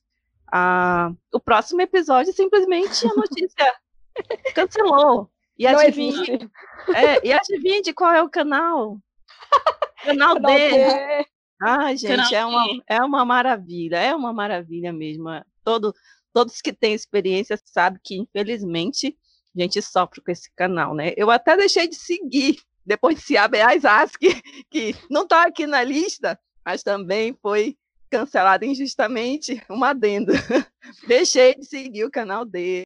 a, 0.52 1.12
o 1.34 1.40
próximo 1.40 1.82
episódio, 1.82 2.34
simplesmente 2.34 3.06
a 3.08 3.14
notícia 3.14 3.74
cancelou. 4.56 5.30
E 5.58 5.66
adivinha, 5.66 6.50
é, 6.94 7.26
e 7.26 7.32
adivinha 7.32 7.82
de 7.82 7.94
qual 7.94 8.14
é 8.14 8.22
o 8.22 8.30
canal? 8.30 9.00
Canal, 10.04 10.36
canal 10.36 10.56
D. 10.56 10.70
D. 10.70 11.26
Ah, 11.60 11.96
gente, 11.96 12.36
é 12.36 12.46
uma, 12.46 12.66
é 12.88 13.02
uma 13.02 13.26
maravilha, 13.26 13.96
é 13.96 14.14
uma 14.14 14.32
maravilha 14.32 14.94
mesmo. 14.94 15.30
Todo, 15.64 15.96
todos 16.32 16.62
que 16.62 16.72
têm 16.72 16.94
experiência 16.94 17.60
sabem 17.66 18.00
que, 18.04 18.16
infelizmente, 18.16 19.18
a 19.58 19.62
gente 19.62 19.82
sofre 19.82 20.22
com 20.22 20.32
esse 20.32 20.54
canal, 20.56 20.94
né? 20.94 21.14
Eu 21.18 21.32
até 21.32 21.58
deixei 21.58 21.88
de 21.88 21.96
seguir 21.96 22.58
depois 22.86 23.18
de 23.18 23.24
se 23.24 23.48
Beaz 23.48 23.84
Ask, 23.84 24.22
que 24.70 24.96
não 25.10 25.24
está 25.24 25.48
aqui 25.48 25.66
na 25.66 25.82
lista, 25.82 26.40
mas 26.64 26.84
também 26.84 27.36
foi 27.42 27.76
cancelado 28.16 28.64
injustamente 28.64 29.62
uma 29.70 29.90
adendo. 29.90 30.32
deixei 31.06 31.54
de 31.56 31.66
seguir 31.66 32.06
o 32.06 32.12
canal 32.12 32.46
D 32.46 32.84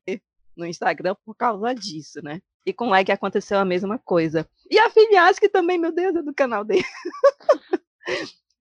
no 0.58 0.66
Instagram 0.66 1.16
por 1.24 1.36
causa 1.36 1.74
disso, 1.76 2.20
né? 2.24 2.42
E 2.66 2.74
com 2.74 2.90
like 2.90 3.12
aconteceu 3.12 3.60
a 3.60 3.66
mesma 3.66 4.00
coisa. 4.00 4.50
E 4.70 4.80
a 4.80 4.90
Filias, 4.90 5.38
que 5.38 5.48
também, 5.48 5.78
meu 5.78 5.92
Deus, 5.92 6.16
é 6.16 6.22
do 6.24 6.34
canal 6.34 6.66
D. 6.66 6.84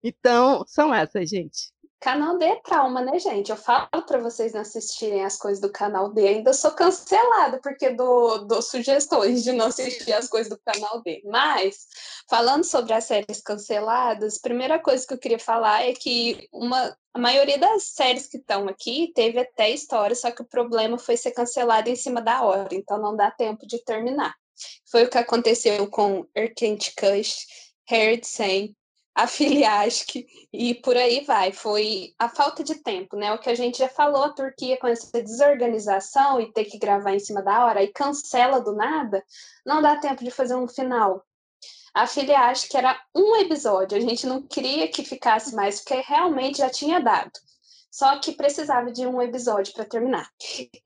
então, 0.04 0.62
são 0.66 0.94
essas, 0.94 1.28
gente. 1.28 1.72
Canal 2.00 2.38
D 2.38 2.44
é 2.44 2.56
trauma, 2.62 3.00
né, 3.00 3.18
gente? 3.18 3.50
Eu 3.50 3.56
falo 3.56 3.88
para 4.06 4.18
vocês 4.18 4.52
não 4.52 4.60
assistirem 4.60 5.24
as 5.24 5.36
coisas 5.36 5.60
do 5.60 5.70
canal 5.70 6.12
D. 6.12 6.28
Ainda 6.28 6.52
sou 6.52 6.70
cancelada 6.70 7.58
porque 7.60 7.90
dou, 7.90 8.46
dou 8.46 8.62
sugestões 8.62 9.42
de 9.42 9.50
não 9.50 9.66
assistir 9.66 10.12
as 10.12 10.28
coisas 10.28 10.48
do 10.48 10.58
canal 10.64 11.02
D. 11.02 11.22
Mas, 11.24 11.88
falando 12.30 12.62
sobre 12.62 12.92
as 12.94 13.04
séries 13.04 13.40
canceladas, 13.40 14.38
primeira 14.38 14.78
coisa 14.78 15.04
que 15.04 15.12
eu 15.12 15.18
queria 15.18 15.40
falar 15.40 15.82
é 15.82 15.92
que 15.92 16.48
uma, 16.52 16.96
a 17.12 17.18
maioria 17.18 17.58
das 17.58 17.88
séries 17.88 18.28
que 18.28 18.36
estão 18.36 18.68
aqui 18.68 19.10
teve 19.12 19.40
até 19.40 19.68
história, 19.68 20.14
só 20.14 20.30
que 20.30 20.42
o 20.42 20.48
problema 20.48 20.98
foi 20.98 21.16
ser 21.16 21.32
cancelada 21.32 21.90
em 21.90 21.96
cima 21.96 22.22
da 22.22 22.42
hora, 22.42 22.68
então 22.72 22.98
não 22.98 23.16
dá 23.16 23.28
tempo 23.32 23.66
de 23.66 23.82
terminar. 23.84 24.36
Foi 24.88 25.04
o 25.04 25.10
que 25.10 25.18
aconteceu 25.18 25.88
com 25.88 26.24
Erkent 26.34 26.94
Kush, 26.96 27.44
Hair 27.90 28.20
Sen, 28.22 28.76
a 29.18 29.26
Filiask 29.26 30.14
e 30.52 30.74
por 30.76 30.96
aí 30.96 31.24
vai. 31.24 31.50
Foi 31.50 32.14
a 32.20 32.28
falta 32.28 32.62
de 32.62 32.76
tempo, 32.76 33.16
né? 33.16 33.32
O 33.32 33.38
que 33.38 33.50
a 33.50 33.54
gente 33.54 33.78
já 33.78 33.88
falou, 33.88 34.22
a 34.22 34.32
Turquia 34.32 34.78
com 34.78 34.86
essa 34.86 35.20
desorganização 35.20 36.40
e 36.40 36.52
ter 36.52 36.66
que 36.66 36.78
gravar 36.78 37.12
em 37.12 37.18
cima 37.18 37.42
da 37.42 37.66
hora 37.66 37.82
e 37.82 37.88
cancela 37.88 38.60
do 38.60 38.76
nada, 38.76 39.20
não 39.66 39.82
dá 39.82 39.96
tempo 39.96 40.22
de 40.22 40.30
fazer 40.30 40.54
um 40.54 40.68
final. 40.68 41.26
A 41.92 42.06
Filiask 42.06 42.72
era 42.72 42.96
um 43.12 43.34
episódio, 43.34 43.98
a 43.98 44.00
gente 44.00 44.24
não 44.24 44.40
queria 44.40 44.86
que 44.86 45.02
ficasse 45.02 45.52
mais, 45.52 45.80
porque 45.80 46.00
realmente 46.06 46.58
já 46.58 46.70
tinha 46.70 47.00
dado. 47.00 47.32
Só 47.90 48.20
que 48.20 48.30
precisava 48.30 48.92
de 48.92 49.04
um 49.04 49.20
episódio 49.20 49.74
para 49.74 49.84
terminar. 49.84 50.30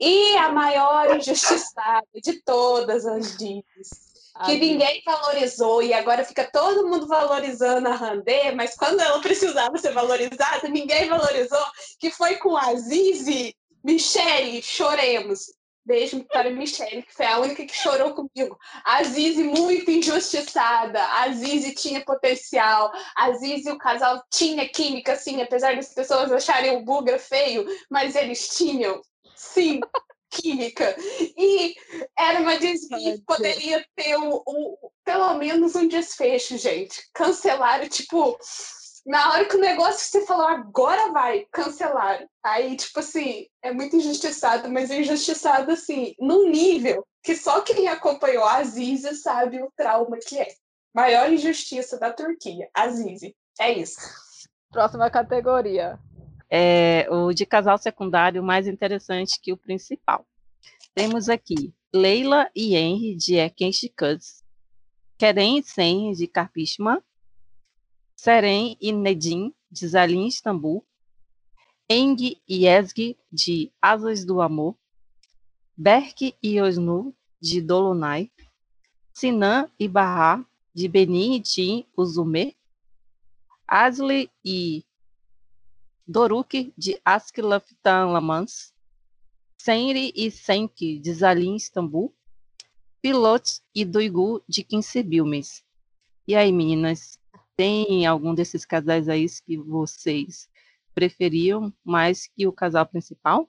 E 0.01 0.37
a 0.39 0.51
maior 0.51 1.14
injustiçada 1.14 2.07
de 2.14 2.43
todas 2.43 3.05
as 3.05 3.37
divas 3.37 4.12
que 4.45 4.57
ninguém 4.57 5.03
valorizou 5.05 5.83
e 5.83 5.93
agora 5.93 6.24
fica 6.24 6.49
todo 6.51 6.89
mundo 6.89 7.07
valorizando 7.07 7.89
a 7.89 7.95
Randê, 7.95 8.53
mas 8.53 8.74
quando 8.74 9.01
ela 9.01 9.20
precisava 9.20 9.76
ser 9.78 9.93
valorizada, 9.93 10.68
ninguém 10.68 11.09
valorizou, 11.09 11.64
que 11.99 12.11
foi 12.11 12.37
com 12.37 12.57
a 12.57 12.74
Zizi, 12.74 13.55
Michele, 13.85 14.62
choremos. 14.62 15.47
Beijo 15.85 16.22
para 16.24 16.49
a 16.49 16.53
Michelle, 16.53 17.03
que 17.03 17.12
foi 17.12 17.26
a 17.26 17.41
única 17.41 17.66
que 17.66 17.74
chorou 17.74 18.14
comigo. 18.14 18.57
A 18.85 19.03
Zizi 19.03 19.43
muito 19.43 19.91
injustiçada. 19.91 21.03
A 21.05 21.28
Zizi 21.33 21.74
tinha 21.74 22.05
potencial. 22.05 22.93
A 23.16 23.33
Zizi 23.33 23.68
e 23.68 23.72
o 23.72 23.78
casal 23.78 24.22
tinha 24.30 24.68
química, 24.68 25.16
sim, 25.16 25.43
apesar 25.43 25.74
das 25.74 25.93
pessoas 25.93 26.30
acharem 26.30 26.76
o 26.76 26.85
Buga 26.85 27.18
feio, 27.18 27.66
mas 27.91 28.14
eles 28.14 28.57
tinham. 28.57 29.03
Sim, 29.35 29.80
química. 30.33 30.97
E 31.37 31.74
era 32.18 32.41
uma 32.41 32.59
desvio 32.59 33.18
que 33.18 33.24
poderia 33.26 33.85
ter 33.95 34.16
um, 34.16 34.37
um, 34.49 34.76
pelo 35.05 35.35
menos 35.35 35.76
um 35.76 35.87
desfecho, 35.87 36.57
gente. 36.57 37.03
Cancelaram, 37.12 37.89
tipo, 37.89 38.39
na 39.07 39.33
hora 39.33 39.45
que 39.45 39.57
o 39.57 39.61
negócio 39.61 40.01
você 40.01 40.24
falou, 40.24 40.47
agora 40.47 41.12
vai, 41.12 41.47
cancelaram. 41.53 42.26
Aí, 42.43 42.76
tipo 42.76 43.01
assim, 43.01 43.47
é 43.62 43.72
muito 43.72 43.97
injustiçado, 43.97 44.70
mas 44.70 44.91
é 44.91 45.01
injustiçado, 45.01 45.70
assim, 45.72 46.14
num 46.18 46.49
nível 46.49 47.07
que 47.22 47.37
só 47.37 47.61
quem 47.61 47.89
acompanhou 47.89 48.45
a 48.45 48.57
Aziza 48.57 49.14
sabe 49.14 49.62
o 49.62 49.72
trauma 49.76 50.18
que 50.18 50.39
é. 50.39 50.49
Maior 50.95 51.33
injustiça 51.33 51.99
da 51.99 52.12
Turquia, 52.12 52.68
Azize. 52.74 53.35
É 53.59 53.72
isso. 53.72 53.99
Próxima 54.70 55.11
categoria 55.11 55.99
é, 56.55 57.07
o 57.11 57.33
de 57.33 57.47
casal 57.47 57.79
secundário 57.79 58.43
mais 58.43 58.67
interessante 58.67 59.41
que 59.41 59.55
o 59.55 59.57
principal. 59.57 60.27
Temos 60.95 61.31
aqui 61.31 61.73
Leila 61.95 62.51
e 62.55 62.77
Henry, 62.77 63.17
de 63.17 63.37
Erkenst 63.37 63.89
Cuts, 63.97 64.45
Keren 65.17 65.59
e 65.59 65.63
Sen, 65.63 66.13
de 66.13 66.27
Karpishma, 66.27 67.03
Seren 68.15 68.77
e 68.79 68.93
Nedim, 68.93 69.55
de 69.71 69.89
Zalim 69.89 70.27
Istambul, 70.27 70.85
Eng 71.89 72.37
e 72.47 72.67
Ezgi, 72.67 73.17
de 73.33 73.73
Asas 73.81 74.23
do 74.23 74.43
Amor, 74.43 74.77
Berk 75.75 76.37
e 76.43 76.61
Osnu, 76.61 77.15
de 77.41 77.63
Dolunay, 77.63 78.31
Sinan 79.15 79.71
e 79.81 79.89
Bahá, 79.89 80.45
de 80.75 80.87
Benin 80.87 81.37
e 81.37 81.41
Tim 81.41 81.87
Uzume, 81.97 82.55
Asli 83.67 84.31
e 84.45 84.85
Doruk, 86.07 86.73
de 86.77 87.01
Askilaftan 87.05 88.13
Lamans, 88.13 88.75
Senri 89.57 90.13
e 90.17 90.31
Senki, 90.31 90.99
de 90.99 91.15
Zalim, 91.15 91.55
Istambul, 91.55 92.13
Pilot 93.01 93.61
e 93.75 93.85
Duigu, 93.85 94.43
de 94.49 94.65
Quincebilmes. 94.65 95.65
E 96.27 96.35
aí, 96.35 96.53
meninas, 96.53 97.19
tem 97.57 98.07
algum 98.07 98.35
desses 98.35 98.65
casais 98.65 99.09
aí 99.09 99.27
que 99.47 99.57
vocês 99.57 100.49
preferiam 100.95 101.73
mais 101.85 102.27
que 102.27 102.47
o 102.47 102.53
casal 102.53 102.87
principal? 102.87 103.49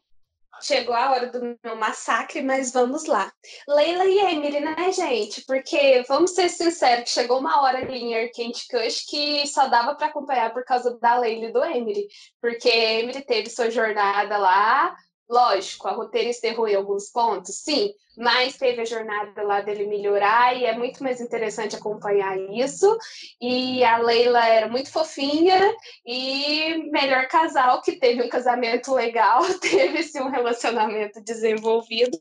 Chegou 0.61 0.95
a 0.95 1.11
hora 1.11 1.27
do 1.27 1.57
meu 1.63 1.75
massacre, 1.75 2.41
mas 2.41 2.71
vamos 2.71 3.05
lá. 3.05 3.31
Leila 3.67 4.05
e 4.05 4.19
Emily, 4.19 4.59
né, 4.59 4.91
gente? 4.91 5.43
Porque, 5.45 6.03
vamos 6.07 6.31
ser 6.31 6.49
sinceros, 6.49 7.09
chegou 7.09 7.39
uma 7.39 7.61
hora 7.61 7.79
ali 7.79 7.97
em 7.97 8.13
Erkent 8.13 8.67
Kush 8.69 9.05
que 9.09 9.45
só 9.47 9.67
dava 9.67 9.95
para 9.95 10.07
acompanhar 10.07 10.53
por 10.53 10.63
causa 10.63 10.97
da 10.99 11.17
Leila 11.19 11.47
e 11.47 11.51
do 11.51 11.63
Emily. 11.63 12.07
Porque 12.39 12.69
Emily 12.69 13.21
teve 13.25 13.49
sua 13.49 13.69
jornada 13.69 14.37
lá, 14.37 14.95
Lógico, 15.29 15.87
a 15.87 15.91
roteirista 15.91 16.47
errou 16.47 16.67
em 16.67 16.75
alguns 16.75 17.09
pontos, 17.09 17.55
sim, 17.55 17.93
mas 18.17 18.57
teve 18.57 18.81
a 18.81 18.85
jornada 18.85 19.41
lá 19.41 19.61
dele 19.61 19.87
melhorar 19.87 20.55
e 20.55 20.65
é 20.65 20.77
muito 20.77 21.01
mais 21.01 21.21
interessante 21.21 21.75
acompanhar 21.75 22.37
isso. 22.51 22.97
E 23.41 23.83
a 23.83 23.97
Leila 23.97 24.45
era 24.45 24.67
muito 24.67 24.91
fofinha 24.91 25.73
e 26.05 26.89
melhor 26.91 27.27
casal 27.27 27.81
que 27.81 27.93
teve 27.93 28.21
um 28.21 28.29
casamento 28.29 28.93
legal, 28.93 29.41
teve 29.59 30.03
sim, 30.03 30.21
um 30.21 30.29
relacionamento 30.29 31.21
desenvolvido 31.23 32.19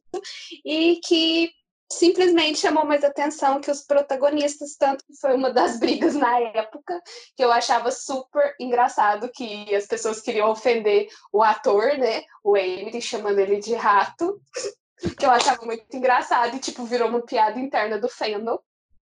e 0.64 1.00
que 1.04 1.50
simplesmente 1.98 2.58
chamou 2.58 2.84
mais 2.84 3.04
atenção 3.04 3.60
que 3.60 3.70
os 3.70 3.82
protagonistas, 3.82 4.76
tanto 4.76 5.04
que 5.04 5.14
foi 5.20 5.34
uma 5.34 5.50
das 5.50 5.78
brigas 5.80 6.14
na 6.14 6.40
época, 6.40 7.00
que 7.36 7.44
eu 7.44 7.52
achava 7.52 7.90
super 7.90 8.54
engraçado 8.58 9.30
que 9.30 9.74
as 9.74 9.86
pessoas 9.86 10.20
queriam 10.20 10.50
ofender 10.50 11.08
o 11.32 11.42
ator, 11.42 11.98
né, 11.98 12.22
o 12.42 12.56
Emily, 12.56 13.00
chamando 13.00 13.38
ele 13.38 13.58
de 13.58 13.74
rato, 13.74 14.40
que 15.18 15.26
eu 15.26 15.30
achava 15.30 15.64
muito 15.64 15.84
engraçado 15.96 16.56
e, 16.56 16.60
tipo, 16.60 16.84
virou 16.84 17.08
uma 17.08 17.22
piada 17.22 17.58
interna 17.58 17.98
do 17.98 18.08
fandom 18.08 18.58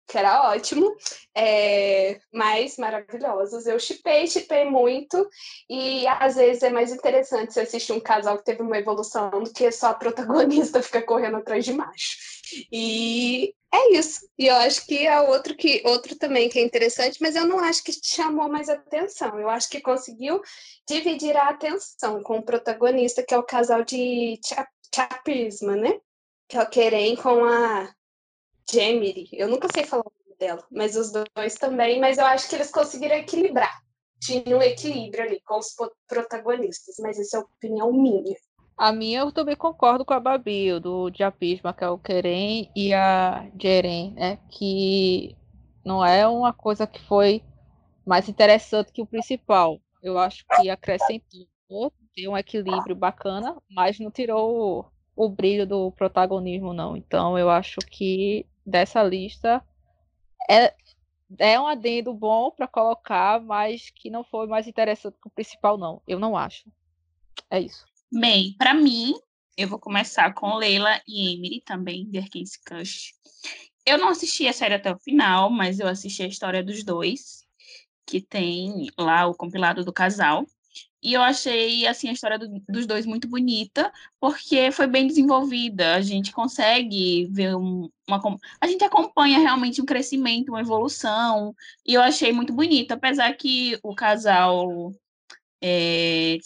que 0.07 0.17
era 0.17 0.49
ótimo, 0.49 0.95
é, 1.35 2.19
mas 2.33 2.77
maravilhosos. 2.77 3.67
Eu 3.67 3.79
chipei, 3.79 4.25
chipei 4.25 4.65
muito, 4.65 5.29
e 5.69 6.07
às 6.07 6.35
vezes 6.35 6.63
é 6.63 6.69
mais 6.69 6.91
interessante 6.91 7.53
você 7.53 7.61
assistir 7.61 7.91
um 7.91 7.99
casal 7.99 8.37
que 8.37 8.45
teve 8.45 8.61
uma 8.61 8.77
evolução 8.77 9.29
do 9.29 9.51
que 9.51 9.69
só 9.71 9.87
a 9.87 9.93
protagonista 9.93 10.81
fica 10.83 11.01
correndo 11.01 11.37
atrás 11.37 11.65
de 11.65 11.73
macho. 11.73 12.17
E 12.71 13.53
é 13.73 13.93
isso. 13.97 14.27
E 14.37 14.47
eu 14.47 14.55
acho 14.55 14.85
que 14.85 15.05
é 15.05 15.19
outro 15.21 15.55
que 15.55 15.81
outro 15.85 16.15
também 16.15 16.47
que 16.47 16.57
é 16.57 16.63
interessante, 16.63 17.21
mas 17.21 17.35
eu 17.35 17.45
não 17.45 17.59
acho 17.59 17.83
que 17.83 17.91
chamou 17.91 18.49
mais 18.49 18.69
atenção. 18.69 19.37
Eu 19.39 19.49
acho 19.49 19.69
que 19.69 19.81
conseguiu 19.81 20.41
dividir 20.87 21.35
a 21.35 21.49
atenção 21.49 22.23
com 22.23 22.37
o 22.37 22.43
protagonista, 22.43 23.23
que 23.23 23.33
é 23.33 23.37
o 23.37 23.43
casal 23.43 23.83
de 23.83 24.39
Chapisma, 24.95 25.75
né? 25.75 25.99
Que 26.47 26.57
é 26.57 26.61
o 26.61 26.69
Querem 26.69 27.15
com 27.17 27.43
a 27.43 27.93
Gemini, 28.69 29.29
eu 29.31 29.47
nunca 29.47 29.67
sei 29.73 29.85
falar 29.85 30.03
o 30.03 30.11
nome 30.25 30.37
dela, 30.37 30.63
mas 30.69 30.95
os 30.95 31.11
dois 31.11 31.55
também, 31.55 31.99
mas 31.99 32.17
eu 32.17 32.25
acho 32.25 32.49
que 32.49 32.55
eles 32.55 32.71
conseguiram 32.71 33.15
equilibrar. 33.15 33.81
Tinha 34.19 34.57
um 34.57 34.61
equilíbrio 34.61 35.23
ali 35.23 35.41
com 35.45 35.57
os 35.57 35.75
protagonistas, 36.07 36.95
mas 36.99 37.19
essa 37.19 37.37
é 37.37 37.39
a 37.39 37.43
opinião 37.43 37.93
minha. 37.93 38.35
A 38.77 38.91
minha 38.91 39.21
eu 39.21 39.31
também 39.31 39.55
concordo 39.55 40.05
com 40.05 40.13
a 40.13 40.19
Babi, 40.19 40.79
do 40.79 41.09
Diapisma, 41.09 41.73
que 41.73 41.83
é 41.83 41.89
o 41.89 41.97
Keren 41.97 42.69
e 42.75 42.93
a 42.93 43.49
Jeren, 43.59 44.13
né? 44.13 44.37
Que 44.49 45.35
não 45.83 46.05
é 46.05 46.27
uma 46.27 46.53
coisa 46.53 46.85
que 46.85 47.01
foi 47.05 47.41
mais 48.05 48.29
interessante 48.29 48.91
que 48.91 49.01
o 49.01 49.05
principal. 49.05 49.79
Eu 50.03 50.19
acho 50.19 50.45
que 50.55 50.69
acrescentou, 50.69 51.91
deu 52.15 52.31
um 52.31 52.37
equilíbrio 52.37 52.95
bacana, 52.95 53.55
mas 53.69 53.99
não 53.99 54.11
tirou 54.11 54.91
o, 55.15 55.25
o 55.25 55.29
brilho 55.29 55.65
do 55.65 55.91
protagonismo, 55.91 56.73
não. 56.73 56.95
Então 56.95 57.37
eu 57.37 57.49
acho 57.49 57.77
que 57.89 58.45
dessa 58.67 59.01
lista 59.01 59.63
é, 60.49 60.73
é 61.39 61.59
um 61.59 61.67
adendo 61.67 62.13
bom 62.13 62.51
para 62.51 62.67
colocar, 62.67 63.41
mas 63.41 63.89
que 63.89 64.09
não 64.09 64.23
foi 64.23 64.45
mais 64.45 64.67
interessante 64.67 65.17
que 65.21 65.27
o 65.27 65.31
principal, 65.31 65.77
não. 65.77 66.01
Eu 66.05 66.19
não 66.19 66.35
acho. 66.35 66.69
É 67.49 67.59
isso. 67.59 67.85
Bem, 68.11 68.55
para 68.57 68.73
mim, 68.73 69.13
eu 69.57 69.67
vou 69.67 69.79
começar 69.79 70.33
com 70.33 70.55
Leila 70.55 71.01
e 71.07 71.33
Emily 71.33 71.61
também, 71.61 72.09
The 72.11 72.19
Arkansas 72.19 72.57
Cush. 72.57 73.13
Eu 73.85 73.97
não 73.97 74.09
assisti 74.09 74.47
a 74.47 74.53
série 74.53 74.75
até 74.75 74.91
o 74.91 74.99
final, 74.99 75.49
mas 75.49 75.79
eu 75.79 75.87
assisti 75.87 76.23
a 76.23 76.27
história 76.27 76.63
dos 76.63 76.83
dois, 76.83 77.45
que 78.05 78.21
tem 78.21 78.87
lá 78.97 79.25
o 79.27 79.35
compilado 79.35 79.83
do 79.83 79.93
casal. 79.93 80.45
E 81.01 81.13
eu 81.13 81.21
achei 81.21 81.85
assim 81.87 82.09
a 82.09 82.13
história 82.13 82.39
do, 82.39 82.47
dos 82.67 82.85
dois 82.87 83.05
muito 83.05 83.27
bonita, 83.27 83.91
porque 84.19 84.71
foi 84.71 84.87
bem 84.87 85.07
desenvolvida. 85.07 85.95
A 85.95 86.01
gente 86.01 86.31
consegue 86.31 87.27
ver 87.31 87.55
um, 87.55 87.89
uma 88.07 88.19
a 88.59 88.67
gente 88.67 88.83
acompanha 88.83 89.39
realmente 89.39 89.81
um 89.81 89.85
crescimento, 89.85 90.49
uma 90.49 90.61
evolução. 90.61 91.55
E 91.85 91.93
eu 91.93 92.01
achei 92.01 92.31
muito 92.33 92.53
bonita, 92.53 92.95
apesar 92.95 93.33
que 93.35 93.79
o 93.83 93.93
casal 93.95 94.91
é, 95.61 96.37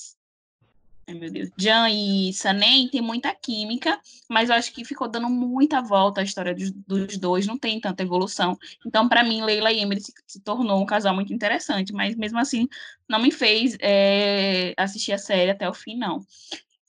Ai, 1.07 1.15
meu 1.15 1.31
Deus. 1.31 1.49
Jan 1.57 1.89
e 1.89 2.31
Sanem 2.33 2.87
tem 2.87 3.01
muita 3.01 3.33
química, 3.33 3.99
mas 4.29 4.49
eu 4.49 4.55
acho 4.55 4.71
que 4.71 4.85
ficou 4.85 5.07
dando 5.07 5.29
muita 5.29 5.81
volta 5.81 6.21
a 6.21 6.23
história 6.23 6.53
dos, 6.53 6.71
dos 6.71 7.17
dois, 7.17 7.47
não 7.47 7.57
tem 7.57 7.79
tanta 7.79 8.03
evolução. 8.03 8.57
Então, 8.85 9.09
para 9.09 9.23
mim, 9.23 9.43
Leila 9.43 9.71
e 9.71 9.79
Emily 9.79 10.01
se, 10.01 10.13
se, 10.27 10.39
tornou 10.39 10.81
um 10.81 10.85
casal 10.85 11.13
muito 11.13 11.33
interessante, 11.33 11.91
mas 11.93 12.15
mesmo 12.15 12.39
assim, 12.39 12.67
não 13.09 13.19
me 13.19 13.31
fez 13.31 13.75
é, 13.79 14.73
assistir 14.77 15.11
a 15.11 15.17
série 15.17 15.51
até 15.51 15.67
o 15.67 15.73
fim, 15.73 15.97
não. 15.97 16.25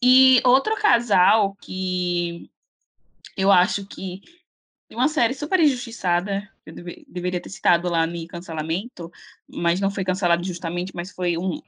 E 0.01 0.41
outro 0.45 0.75
casal 0.77 1.57
que 1.61 2.51
eu 3.37 3.51
acho 3.51 3.87
que 3.87 4.21
uma 4.91 5.09
série 5.09 5.35
super 5.35 5.59
injustiçada, 5.59 6.49
eu 6.65 6.75
deve, 6.75 7.05
deveria 7.09 7.41
ter 7.41 7.51
citado 7.51 7.89
lá 7.89 8.07
no 8.07 8.27
cancelamento, 8.27 9.11
mas 9.49 9.81
não 9.81 9.91
foi 9.91 10.05
cancelado 10.05 10.45
justamente, 10.45 10.93
mas 10.95 11.11
foi 11.11 11.37
um. 11.37 11.61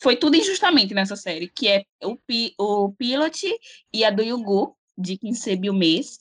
Foi 0.00 0.16
tudo 0.16 0.36
injustamente 0.36 0.94
nessa 0.94 1.16
série, 1.16 1.48
que 1.48 1.68
é 1.68 1.84
o, 2.02 2.18
o 2.58 2.92
Pilot 2.92 3.46
e 3.92 4.04
a 4.04 4.10
do 4.10 4.22
Yugu, 4.22 4.76
de 4.96 5.18
Sebi 5.34 5.70
o 5.70 5.74
Mês. 5.74 6.18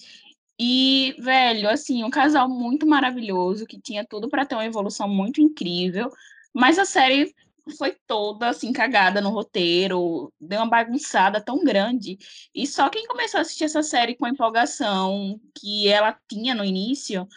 E, 0.59 1.15
velho, 1.19 1.69
assim, 1.69 2.03
um 2.03 2.09
casal 2.09 2.47
muito 2.47 2.85
maravilhoso, 2.85 3.65
que 3.65 3.81
tinha 3.81 4.05
tudo 4.05 4.29
para 4.29 4.45
ter 4.45 4.55
uma 4.55 4.65
evolução 4.65 5.07
muito 5.09 5.41
incrível, 5.41 6.09
mas 6.53 6.77
a 6.77 6.85
série 6.85 7.33
foi 7.77 7.95
toda 8.05 8.49
assim 8.49 8.73
cagada 8.73 9.21
no 9.21 9.29
roteiro, 9.29 10.31
deu 10.39 10.59
uma 10.59 10.69
bagunçada 10.69 11.41
tão 11.41 11.63
grande. 11.63 12.17
E 12.53 12.67
só 12.67 12.89
quem 12.89 13.07
começou 13.07 13.37
a 13.37 13.41
assistir 13.41 13.63
essa 13.63 13.81
série 13.81 14.15
com 14.15 14.25
a 14.25 14.29
empolgação 14.29 15.39
que 15.55 15.87
ela 15.87 16.17
tinha 16.27 16.53
no 16.53 16.65
início 16.65 17.27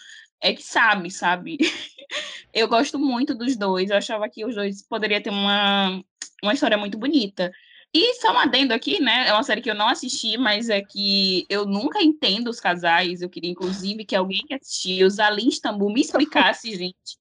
é 0.41 0.53
que 0.53 0.63
sabe, 0.63 1.11
sabe? 1.11 1.59
eu 2.53 2.69
gosto 2.69 2.99
muito 2.99 3.35
dos 3.35 3.57
dois, 3.57 3.91
eu 3.91 3.97
achava 3.97 4.29
que 4.29 4.45
os 4.45 4.55
dois 4.55 4.83
poderiam 4.83 5.21
ter 5.21 5.31
uma, 5.31 6.03
uma 6.43 6.55
história 6.55 6.77
muito 6.77 6.99
bonita. 6.99 7.53
E 7.95 8.15
só 8.17 8.33
um 8.33 8.39
adendo 8.39 8.75
aqui, 8.75 9.01
né? 9.01 9.27
É 9.29 9.33
uma 9.33 9.43
série 9.43 9.63
que 9.63 9.71
eu 9.71 9.75
não 9.75 9.89
assisti, 9.89 10.37
mas 10.37 10.69
é 10.69 10.83
que 10.83 11.47
eu 11.49 11.65
nunca 11.65 12.03
entendo 12.03 12.49
os 12.49 12.61
casais. 12.61 13.23
Eu 13.23 13.31
queria, 13.31 13.51
inclusive, 13.51 14.05
que 14.05 14.15
alguém 14.15 14.45
que 14.47 14.53
assistiu, 14.53 15.07
os 15.07 15.19
Ali 15.19 15.49
Istambul, 15.49 15.91
me 15.91 16.03
explicasse, 16.03 16.71
gente. 16.77 17.19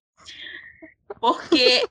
Porque 1.19 1.87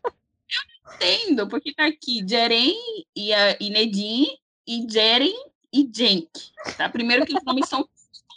entendo, 0.94 1.48
porque 1.48 1.72
tá 1.72 1.86
aqui 1.86 2.24
Jeren 2.28 2.74
e, 3.16 3.32
a, 3.32 3.56
e 3.58 3.70
Nedim, 3.70 4.26
e 4.66 4.86
Jeren 4.88 5.34
e 5.72 5.90
Jenk. 5.92 6.28
Tá? 6.76 6.88
Primeiro 6.88 7.24
que 7.24 7.34
os 7.34 7.44
nomes 7.44 7.68
são 7.68 7.88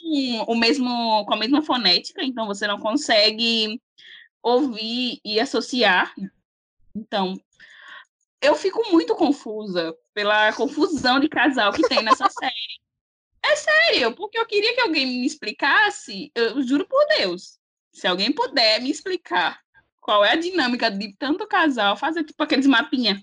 com, 0.07 0.53
o 0.53 0.55
mesmo, 0.55 1.25
com 1.25 1.33
a 1.33 1.37
mesma 1.37 1.61
fonética, 1.61 2.23
então 2.23 2.45
você 2.47 2.65
não 2.65 2.79
consegue 2.79 3.81
ouvir 4.41 5.19
e 5.23 5.39
associar. 5.39 6.13
Então, 6.95 7.39
eu 8.41 8.55
fico 8.55 8.91
muito 8.91 9.15
confusa 9.15 9.95
pela 10.13 10.53
confusão 10.53 11.19
de 11.19 11.27
casal 11.27 11.73
que 11.73 11.87
tem 11.87 12.01
nessa 12.01 12.29
série. 12.31 12.53
É 13.43 13.55
sério, 13.55 14.13
porque 14.15 14.37
eu 14.37 14.45
queria 14.45 14.73
que 14.73 14.81
alguém 14.81 15.05
me 15.05 15.25
explicasse, 15.25 16.31
eu 16.35 16.61
juro 16.61 16.85
por 16.87 17.05
Deus, 17.17 17.59
se 17.93 18.07
alguém 18.07 18.31
puder 18.31 18.81
me 18.81 18.89
explicar 18.89 19.61
qual 20.01 20.23
é 20.23 20.31
a 20.31 20.35
dinâmica 20.35 20.89
de 20.89 21.13
tanto 21.17 21.47
casal 21.47 21.97
fazer 21.97 22.23
tipo 22.23 22.41
aqueles 22.41 22.65
mapinha. 22.65 23.21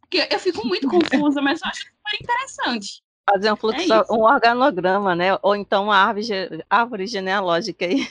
Porque 0.00 0.28
eu 0.30 0.38
fico 0.38 0.66
muito 0.66 0.88
confusa, 0.88 1.40
mas 1.40 1.60
eu 1.62 1.68
acho 1.68 1.84
super 1.84 2.18
interessante. 2.20 3.02
Fazer 3.32 3.52
um 3.52 3.56
fluxo, 3.56 3.92
é 3.92 4.12
um 4.12 4.22
organograma, 4.22 5.14
né? 5.14 5.38
Ou 5.42 5.54
então 5.54 5.84
uma 5.84 5.96
árvore, 5.96 6.64
árvore 6.68 7.06
genealógica 7.06 7.84
aí. 7.84 8.08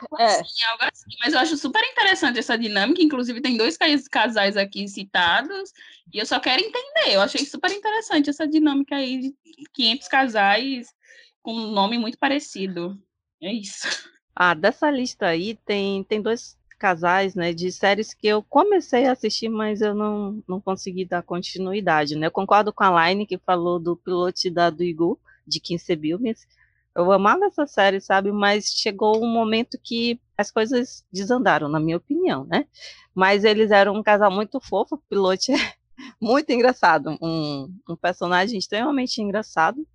Algo 0.00 0.20
é. 0.20 0.26
Assim, 0.26 0.64
algo 0.64 0.84
assim. 0.84 1.16
Mas 1.20 1.34
eu 1.34 1.40
acho 1.40 1.56
super 1.56 1.82
interessante 1.84 2.38
essa 2.38 2.56
dinâmica. 2.56 3.02
Inclusive, 3.02 3.40
tem 3.40 3.56
dois 3.56 3.76
casais 4.10 4.56
aqui 4.56 4.88
citados. 4.88 5.72
E 6.12 6.18
eu 6.18 6.24
só 6.24 6.40
quero 6.40 6.62
entender. 6.62 7.14
Eu 7.14 7.20
achei 7.20 7.44
super 7.44 7.70
interessante 7.70 8.30
essa 8.30 8.46
dinâmica 8.46 8.96
aí 8.96 9.18
de 9.18 9.34
500 9.72 10.08
casais 10.08 10.94
com 11.42 11.52
um 11.52 11.70
nome 11.70 11.98
muito 11.98 12.18
parecido. 12.18 12.98
É 13.42 13.52
isso. 13.52 13.86
Ah, 14.34 14.54
dessa 14.54 14.90
lista 14.90 15.26
aí 15.26 15.54
tem, 15.66 16.02
tem 16.04 16.20
dois 16.20 16.56
casais, 16.84 17.34
né, 17.34 17.54
de 17.54 17.72
séries 17.72 18.12
que 18.12 18.26
eu 18.26 18.42
comecei 18.42 19.06
a 19.06 19.12
assistir, 19.12 19.48
mas 19.48 19.80
eu 19.80 19.94
não, 19.94 20.42
não 20.46 20.60
consegui 20.60 21.06
dar 21.06 21.22
continuidade, 21.22 22.14
né? 22.14 22.26
Eu 22.26 22.30
concordo 22.30 22.74
com 22.74 22.84
a 22.84 23.08
Line 23.08 23.26
que 23.26 23.38
falou 23.38 23.80
do 23.80 23.96
piloto 23.96 24.50
da 24.50 24.68
do 24.68 24.84
Igu, 24.84 25.18
de 25.46 25.60
15 25.60 25.96
Bilmes. 25.96 26.46
Eu 26.94 27.10
amava 27.10 27.46
essa 27.46 27.66
série, 27.66 28.02
sabe? 28.02 28.30
Mas 28.30 28.66
chegou 28.66 29.24
um 29.24 29.26
momento 29.26 29.78
que 29.82 30.20
as 30.36 30.50
coisas 30.50 31.02
desandaram, 31.10 31.70
na 31.70 31.80
minha 31.80 31.96
opinião, 31.96 32.44
né? 32.44 32.66
Mas 33.14 33.44
eles 33.44 33.70
eram 33.70 33.94
um 33.94 34.02
casal 34.02 34.30
muito 34.30 34.60
fofo, 34.60 34.96
o 34.96 35.02
piloto 35.08 35.52
é 35.52 35.56
muito 36.20 36.52
engraçado, 36.52 37.16
um, 37.22 37.74
um 37.88 37.96
personagem 37.96 38.58
extremamente 38.58 39.22
engraçado. 39.22 39.86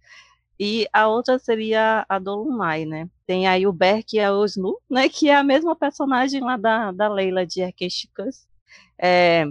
E 0.60 0.88
a 0.92 1.08
outra 1.08 1.40
seria 1.40 2.06
a 2.10 2.20
Dolunay, 2.20 2.86
né? 2.86 3.10
Tem 3.26 3.48
aí 3.48 3.66
o 3.66 3.72
Berk 3.72 4.16
e 4.16 4.20
a 4.20 4.34
Osnu, 4.34 4.78
né? 4.90 5.08
Que 5.08 5.30
é 5.30 5.36
a 5.36 5.44
mesma 5.44 5.74
personagem 5.74 6.42
lá 6.42 6.58
da, 6.58 6.92
da 6.92 7.08
Leila 7.08 7.46
de 7.46 7.64
Arquesticas. 7.64 8.46
É, 8.98 9.46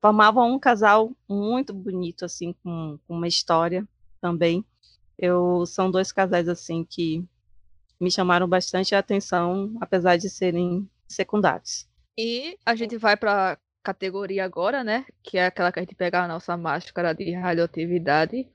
formavam 0.00 0.52
um 0.52 0.58
casal 0.58 1.12
muito 1.28 1.72
bonito, 1.72 2.24
assim, 2.24 2.52
com, 2.62 2.98
com 3.06 3.14
uma 3.14 3.28
história 3.28 3.86
também. 4.20 4.64
Eu, 5.16 5.64
são 5.64 5.90
dois 5.90 6.10
casais, 6.10 6.48
assim, 6.48 6.84
que 6.84 7.24
me 8.00 8.10
chamaram 8.10 8.48
bastante 8.48 8.96
a 8.96 8.98
atenção, 8.98 9.76
apesar 9.80 10.16
de 10.16 10.28
serem 10.28 10.90
secundários. 11.06 11.88
E 12.18 12.58
a 12.66 12.74
gente 12.74 12.96
vai 12.96 13.16
para 13.16 13.58
categoria 13.80 14.44
agora, 14.44 14.82
né? 14.82 15.06
Que 15.22 15.38
é 15.38 15.46
aquela 15.46 15.70
que 15.70 15.78
a 15.78 15.82
gente 15.82 15.94
pega 15.94 16.24
a 16.24 16.28
nossa 16.28 16.56
máscara 16.56 17.14
de 17.14 17.32
radioatividade 17.32 18.48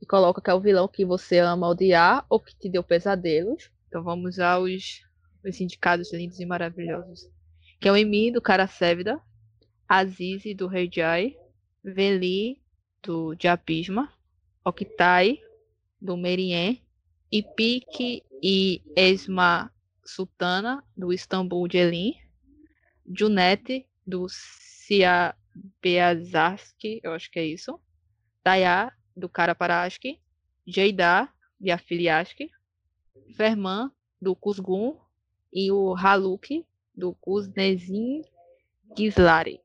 e 0.00 0.06
coloca 0.06 0.40
que 0.40 0.50
é 0.50 0.54
o 0.54 0.60
vilão 0.60 0.88
que 0.88 1.04
você 1.04 1.38
ama 1.38 1.68
odiar 1.68 2.24
ou 2.28 2.40
que 2.40 2.54
te 2.56 2.68
deu 2.68 2.82
pesadelos. 2.82 3.70
Então 3.88 4.02
vamos 4.02 4.38
aos 4.38 5.02
os 5.44 5.60
indicados 5.60 6.12
lindos 6.12 6.40
e 6.40 6.46
maravilhosos. 6.46 7.28
Que 7.80 7.88
é 7.88 7.92
o 7.92 7.96
Emi, 7.96 8.30
do 8.30 8.40
Cara 8.40 8.66
Sévida, 8.66 9.20
Azizi, 9.88 10.54
do 10.54 10.66
Rei 10.66 10.90
Jai, 10.92 11.36
Veli, 11.82 12.60
do 13.02 13.34
Diapisma, 13.34 14.12
Octai, 14.64 15.40
do 16.00 16.16
Merien, 16.16 16.82
Ipik 17.30 18.22
e 18.42 18.82
Esma 18.96 19.72
Sultana, 20.04 20.84
do 20.96 21.12
Istambul 21.12 21.68
de 21.68 21.78
Elin, 21.78 22.14
Junete, 23.06 23.86
do 24.06 24.26
Cia 24.28 25.34
Beazarski, 25.82 27.00
eu 27.02 27.12
acho 27.12 27.30
que 27.30 27.38
é 27.38 27.46
isso, 27.46 27.78
Daya, 28.44 28.92
do 29.18 29.28
Karaparaski, 29.28 30.18
Jeidá, 30.66 31.28
de 31.60 31.70
Afiliaski, 31.70 32.50
Ferman, 33.36 33.90
do 34.20 34.34
Kuzgun, 34.34 34.96
e 35.52 35.72
o 35.72 35.94
Haluk, 35.94 36.64
do 36.94 37.14
Kuznezin 37.14 38.22
Gislari. 38.96 39.60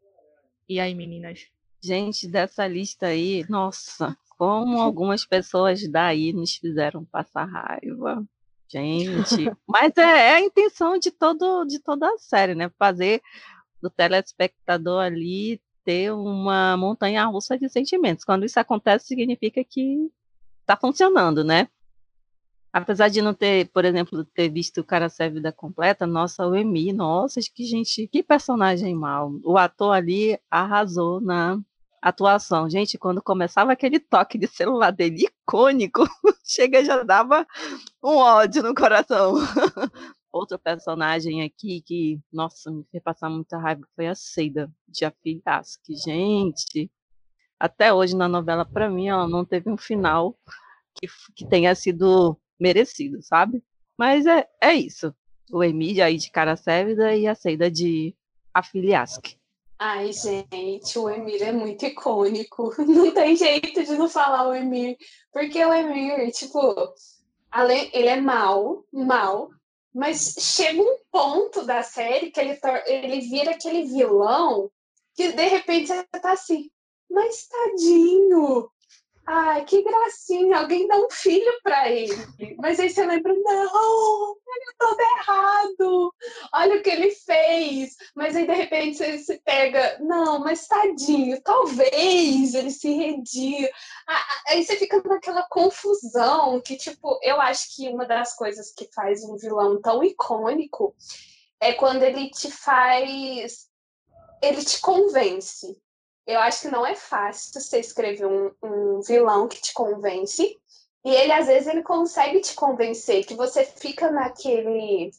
E 0.68 0.80
aí, 0.80 0.96
meninas? 0.96 1.48
Gente, 1.82 2.28
dessa 2.28 2.66
lista 2.66 3.08
aí, 3.08 3.46
nossa, 3.50 4.18
como 4.38 4.80
algumas 4.80 5.26
pessoas 5.26 5.86
daí 5.90 6.32
nos 6.32 6.56
fizeram 6.56 7.04
passar 7.06 7.46
raiva. 7.46 8.26
Gente, 8.68 9.52
mas 9.68 9.96
é, 9.98 10.02
é, 10.02 10.36
a 10.36 10.42
intenção 10.42 10.98
de, 10.98 11.12
todo, 11.12 11.66
de 11.66 11.80
toda 11.80 12.10
a 12.10 12.18
série, 12.18 12.56
né? 12.56 12.72
Fazer 12.80 13.22
do 13.82 13.90
telespectador 13.90 15.02
ali 15.04 15.62
ter 15.84 16.12
uma 16.14 16.78
montanha 16.78 17.26
russa 17.26 17.58
de 17.58 17.70
sentimentos. 17.70 18.26
Quando 18.26 18.46
isso 18.46 18.60
acontece, 18.60 19.08
significa 19.08 19.64
que 19.64 20.12
tá 20.66 20.78
funcionando, 20.78 21.44
né? 21.44 21.68
Apesar 22.72 23.08
de 23.08 23.22
não 23.22 23.36
ter, 23.36 23.70
por 23.70 23.86
exemplo, 23.86 24.26
ter 24.26 24.50
visto 24.50 24.82
o 24.82 24.84
cara 24.84 25.08
vida 25.32 25.52
completa, 25.52 26.08
nossa, 26.08 26.48
o 26.48 26.56
Emi, 26.56 26.92
nossa, 26.92 27.40
que 27.54 27.66
gente, 27.66 28.08
que 28.08 28.24
personagem 28.24 28.96
mal. 28.96 29.32
O 29.44 29.58
ator 29.58 29.94
ali 29.94 30.40
arrasou 30.50 31.22
na 31.22 31.60
atuação. 32.02 32.70
Gente, 32.70 32.98
quando 32.98 33.22
começava 33.22 33.72
aquele 33.72 34.00
toque 34.00 34.40
de 34.40 34.48
celular 34.48 34.92
dele 34.92 35.26
icônico, 35.26 36.04
chega 36.44 36.84
já 36.84 37.04
dava 37.04 37.46
um 38.04 38.16
ódio 38.18 38.64
no 38.64 38.74
coração. 38.74 39.36
Outro 40.34 40.58
personagem 40.58 41.44
aqui 41.44 41.80
que, 41.86 42.20
nossa, 42.32 42.72
me 42.72 42.84
fez 42.92 43.04
passar 43.04 43.30
muita 43.30 43.56
raiva 43.60 43.88
foi 43.96 44.08
a 44.08 44.16
Seida 44.16 44.68
de 44.88 45.06
Afilhasque. 45.06 45.96
Gente, 45.96 46.92
até 47.60 47.94
hoje 47.94 48.16
na 48.16 48.28
novela, 48.28 48.66
para 48.66 48.90
mim, 48.90 49.10
ela 49.10 49.28
não 49.28 49.46
teve 49.46 49.70
um 49.70 49.78
final 49.78 50.36
que, 50.96 51.08
que 51.36 51.48
tenha 51.48 51.76
sido 51.76 52.36
merecido, 52.60 53.22
sabe? 53.22 53.64
Mas 53.96 54.26
é, 54.26 54.50
é 54.60 54.74
isso. 54.74 55.14
O 55.52 55.64
Emílio 55.64 56.04
aí 56.04 56.18
de 56.18 56.32
cara 56.32 56.56
Sévida 56.56 57.16
e 57.16 57.28
a 57.28 57.36
Seida 57.36 57.70
de 57.70 58.16
Afiliasque. 58.52 59.38
Ai, 59.78 60.12
gente, 60.14 60.98
o 60.98 61.12
Emir 61.12 61.44
é 61.44 61.52
muito 61.52 61.86
icônico. 61.86 62.74
Não 62.82 63.14
tem 63.14 63.36
jeito 63.36 63.84
de 63.84 63.92
não 63.92 64.10
falar 64.10 64.48
o 64.48 64.56
Emir. 64.56 64.98
Porque 65.32 65.64
o 65.64 65.72
Emir, 65.72 66.32
tipo, 66.32 66.76
além, 67.52 67.92
ele 67.94 68.08
é 68.08 68.20
mal, 68.20 68.84
mal, 68.92 69.52
mas 69.94 70.36
chega 70.40 70.82
um 70.82 70.98
ponto 71.12 71.66
da 71.66 71.84
série 71.84 72.32
que 72.32 72.40
ele, 72.40 72.60
ele 72.88 73.22
vira 73.22 73.52
aquele 73.52 73.84
vilão 73.84 74.72
que 75.16 75.32
de 75.32 75.48
repente 75.48 75.88
você 75.88 76.04
tá 76.04 76.32
assim, 76.32 76.70
mas 77.10 77.48
tadinho, 77.48 78.70
Ai, 79.26 79.64
que 79.64 79.82
gracinha, 79.82 80.58
alguém 80.58 80.86
dá 80.86 80.98
um 80.98 81.10
filho 81.10 81.52
para 81.64 81.90
ele. 81.90 82.14
Mas 82.58 82.78
aí 82.78 82.90
você 82.90 83.06
lembra, 83.06 83.34
não, 83.34 84.36
ele 84.48 84.66
é 84.70 84.76
todo 84.78 85.00
errado, 85.00 86.14
olha 86.54 86.76
o 86.76 86.84
que 86.84 86.90
ele 86.90 87.10
fez. 87.12 87.96
Mas 88.14 88.36
aí 88.36 88.46
de 88.46 88.54
repente 88.54 88.98
você 88.98 89.18
se 89.20 89.40
pega, 89.40 89.98
não, 90.02 90.40
mas 90.40 90.68
tadinho, 90.68 91.42
talvez 91.42 92.54
ele 92.54 92.70
se 92.70 92.92
redia. 92.92 93.72
Aí 94.50 94.64
você 94.64 94.76
fica 94.76 95.02
naquela 95.06 95.44
confusão 95.44 96.60
que, 96.60 96.76
tipo, 96.76 97.18
eu 97.24 97.40
acho 97.40 97.76
que 97.76 97.88
uma 97.88 98.06
das 98.06 98.36
coisas 98.36 98.74
que 98.74 98.90
faz 98.94 99.24
um 99.24 99.38
vilão 99.38 99.82
tão 99.82 100.04
icônico 100.04 100.94
é 101.62 101.72
quando 101.72 102.04
ele 102.04 102.30
te 102.30 102.52
faz. 102.52 103.72
Ele 104.42 104.62
te 104.62 104.82
convence 104.82 105.82
eu 106.26 106.40
acho 106.40 106.62
que 106.62 106.68
não 106.70 106.86
é 106.86 106.96
fácil 106.96 107.60
você 107.60 107.80
escrever 107.80 108.26
um, 108.26 108.52
um 108.64 109.02
vilão 109.02 109.48
que 109.48 109.62
te 109.62 109.74
convence. 109.74 110.58
E 111.06 111.10
ele, 111.10 111.34
às 111.34 111.48
vezes, 111.48 111.68
ele 111.68 111.84
consegue 111.84 112.40
te 112.40 112.56
convencer, 112.56 113.26
que 113.26 113.36
você 113.36 113.66
fica 113.66 114.10
naquele 114.10 115.12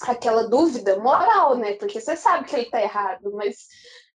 aquela 0.00 0.48
dúvida 0.48 0.98
moral, 0.98 1.56
né? 1.56 1.74
Porque 1.74 2.00
você 2.00 2.16
sabe 2.16 2.44
que 2.46 2.54
ele 2.54 2.70
tá 2.70 2.80
errado, 2.80 3.32
mas 3.32 3.68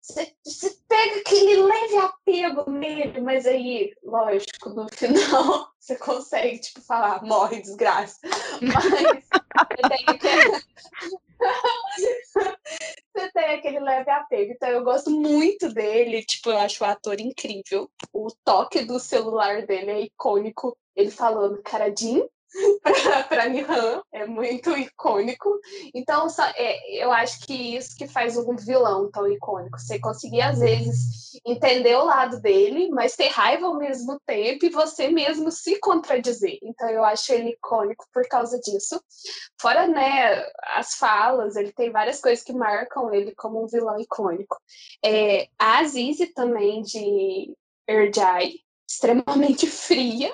você, 0.02 0.34
você 0.44 0.78
pega 0.88 1.20
aquele 1.20 1.62
leve 1.62 1.98
apego 1.98 2.70
nele, 2.72 3.22
mas 3.22 3.46
aí, 3.46 3.94
lógico, 4.04 4.70
no 4.70 4.88
final 4.90 5.70
você 5.80 5.96
consegue, 5.96 6.60
tipo, 6.60 6.82
falar, 6.82 7.24
morre, 7.24 7.62
desgraça. 7.62 8.20
Mas 8.62 9.24
você 13.16 13.32
tem 13.34 13.56
aquele 13.56 13.80
leve 13.80 14.10
apego. 14.10 14.54
Então 14.54 14.70
eu 14.70 14.84
gosto 14.84 15.10
muito 15.10 15.74
dele, 15.74 16.24
tipo, 16.24 16.50
eu 16.50 16.58
acho 16.58 16.84
o 16.84 16.88
ator 16.88 17.20
incrível. 17.20 17.90
O 18.14 18.28
toque 18.44 18.84
do 18.84 19.00
celular 19.00 19.66
dele 19.66 19.92
é 19.92 20.02
icônico. 20.02 20.78
Ele 20.96 21.12
falando, 21.12 21.62
caradinho, 21.64 22.30
para 23.30 23.48
Nihan, 23.48 24.02
é 24.12 24.26
muito 24.26 24.76
icônico. 24.78 25.60
Então, 25.94 26.30
só, 26.30 26.44
é, 26.56 27.04
eu 27.04 27.12
acho 27.12 27.46
que 27.46 27.76
isso 27.76 27.96
que 27.96 28.08
faz 28.08 28.38
um 28.38 28.56
vilão 28.56 29.10
tão 29.12 29.32
icônico. 29.32 29.80
Você 29.80 30.00
conseguir, 30.00 30.42
às 30.42 30.60
vezes, 30.60 31.40
entender 31.46 31.96
o 31.96 32.06
lado 32.06 32.42
dele, 32.42 32.90
mas 32.90 33.16
ter 33.16 33.28
raiva 33.28 33.68
ao 33.68 33.78
mesmo 33.78 34.20
tempo 34.26 34.66
e 34.66 34.70
você 34.70 35.10
mesmo 35.10 35.52
se 35.52 35.80
contradizer. 35.80 36.58
Então, 36.64 36.90
eu 36.90 37.04
acho 37.04 37.32
ele 37.32 37.52
icônico 37.52 38.06
por 38.14 38.28
causa 38.28 38.60
disso. 38.60 39.00
Fora, 39.60 39.88
né, 39.88 40.44
as 40.76 40.96
falas, 40.96 41.56
ele 41.56 41.72
tem 41.72 41.92
várias 41.92 42.20
coisas 42.20 42.44
que 42.44 42.54
marcam 42.54 43.14
ele 43.14 43.34
como 43.36 43.64
um 43.64 43.68
vilão 43.68 44.00
icônico. 44.00 44.58
É, 45.06 45.48
a 45.58 45.80
Azize 45.80 46.28
também, 46.34 46.82
de 46.82 47.54
Erjai, 47.88 48.54
extremamente 48.90 49.68
fria, 49.70 50.34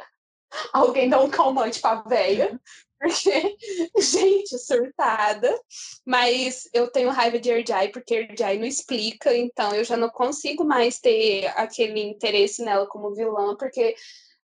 alguém 0.74 1.10
dá 1.10 1.22
um 1.22 1.30
calmante 1.30 1.80
pra 1.80 2.02
véia. 2.02 2.60
Porque, 3.00 3.58
gente, 4.00 4.58
surtada. 4.58 5.60
Mas 6.06 6.68
eu 6.74 6.90
tenho 6.92 7.10
raiva 7.10 7.40
de 7.40 7.50
Erjai, 7.50 7.90
porque 7.90 8.16
Erjai 8.16 8.58
não 8.58 8.66
explica, 8.66 9.36
então 9.36 9.74
eu 9.76 9.84
já 9.84 9.98
não 9.98 10.10
consigo 10.10 10.64
mais 10.64 11.00
ter 11.00 11.48
aquele 11.58 12.02
interesse 12.02 12.64
nela 12.64 12.88
como 12.88 13.14
vilã, 13.14 13.56
porque, 13.56 13.96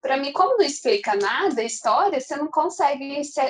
para 0.00 0.16
mim, 0.16 0.32
como 0.32 0.56
não 0.56 0.64
explica 0.64 1.14
nada 1.16 1.60
a 1.60 1.64
história, 1.64 2.20
você 2.20 2.36
não 2.36 2.48
consegue 2.48 3.24
se, 3.24 3.40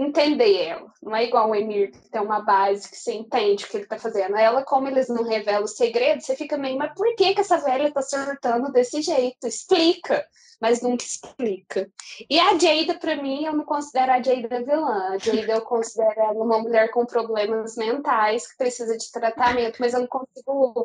entender 0.00 0.64
ela. 0.64 0.90
Não 1.02 1.14
é 1.14 1.24
igual 1.24 1.50
o 1.50 1.54
Emir, 1.54 1.92
que 1.92 2.10
tem 2.10 2.20
uma 2.20 2.40
base 2.40 2.88
que 2.88 2.96
você 2.96 3.12
entende 3.12 3.64
o 3.64 3.68
que 3.68 3.76
ele 3.76 3.86
tá 3.86 3.98
fazendo. 3.98 4.36
Ela, 4.36 4.64
como 4.64 4.88
eles 4.88 5.08
não 5.08 5.24
revelam 5.24 5.64
o 5.64 5.68
segredo, 5.68 6.22
você 6.22 6.34
fica 6.34 6.56
meio, 6.56 6.78
mas 6.78 6.94
por 6.94 7.14
que, 7.14 7.34
que 7.34 7.40
essa 7.40 7.58
velha 7.58 7.92
tá 7.92 8.00
surtando 8.00 8.72
desse 8.72 9.02
jeito? 9.02 9.46
Explica! 9.46 10.24
Mas 10.60 10.82
nunca 10.82 11.04
explica. 11.04 11.90
E 12.28 12.38
a 12.38 12.58
Jada, 12.58 12.98
para 12.98 13.16
mim, 13.16 13.46
eu 13.46 13.54
não 13.54 13.64
considero 13.64 14.12
a 14.12 14.22
Jada 14.22 14.62
vilã. 14.62 15.08
A 15.08 15.18
Jada 15.18 15.52
eu 15.52 15.62
considero 15.62 16.20
ela 16.20 16.44
uma 16.44 16.58
mulher 16.58 16.90
com 16.90 17.06
problemas 17.06 17.76
mentais 17.76 18.46
que 18.46 18.58
precisa 18.58 18.94
de 18.96 19.10
tratamento, 19.10 19.78
mas 19.80 19.94
eu 19.94 20.00
não 20.00 20.06
consigo. 20.06 20.84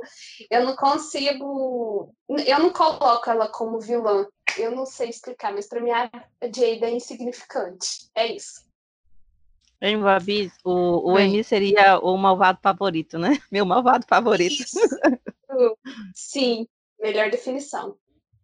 Eu 0.49 0.63
não 0.63 0.75
consigo. 0.77 2.13
Eu 2.45 2.59
não 2.59 2.69
coloco 2.69 3.29
ela 3.29 3.49
como 3.49 3.81
vilã. 3.81 4.25
Eu 4.57 4.71
não 4.71 4.85
sei 4.85 5.09
explicar, 5.09 5.51
mas 5.51 5.67
para 5.67 5.81
mim 5.81 5.91
a 5.91 6.09
Jada 6.41 6.87
é 6.87 6.91
insignificante. 6.91 8.09
É 8.15 8.27
isso. 8.27 8.65
Em 9.81 9.99
Babi, 9.99 10.51
o, 10.63 11.11
o 11.11 11.19
Emi 11.19 11.43
seria 11.43 11.99
o 11.99 12.17
malvado 12.17 12.59
favorito, 12.61 13.19
né? 13.19 13.29
Meu 13.51 13.65
malvado 13.65 14.05
favorito. 14.07 14.63
Sim, 16.13 16.67
melhor 16.99 17.29
definição. 17.29 17.97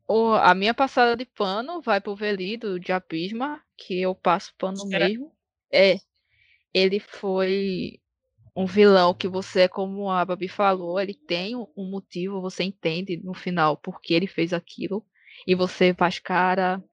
O, 0.07 0.34
a 0.34 0.53
minha 0.53 0.73
passada 0.73 1.15
de 1.15 1.25
pano 1.25 1.82
vai 1.82 2.01
pro 2.01 2.15
Velido 2.15 2.79
de 2.79 2.91
Apisma, 2.91 3.61
que 3.77 4.01
eu 4.01 4.13
passo 4.13 4.53
pano 4.57 4.86
mesmo. 4.86 5.32
É, 5.71 5.95
ele 6.73 6.99
foi 6.99 8.01
um 8.55 8.65
vilão 8.65 9.13
que 9.13 9.27
você, 9.27 9.67
como 9.67 10.09
a 10.09 10.25
Babi 10.25 10.49
falou, 10.49 10.99
ele 10.99 11.13
tem 11.13 11.55
um 11.55 11.89
motivo, 11.89 12.41
você 12.41 12.63
entende 12.63 13.17
no 13.23 13.34
final 13.34 13.77
porque 13.77 14.13
ele 14.13 14.27
fez 14.27 14.51
aquilo. 14.51 15.05
E 15.47 15.55
você 15.55 15.93
faz 15.93 16.19
cara, 16.19 16.84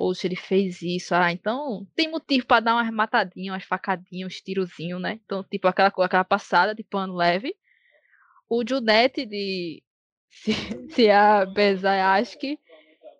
poxa, 0.00 0.26
ele 0.26 0.36
fez 0.36 0.80
isso. 0.80 1.14
Ah, 1.14 1.30
então 1.30 1.86
tem 1.94 2.10
motivo 2.10 2.46
para 2.46 2.60
dar 2.60 2.74
umas 2.76 2.90
matadinhas, 2.90 3.52
umas 3.52 3.64
facadinhas, 3.64 4.28
uns 4.28 4.40
tirozinhos, 4.40 4.98
né? 4.98 5.20
Então, 5.22 5.44
tipo, 5.44 5.68
aquela, 5.68 5.88
aquela 5.88 6.24
passada 6.24 6.74
de 6.74 6.82
pano 6.82 7.14
leve. 7.14 7.54
O 8.48 8.64
Junete 8.66 9.26
de 9.26 9.82
se, 10.30 10.52
se 10.88 11.10
a 11.10 11.44
Bezayaski, 11.44 12.58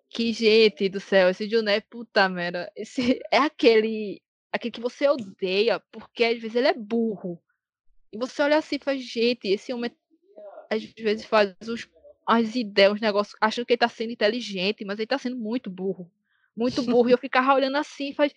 que 0.09 0.33
gente 0.33 0.89
do 0.89 0.99
céu, 0.99 1.29
esse 1.29 1.47
Junete, 1.47 1.85
puta 1.87 2.27
merda. 2.27 2.71
Esse 2.75 3.21
é 3.31 3.37
aquele, 3.37 4.19
aquele 4.51 4.71
que 4.71 4.81
você 4.81 5.07
odeia, 5.07 5.79
porque 5.91 6.23
às 6.23 6.39
vezes 6.41 6.55
ele 6.55 6.67
é 6.67 6.73
burro. 6.73 7.39
E 8.11 8.17
você 8.17 8.41
olha 8.41 8.57
assim 8.57 8.77
e 8.77 8.83
faz, 8.83 9.03
gente, 9.03 9.47
esse 9.47 9.71
homem 9.71 9.91
às 10.67 10.83
vezes 10.83 11.25
faz 11.25 11.53
os, 11.67 11.87
as 12.25 12.55
ideias, 12.55 12.93
os 12.93 13.01
negócios, 13.01 13.37
achando 13.39 13.67
que 13.67 13.73
ele 13.73 13.77
tá 13.77 13.87
sendo 13.87 14.13
inteligente, 14.13 14.83
mas 14.83 14.97
ele 14.97 15.05
tá 15.05 15.19
sendo 15.19 15.37
muito 15.37 15.69
burro 15.69 16.11
muito 16.55 16.83
burro. 16.83 17.09
e 17.09 17.11
eu 17.11 17.17
ficava 17.17 17.53
olhando 17.53 17.77
assim 17.77 18.13
faz. 18.13 18.33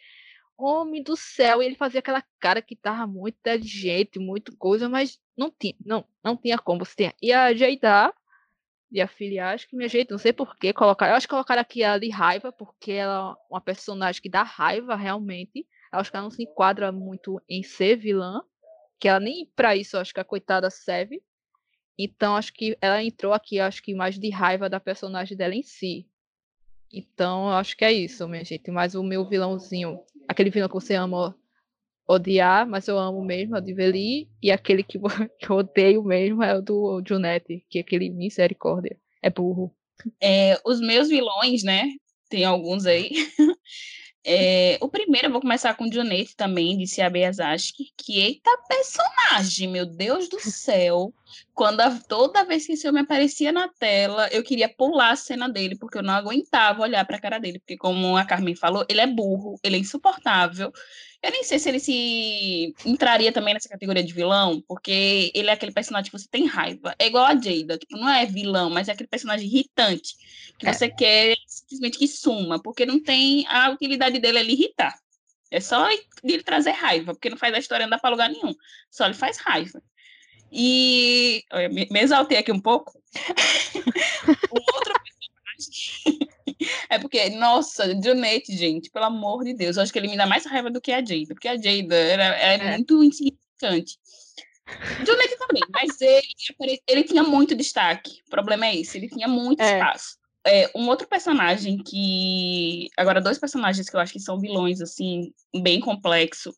Homem 0.56 1.02
do 1.02 1.16
céu, 1.16 1.60
e 1.60 1.66
ele 1.66 1.74
fazia 1.74 1.98
aquela 1.98 2.22
cara 2.38 2.62
que 2.62 2.76
tava 2.76 3.08
muito 3.08 3.36
inteligente, 3.38 4.20
muito 4.20 4.56
coisa, 4.56 4.88
mas 4.88 5.18
não 5.36 5.50
tinha, 5.50 5.74
não, 5.84 6.04
não 6.22 6.36
tinha 6.36 6.56
como 6.56 6.84
você 6.84 6.94
tinha. 6.94 7.14
E 7.20 7.32
a 7.32 7.52
Jaida 7.52 8.14
e 8.94 9.00
a 9.00 9.08
filha, 9.08 9.50
acho 9.50 9.68
que 9.68 9.76
minha 9.76 9.88
jeito, 9.88 10.12
não 10.12 10.18
sei 10.18 10.32
por 10.32 10.56
que 10.56 10.72
colocar. 10.72 11.08
Eu 11.08 11.16
acho 11.16 11.26
que 11.26 11.32
colocaram 11.32 11.60
aqui 11.60 11.82
ela 11.82 11.98
de 11.98 12.08
raiva, 12.08 12.52
porque 12.52 12.92
ela 12.92 13.32
é 13.32 13.52
uma 13.52 13.60
personagem 13.60 14.22
que 14.22 14.28
dá 14.28 14.44
raiva 14.44 14.94
realmente. 14.94 15.66
Eu 15.92 15.98
acho 15.98 16.10
que 16.12 16.16
ela 16.16 16.22
não 16.22 16.30
se 16.30 16.44
enquadra 16.44 16.92
muito 16.92 17.42
em 17.48 17.64
ser 17.64 17.96
vilã, 17.96 18.40
que 19.00 19.08
ela 19.08 19.18
nem 19.18 19.50
para 19.56 19.74
isso, 19.74 19.98
acho 19.98 20.14
que 20.14 20.20
a 20.20 20.24
coitada 20.24 20.70
serve. 20.70 21.20
Então 21.98 22.36
acho 22.36 22.52
que 22.52 22.76
ela 22.80 23.02
entrou 23.02 23.32
aqui, 23.32 23.58
acho 23.58 23.82
que 23.82 23.94
mais 23.94 24.16
de 24.16 24.30
raiva 24.30 24.68
da 24.68 24.78
personagem 24.78 25.36
dela 25.36 25.54
em 25.56 25.62
si. 25.64 26.08
Então, 26.92 27.46
eu 27.48 27.54
acho 27.54 27.76
que 27.76 27.84
é 27.84 27.92
isso, 27.92 28.28
minha 28.28 28.44
gente. 28.44 28.70
Mas 28.70 28.94
o 28.94 29.02
meu 29.02 29.28
vilãozinho, 29.28 30.00
aquele 30.28 30.50
vilão 30.50 30.68
que 30.68 30.74
você 30.74 30.94
ama 30.94 31.36
odiar, 32.06 32.66
mas 32.66 32.86
eu 32.86 32.98
amo 32.98 33.24
mesmo, 33.24 33.56
é 33.56 33.58
o 33.58 33.62
de 33.62 33.74
Veli. 33.74 34.28
E 34.42 34.50
aquele 34.50 34.82
que, 34.82 34.98
eu 35.50 35.56
odeio 35.56 36.02
mesmo 36.04 36.42
é 36.42 36.56
o 36.56 36.62
do 36.62 37.02
Junete, 37.06 37.64
que 37.68 37.78
é 37.78 37.80
aquele 37.82 38.10
misericórdia. 38.10 38.96
É 39.22 39.30
burro. 39.30 39.74
É, 40.20 40.60
os 40.64 40.80
meus 40.80 41.08
vilões, 41.08 41.62
né? 41.62 41.88
tem 42.34 42.44
alguns 42.44 42.86
aí. 42.86 43.10
É, 44.26 44.78
o 44.80 44.88
primeiro 44.88 45.26
eu 45.26 45.32
vou 45.32 45.40
começar 45.42 45.74
com 45.74 45.84
o 45.84 45.90
Jonete 45.90 46.34
também, 46.34 46.78
de 46.78 46.86
Siabeazaski, 46.86 47.92
que 47.94 48.20
eita 48.20 48.50
personagem, 48.66 49.68
meu 49.68 49.84
Deus 49.84 50.30
do 50.30 50.40
céu. 50.40 51.12
Quando 51.54 51.80
a, 51.80 51.90
toda 51.90 52.44
vez 52.44 52.66
que 52.66 52.72
esse 52.72 52.88
homem 52.88 53.02
aparecia 53.02 53.52
na 53.52 53.68
tela, 53.68 54.28
eu 54.32 54.42
queria 54.42 54.68
pular 54.68 55.12
a 55.12 55.16
cena 55.16 55.48
dele, 55.48 55.76
porque 55.78 55.96
eu 55.96 56.02
não 56.02 56.12
aguentava 56.12 56.82
olhar 56.82 57.04
para 57.04 57.16
a 57.16 57.20
cara 57.20 57.38
dele, 57.38 57.60
porque 57.60 57.76
como 57.76 58.16
a 58.16 58.24
Carmen 58.24 58.56
falou, 58.56 58.84
ele 58.88 59.00
é 59.00 59.06
burro, 59.06 59.58
ele 59.62 59.76
é 59.76 59.78
insuportável. 59.78 60.72
Eu 61.22 61.30
nem 61.30 61.44
sei 61.44 61.58
se 61.58 61.68
ele 61.68 61.80
se 61.80 62.74
entraria 62.84 63.32
também 63.32 63.54
nessa 63.54 63.68
categoria 63.68 64.02
de 64.02 64.12
vilão, 64.12 64.62
porque 64.66 65.30
ele 65.34 65.48
é 65.48 65.52
aquele 65.52 65.72
personagem 65.72 66.10
que 66.10 66.18
você 66.18 66.28
tem 66.28 66.44
raiva. 66.44 66.94
É 66.98 67.06
igual 67.06 67.24
a 67.24 67.34
Jada, 67.34 67.78
tipo, 67.78 67.96
não 67.96 68.08
é 68.08 68.26
vilão, 68.26 68.68
mas 68.68 68.88
é 68.88 68.92
aquele 68.92 69.08
personagem 69.08 69.46
irritante 69.46 70.16
que 70.58 70.68
é. 70.68 70.72
você 70.72 70.88
quer 70.88 71.36
simplesmente 71.46 71.98
que 71.98 72.08
suma, 72.08 72.60
porque 72.60 72.84
não 72.84 73.02
tem 73.02 73.46
a 73.48 73.70
utilidade 73.70 74.18
dele 74.18 74.38
é 74.38 74.44
irritar. 74.44 74.94
É 75.50 75.60
só 75.60 75.88
ele 76.22 76.42
trazer 76.42 76.72
raiva, 76.72 77.14
porque 77.14 77.30
não 77.30 77.36
faz 77.36 77.54
a 77.54 77.58
história 77.58 77.86
andar 77.86 78.00
para 78.00 78.10
lugar 78.10 78.28
nenhum. 78.28 78.54
Só 78.90 79.06
ele 79.06 79.14
faz 79.14 79.38
raiva. 79.38 79.80
E 80.52 81.42
olha, 81.52 81.68
me, 81.68 81.88
exaltei 81.94 82.38
aqui 82.38 82.52
um 82.52 82.60
pouco. 82.60 82.92
o 82.96 84.56
outro 84.74 84.94
personagem 84.94 86.18
é 86.90 86.98
porque, 86.98 87.30
nossa, 87.30 87.94
Jonete, 88.00 88.56
gente, 88.56 88.90
pelo 88.90 89.06
amor 89.06 89.44
de 89.44 89.54
Deus, 89.54 89.76
eu 89.76 89.82
acho 89.82 89.92
que 89.92 89.98
ele 89.98 90.08
me 90.08 90.16
dá 90.16 90.26
mais 90.26 90.46
raiva 90.46 90.70
do 90.70 90.80
que 90.80 90.92
a 90.92 91.04
Jada, 91.04 91.34
porque 91.34 91.48
a 91.48 91.56
Jada 91.56 91.94
era, 91.94 92.24
era 92.24 92.64
é. 92.64 92.70
muito 92.72 93.02
insignificante. 93.02 93.98
Jonete 95.04 95.36
também, 95.36 95.62
mas 95.70 96.00
ele, 96.00 96.80
ele 96.88 97.04
tinha 97.04 97.22
muito 97.22 97.54
destaque. 97.54 98.22
O 98.26 98.30
problema 98.30 98.66
é 98.66 98.76
esse, 98.76 98.96
ele 98.96 99.08
tinha 99.08 99.28
muito 99.28 99.60
é. 99.60 99.74
espaço. 99.74 100.16
É, 100.46 100.70
um 100.74 100.88
outro 100.88 101.08
personagem 101.08 101.78
que. 101.78 102.88
Agora, 102.96 103.20
dois 103.20 103.38
personagens 103.38 103.88
que 103.88 103.96
eu 103.96 104.00
acho 104.00 104.12
que 104.12 104.20
são 104.20 104.38
vilões, 104.38 104.80
assim, 104.80 105.32
bem 105.62 105.80
complexo, 105.80 106.54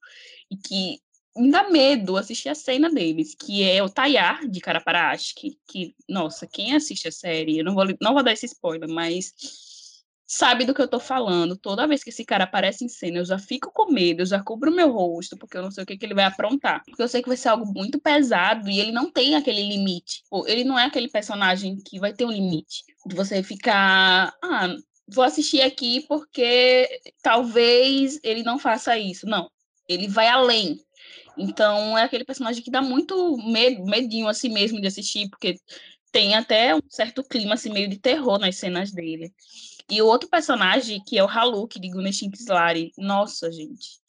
e 0.51 0.57
que 0.57 0.99
me 1.37 1.51
dá 1.51 1.69
medo 1.69 2.17
assistir 2.17 2.49
a 2.49 2.55
cena 2.55 2.91
deles, 2.91 3.35
que 3.35 3.63
é 3.63 3.83
o 3.83 3.89
Tayar, 3.89 4.49
de 4.49 4.61
Caraparasque, 4.61 5.59
que, 5.67 5.95
nossa, 6.09 6.47
quem 6.47 6.75
assiste 6.75 7.09
a 7.09 7.13
série, 7.13 7.59
eu 7.59 7.65
não 7.65 7.75
vou, 7.75 7.85
não 8.01 8.15
vou 8.15 8.23
dar 8.23 8.33
esse 8.33 8.47
spoiler, 8.47 8.89
mas 8.89 9.35
sabe 10.27 10.65
do 10.65 10.75
que 10.75 10.83
eu 10.83 10.89
tô 10.89 10.99
falando. 10.99 11.57
Toda 11.57 11.87
vez 11.87 12.03
que 12.03 12.11
esse 12.11 12.25
cara 12.25 12.45
aparece 12.45 12.85
em 12.85 12.89
cena, 12.89 13.19
eu 13.19 13.25
já 13.25 13.39
fico 13.39 13.71
com 13.73 13.93
medo, 13.93 14.23
eu 14.23 14.27
já 14.27 14.43
cubro 14.43 14.73
meu 14.73 14.91
rosto, 14.91 15.37
porque 15.37 15.57
eu 15.57 15.63
não 15.63 15.71
sei 15.71 15.85
o 15.85 15.87
que, 15.87 15.97
que 15.97 16.05
ele 16.05 16.15
vai 16.15 16.25
aprontar. 16.25 16.83
Porque 16.85 17.03
eu 17.03 17.09
sei 17.09 17.23
que 17.23 17.29
vai 17.29 17.37
ser 17.37 17.51
algo 17.51 17.67
muito 17.73 18.01
pesado 18.01 18.69
e 18.69 18.81
ele 18.81 18.93
não 18.93 19.11
tem 19.11 19.37
aquele 19.37 19.63
limite. 19.63 20.23
ele 20.47 20.65
não 20.65 20.79
é 20.79 20.85
aquele 20.85 21.09
personagem 21.09 21.77
que 21.77 22.01
vai 22.01 22.13
ter 22.13 22.25
um 22.25 22.33
limite. 22.33 22.83
De 23.07 23.15
você 23.15 23.43
ficar. 23.43 24.35
Ah, 24.43 24.75
vou 25.09 25.23
assistir 25.23 25.61
aqui 25.61 26.05
porque 26.09 26.89
talvez 27.23 28.19
ele 28.25 28.43
não 28.43 28.59
faça 28.59 28.99
isso. 28.99 29.27
Não. 29.27 29.49
Ele 29.89 30.09
vai 30.09 30.27
além. 30.27 30.81
Então 31.37 31.97
é 31.97 32.03
aquele 32.03 32.25
personagem 32.25 32.63
que 32.63 32.71
dá 32.71 32.81
muito 32.81 33.37
medo, 33.39 33.85
medinho 33.85 34.29
a 34.29 34.35
si 34.35 34.49
mesmo 34.49 34.81
de 34.81 34.87
assistir, 34.87 35.29
porque 35.29 35.57
tem 36.11 36.35
até 36.35 36.75
um 36.75 36.81
certo 36.89 37.23
clima 37.23 37.55
assim, 37.55 37.71
meio 37.71 37.89
de 37.89 37.99
terror 37.99 38.39
nas 38.39 38.57
cenas 38.57 38.91
dele. 38.91 39.33
E 39.91 40.01
o 40.03 40.07
outro 40.07 40.29
personagem, 40.29 41.03
que 41.05 41.19
é 41.19 41.23
o 41.23 41.29
Haluk, 41.29 41.79
de 41.79 41.91
Gunesh 41.91 42.21
Kislari, 42.21 42.93
nossa, 42.97 43.53
gente. 43.53 44.01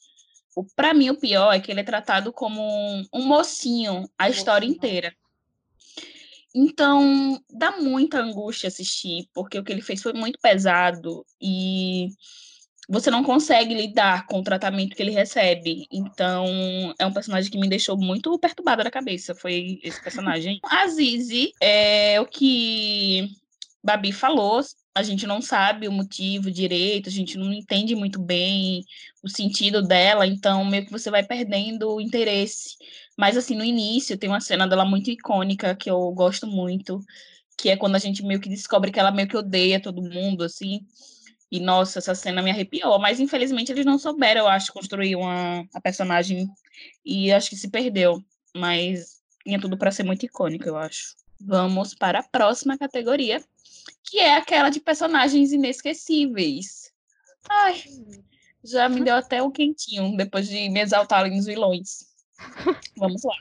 O, 0.56 0.64
pra 0.64 0.92
mim, 0.92 1.10
o 1.10 1.20
pior 1.20 1.52
é 1.52 1.60
que 1.60 1.70
ele 1.70 1.80
é 1.80 1.84
tratado 1.84 2.32
como 2.32 2.60
um, 2.60 3.04
um 3.14 3.26
mocinho 3.26 4.08
a 4.18 4.28
história 4.28 4.66
inteira. 4.66 5.14
Então, 6.54 7.40
dá 7.50 7.78
muita 7.78 8.18
angústia 8.18 8.68
assistir, 8.68 9.28
porque 9.32 9.58
o 9.58 9.62
que 9.62 9.70
ele 9.70 9.82
fez 9.82 10.02
foi 10.02 10.12
muito 10.12 10.38
pesado 10.40 11.24
e 11.40 12.08
você 12.88 13.10
não 13.10 13.22
consegue 13.22 13.74
lidar 13.74 14.26
com 14.26 14.38
o 14.38 14.42
tratamento 14.42 14.96
que 14.96 15.02
ele 15.02 15.10
recebe. 15.10 15.86
Então, 15.92 16.46
é 16.98 17.04
um 17.04 17.12
personagem 17.12 17.50
que 17.50 17.58
me 17.58 17.68
deixou 17.68 17.98
muito 17.98 18.38
perturbada 18.38 18.82
da 18.82 18.90
cabeça. 18.90 19.34
Foi 19.34 19.78
esse 19.82 20.02
personagem. 20.02 20.58
A 20.64 20.88
Zizi 20.88 21.52
é 21.60 22.18
o 22.20 22.26
que 22.26 23.30
Babi 23.84 24.10
falou, 24.10 24.62
a 24.94 25.02
gente 25.02 25.26
não 25.26 25.40
sabe 25.40 25.86
o 25.86 25.92
motivo 25.92 26.50
direito, 26.50 27.08
a 27.08 27.12
gente 27.12 27.38
não 27.38 27.52
entende 27.52 27.94
muito 27.94 28.18
bem 28.18 28.82
o 29.22 29.28
sentido 29.28 29.80
dela, 29.80 30.26
então 30.26 30.64
meio 30.64 30.84
que 30.84 30.90
você 30.90 31.10
vai 31.10 31.22
perdendo 31.22 31.94
o 31.94 32.00
interesse. 32.00 32.76
Mas 33.16 33.36
assim, 33.36 33.54
no 33.54 33.64
início 33.64 34.18
tem 34.18 34.28
uma 34.28 34.40
cena 34.40 34.66
dela 34.66 34.84
muito 34.84 35.10
icônica 35.10 35.74
que 35.76 35.90
eu 35.90 36.10
gosto 36.12 36.46
muito, 36.46 37.04
que 37.56 37.68
é 37.68 37.76
quando 37.76 37.96
a 37.96 37.98
gente 37.98 38.24
meio 38.24 38.40
que 38.40 38.48
descobre 38.48 38.90
que 38.90 38.98
ela 38.98 39.12
meio 39.12 39.28
que 39.28 39.36
odeia 39.36 39.80
todo 39.80 40.02
mundo, 40.02 40.42
assim. 40.42 40.80
E 41.50 41.58
nossa, 41.60 41.98
essa 41.98 42.14
cena 42.14 42.42
me 42.42 42.50
arrepiou, 42.50 42.98
mas 42.98 43.20
infelizmente 43.20 43.72
eles 43.72 43.86
não 43.86 43.98
souberam, 43.98 44.42
eu 44.42 44.48
acho, 44.48 44.72
construir 44.72 45.16
uma 45.16 45.66
a 45.72 45.80
personagem 45.80 46.48
e 47.04 47.32
acho 47.32 47.50
que 47.50 47.56
se 47.56 47.68
perdeu, 47.68 48.22
mas 48.54 49.22
tinha 49.42 49.58
tudo 49.58 49.78
para 49.78 49.90
ser 49.90 50.02
muito 50.02 50.26
icônica, 50.26 50.68
eu 50.68 50.76
acho. 50.76 51.16
Vamos 51.40 51.94
para 51.94 52.18
a 52.18 52.22
próxima 52.22 52.76
categoria, 52.76 53.42
que 54.04 54.18
é 54.18 54.34
aquela 54.34 54.68
de 54.68 54.80
personagens 54.80 55.52
inesquecíveis. 55.52 56.92
Ai, 57.48 57.82
já 58.62 58.88
me 58.88 59.02
deu 59.02 59.14
até 59.14 59.42
um 59.42 59.50
quentinho 59.50 60.16
depois 60.16 60.48
de 60.48 60.68
me 60.68 60.80
exaltar 60.80 61.30
nos 61.30 61.46
vilões. 61.46 62.08
Vamos 62.96 63.22
lá. 63.24 63.36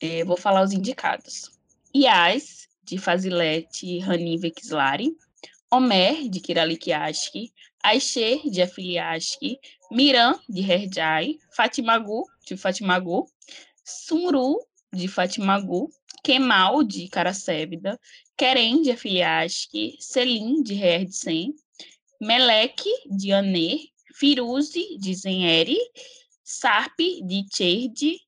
É, 0.00 0.24
vou 0.24 0.36
falar 0.36 0.62
os 0.62 0.72
indicados. 0.72 1.50
Yas, 1.94 2.68
de 2.84 2.98
Fazilete 2.98 4.00
Hanin 4.02 4.38
Vexlari. 4.38 5.16
Omer, 5.70 6.28
de 6.28 6.40
Kiralikiashki. 6.40 7.52
Aishe, 7.84 8.42
de 8.50 8.62
Afiliashki. 8.62 9.58
Miran, 9.90 10.38
de 10.48 10.62
Herjai. 10.62 11.38
Fatimagu, 11.56 12.24
de 12.46 12.56
Fatimagu. 12.56 13.26
Sumru, 13.84 14.58
de 14.92 15.06
Fatimagu. 15.06 15.88
Kemal, 16.22 16.84
de 16.84 17.08
Karasébida, 17.08 17.98
Keren, 18.36 18.82
de 18.82 18.90
Afiliashki, 18.92 19.96
Selim, 19.98 20.62
de 20.62 20.74
Herdsen, 20.74 21.54
Melek, 22.20 22.82
de 23.06 23.32
Aner, 23.32 23.78
Firuze, 24.14 24.98
de 24.98 25.14
Zeneri, 25.14 25.78
Sarp, 26.44 26.98
de 26.98 27.46
Cherd, 27.50 28.20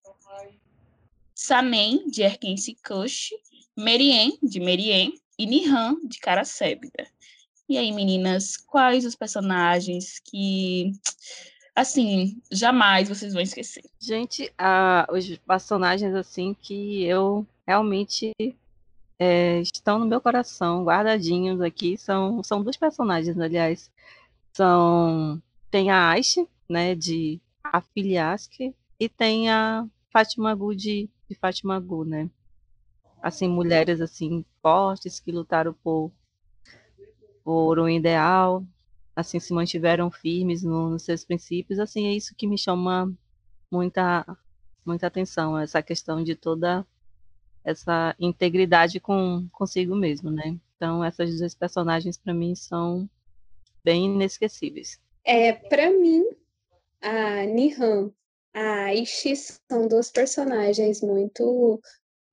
Samen, 1.34 2.10
de 2.10 2.22
Erkense 2.22 2.74
Kush, 2.82 3.32
Merien, 3.76 4.32
de 4.42 4.60
Merien, 4.60 5.12
e 5.38 5.46
Nihan, 5.46 5.96
de 6.02 6.18
Karasébida. 6.18 7.06
E 7.70 7.78
aí, 7.78 7.92
meninas, 7.92 8.56
quais 8.56 9.04
os 9.04 9.14
personagens 9.14 10.18
que 10.18 10.90
assim, 11.72 12.42
jamais 12.50 13.08
vocês 13.08 13.32
vão 13.32 13.40
esquecer. 13.40 13.84
Gente, 13.96 14.52
os 15.08 15.38
personagens 15.38 16.12
assim 16.16 16.52
que 16.52 17.04
eu 17.04 17.46
realmente 17.64 18.32
é, 19.20 19.60
estão 19.60 20.00
no 20.00 20.04
meu 20.04 20.20
coração, 20.20 20.82
guardadinhos 20.82 21.60
aqui, 21.60 21.96
são, 21.96 22.42
são 22.42 22.60
dois 22.60 22.76
personagens, 22.76 23.38
aliás. 23.38 23.88
São 24.52 25.40
tem 25.70 25.92
a 25.92 26.08
Aishi, 26.10 26.48
né, 26.68 26.96
de 26.96 27.40
Afiliask, 27.62 28.52
e 28.98 29.08
tem 29.08 29.48
a 29.48 29.86
Fátima 30.12 30.56
Gu 30.56 30.74
de, 30.74 31.08
de 31.28 31.36
Fátima 31.36 31.78
Gu, 31.78 32.04
né? 32.04 32.28
Assim, 33.22 33.46
mulheres 33.46 34.00
assim 34.00 34.44
fortes 34.60 35.20
que 35.20 35.30
lutaram 35.30 35.72
por 35.84 36.10
por 37.50 37.80
um 37.80 37.88
ideal, 37.88 38.64
assim 39.16 39.40
se 39.40 39.52
mantiveram 39.52 40.08
firmes 40.08 40.62
no, 40.62 40.88
nos 40.88 41.02
seus 41.02 41.24
princípios, 41.24 41.80
assim 41.80 42.06
é 42.06 42.12
isso 42.12 42.32
que 42.36 42.46
me 42.46 42.56
chama 42.56 43.12
muita 43.68 44.24
muita 44.86 45.08
atenção, 45.08 45.58
essa 45.58 45.82
questão 45.82 46.22
de 46.22 46.36
toda 46.36 46.86
essa 47.64 48.14
integridade 48.20 49.00
com 49.00 49.48
consigo 49.50 49.96
mesmo, 49.96 50.30
né? 50.30 50.56
Então 50.76 51.02
essas 51.02 51.36
duas 51.40 51.52
personagens 51.52 52.16
para 52.16 52.32
mim 52.32 52.54
são 52.54 53.10
bem 53.82 54.04
inesquecíveis. 54.04 55.00
É, 55.24 55.52
para 55.52 55.90
mim 55.90 56.24
a 57.02 57.46
Nihan, 57.46 58.12
a 58.54 58.84
Aishi 58.84 59.34
são 59.34 59.88
duas 59.88 60.08
personagens 60.08 61.00
muito 61.02 61.82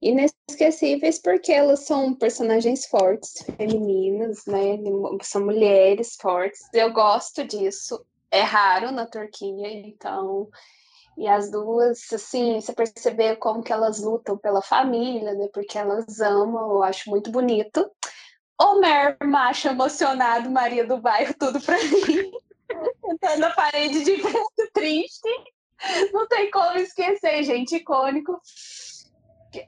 inesquecíveis 0.01 1.19
porque 1.19 1.51
elas 1.51 1.81
são 1.85 2.13
personagens 2.13 2.85
fortes, 2.85 3.43
femininas, 3.57 4.45
né? 4.45 4.77
São 5.23 5.45
mulheres 5.45 6.15
fortes. 6.19 6.61
Eu 6.73 6.91
gosto 6.93 7.43
disso. 7.43 8.05
É 8.29 8.41
raro 8.41 8.91
na 8.91 9.05
Turquia, 9.05 9.67
então. 9.67 10.49
E 11.17 11.27
as 11.27 11.49
duas, 11.49 12.13
assim, 12.13 12.61
você 12.61 12.73
perceber 12.73 13.37
como 13.37 13.63
que 13.63 13.73
elas 13.73 13.99
lutam 14.01 14.37
pela 14.37 14.61
família, 14.61 15.33
né? 15.33 15.47
Porque 15.51 15.77
elas 15.77 16.19
amam, 16.19 16.75
eu 16.75 16.83
acho 16.83 17.09
muito 17.09 17.31
bonito. 17.31 17.89
Homer, 18.59 19.17
macho 19.23 19.67
emocionado, 19.67 20.49
Maria 20.49 20.85
do 20.85 20.97
Bairro, 20.97 21.33
tudo 21.39 21.59
pra 21.61 21.77
mim. 21.77 22.31
Sentando 23.01 23.39
na 23.39 23.49
parede 23.51 24.03
de 24.03 24.21
muito 24.21 24.69
triste. 24.73 25.29
Não 26.11 26.27
tem 26.27 26.51
como 26.51 26.77
esquecer, 26.77 27.43
gente, 27.43 27.77
icônico. 27.77 28.39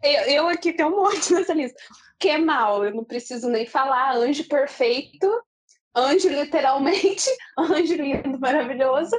Eu, 0.04 0.24
eu 0.24 0.48
aqui 0.48 0.74
tenho 0.74 0.90
um 0.90 1.04
monte 1.04 1.32
nessa 1.34 1.54
lista. 1.54 1.80
Que 2.20 2.30
é 2.30 2.38
mal, 2.38 2.84
eu 2.84 2.94
não 2.94 3.04
preciso 3.04 3.50
nem 3.50 3.66
falar. 3.66 4.16
Anjo 4.16 4.48
perfeito. 4.48 5.28
anjo 5.96 6.30
literalmente, 6.30 7.30
anjo 7.58 7.96
lindo, 7.96 8.40
maravilhoso, 8.40 9.16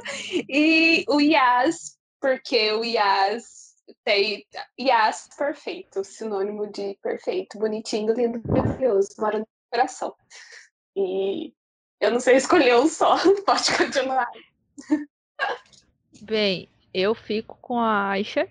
e 0.49 1.03
o 1.07 1.19
Yas, 1.19 1.97
porque 2.19 2.71
o 2.71 2.83
Yas 2.83 3.75
tem 4.03 4.45
Yas 4.79 5.29
perfeito, 5.37 6.03
sinônimo 6.03 6.71
de 6.71 6.97
perfeito, 7.01 7.59
bonitinho, 7.59 8.13
lindo, 8.13 8.41
maravilhoso, 8.47 9.09
mora 9.19 9.39
no 9.39 9.47
coração. 9.69 10.15
E 10.95 11.53
eu 11.99 12.11
não 12.11 12.19
sei 12.19 12.35
escolher 12.37 12.75
um 12.77 12.87
só, 12.87 13.15
pode 13.45 13.77
continuar. 13.77 14.29
Bem, 16.21 16.69
eu 16.93 17.13
fico 17.13 17.57
com 17.61 17.79
a 17.79 18.09
Aisha, 18.09 18.49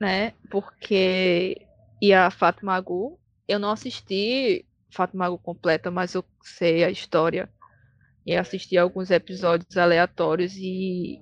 né? 0.00 0.32
Porque 0.50 1.66
e 2.00 2.14
a 2.14 2.30
Fátima 2.30 2.80
Gu, 2.80 3.20
eu 3.46 3.58
não 3.58 3.70
assisti 3.70 4.64
Fátima 4.90 5.28
Gu 5.28 5.38
completa, 5.38 5.90
mas 5.90 6.14
eu 6.14 6.24
sei 6.42 6.82
a 6.82 6.90
história 6.90 7.48
e 8.26 8.34
assisti 8.34 8.78
alguns 8.78 9.10
episódios 9.10 9.76
aleatórios 9.76 10.56
e 10.56 11.20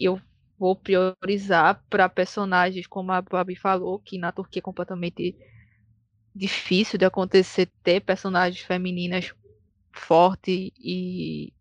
eu 0.00 0.20
vou 0.58 0.74
priorizar 0.74 1.84
para 1.90 2.08
personagens 2.08 2.86
como 2.86 3.12
a 3.12 3.20
Babi 3.20 3.56
falou, 3.56 3.98
que 3.98 4.18
na 4.18 4.32
Turquia 4.32 4.60
é 4.60 4.62
completamente 4.62 5.36
difícil 6.34 6.98
de 6.98 7.04
acontecer 7.04 7.68
ter 7.82 8.00
personagens 8.00 8.60
femininas 8.60 9.34
fortes 9.92 10.70
e, 10.78 11.52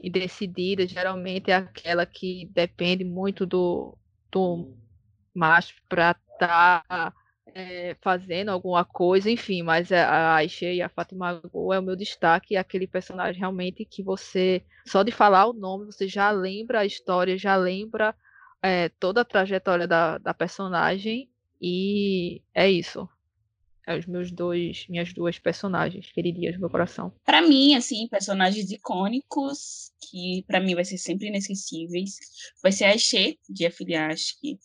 e 0.00 0.10
decididas. 0.10 0.90
Geralmente 0.90 1.50
é 1.50 1.54
aquela 1.54 2.04
que 2.04 2.50
depende 2.52 3.04
muito 3.04 3.46
do, 3.46 3.96
do 4.30 4.76
macho 5.36 5.74
para 5.88 6.16
estar 6.32 6.84
tá, 6.88 7.12
é, 7.54 7.96
fazendo 8.00 8.50
alguma 8.50 8.84
coisa, 8.84 9.30
enfim, 9.30 9.62
mas 9.62 9.92
a 9.92 10.34
Aisha 10.36 10.72
e 10.72 10.82
a 10.82 10.88
Fatima 10.88 11.34
Go 11.34 11.72
é 11.72 11.78
o 11.78 11.82
meu 11.82 11.96
destaque, 11.96 12.56
é 12.56 12.58
aquele 12.58 12.86
personagem 12.86 13.40
realmente 13.40 13.84
que 13.84 14.02
você, 14.02 14.62
só 14.86 15.02
de 15.02 15.12
falar 15.12 15.46
o 15.46 15.52
nome, 15.52 15.86
você 15.86 16.08
já 16.08 16.30
lembra 16.30 16.80
a 16.80 16.86
história, 16.86 17.38
já 17.38 17.56
lembra 17.56 18.14
é, 18.62 18.88
toda 18.88 19.20
a 19.20 19.24
trajetória 19.24 19.86
da, 19.86 20.18
da 20.18 20.34
personagem, 20.34 21.30
e 21.60 22.42
é 22.54 22.70
isso. 22.70 23.08
Os 23.88 24.06
meus 24.06 24.30
dois, 24.30 24.86
minhas 24.88 25.12
duas 25.12 25.38
personagens 25.38 26.10
queridinhas 26.12 26.54
do 26.54 26.60
meu 26.60 26.70
coração. 26.70 27.12
Para 27.24 27.40
mim, 27.40 27.74
assim, 27.74 28.08
personagens 28.08 28.70
icônicos 28.70 29.92
que 30.10 30.44
para 30.46 30.60
mim 30.60 30.74
vai 30.74 30.84
ser 30.84 30.98
sempre 30.98 31.28
inesquecíveis, 31.28 32.16
vai 32.62 32.72
ser 32.72 32.84
a 32.86 32.98
Xê 32.98 33.38
de 33.48 33.66
Afiliashki. 33.66 34.58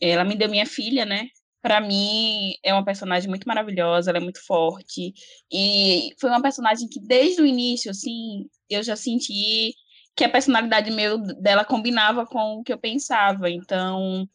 Ela 0.00 0.24
me 0.24 0.36
deu 0.36 0.48
minha 0.48 0.66
filha, 0.66 1.04
né? 1.04 1.28
para 1.62 1.80
mim 1.80 2.54
é 2.62 2.72
uma 2.72 2.84
personagem 2.84 3.28
muito 3.28 3.46
maravilhosa, 3.46 4.10
ela 4.10 4.18
é 4.18 4.22
muito 4.22 4.44
forte 4.46 5.12
e 5.52 6.14
foi 6.18 6.30
uma 6.30 6.40
personagem 6.40 6.88
que 6.88 6.98
desde 6.98 7.42
o 7.42 7.46
início 7.46 7.90
assim 7.90 8.48
eu 8.68 8.82
já 8.82 8.96
senti 8.96 9.74
que 10.16 10.24
a 10.24 10.28
personalidade 10.28 10.90
meu 10.90 11.18
dela 11.18 11.64
combinava 11.64 12.26
com 12.26 12.56
o 12.56 12.62
que 12.62 12.72
eu 12.72 12.78
pensava. 12.78 13.48
Então 13.50 14.28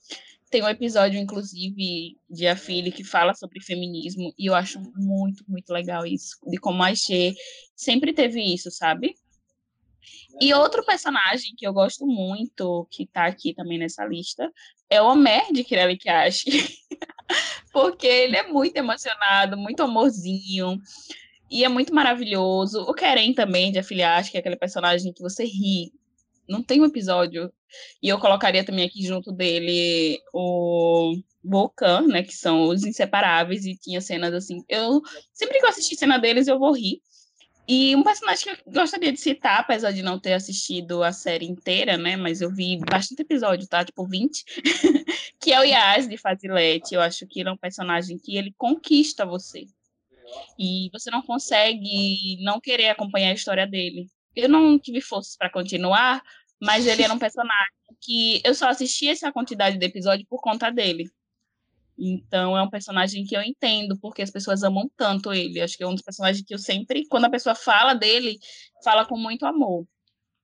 tem 0.55 0.63
um 0.63 0.69
episódio 0.69 1.19
inclusive 1.19 2.17
de 2.29 2.47
A 2.47 2.55
Filha 2.55 2.89
que 2.89 3.03
fala 3.03 3.33
sobre 3.33 3.59
feminismo 3.59 4.33
e 4.39 4.45
eu 4.45 4.55
acho 4.55 4.79
muito 4.95 5.43
muito 5.49 5.69
legal 5.73 6.05
isso 6.05 6.37
de 6.47 6.57
como 6.57 6.81
a 6.81 6.95
Xê 6.95 7.33
sempre 7.75 8.13
teve 8.13 8.41
isso, 8.41 8.71
sabe? 8.71 9.15
E 10.39 10.53
outro 10.53 10.85
personagem 10.85 11.53
que 11.57 11.67
eu 11.67 11.73
gosto 11.73 12.07
muito, 12.07 12.87
que 12.89 13.05
tá 13.05 13.25
aqui 13.25 13.53
também 13.53 13.77
nessa 13.77 14.05
lista, 14.05 14.49
é 14.89 15.01
o 15.01 15.07
Homer 15.07 15.51
de 15.51 15.61
Kirelli 15.61 15.97
Kiashi. 15.97 16.45
Porque 17.73 18.07
ele 18.07 18.37
é 18.37 18.47
muito 18.47 18.77
emocionado, 18.77 19.57
muito 19.57 19.83
amorzinho. 19.83 20.79
E 21.51 21.65
é 21.65 21.69
muito 21.69 21.93
maravilhoso. 21.93 22.81
O 22.81 22.93
Keren 22.93 23.33
também, 23.33 23.71
de 23.73 23.79
Afiliaste, 23.79 24.31
que 24.31 24.37
é 24.37 24.39
aquele 24.39 24.55
personagem 24.55 25.11
que 25.11 25.21
você 25.21 25.43
ri. 25.43 25.91
Não 26.47 26.63
tem 26.63 26.81
um 26.81 26.85
episódio. 26.85 27.51
E 28.01 28.07
eu 28.07 28.19
colocaria 28.19 28.63
também 28.63 28.85
aqui 28.85 29.05
junto 29.05 29.31
dele 29.31 30.19
o 30.33 31.17
Volcan, 31.43 32.07
né? 32.07 32.23
Que 32.23 32.35
são 32.35 32.67
os 32.69 32.83
inseparáveis. 32.83 33.65
E 33.65 33.75
tinha 33.75 34.01
cenas 34.01 34.33
assim. 34.33 34.63
Eu 34.69 35.01
sempre 35.33 35.59
que 35.59 35.65
eu 35.65 35.69
assisti 35.69 35.95
cena 35.95 36.17
deles, 36.17 36.47
eu 36.47 36.59
vou 36.59 36.73
rir. 36.73 37.01
E 37.67 37.95
um 37.95 38.03
personagem 38.03 38.43
que 38.43 38.49
eu 38.51 38.73
gostaria 38.73 39.11
de 39.11 39.19
citar, 39.19 39.59
apesar 39.59 39.91
de 39.91 40.03
não 40.03 40.19
ter 40.19 40.33
assistido 40.33 41.03
a 41.03 41.11
série 41.11 41.47
inteira, 41.47 41.97
né? 41.97 42.15
Mas 42.15 42.39
eu 42.41 42.53
vi 42.53 42.77
bastante 42.77 43.23
episódio, 43.23 43.67
tá? 43.67 43.83
Tipo 43.83 44.05
20. 44.05 44.45
que 45.39 45.51
é 45.51 45.59
o 45.59 45.63
Yas 45.63 46.07
de 46.07 46.17
Fazilete. 46.17 46.93
Eu 46.93 47.01
acho 47.01 47.25
que 47.25 47.39
ele 47.39 47.49
é 47.49 47.51
um 47.51 47.57
personagem 47.57 48.19
que 48.19 48.37
ele 48.37 48.53
conquista 48.55 49.25
você. 49.25 49.65
E 50.59 50.89
você 50.91 51.09
não 51.09 51.21
consegue 51.21 52.37
não 52.41 52.59
querer 52.59 52.89
acompanhar 52.89 53.29
a 53.29 53.35
história 53.35 53.65
dele. 53.65 54.07
Eu 54.35 54.49
não 54.49 54.77
tive 54.77 55.01
forças 55.01 55.35
para 55.37 55.49
continuar, 55.49 56.21
mas 56.61 56.87
ele 56.87 57.03
era 57.03 57.13
um 57.13 57.19
personagem 57.19 57.73
que 58.01 58.41
eu 58.43 58.53
só 58.53 58.69
assisti 58.69 59.07
essa 59.07 59.31
quantidade 59.31 59.77
de 59.77 59.85
episódio 59.85 60.25
por 60.27 60.41
conta 60.41 60.69
dele. 60.69 61.09
Então 61.97 62.57
é 62.57 62.61
um 62.61 62.69
personagem 62.69 63.25
que 63.25 63.35
eu 63.35 63.41
entendo 63.41 63.97
porque 63.99 64.21
as 64.21 64.29
pessoas 64.29 64.63
amam 64.63 64.89
tanto 64.97 65.33
ele. 65.33 65.61
Acho 65.61 65.77
que 65.77 65.83
é 65.83 65.87
um 65.87 65.93
dos 65.93 66.03
personagens 66.03 66.45
que 66.45 66.53
eu 66.53 66.59
sempre, 66.59 67.07
quando 67.07 67.25
a 67.25 67.29
pessoa 67.29 67.55
fala 67.55 67.93
dele, 67.93 68.37
fala 68.83 69.05
com 69.05 69.17
muito 69.17 69.45
amor. 69.45 69.85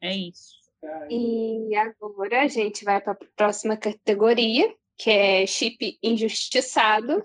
É 0.01 0.15
isso. 0.15 0.61
E 1.09 1.75
agora 1.75 2.43
a 2.43 2.47
gente 2.47 2.83
vai 2.83 2.99
para 2.99 3.13
a 3.13 3.17
próxima 3.35 3.77
categoria, 3.77 4.73
que 4.97 5.11
é 5.11 5.45
chip 5.45 5.97
injustiçado. 6.01 7.23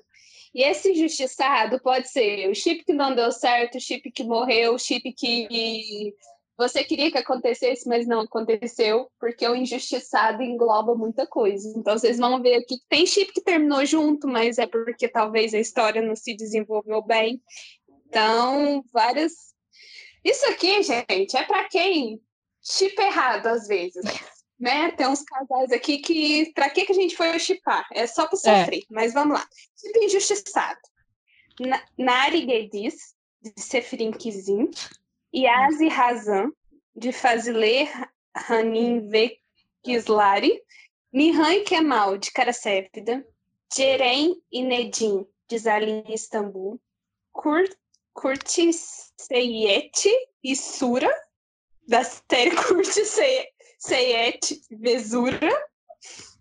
E 0.54 0.62
esse 0.62 0.90
injustiçado 0.92 1.80
pode 1.80 2.08
ser 2.08 2.48
o 2.50 2.54
chip 2.54 2.84
que 2.84 2.92
não 2.92 3.14
deu 3.14 3.30
certo, 3.30 3.78
o 3.78 3.80
chip 3.80 4.10
que 4.10 4.24
morreu, 4.24 4.74
o 4.74 4.78
chip 4.78 5.12
que 5.12 6.14
você 6.56 6.82
queria 6.82 7.10
que 7.10 7.18
acontecesse, 7.18 7.86
mas 7.86 8.06
não 8.06 8.20
aconteceu, 8.20 9.10
porque 9.20 9.46
o 9.46 9.54
injustiçado 9.54 10.42
engloba 10.42 10.94
muita 10.94 11.26
coisa. 11.26 11.72
Então 11.76 11.98
vocês 11.98 12.18
vão 12.18 12.40
ver 12.40 12.54
aqui 12.56 12.78
que 12.78 12.86
tem 12.88 13.06
chip 13.06 13.32
que 13.32 13.42
terminou 13.42 13.84
junto, 13.84 14.26
mas 14.26 14.56
é 14.56 14.66
porque 14.66 15.06
talvez 15.06 15.52
a 15.52 15.58
história 15.58 16.00
não 16.00 16.16
se 16.16 16.34
desenvolveu 16.34 17.02
bem. 17.02 17.42
Então, 18.06 18.82
várias. 18.92 19.54
Isso 20.24 20.46
aqui, 20.48 20.82
gente, 20.82 21.36
é 21.36 21.42
para 21.44 21.68
quem 21.68 22.20
chip 22.62 23.00
errado 23.00 23.46
às 23.48 23.66
vezes. 23.66 24.02
Né? 24.58 24.90
Tem 24.92 25.06
uns 25.06 25.22
casais 25.22 25.70
aqui 25.70 25.98
que. 25.98 26.52
Pra 26.54 26.70
que, 26.70 26.86
que 26.86 26.92
a 26.92 26.94
gente 26.94 27.14
foi 27.14 27.38
chipar? 27.38 27.86
É 27.92 28.06
só 28.06 28.26
para 28.26 28.38
é. 28.38 28.60
sofrer, 28.60 28.78
é. 28.78 28.86
mas 28.90 29.12
vamos 29.12 29.38
lá. 29.38 29.46
Chip 29.78 29.98
injustiçado. 30.04 30.80
Na 31.60 31.82
Nari 31.98 32.46
Gedis, 32.46 33.14
de 33.42 33.62
Sefirin 33.62 34.12
Kizim, 34.12 34.70
Yazi 35.36 35.90
Hazan, 35.90 36.50
de 36.98 37.12
Fazile 37.12 37.86
Hanin 38.34 39.12
Vekislari, 39.12 40.58
Mihan 41.12 41.62
Kemal, 41.62 42.16
de 42.16 42.30
Karasépida, 42.30 43.22
Jeren 43.70 44.34
Inedim, 44.50 45.26
de 45.48 45.58
Zalim 45.58 46.06
Istambul, 46.08 46.78
Kurt, 47.34 47.76
Kurti 48.16 48.72
Seyet 48.72 50.06
e 50.42 50.56
Sura, 50.56 51.12
da 51.86 52.02
série 52.02 52.56
Kurti 52.56 53.04
Seyet 53.78 54.52
Vesura, 54.70 55.52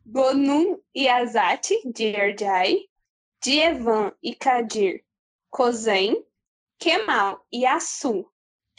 Gonum 0.07 0.79
e 0.95 1.09
Azati, 1.09 1.81
de 1.93 2.15
Erjai, 2.15 2.87
Dievan 3.43 4.13
e 4.23 4.33
Kadir 4.35 5.03
Kozen, 5.51 6.15
Kemal 6.79 7.45
e 7.51 7.65
Assu, 7.65 8.25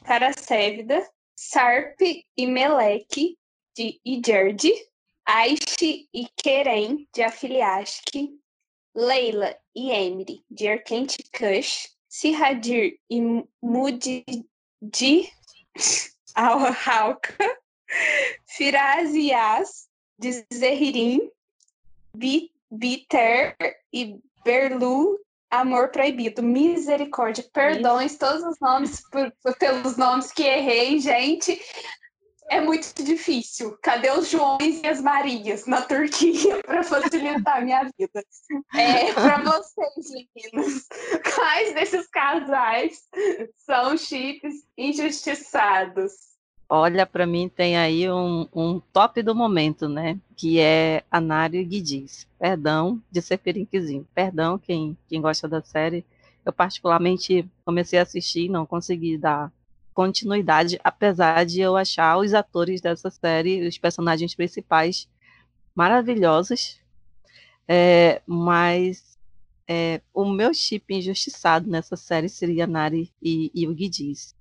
Karasevda, 0.06 1.04
Sarp 1.34 2.00
e 2.00 2.46
Meleque, 2.46 3.36
de 3.74 4.00
Iderd, 4.04 4.62
Aishi 5.26 6.08
e 6.14 6.28
Keren, 6.36 7.08
de 7.12 7.22
Afiliashki, 7.22 8.30
Leila 8.94 9.56
e 9.74 9.90
Emily, 9.90 10.44
de 10.48 10.68
Erkent 10.68 11.16
Kush, 11.32 11.88
Sihadir 12.08 12.98
e 13.10 13.20
Mudi 13.60 14.24
de 14.80 15.28
Al-Halka, 16.36 17.58
Firaz 18.46 19.12
e 19.12 19.30
Yas, 19.30 19.88
de 20.18 20.46
Zehirin, 20.52 21.30
Biter 22.70 23.56
e 23.92 24.18
Berlu 24.44 25.18
Amor 25.50 25.88
Proibido, 25.88 26.42
Misericórdia, 26.42 27.44
perdões 27.52 28.16
todos 28.16 28.42
os 28.42 28.58
nomes 28.60 29.00
por, 29.10 29.32
por, 29.42 29.56
pelos 29.56 29.96
nomes 29.96 30.32
que 30.32 30.42
errei, 30.42 30.98
gente. 30.98 31.60
É 32.48 32.60
muito 32.60 33.02
difícil. 33.02 33.76
Cadê 33.82 34.10
os 34.10 34.28
Joões 34.28 34.80
e 34.82 34.86
as 34.86 35.00
Marias 35.00 35.66
na 35.66 35.82
Turquia 35.82 36.62
para 36.66 36.82
facilitar 36.82 37.56
a 37.56 37.60
minha 37.60 37.84
vida? 37.98 38.24
É, 38.74 39.12
para 39.12 39.38
vocês, 39.38 40.10
meninos, 40.10 40.86
quais 41.34 41.74
desses 41.74 42.06
casais 42.08 43.02
são 43.64 43.96
chips 43.96 44.54
injustiçados? 44.76 46.35
Olha, 46.68 47.06
para 47.06 47.26
mim 47.26 47.48
tem 47.48 47.76
aí 47.76 48.10
um, 48.10 48.48
um, 48.52 48.80
top 48.92 49.22
do 49.22 49.34
momento, 49.34 49.88
né? 49.88 50.18
Que 50.36 50.58
é 50.58 51.04
Anário 51.10 51.64
Guidiz. 51.64 52.26
Perdão 52.38 53.00
de 53.10 53.22
ser 53.22 53.38
Perinquizinho. 53.38 54.06
Perdão 54.12 54.58
quem, 54.58 54.96
quem 55.08 55.20
gosta 55.20 55.46
da 55.46 55.62
série. 55.62 56.04
Eu 56.44 56.52
particularmente 56.52 57.48
comecei 57.64 57.98
a 57.98 58.02
assistir, 58.02 58.48
não 58.48 58.66
consegui 58.66 59.16
dar 59.16 59.52
continuidade, 59.94 60.78
apesar 60.84 61.46
de 61.46 61.60
eu 61.60 61.76
achar 61.76 62.18
os 62.18 62.34
atores 62.34 62.80
dessa 62.80 63.10
série, 63.10 63.66
os 63.66 63.78
personagens 63.78 64.34
principais, 64.34 65.08
maravilhosos. 65.74 66.78
É, 67.68 68.20
mas 68.26 69.16
é, 69.68 70.00
o 70.12 70.24
meu 70.24 70.52
chip 70.52 70.94
injustiçado 70.94 71.70
nessa 71.70 71.96
série 71.96 72.28
seria 72.28 72.66
Nari 72.66 73.12
e, 73.22 73.50
e 73.54 73.66
o 73.66 73.74
Guidiz. 73.74 74.34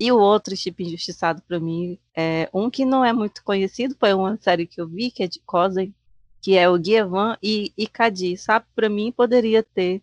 E 0.00 0.12
o 0.12 0.18
outro 0.18 0.56
chip 0.56 0.82
injustiçado 0.82 1.42
para 1.42 1.58
mim 1.58 1.98
é 2.16 2.48
um 2.54 2.70
que 2.70 2.84
não 2.84 3.04
é 3.04 3.12
muito 3.12 3.42
conhecido, 3.42 3.96
foi 3.98 4.14
uma 4.14 4.36
série 4.36 4.66
que 4.66 4.80
eu 4.80 4.86
vi, 4.86 5.10
que 5.10 5.24
é 5.24 5.26
de 5.26 5.40
Cosen, 5.40 5.92
que 6.40 6.56
é 6.56 6.68
o 6.68 6.78
Guievan 6.78 7.36
e, 7.42 7.72
e 7.76 7.86
Cadi, 7.86 8.36
sabe? 8.36 8.64
Para 8.76 8.88
mim 8.88 9.10
poderia 9.10 9.62
ter 9.62 10.00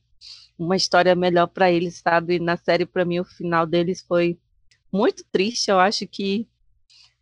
uma 0.60 0.76
história 0.76 1.16
melhor 1.16 1.48
para 1.48 1.72
eles, 1.72 1.96
sabe? 1.98 2.40
Na 2.40 2.58
série 2.58 2.86
para 2.86 3.06
mim 3.06 3.20
o 3.20 3.26
final 3.26 3.66
deles 3.66 4.04
foi 4.06 4.38
muito 4.92 5.24
triste. 5.32 5.72
Eu 5.72 5.80
acho 5.80 6.06
que 6.08 6.46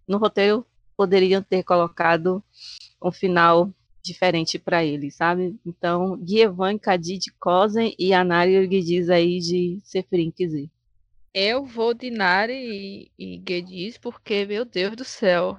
no 0.07 0.17
roteiro 0.17 0.65
poderiam 0.97 1.43
ter 1.43 1.63
colocado 1.63 2.43
um 3.01 3.11
final 3.11 3.71
diferente 4.03 4.59
para 4.59 4.83
eles, 4.83 5.15
sabe? 5.15 5.55
Então, 5.65 6.17
Guievan, 6.17 6.77
Cadi 6.77 7.17
de 7.17 7.31
Cosen 7.33 7.95
e 7.97 8.13
Anari 8.13 8.67
Guidiz 8.67 9.09
aí 9.09 9.39
de 9.39 9.79
Seferin. 9.83 10.33
Eu 11.33 11.65
vou 11.65 11.95
de 11.95 12.11
Nari 12.11 12.53
e, 12.53 13.11
e 13.17 13.37
Guedes 13.39 13.97
porque, 13.97 14.45
meu 14.45 14.63
Deus 14.63 14.95
do 14.95 15.03
céu. 15.03 15.57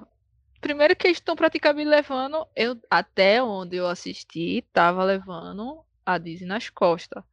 Primeiro 0.61 0.95
que 0.95 1.07
eles 1.07 1.17
estão 1.17 1.35
praticamente 1.35 1.89
levando, 1.89 2.47
eu, 2.55 2.79
até 2.89 3.43
onde 3.43 3.75
eu 3.75 3.85
assisti, 3.87 4.63
tava 4.71 5.03
levando 5.03 5.83
a 6.05 6.17
Disney 6.17 6.47
nas 6.47 6.69
costas. 6.69 7.23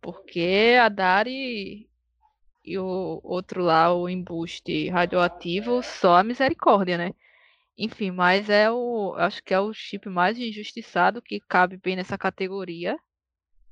Porque 0.00 0.76
a 0.80 0.88
Dari 0.90 1.88
e 2.64 2.78
o 2.78 3.20
outro 3.24 3.62
lá, 3.62 3.92
o 3.94 4.08
embuste 4.08 4.88
radioativo, 4.90 5.82
só 5.82 6.16
a 6.16 6.22
misericórdia, 6.22 6.98
né? 6.98 7.12
Enfim, 7.78 8.10
mas 8.10 8.50
é 8.50 8.70
o. 8.70 9.14
Acho 9.16 9.42
que 9.42 9.54
é 9.54 9.60
o 9.60 9.72
chip 9.72 10.08
mais 10.10 10.38
injustiçado 10.38 11.22
que 11.22 11.40
cabe 11.40 11.78
bem 11.78 11.96
nessa 11.96 12.18
categoria. 12.18 12.98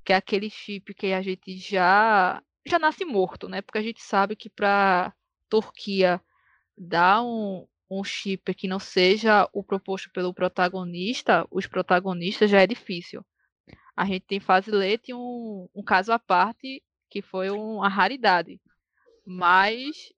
Que 0.05 0.13
é 0.15 0.17
aquele 0.17 0.49
chip 0.49 0.95
que 0.95 1.13
a 1.13 1.21
gente 1.23 1.59
já 1.59 2.43
já 2.71 2.79
nasce 2.79 3.05
morto, 3.05 3.49
né? 3.49 3.63
Porque 3.63 3.79
a 3.79 3.83
gente 3.83 4.03
sabe 4.03 4.37
que 4.37 4.49
para 4.49 5.13
Turquia 5.49 6.21
dar 6.77 7.23
um, 7.23 7.67
um 7.91 8.05
chip 8.05 8.55
que 8.55 8.69
não 8.69 8.79
seja 8.79 9.49
o 9.53 9.63
proposto 9.63 10.11
pelo 10.13 10.35
protagonista, 10.35 11.47
os 11.51 11.67
protagonistas 11.67 12.51
já 12.51 12.61
é 12.61 12.67
difícil. 12.67 13.25
A 13.97 14.05
gente 14.05 14.27
tem 14.27 14.41
Fazilete 14.41 15.13
um, 15.13 15.69
um 15.75 15.83
caso 15.83 16.13
à 16.13 16.19
parte 16.19 16.83
que 17.11 17.23
foi 17.23 17.51
uma 17.51 17.89
raridade, 17.89 18.61
mas 19.27 20.13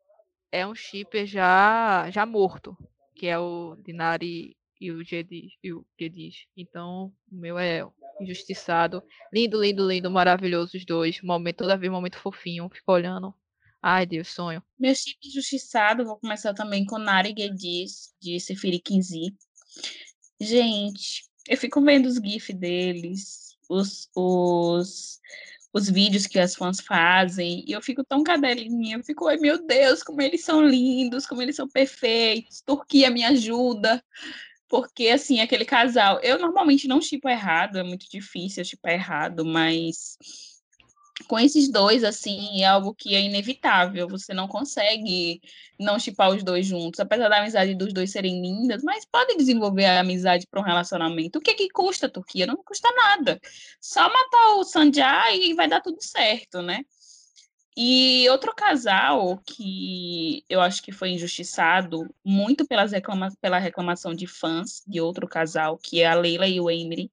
é 0.52 0.66
um 0.66 0.74
chip 0.74 1.24
já 1.24 2.10
já 2.10 2.26
morto, 2.26 2.76
que 3.14 3.26
é 3.26 3.38
o 3.38 3.76
Dinari 3.76 4.56
e 4.80 4.90
o 4.90 5.04
Gediz. 5.04 6.46
Então, 6.56 7.12
o 7.30 7.36
meu 7.36 7.58
é 7.58 7.86
injustiçado. 8.22 9.02
Lindo, 9.32 9.60
lindo, 9.60 9.88
lindo, 9.88 10.10
maravilhoso 10.10 10.76
os 10.76 10.84
dois. 10.84 11.20
Momento, 11.22 11.58
toda 11.58 11.76
vez 11.76 11.90
momento 11.90 12.18
fofinho, 12.18 12.68
fica 12.68 12.92
olhando. 12.92 13.34
Ai, 13.82 14.04
Deus, 14.04 14.28
sonho. 14.28 14.62
Meu 14.78 14.94
chip 14.94 15.16
injustiçado, 15.26 16.04
vou 16.04 16.18
começar 16.18 16.52
também 16.52 16.84
com 16.84 16.98
Nari 16.98 17.32
Guedis, 17.32 18.14
de 18.20 18.38
Sefiri 18.38 18.78
15. 18.78 19.34
Gente, 20.40 21.24
eu 21.48 21.56
fico 21.56 21.80
vendo 21.82 22.06
os 22.06 22.16
GIFs 22.16 22.54
deles, 22.56 23.56
os, 23.68 24.08
os, 24.14 25.18
os 25.72 25.88
vídeos 25.88 26.26
que 26.26 26.38
as 26.38 26.54
fãs 26.54 26.80
fazem, 26.80 27.64
e 27.66 27.72
eu 27.72 27.80
fico 27.80 28.04
tão 28.04 28.22
cadelinha, 28.22 28.96
eu 28.96 29.04
fico, 29.04 29.28
ai 29.28 29.38
meu 29.38 29.66
Deus, 29.66 30.02
como 30.02 30.20
eles 30.20 30.44
são 30.44 30.62
lindos, 30.66 31.26
como 31.26 31.40
eles 31.40 31.56
são 31.56 31.68
perfeitos, 31.68 32.60
Turquia 32.60 33.10
me 33.10 33.24
ajuda. 33.24 34.02
Porque, 34.70 35.08
assim, 35.08 35.40
aquele 35.40 35.64
casal. 35.64 36.20
Eu 36.22 36.38
normalmente 36.38 36.86
não 36.86 37.02
chipo 37.02 37.28
errado, 37.28 37.76
é 37.76 37.82
muito 37.82 38.08
difícil 38.08 38.64
chipar 38.64 38.92
errado, 38.92 39.44
mas 39.44 40.16
com 41.26 41.38
esses 41.38 41.68
dois, 41.68 42.04
assim, 42.04 42.62
é 42.62 42.66
algo 42.66 42.94
que 42.94 43.14
é 43.14 43.20
inevitável. 43.20 44.08
Você 44.08 44.32
não 44.32 44.46
consegue 44.46 45.40
não 45.78 45.98
chipar 45.98 46.30
os 46.30 46.44
dois 46.44 46.66
juntos, 46.66 47.00
apesar 47.00 47.28
da 47.28 47.38
amizade 47.40 47.74
dos 47.74 47.92
dois 47.92 48.12
serem 48.12 48.40
lindas, 48.40 48.82
mas 48.84 49.04
pode 49.04 49.36
desenvolver 49.36 49.86
a 49.86 50.00
amizade 50.00 50.46
para 50.48 50.60
um 50.60 50.64
relacionamento. 50.64 51.40
O 51.40 51.42
que 51.42 51.50
é 51.50 51.54
que 51.54 51.68
custa, 51.68 52.08
Turquia? 52.08 52.46
Não 52.46 52.56
custa 52.56 52.88
nada. 52.92 53.40
Só 53.80 54.02
matar 54.02 54.54
o 54.54 54.64
Sanjay 54.64 55.50
e 55.50 55.54
vai 55.54 55.68
dar 55.68 55.80
tudo 55.80 56.00
certo, 56.00 56.62
né? 56.62 56.84
E 57.76 58.28
outro 58.28 58.54
casal 58.54 59.38
que 59.46 60.44
eu 60.48 60.60
acho 60.60 60.82
que 60.82 60.92
foi 60.92 61.10
injustiçado 61.10 62.12
muito 62.24 62.66
pelas 62.66 62.92
reclama 62.92 63.32
pela 63.40 63.58
reclamação 63.58 64.14
de 64.14 64.26
fãs 64.26 64.82
de 64.86 65.00
outro 65.00 65.28
casal, 65.28 65.78
que 65.78 66.02
é 66.02 66.06
a 66.06 66.14
Leila 66.14 66.46
e 66.48 66.60
o 66.60 66.70
Emery. 66.70 67.10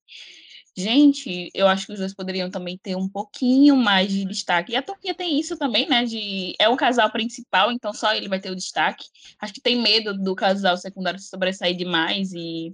Gente, 0.76 1.49
eu 1.55 1.68
acho 1.68 1.88
que 1.88 1.93
os 1.93 1.99
dois 1.99 2.14
poderiam 2.14 2.51
também 2.51 2.78
ter 2.78 2.95
um 2.95 3.10
pouquinho 3.10 3.76
mais 3.76 4.12
de 4.12 4.24
destaque. 4.26 4.74
E 4.74 4.76
a 4.76 4.82
Turquia 4.84 5.14
tem 5.16 5.39
isso 5.39 5.58
também, 5.58 5.89
né? 5.89 6.05
De 6.05 6.53
é 6.60 6.70
um 6.70 6.76
casal 6.76 7.12
principal, 7.12 7.72
então 7.72 7.91
só 7.93 8.14
ele 8.14 8.30
vai 8.30 8.39
ter 8.39 8.51
o 8.51 8.55
destaque. 8.55 9.05
Acho 9.41 9.53
que 9.53 9.62
tem 9.62 9.76
medo 9.76 10.14
do 10.16 10.36
casal 10.36 10.78
secundário 10.78 11.20
se 11.20 11.30
sobressair 11.30 11.76
demais 11.76 12.32
e 12.32 12.72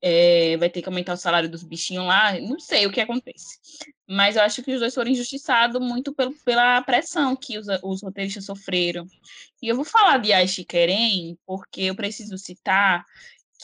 é, 0.00 0.56
vai 0.56 0.68
ter 0.68 0.82
que 0.82 0.88
aumentar 0.88 1.14
o 1.14 1.16
salário 1.16 1.48
dos 1.48 1.62
bichinhos 1.62 2.06
lá, 2.06 2.38
não 2.40 2.58
sei 2.60 2.86
o 2.86 2.92
que 2.92 3.00
acontece. 3.00 3.58
Mas 4.06 4.36
eu 4.36 4.42
acho 4.42 4.62
que 4.62 4.72
os 4.72 4.80
dois 4.80 4.94
foram 4.94 5.10
injustiçados 5.10 5.80
muito 5.80 6.12
pelo, 6.14 6.34
pela 6.44 6.82
pressão 6.82 7.34
que 7.34 7.58
os, 7.58 7.66
os 7.82 8.02
roteiristas 8.02 8.44
sofreram. 8.44 9.06
E 9.62 9.68
eu 9.68 9.76
vou 9.76 9.84
falar 9.84 10.18
de 10.18 10.32
Aishi 10.32 10.64
Keren, 10.64 11.38
porque 11.46 11.82
eu 11.82 11.94
preciso 11.94 12.36
citar 12.36 13.04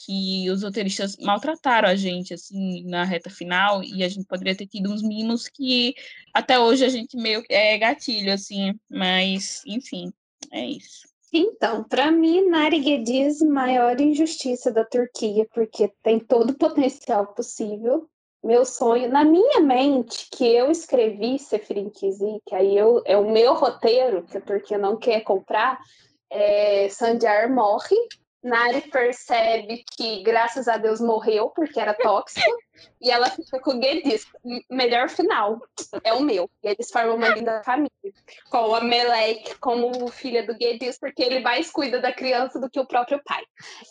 que 0.04 0.48
os 0.50 0.62
roteiristas 0.62 1.16
maltrataram 1.18 1.88
a 1.88 1.94
gente, 1.94 2.32
assim, 2.32 2.84
na 2.84 3.04
reta 3.04 3.28
final, 3.28 3.82
e 3.84 4.02
a 4.02 4.08
gente 4.08 4.26
poderia 4.26 4.56
ter 4.56 4.66
tido 4.66 4.90
uns 4.90 5.02
mimos 5.02 5.46
que 5.48 5.94
até 6.32 6.58
hoje 6.58 6.84
a 6.84 6.88
gente 6.88 7.16
meio 7.16 7.44
é 7.50 7.76
gatilho, 7.76 8.32
assim, 8.32 8.72
mas, 8.88 9.62
enfim, 9.66 10.11
é 10.52 10.64
isso. 10.64 11.06
Então, 11.32 11.84
para 11.84 12.10
mim, 12.10 12.48
Nari 12.48 12.98
diz 13.02 13.40
maior 13.40 14.00
injustiça 14.00 14.72
da 14.72 14.84
Turquia, 14.84 15.46
porque 15.54 15.92
tem 16.02 16.18
todo 16.18 16.50
o 16.50 16.58
potencial 16.58 17.28
possível. 17.28 18.08
Meu 18.42 18.64
sonho, 18.64 19.08
na 19.08 19.24
minha 19.24 19.60
mente, 19.60 20.28
que 20.32 20.44
eu 20.44 20.70
escrevi 20.70 21.38
Seferin 21.38 21.90
Kizi, 21.90 22.40
que 22.46 22.54
aí 22.54 22.76
eu, 22.76 23.02
é 23.04 23.16
o 23.16 23.30
meu 23.30 23.54
roteiro, 23.54 24.24
que 24.24 24.38
a 24.38 24.40
Turquia 24.40 24.78
não 24.78 24.96
quer 24.96 25.20
comprar, 25.20 25.78
é, 26.30 26.88
Sanjar 26.88 27.52
morre, 27.52 27.96
Nari 28.42 28.80
percebe 28.90 29.84
que, 29.96 30.22
graças 30.22 30.66
a 30.66 30.78
Deus, 30.78 31.00
morreu 31.00 31.50
porque 31.50 31.78
era 31.78 31.94
tóxico. 31.94 32.50
E 33.00 33.10
ela 33.10 33.30
fica 33.30 33.58
com 33.60 33.72
o 33.72 33.78
Guedis. 33.78 34.26
Melhor 34.70 35.08
final. 35.08 35.60
É 36.04 36.12
o 36.12 36.20
meu. 36.20 36.50
E 36.62 36.68
eles 36.68 36.90
formam 36.90 37.16
uma 37.16 37.28
linda 37.28 37.62
família. 37.64 37.90
Com 38.50 38.74
a 38.74 38.80
Melek 38.80 39.56
como 39.56 40.08
filha 40.08 40.46
do 40.46 40.54
Guedis, 40.54 40.98
porque 40.98 41.22
ele 41.22 41.40
mais 41.40 41.70
cuida 41.70 42.00
da 42.00 42.12
criança 42.12 42.60
do 42.60 42.70
que 42.70 42.80
o 42.80 42.86
próprio 42.86 43.20
pai. 43.24 43.42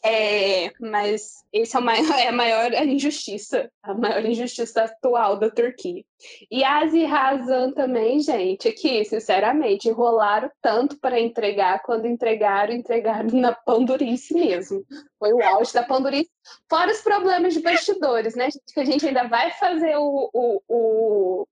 É, 0.04 0.72
mas 0.80 1.44
esse 1.52 1.76
é, 1.76 1.80
maior, 1.80 2.10
é 2.20 2.28
a 2.28 2.32
maior 2.32 2.74
injustiça. 2.74 3.72
A 3.84 3.94
maior 3.94 4.24
injustiça 4.26 4.84
atual 4.84 5.38
da 5.38 5.50
Turquia. 5.50 6.04
E 6.52 6.64
Azi 6.64 7.06
Razan 7.06 7.72
também, 7.72 8.20
gente, 8.20 8.68
aqui, 8.68 9.06
sinceramente, 9.06 9.88
enrolaram 9.88 10.52
tanto 10.62 11.00
para 11.00 11.20
entregar, 11.20 11.82
quando 11.82 12.08
entregaram, 12.08 12.74
entregaram 12.74 13.30
na 13.32 13.54
pandurice 13.54 14.34
mesmo. 14.34 14.84
Foi 15.18 15.32
o 15.32 15.42
auge 15.44 15.74
da 15.74 15.84
pandurice. 15.84 16.30
Fora 16.70 16.92
os 16.92 17.02
problemas 17.02 17.54
de 17.54 17.62
bastidores, 17.62 18.36
né, 18.36 18.46
gente? 18.46 18.74
Que 18.80 18.84
a 18.84 18.86
gente 18.86 19.06
ainda 19.06 19.28
vai 19.28 19.52
fazer 19.52 19.98
o, 19.98 20.30
o, 20.34 20.62
o 20.70 21.48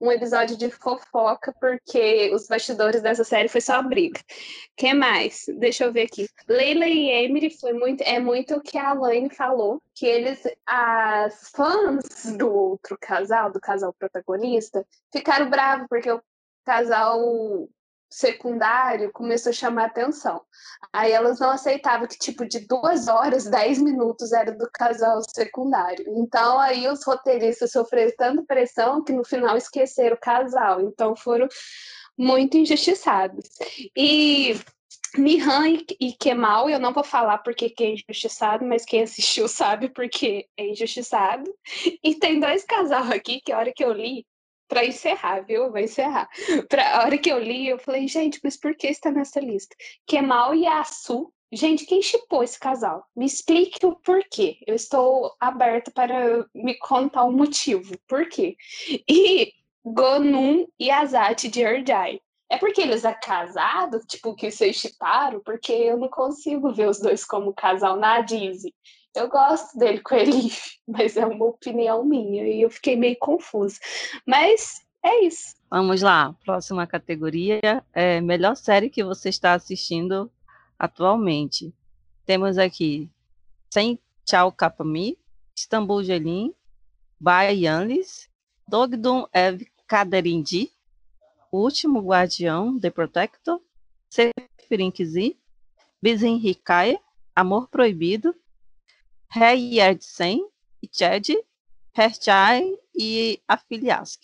um 0.00 0.10
episódio 0.10 0.56
de 0.56 0.68
fofoca, 0.68 1.54
porque 1.60 2.32
os 2.34 2.48
bastidores 2.48 3.00
dessa 3.00 3.22
série 3.22 3.48
foi 3.48 3.60
só 3.60 3.80
briga. 3.84 4.20
que 4.76 4.92
mais? 4.92 5.44
Deixa 5.58 5.84
eu 5.84 5.92
ver 5.92 6.06
aqui. 6.06 6.26
Leila 6.48 6.88
e 6.88 7.08
Emily 7.08 7.50
foi 7.50 7.72
muito, 7.72 8.02
é 8.02 8.18
muito 8.18 8.56
o 8.56 8.60
que 8.60 8.76
a 8.76 8.90
Alaine 8.90 9.30
falou, 9.30 9.80
que 9.94 10.04
eles, 10.04 10.42
as 10.66 11.50
fãs 11.50 12.36
do 12.36 12.52
outro 12.52 12.98
casal, 13.00 13.52
do 13.52 13.60
casal 13.60 13.94
protagonista, 13.96 14.84
ficaram 15.12 15.48
bravos 15.48 15.86
porque 15.88 16.10
o 16.10 16.20
casal 16.64 17.68
secundário 18.12 19.10
começou 19.12 19.50
a 19.50 19.54
chamar 19.54 19.86
atenção. 19.86 20.40
Aí 20.92 21.12
elas 21.12 21.40
não 21.40 21.50
aceitavam 21.50 22.06
que, 22.06 22.18
tipo, 22.18 22.46
de 22.46 22.60
duas 22.66 23.08
horas, 23.08 23.44
dez 23.44 23.78
minutos 23.78 24.32
era 24.32 24.52
do 24.52 24.68
casal 24.72 25.20
secundário. 25.34 26.04
Então, 26.16 26.58
aí 26.58 26.86
os 26.88 27.04
roteiristas 27.04 27.72
sofreram 27.72 28.12
tanta 28.16 28.44
pressão 28.44 29.02
que 29.02 29.12
no 29.12 29.24
final 29.24 29.56
esqueceram 29.56 30.16
o 30.16 30.20
casal. 30.20 30.80
Então, 30.80 31.16
foram 31.16 31.48
muito 32.16 32.56
injustiçados. 32.56 33.48
E 33.96 34.56
Mihan 35.16 35.78
e 36.00 36.12
Kemal, 36.12 36.70
eu 36.70 36.78
não 36.78 36.92
vou 36.92 37.04
falar 37.04 37.38
porque 37.38 37.68
que 37.68 37.84
é 37.84 37.90
injustiçado, 37.92 38.64
mas 38.64 38.84
quem 38.84 39.02
assistiu 39.02 39.46
sabe 39.48 39.88
porque 39.88 40.46
é 40.56 40.68
injustiçado. 40.68 41.50
E 42.02 42.14
tem 42.14 42.40
dois 42.40 42.64
casal 42.64 43.04
aqui 43.04 43.40
que 43.40 43.52
a 43.52 43.58
hora 43.58 43.72
que 43.74 43.84
eu 43.84 43.92
li, 43.92 44.26
para 44.68 44.84
encerrar, 44.84 45.40
viu? 45.40 45.70
Vou 45.70 45.78
encerrar. 45.78 46.28
Pra, 46.68 46.96
a 46.96 47.04
hora 47.04 47.18
que 47.18 47.30
eu 47.30 47.38
li, 47.38 47.68
eu 47.68 47.78
falei, 47.78 48.08
gente, 48.08 48.40
mas 48.42 48.56
por 48.56 48.74
que 48.74 48.86
está 48.86 49.10
nessa 49.10 49.40
lista? 49.40 49.76
Kemal 50.06 50.54
e 50.54 50.66
Asu. 50.66 51.32
Gente, 51.54 51.84
quem 51.84 52.00
chipou 52.00 52.42
esse 52.42 52.58
casal? 52.58 53.04
Me 53.14 53.26
explique 53.26 53.84
o 53.84 53.94
porquê. 53.96 54.56
Eu 54.66 54.74
estou 54.74 55.34
aberta 55.38 55.90
para 55.90 56.46
me 56.54 56.78
contar 56.78 57.24
o 57.24 57.32
motivo. 57.32 57.94
Por 58.08 58.26
quê? 58.28 58.56
E 59.06 59.52
Gonum 59.84 60.66
e 60.78 60.90
Azat 60.90 61.48
de 61.48 61.60
Erdai. 61.60 62.20
É 62.50 62.58
porque 62.58 62.82
eles 62.82 63.04
é 63.04 63.14
casado, 63.14 63.98
tipo, 64.06 64.34
que 64.34 64.50
vocês 64.50 64.76
chiparam? 64.76 65.40
Porque 65.40 65.72
eu 65.72 65.96
não 65.96 66.08
consigo 66.08 66.72
ver 66.72 66.88
os 66.88 67.00
dois 67.00 67.24
como 67.24 67.54
casal 67.54 67.96
na 67.96 68.20
Disney. 68.20 68.74
Eu 69.14 69.28
gosto 69.28 69.78
dele 69.78 70.00
com 70.00 70.14
ele, 70.14 70.50
mas 70.88 71.16
é 71.16 71.26
uma 71.26 71.44
opinião 71.44 72.04
minha 72.04 72.46
e 72.46 72.62
eu 72.62 72.70
fiquei 72.70 72.96
meio 72.96 73.16
confusa. 73.18 73.78
Mas 74.26 74.80
é 75.04 75.24
isso. 75.24 75.54
Vamos 75.70 76.02
lá, 76.02 76.34
próxima 76.44 76.86
categoria 76.86 77.60
é 77.92 78.20
melhor 78.20 78.54
série 78.56 78.90
que 78.90 79.02
você 79.02 79.28
está 79.28 79.54
assistindo 79.54 80.30
atualmente. 80.78 81.74
Temos 82.24 82.56
aqui 82.58 83.10
Sem 83.72 83.98
Tchau 84.24 84.52
Kapami, 84.52 85.18
Istambul 85.56 86.04
Gelin, 86.04 86.54
Bai 87.20 87.56
Yanlis, 87.56 88.28
Dogdon 88.68 89.26
Ev 89.32 89.66
Kaderindi, 89.86 90.70
O 91.50 91.58
Último 91.58 92.00
Guardião, 92.00 92.78
The 92.80 92.90
Protector, 92.90 93.60
Seferin 94.08 94.90
Kizi, 94.90 95.36
Bizin 96.00 96.36
Hikaye, 96.36 96.98
Amor 97.34 97.68
Proibido, 97.68 98.34
Rei 99.34 99.78
Yerdsen, 99.78 100.46
Chad, 100.92 101.26
Herchai 101.96 102.76
e 102.94 103.40
Afiliask. 103.48 104.20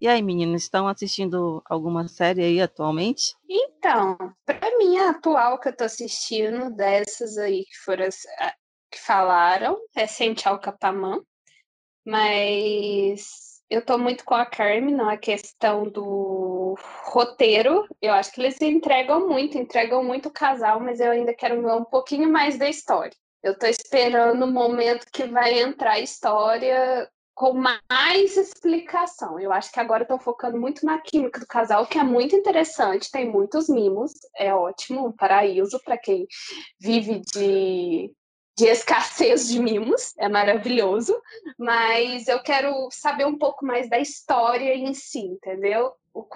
E 0.00 0.08
aí, 0.08 0.22
meninas, 0.22 0.62
estão 0.62 0.88
assistindo 0.88 1.62
alguma 1.68 2.08
série 2.08 2.42
aí 2.42 2.58
atualmente? 2.58 3.36
Então, 3.46 4.16
para 4.46 4.78
mim, 4.78 4.96
a 4.96 5.10
atual 5.10 5.60
que 5.60 5.68
eu 5.68 5.76
tô 5.76 5.84
assistindo, 5.84 6.74
dessas 6.74 7.36
aí 7.36 7.62
que 7.66 7.76
foram 7.84 8.08
que 8.90 8.98
falaram, 8.98 9.78
é 9.94 10.06
Sente 10.06 10.48
Alcapamã, 10.48 11.20
mas 12.02 13.60
eu 13.68 13.84
tô 13.84 13.98
muito 13.98 14.24
com 14.24 14.34
a 14.34 14.46
Carmen 14.46 14.94
na 14.94 15.18
questão 15.18 15.84
do 15.84 16.74
roteiro. 17.04 17.86
Eu 18.00 18.14
acho 18.14 18.32
que 18.32 18.40
eles 18.40 18.58
entregam 18.62 19.28
muito, 19.28 19.58
entregam 19.58 20.02
muito 20.02 20.30
o 20.30 20.32
casal, 20.32 20.80
mas 20.80 21.00
eu 21.00 21.10
ainda 21.10 21.34
quero 21.34 21.60
ver 21.60 21.74
um 21.74 21.84
pouquinho 21.84 22.32
mais 22.32 22.56
da 22.56 22.66
história. 22.66 23.14
Eu 23.42 23.52
estou 23.52 23.68
esperando 23.68 24.44
o 24.44 24.52
momento 24.52 25.06
que 25.12 25.24
vai 25.24 25.60
entrar 25.60 25.92
a 25.92 26.00
história 26.00 27.08
com 27.38 27.54
mais 27.54 28.36
explicação. 28.36 29.38
Eu 29.38 29.52
acho 29.52 29.70
que 29.70 29.78
agora 29.78 30.02
estão 30.02 30.18
focando 30.18 30.58
muito 30.58 30.84
na 30.84 30.98
química 30.98 31.38
do 31.38 31.46
casal, 31.46 31.86
que 31.86 31.96
é 31.96 32.02
muito 32.02 32.34
interessante, 32.34 33.12
tem 33.12 33.30
muitos 33.30 33.68
mimos, 33.68 34.10
é 34.36 34.52
ótimo, 34.52 35.06
um 35.06 35.12
paraíso 35.12 35.80
para 35.84 35.96
quem 35.96 36.26
vive 36.80 37.22
de, 37.32 38.12
de 38.56 38.64
escassez 38.66 39.46
de 39.46 39.60
mimos, 39.60 40.14
é 40.18 40.28
maravilhoso, 40.28 41.16
mas 41.56 42.26
eu 42.26 42.42
quero 42.42 42.88
saber 42.90 43.24
um 43.24 43.38
pouco 43.38 43.64
mais 43.64 43.88
da 43.88 44.00
história 44.00 44.74
em 44.74 44.92
si, 44.92 45.20
entendeu? 45.20 45.92
O, 46.12 46.26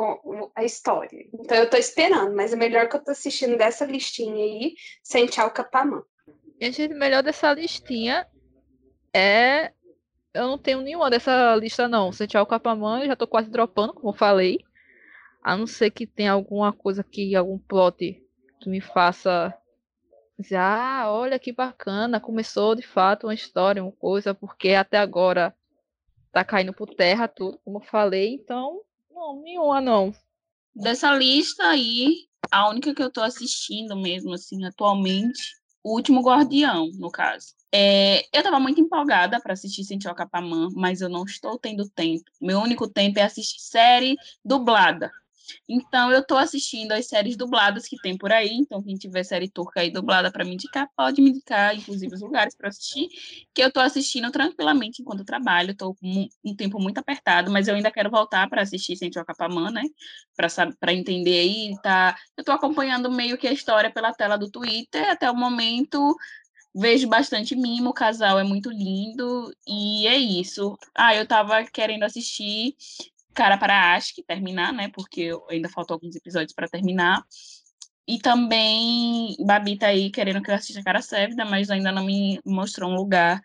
a 0.54 0.62
história. 0.62 1.26
Então 1.34 1.56
eu 1.56 1.64
estou 1.64 1.80
esperando, 1.80 2.36
mas 2.36 2.52
é 2.52 2.56
melhor 2.56 2.88
que 2.88 2.94
eu 2.94 3.00
estou 3.00 3.10
assistindo 3.10 3.58
dessa 3.58 3.84
listinha 3.84 4.44
aí, 4.44 4.74
sem 5.02 5.26
tchau 5.26 5.50
capamã. 5.50 6.00
Gente, 6.62 6.86
o 6.86 6.96
melhor 6.96 7.24
dessa 7.24 7.52
listinha 7.52 8.24
é. 9.12 9.72
Eu 10.32 10.46
não 10.46 10.56
tenho 10.56 10.80
nenhuma 10.80 11.10
dessa 11.10 11.56
lista, 11.56 11.88
não. 11.88 12.12
Sentir 12.12 12.38
Capamã, 12.46 13.00
eu 13.00 13.06
já 13.08 13.16
tô 13.16 13.26
quase 13.26 13.50
dropando, 13.50 13.92
como 13.92 14.10
eu 14.10 14.16
falei. 14.16 14.60
A 15.42 15.56
não 15.56 15.66
ser 15.66 15.90
que 15.90 16.06
tenha 16.06 16.30
alguma 16.30 16.72
coisa 16.72 17.00
aqui, 17.00 17.34
algum 17.34 17.58
plot 17.58 18.24
que 18.60 18.70
me 18.70 18.80
faça 18.80 19.52
dizer, 20.38 20.54
ah, 20.54 21.06
olha 21.08 21.36
que 21.36 21.52
bacana, 21.52 22.20
começou 22.20 22.76
de 22.76 22.82
fato 22.82 23.26
uma 23.26 23.34
história, 23.34 23.82
uma 23.82 23.90
coisa, 23.90 24.32
porque 24.32 24.70
até 24.70 24.98
agora 24.98 25.52
tá 26.30 26.44
caindo 26.44 26.72
por 26.72 26.94
terra 26.94 27.26
tudo, 27.26 27.58
como 27.64 27.78
eu 27.78 27.82
falei, 27.82 28.34
então, 28.34 28.82
não, 29.10 29.42
nenhuma 29.42 29.80
não. 29.80 30.14
Dessa 30.74 31.12
lista 31.12 31.64
aí, 31.64 32.28
a 32.52 32.70
única 32.70 32.94
que 32.94 33.02
eu 33.02 33.10
tô 33.10 33.20
assistindo 33.20 33.96
mesmo, 33.96 34.32
assim, 34.32 34.64
atualmente, 34.64 35.60
o 35.82 35.94
Último 35.94 36.22
Guardião, 36.22 36.90
no 36.94 37.10
caso. 37.10 37.54
É, 37.74 38.20
eu 38.32 38.40
estava 38.40 38.60
muito 38.60 38.80
empolgada 38.80 39.40
para 39.40 39.54
assistir 39.54 39.84
Sentiu 39.84 40.14
Capamã, 40.14 40.68
mas 40.74 41.00
eu 41.00 41.08
não 41.08 41.24
estou 41.24 41.58
tendo 41.58 41.88
tempo. 41.88 42.24
Meu 42.40 42.60
único 42.60 42.88
tempo 42.88 43.18
é 43.18 43.22
assistir 43.22 43.60
série 43.60 44.16
dublada. 44.44 45.10
Então, 45.68 46.10
eu 46.10 46.20
estou 46.20 46.38
assistindo 46.38 46.92
as 46.92 47.06
séries 47.06 47.36
dubladas 47.36 47.86
que 47.86 47.96
tem 47.98 48.16
por 48.16 48.32
aí. 48.32 48.50
Então, 48.52 48.82
quem 48.82 48.96
tiver 48.96 49.22
série 49.24 49.48
turca 49.48 49.80
aí 49.80 49.90
dublada 49.90 50.30
para 50.30 50.44
me 50.44 50.54
indicar, 50.54 50.88
pode 50.96 51.20
me 51.20 51.30
indicar, 51.30 51.76
inclusive, 51.76 52.14
os 52.14 52.20
lugares 52.20 52.54
para 52.54 52.68
assistir, 52.68 53.08
que 53.54 53.62
eu 53.62 53.68
estou 53.68 53.82
assistindo 53.82 54.30
tranquilamente 54.30 55.02
enquanto 55.02 55.24
trabalho. 55.24 55.72
Estou 55.72 55.94
com 55.94 56.28
um 56.44 56.54
tempo 56.56 56.80
muito 56.80 56.98
apertado, 56.98 57.50
mas 57.50 57.68
eu 57.68 57.74
ainda 57.74 57.90
quero 57.90 58.10
voltar 58.10 58.48
para 58.48 58.62
assistir 58.62 58.96
Sem 58.96 59.10
Capamã, 59.10 59.70
né? 59.70 59.82
Para 60.78 60.92
entender 60.92 61.38
aí. 61.38 61.74
Tá... 61.82 62.16
Eu 62.36 62.42
estou 62.42 62.54
acompanhando 62.54 63.10
meio 63.10 63.38
que 63.38 63.46
a 63.46 63.52
história 63.52 63.90
pela 63.90 64.12
tela 64.12 64.36
do 64.36 64.50
Twitter. 64.50 65.08
Até 65.10 65.30
o 65.30 65.36
momento, 65.36 66.16
vejo 66.74 67.06
bastante 67.08 67.54
mimo, 67.54 67.90
o 67.90 67.94
casal 67.94 68.38
é 68.38 68.44
muito 68.44 68.70
lindo 68.70 69.54
e 69.66 70.06
é 70.06 70.16
isso. 70.16 70.78
Ah, 70.94 71.14
eu 71.14 71.26
tava 71.26 71.64
querendo 71.64 72.04
assistir 72.04 72.74
cara 73.34 73.56
para 73.56 73.94
Ash 73.94 74.12
que 74.12 74.22
terminar, 74.22 74.72
né? 74.72 74.90
Porque 74.94 75.30
ainda 75.48 75.68
faltam 75.68 75.94
alguns 75.94 76.16
episódios 76.16 76.52
para 76.52 76.68
terminar. 76.68 77.22
E 78.06 78.18
também 78.18 79.36
Babi 79.40 79.78
tá 79.78 79.88
aí 79.88 80.10
querendo 80.10 80.42
que 80.42 80.50
eu 80.50 80.54
assista 80.54 80.82
Cara 80.82 81.00
Sévida, 81.00 81.44
mas 81.44 81.70
ainda 81.70 81.92
não 81.92 82.04
me 82.04 82.40
mostrou 82.44 82.90
um 82.90 82.96
lugar 82.96 83.40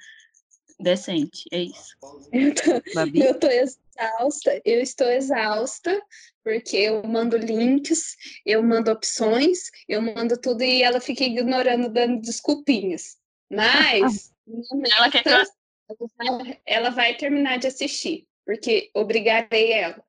decente. 0.79 1.45
É 1.51 1.61
isso. 1.61 1.95
Eu 2.31 2.53
tô, 2.53 2.93
Babi? 2.93 3.19
eu 3.21 3.39
tô 3.39 3.47
exausta, 3.47 4.61
eu 4.65 4.81
estou 4.81 5.07
exausta, 5.07 6.01
porque 6.43 6.75
eu 6.75 7.03
mando 7.03 7.37
links, 7.37 8.15
eu 8.45 8.63
mando 8.63 8.91
opções, 8.91 9.69
eu 9.87 10.01
mando 10.01 10.39
tudo 10.39 10.63
e 10.63 10.81
ela 10.81 10.99
fica 10.99 11.23
ignorando, 11.23 11.89
dando 11.89 12.21
desculpinhas. 12.21 13.17
Mas 13.49 14.33
ela, 14.97 15.11
quer 15.11 15.23
que 15.23 15.29
eu... 15.29 16.57
ela 16.65 16.89
vai 16.89 17.15
terminar 17.15 17.57
de 17.57 17.67
assistir 17.67 18.27
porque 18.47 18.89
obrigarei 18.93 19.73
ela. 19.73 20.01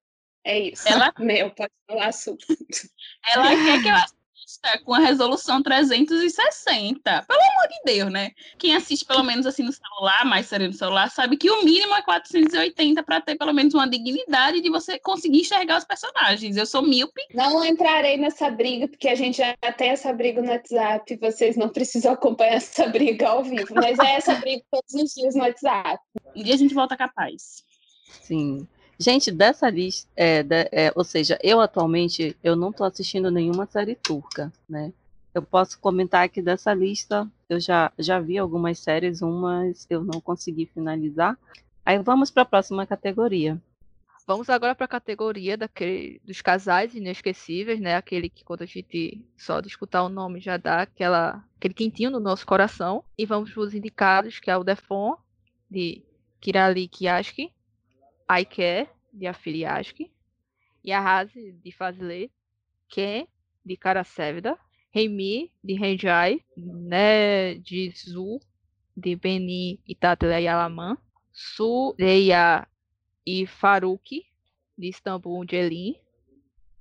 É 0.45 0.61
isso. 0.61 0.89
Ela... 0.89 1.13
Meu, 1.19 1.51
pode 1.51 1.73
falar 1.89 2.07
assunto. 2.07 2.47
Ela 3.27 3.49
quer 3.49 3.83
que 3.83 3.89
eu 3.89 3.95
assista 3.97 4.79
com 4.85 4.95
a 4.95 5.01
resolução 5.01 5.61
360. 5.61 7.25
Pelo 7.27 7.41
amor 7.41 7.69
de 7.69 7.93
Deus, 7.93 8.13
né? 8.13 8.31
Quem 8.57 8.77
assiste 8.77 9.05
pelo 9.05 9.25
menos 9.25 9.45
assim 9.45 9.65
no 9.65 9.73
celular, 9.73 10.25
mais 10.25 10.47
sério 10.47 10.69
no 10.69 10.73
celular, 10.73 11.11
sabe 11.11 11.37
que 11.37 11.51
o 11.51 11.65
mínimo 11.65 11.93
é 11.97 12.03
480 12.03 13.03
para 13.03 13.21
ter 13.21 13.37
pelo 13.37 13.53
menos 13.53 13.75
uma 13.75 13.91
dignidade 13.91 14.61
de 14.61 14.71
você 14.71 15.01
conseguir 15.01 15.41
enxergar 15.41 15.79
os 15.79 15.85
personagens. 15.85 16.57
Eu 16.57 16.65
sou 16.65 16.81
míope. 16.81 17.21
Não 17.35 17.65
entrarei 17.65 18.17
nessa 18.17 18.49
briga, 18.53 18.87
porque 18.87 19.09
a 19.09 19.17
gente 19.17 19.39
já 19.39 19.57
tem 19.77 19.91
essa 19.91 20.13
briga 20.13 20.41
no 20.41 20.53
WhatsApp. 20.53 21.17
Vocês 21.17 21.57
não 21.57 21.69
precisam 21.69 22.13
acompanhar 22.13 22.55
essa 22.55 22.87
briga 22.87 23.31
ao 23.31 23.43
vivo, 23.43 23.75
mas 23.75 23.99
é 23.99 24.13
essa 24.13 24.37
briga 24.37 24.63
todos 24.71 24.95
os 24.95 25.13
dias 25.13 25.35
no 25.35 25.43
WhatsApp. 25.43 25.99
Um 26.37 26.43
dia 26.45 26.55
a 26.55 26.59
gente 26.59 26.73
volta 26.73 26.97
capaz. 26.97 27.67
Sim. 28.29 28.69
Gente, 28.99 29.31
dessa 29.31 29.71
lista, 29.71 30.11
é, 30.15 30.43
de, 30.43 30.69
é, 30.71 30.93
ou 30.95 31.03
seja, 31.03 31.39
eu 31.43 31.61
atualmente 31.61 32.37
eu 32.45 32.55
não 32.55 32.69
estou 32.69 32.87
assistindo 32.87 33.31
nenhuma 33.31 33.65
série 33.65 33.95
turca, 33.95 34.53
né? 34.69 34.93
Eu 35.33 35.43
posso 35.43 35.79
comentar 35.81 36.29
que 36.29 36.43
dessa 36.43 36.75
lista 36.75 37.27
eu 37.49 37.59
já, 37.59 37.91
já 37.99 38.21
vi 38.21 38.37
algumas 38.37 38.79
séries, 38.81 39.23
umas 39.23 39.87
eu 39.89 40.05
não 40.05 40.21
consegui 40.21 40.67
finalizar. 40.67 41.39
Aí 41.87 41.99
vamos 42.01 42.31
para 42.31 42.43
a 42.43 42.47
próxima 42.47 42.87
categoria. 42.87 43.59
Vamos 44.27 44.51
agora 44.51 44.75
para 44.75 44.85
a 44.85 44.89
categoria 44.89 45.57
daquele, 45.57 46.21
dos 46.23 46.43
casais 46.43 46.95
inesquecíveis, 46.95 47.81
né? 47.81 47.97
Aquele 47.97 48.29
que 48.29 48.45
quando 48.45 48.61
a 48.61 48.67
gente 48.67 49.25
só 49.39 49.63
de 49.63 49.69
escutar 49.69 50.03
o 50.03 50.11
nome 50.11 50.39
já 50.39 50.59
dá 50.59 50.83
aquela, 50.83 51.43
aquele 51.57 51.73
quentinho 51.73 52.11
no 52.11 52.21
nosso 52.21 52.45
coração. 52.45 53.03
E 53.17 53.25
vamos 53.25 53.51
para 53.51 53.63
os 53.63 53.75
indicados, 53.75 54.39
que 54.39 54.51
é 54.51 54.57
o 54.57 54.65
Defon, 54.65 55.17
de 55.71 56.03
Kirali 56.41 56.89
Kiaski, 56.89 57.53
Aike, 58.29 58.89
de 59.13 59.27
Afiliaski, 59.27 60.13
Yahase, 60.85 61.53
de 61.53 61.73
Fazle, 61.73 62.31
Ken, 62.89 63.27
de 63.65 63.77
Karasevda, 63.77 64.59
Remi, 64.91 65.53
de 65.63 65.75
Renjai, 65.75 66.45
né, 66.57 67.55
de 67.55 67.91
Zu, 67.91 68.41
de 68.97 69.15
Beni 69.17 69.81
e 69.87 69.95
Tatla 69.95 70.41
Yalaman, 70.41 70.97
Sureya 71.33 72.67
e 73.25 73.47
Faruki, 73.47 74.25
de 74.77 74.89
Istambul 74.89 75.47
Jelin, 75.49 75.95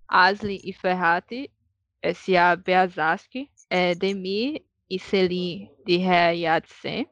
Asli 0.07 0.61
e 0.63 0.73
Ferrati, 0.73 1.51
S.A. 2.01 2.55
Beazaski, 2.55 3.49
é, 3.69 3.93
Demi 3.93 4.65
e 4.89 4.99
Selim 4.99 5.69
de 5.85 5.97
Reyadsen, 5.97 7.07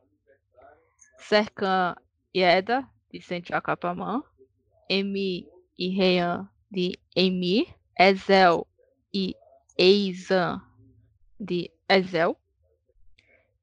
Serkan 1.18 1.96
Yeda, 2.34 2.90
de 3.20 3.22
Santiago 3.22 3.66
Capamã, 3.66 4.22
M. 4.90 5.48
e 5.80 6.02
Heian 6.02 6.50
de 6.70 7.00
Emir, 7.16 7.74
Ezel 7.98 8.68
e 9.14 9.34
Eizan 9.78 10.62
de 11.40 11.72
Ezel, 11.88 12.38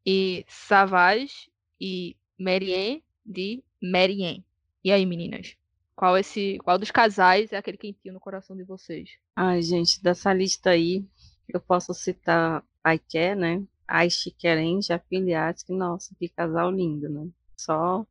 e 0.07 0.45
Savage 0.49 1.51
e 1.79 2.17
Merien 2.39 3.03
de 3.25 3.63
Merien. 3.81 4.43
E 4.83 4.91
aí, 4.91 5.05
meninas? 5.05 5.55
Qual 5.95 6.17
esse, 6.17 6.59
qual 6.65 6.79
dos 6.79 6.91
casais 6.91 7.53
é 7.53 7.59
aquele 7.59 7.77
quentinho 7.77 8.15
no 8.15 8.21
coração 8.21 8.57
de 8.57 8.65
vocês? 8.65 9.11
Ai, 9.37 9.61
gente, 9.61 10.03
dessa 10.03 10.33
lista 10.33 10.71
aí, 10.71 11.05
eu 11.47 11.61
posso 11.61 11.93
citar 11.93 12.65
Aiké, 12.83 13.35
né? 13.35 13.63
Aishi 13.87 14.31
Keren, 14.31 14.81
que 14.81 15.73
nossa, 15.75 16.15
que 16.19 16.29
casal 16.31 16.71
lindo, 16.71 17.11
né? 17.11 17.29
Só 17.55 18.07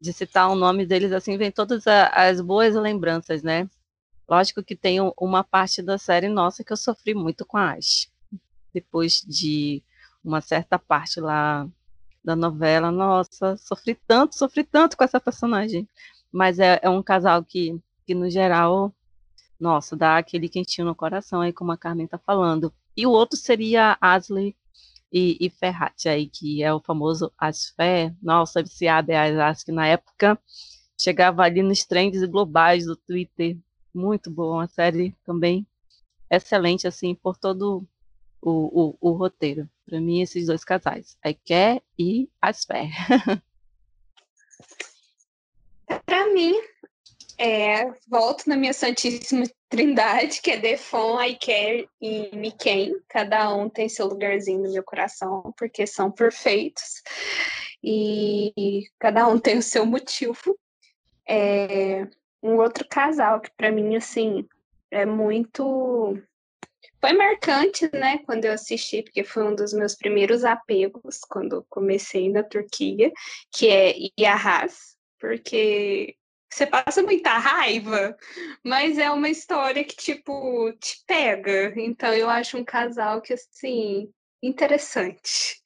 de 0.00 0.12
citar 0.12 0.48
o 0.50 0.54
nome 0.54 0.86
deles 0.86 1.12
assim, 1.12 1.36
vem 1.36 1.50
todas 1.50 1.84
as 1.86 2.40
boas 2.40 2.74
lembranças, 2.74 3.42
né? 3.42 3.68
Lógico 4.28 4.62
que 4.62 4.76
tem 4.76 4.98
uma 5.18 5.44
parte 5.44 5.82
da 5.82 5.98
série 5.98 6.28
nossa 6.28 6.64
que 6.64 6.72
eu 6.72 6.76
sofri 6.76 7.14
muito 7.14 7.44
com 7.44 7.56
a 7.58 7.72
Ash. 7.72 8.10
Depois 8.72 9.20
de 9.26 9.82
uma 10.24 10.40
certa 10.40 10.78
parte 10.78 11.20
lá 11.20 11.68
da 12.22 12.36
novela, 12.36 12.90
nossa, 12.92 13.56
sofri 13.56 13.98
tanto, 14.06 14.36
sofri 14.36 14.62
tanto 14.62 14.96
com 14.96 15.04
essa 15.04 15.20
personagem. 15.20 15.88
Mas 16.30 16.58
é, 16.60 16.78
é 16.82 16.88
um 16.88 17.02
casal 17.02 17.42
que, 17.44 17.78
que, 18.06 18.14
no 18.14 18.30
geral, 18.30 18.94
nossa, 19.58 19.96
dá 19.96 20.18
aquele 20.18 20.48
quentinho 20.48 20.86
no 20.86 20.94
coração 20.94 21.40
aí, 21.40 21.52
como 21.52 21.72
a 21.72 21.76
Carmen 21.76 22.06
tá 22.06 22.18
falando. 22.18 22.72
E 22.96 23.06
o 23.06 23.10
outro 23.10 23.36
seria 23.36 23.98
Asley 24.00 24.54
e, 25.12 25.36
e 25.40 25.50
Ferrat 25.50 26.08
aí, 26.08 26.28
que 26.28 26.62
é 26.62 26.72
o 26.72 26.80
famoso 26.80 27.32
Asfer. 27.38 28.14
Nossa, 28.22 28.62
viciada 28.62 29.12
é 29.12 29.42
as 29.42 29.64
que 29.64 29.72
na 29.72 29.86
época 29.86 30.38
chegava 30.98 31.42
ali 31.42 31.62
nos 31.62 31.84
trends 31.84 32.24
globais 32.24 32.86
do 32.86 32.96
Twitter. 32.96 33.56
Muito 33.92 34.30
boa, 34.30 34.58
uma 34.58 34.68
série 34.68 35.16
também 35.24 35.66
excelente, 36.30 36.86
assim, 36.86 37.14
por 37.14 37.36
todo 37.36 37.84
o, 38.40 38.96
o, 39.00 39.10
o 39.10 39.12
roteiro. 39.12 39.68
Para 39.84 40.00
mim, 40.00 40.20
esses 40.20 40.46
dois 40.46 40.64
casais, 40.64 41.16
Aiké 41.22 41.82
e 41.98 42.30
Asfer. 42.40 42.88
Para 46.06 46.32
mim, 46.32 46.54
é, 47.36 47.90
volto 48.08 48.46
na 48.46 48.56
minha 48.56 48.72
Santíssima 48.72 49.44
Trindade, 49.70 50.42
que 50.42 50.50
é 50.50 50.56
Defon, 50.56 51.16
Aiker 51.16 51.88
e 52.00 52.36
Miken. 52.36 53.00
Cada 53.08 53.54
um 53.54 53.68
tem 53.70 53.88
seu 53.88 54.08
lugarzinho 54.08 54.64
no 54.64 54.72
meu 54.72 54.82
coração, 54.82 55.54
porque 55.56 55.86
são 55.86 56.10
perfeitos. 56.10 57.00
E 57.82 58.82
cada 58.98 59.28
um 59.28 59.38
tem 59.38 59.56
o 59.58 59.62
seu 59.62 59.86
motivo. 59.86 60.58
É, 61.26 62.06
um 62.42 62.56
outro 62.56 62.84
casal 62.88 63.40
que 63.40 63.50
para 63.56 63.70
mim, 63.70 63.94
assim, 63.94 64.44
é 64.90 65.06
muito... 65.06 66.20
Foi 67.00 67.12
marcante, 67.12 67.88
né, 67.94 68.18
quando 68.26 68.46
eu 68.46 68.52
assisti, 68.52 69.02
porque 69.02 69.22
foi 69.22 69.44
um 69.44 69.54
dos 69.54 69.72
meus 69.72 69.94
primeiros 69.94 70.44
apegos 70.44 71.20
quando 71.20 71.64
comecei 71.68 72.28
na 72.28 72.42
Turquia, 72.42 73.10
que 73.52 73.68
é 73.68 73.94
Yahaz, 74.18 74.96
porque 75.18 76.16
você 76.50 76.66
passa 76.66 77.02
muita 77.02 77.30
raiva, 77.30 78.16
mas 78.64 78.98
é 78.98 79.10
uma 79.10 79.28
história 79.28 79.84
que, 79.84 79.94
tipo, 79.94 80.72
te 80.80 81.02
pega. 81.06 81.72
Então, 81.76 82.12
eu 82.12 82.28
acho 82.28 82.58
um 82.58 82.64
casal 82.64 83.20
que, 83.22 83.32
assim, 83.32 84.12
interessante. 84.42 85.62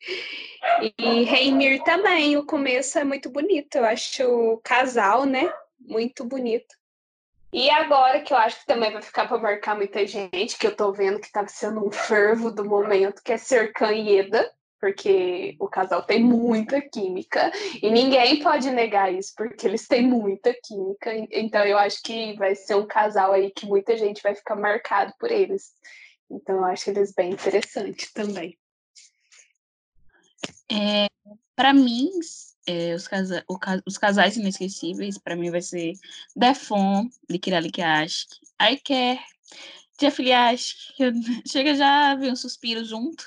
E 0.98 1.22
Reimir 1.24 1.82
também, 1.84 2.36
o 2.36 2.44
começo 2.44 2.98
é 2.98 3.04
muito 3.04 3.30
bonito. 3.30 3.76
Eu 3.76 3.84
acho 3.84 4.24
o 4.24 4.58
casal, 4.58 5.24
né, 5.24 5.52
muito 5.80 6.24
bonito. 6.24 6.74
E 7.52 7.70
agora 7.70 8.20
que 8.20 8.32
eu 8.32 8.36
acho 8.36 8.60
que 8.60 8.66
também 8.66 8.92
vai 8.92 9.00
ficar 9.00 9.28
para 9.28 9.38
marcar 9.38 9.76
muita 9.76 10.04
gente, 10.04 10.58
que 10.58 10.66
eu 10.66 10.74
tô 10.74 10.92
vendo 10.92 11.20
que 11.20 11.30
tá 11.30 11.46
sendo 11.46 11.86
um 11.86 11.90
fervo 11.90 12.50
do 12.50 12.64
momento, 12.64 13.22
que 13.22 13.32
é 13.32 13.36
Serkan 13.36 13.92
e 13.92 14.18
Eda 14.18 14.52
porque 14.80 15.56
o 15.58 15.68
casal 15.68 16.02
tem 16.02 16.22
muita 16.22 16.80
química 16.80 17.50
e 17.82 17.90
ninguém 17.90 18.42
pode 18.42 18.70
negar 18.70 19.12
isso, 19.12 19.32
porque 19.36 19.66
eles 19.66 19.86
têm 19.86 20.06
muita 20.06 20.54
química. 20.62 21.10
Então 21.30 21.64
eu 21.64 21.78
acho 21.78 22.02
que 22.02 22.34
vai 22.34 22.54
ser 22.54 22.74
um 22.74 22.86
casal 22.86 23.32
aí 23.32 23.50
que 23.50 23.66
muita 23.66 23.96
gente 23.96 24.22
vai 24.22 24.34
ficar 24.34 24.56
marcado 24.56 25.12
por 25.18 25.30
eles. 25.30 25.72
Então 26.30 26.56
eu 26.56 26.64
acho 26.64 26.90
eles 26.90 27.12
bem 27.14 27.30
interessantes 27.30 28.12
também. 28.12 28.58
É, 30.70 31.06
para 31.54 31.72
mim, 31.72 32.10
é, 32.66 32.94
os, 32.94 33.06
casa 33.06 33.44
os 33.86 33.98
casais 33.98 34.36
inesquecíveis, 34.36 35.18
para 35.18 35.36
mim 35.36 35.50
vai 35.50 35.62
ser 35.62 35.94
Defon, 36.34 37.08
Likira 37.30 37.60
Likiash, 37.60 38.26
Aiker, 38.58 39.18
Jeff 39.98 40.20
Liash, 40.20 40.92
que 40.96 41.04
chega 41.46 41.74
já 41.74 42.14
ver 42.14 42.32
um 42.32 42.36
suspiro 42.36 42.84
junto. 42.84 43.24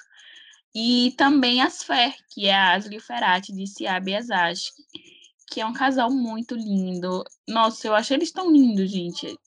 E 0.80 1.12
também 1.18 1.60
as 1.60 1.82
Fer, 1.82 2.14
que 2.30 2.46
é 2.46 2.54
a 2.54 2.76
Asli 2.76 3.00
Ferati, 3.00 3.52
de 3.52 3.66
Siab 3.66 4.14
Azash, 4.14 4.72
que 5.48 5.60
é 5.60 5.66
um 5.66 5.74
casal 5.74 6.12
muito 6.12 6.54
lindo. 6.54 7.24
Nossa, 7.50 7.88
eu 7.88 7.96
acho 7.96 8.14
eles 8.14 8.32
tão 8.32 8.52
lindos, 8.52 8.92
gente. 8.92 9.40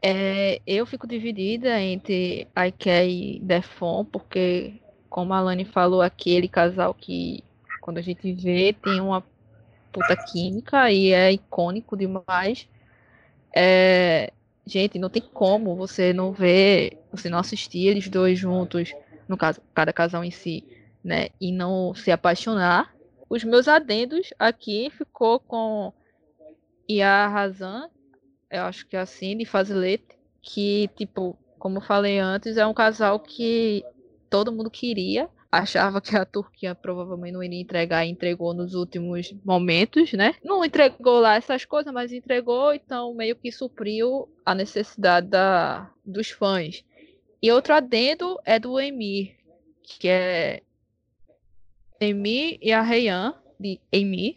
É, 0.00 0.58
eu 0.66 0.86
fico 0.86 1.06
dividida 1.06 1.78
entre 1.78 2.48
Ike 2.66 2.88
e 2.88 3.40
Defon, 3.40 4.06
porque, 4.06 4.80
como 5.10 5.34
a 5.34 5.36
Alane 5.36 5.66
falou, 5.66 6.00
aquele 6.00 6.48
casal 6.48 6.94
que, 6.94 7.44
quando 7.82 7.98
a 7.98 8.02
gente 8.02 8.32
vê, 8.32 8.72
tem 8.72 9.02
uma 9.02 9.22
puta 9.92 10.16
química 10.32 10.90
e 10.90 11.12
é 11.12 11.30
icônico 11.30 11.94
demais. 11.94 12.66
É, 13.54 14.32
gente, 14.64 14.98
não 14.98 15.10
tem 15.10 15.20
como 15.20 15.76
você 15.76 16.14
não 16.14 16.32
ver, 16.32 16.96
você 17.12 17.28
não 17.28 17.38
assistir 17.38 17.86
eles 17.86 18.08
dois 18.08 18.38
juntos 18.38 18.94
no 19.30 19.36
caso, 19.36 19.60
cada 19.72 19.92
casal 19.92 20.24
em 20.24 20.30
si, 20.32 20.64
né, 21.04 21.28
e 21.40 21.52
não 21.52 21.94
se 21.94 22.10
apaixonar. 22.10 22.92
Os 23.28 23.44
meus 23.44 23.68
adendos 23.68 24.34
aqui 24.36 24.90
ficou 24.90 25.38
com 25.38 25.92
Ia 26.88 27.28
Razan, 27.28 27.88
eu 28.50 28.64
acho 28.64 28.84
que 28.88 28.96
é 28.96 29.00
assim, 29.00 29.36
de 29.36 29.44
Fazilete, 29.44 30.18
que, 30.42 30.90
tipo, 30.96 31.38
como 31.60 31.78
eu 31.78 31.82
falei 31.82 32.18
antes, 32.18 32.56
é 32.56 32.66
um 32.66 32.74
casal 32.74 33.20
que 33.20 33.84
todo 34.28 34.50
mundo 34.50 34.68
queria, 34.68 35.28
achava 35.52 36.00
que 36.00 36.16
a 36.16 36.24
Turquia 36.24 36.74
provavelmente 36.74 37.32
não 37.32 37.42
iria 37.42 37.60
entregar 37.60 38.04
entregou 38.04 38.52
nos 38.52 38.74
últimos 38.74 39.32
momentos, 39.44 40.12
né? 40.12 40.34
Não 40.42 40.64
entregou 40.64 41.20
lá 41.20 41.36
essas 41.36 41.64
coisas, 41.64 41.92
mas 41.92 42.12
entregou, 42.12 42.74
então 42.74 43.14
meio 43.14 43.36
que 43.36 43.52
supriu 43.52 44.28
a 44.44 44.56
necessidade 44.56 45.28
da, 45.28 45.88
dos 46.04 46.30
fãs. 46.30 46.84
E 47.42 47.50
outro 47.50 47.72
adendo 47.72 48.38
é 48.44 48.58
do 48.58 48.78
Emir, 48.78 49.36
que 49.82 50.08
é 50.08 50.62
Emir 51.98 52.58
e 52.60 52.72
a 52.72 52.82
Reian, 52.82 53.34
de 53.58 53.80
Emir, 53.90 54.36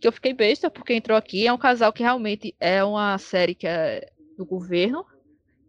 que 0.00 0.06
eu 0.06 0.12
fiquei 0.12 0.34
besta 0.34 0.70
porque 0.70 0.94
entrou 0.94 1.16
aqui. 1.16 1.46
É 1.46 1.52
um 1.52 1.58
casal 1.58 1.92
que 1.92 2.02
realmente 2.02 2.54
é 2.60 2.82
uma 2.84 3.16
série 3.18 3.54
que 3.54 3.66
é 3.66 4.10
do 4.36 4.44
governo 4.44 5.06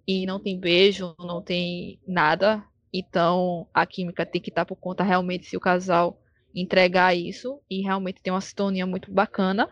e 0.08 0.26
não 0.26 0.40
tem 0.40 0.60
beijo, 0.60 1.16
não 1.20 1.42
tem 1.42 2.00
nada. 2.08 2.64
Então 2.92 3.68
a 3.74 3.86
química 3.86 4.26
tem 4.26 4.42
que 4.42 4.50
estar 4.50 4.66
por 4.66 4.76
conta 4.76 5.04
realmente 5.04 5.46
se 5.46 5.56
o 5.56 5.62
casal 5.62 6.20
entregar 6.54 7.16
isso 7.16 7.60
e 7.70 7.82
realmente 7.82 8.22
tem 8.22 8.32
uma 8.32 8.42
sintonia 8.42 8.86
muito 8.86 9.12
bacana. 9.12 9.70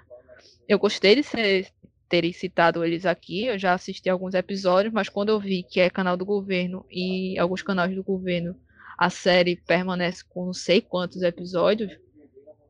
Eu 0.67 0.79
gostei 0.79 1.15
de 1.15 1.23
ser 1.23 1.67
terem 2.11 2.33
citado 2.33 2.83
eles 2.83 3.05
aqui. 3.05 3.45
Eu 3.45 3.57
já 3.57 3.73
assisti 3.73 4.09
alguns 4.09 4.33
episódios, 4.33 4.93
mas 4.93 5.07
quando 5.07 5.29
eu 5.29 5.39
vi 5.39 5.63
que 5.63 5.79
é 5.79 5.89
canal 5.89 6.17
do 6.17 6.25
governo 6.25 6.85
e 6.91 7.39
alguns 7.39 7.61
canais 7.61 7.95
do 7.95 8.03
governo, 8.03 8.53
a 8.97 9.09
série 9.09 9.55
permanece 9.55 10.21
com 10.25 10.47
não 10.47 10.53
sei 10.53 10.81
quantos 10.81 11.21
episódios. 11.21 11.97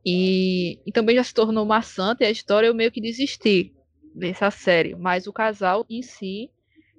E, 0.06 0.78
e 0.86 0.92
também 0.92 1.16
já 1.16 1.24
se 1.24 1.34
tornou 1.34 1.66
maçante 1.66 2.22
a 2.24 2.30
história, 2.30 2.68
eu 2.68 2.74
meio 2.74 2.92
que 2.92 3.00
desisti 3.00 3.74
dessa 4.14 4.48
série. 4.48 4.94
Mas 4.94 5.26
o 5.26 5.32
casal 5.32 5.84
em 5.90 6.02
si 6.02 6.48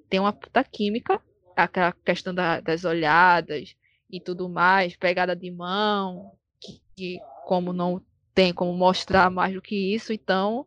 tem 0.09 0.19
uma 0.19 0.33
puta 0.33 0.61
química, 0.65 1.21
aquela 1.55 1.93
questão 1.93 2.35
da, 2.35 2.59
das 2.59 2.83
olhadas 2.83 3.73
e 4.11 4.19
tudo 4.19 4.49
mais, 4.49 4.97
pegada 4.97 5.33
de 5.33 5.49
mão, 5.49 6.33
que, 6.59 6.81
que 6.95 7.19
como 7.45 7.71
não 7.71 8.01
tem 8.35 8.53
como 8.53 8.73
mostrar 8.73 9.29
mais 9.29 9.53
do 9.53 9.61
que 9.61 9.95
isso, 9.95 10.11
então 10.11 10.65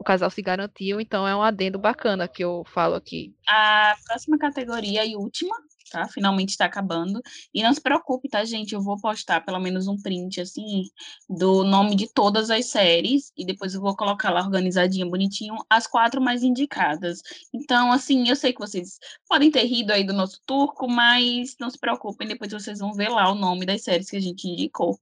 o 0.00 0.04
casal 0.04 0.30
se 0.30 0.40
garantiu, 0.40 0.98
então 0.98 1.28
é 1.28 1.36
um 1.36 1.42
adendo 1.42 1.78
bacana 1.78 2.26
que 2.26 2.42
eu 2.42 2.64
falo 2.72 2.94
aqui. 2.94 3.34
A 3.46 3.94
próxima 4.06 4.38
categoria 4.38 5.04
e 5.04 5.14
última, 5.14 5.54
tá? 5.90 6.08
Finalmente 6.08 6.50
está 6.50 6.64
acabando. 6.64 7.20
E 7.52 7.62
não 7.62 7.74
se 7.74 7.82
preocupe, 7.82 8.26
tá, 8.26 8.42
gente? 8.42 8.74
Eu 8.74 8.80
vou 8.80 8.98
postar 8.98 9.44
pelo 9.44 9.60
menos 9.60 9.88
um 9.88 10.00
print, 10.00 10.40
assim, 10.40 10.84
do 11.28 11.64
nome 11.64 11.94
de 11.94 12.10
todas 12.10 12.48
as 12.48 12.64
séries, 12.64 13.30
e 13.36 13.44
depois 13.44 13.74
eu 13.74 13.80
vou 13.82 13.94
colocar 13.94 14.30
lá 14.30 14.40
organizadinho, 14.40 15.10
bonitinho, 15.10 15.54
as 15.68 15.86
quatro 15.86 16.18
mais 16.18 16.42
indicadas. 16.42 17.20
Então, 17.52 17.92
assim, 17.92 18.26
eu 18.26 18.36
sei 18.36 18.54
que 18.54 18.60
vocês 18.60 18.98
podem 19.28 19.50
ter 19.50 19.64
rido 19.64 19.90
aí 19.90 20.02
do 20.02 20.14
nosso 20.14 20.40
turco, 20.46 20.88
mas 20.88 21.56
não 21.60 21.68
se 21.68 21.78
preocupem, 21.78 22.26
depois 22.26 22.50
vocês 22.50 22.78
vão 22.78 22.94
ver 22.94 23.10
lá 23.10 23.30
o 23.30 23.34
nome 23.34 23.66
das 23.66 23.82
séries 23.82 24.08
que 24.08 24.16
a 24.16 24.20
gente 24.20 24.48
indicou 24.48 24.98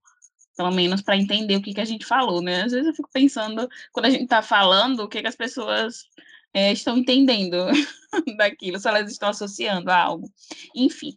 pelo 0.58 0.72
menos 0.72 1.00
para 1.00 1.16
entender 1.16 1.54
o 1.54 1.62
que, 1.62 1.72
que 1.72 1.80
a 1.80 1.84
gente 1.84 2.04
falou, 2.04 2.42
né? 2.42 2.62
Às 2.62 2.72
vezes 2.72 2.88
eu 2.88 2.92
fico 2.92 3.08
pensando, 3.12 3.68
quando 3.92 4.06
a 4.06 4.10
gente 4.10 4.24
está 4.24 4.42
falando, 4.42 5.04
o 5.04 5.08
que, 5.08 5.20
que 5.20 5.28
as 5.28 5.36
pessoas 5.36 6.08
é, 6.52 6.72
estão 6.72 6.98
entendendo 6.98 7.56
daquilo, 8.36 8.76
se 8.80 8.88
elas 8.88 9.08
estão 9.08 9.28
associando 9.28 9.88
a 9.88 9.96
algo. 9.96 10.28
Enfim, 10.74 11.16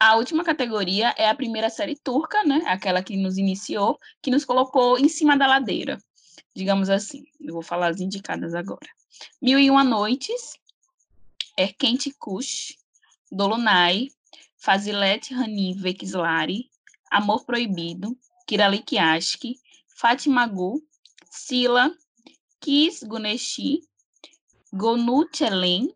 a 0.00 0.16
última 0.16 0.42
categoria 0.42 1.14
é 1.16 1.28
a 1.28 1.34
primeira 1.36 1.70
série 1.70 1.94
turca, 1.94 2.42
né? 2.42 2.62
Aquela 2.66 3.00
que 3.00 3.16
nos 3.16 3.38
iniciou, 3.38 3.96
que 4.20 4.28
nos 4.28 4.44
colocou 4.44 4.98
em 4.98 5.08
cima 5.08 5.38
da 5.38 5.46
ladeira, 5.46 5.96
digamos 6.52 6.90
assim. 6.90 7.22
Eu 7.40 7.54
vou 7.54 7.62
falar 7.62 7.90
as 7.92 8.00
indicadas 8.00 8.56
agora. 8.56 8.88
Mil 9.40 9.60
e 9.60 9.70
Uma 9.70 9.84
Noites, 9.84 10.54
Erkent 11.56 12.08
Kush, 12.18 12.76
Dolunay, 13.30 14.10
Fazilet 14.56 15.32
Hani 15.32 15.74
Vekslari, 15.74 16.68
Amor 17.08 17.44
Proibido, 17.44 18.18
Kiralik 18.50 18.98
Ashk, 18.98 19.60
Fatima 19.86 20.44
Gu, 20.44 20.82
Sila, 21.30 21.94
Kis 22.58 23.00
Guneshi, 23.04 23.78
Gonuchelen, 24.72 25.94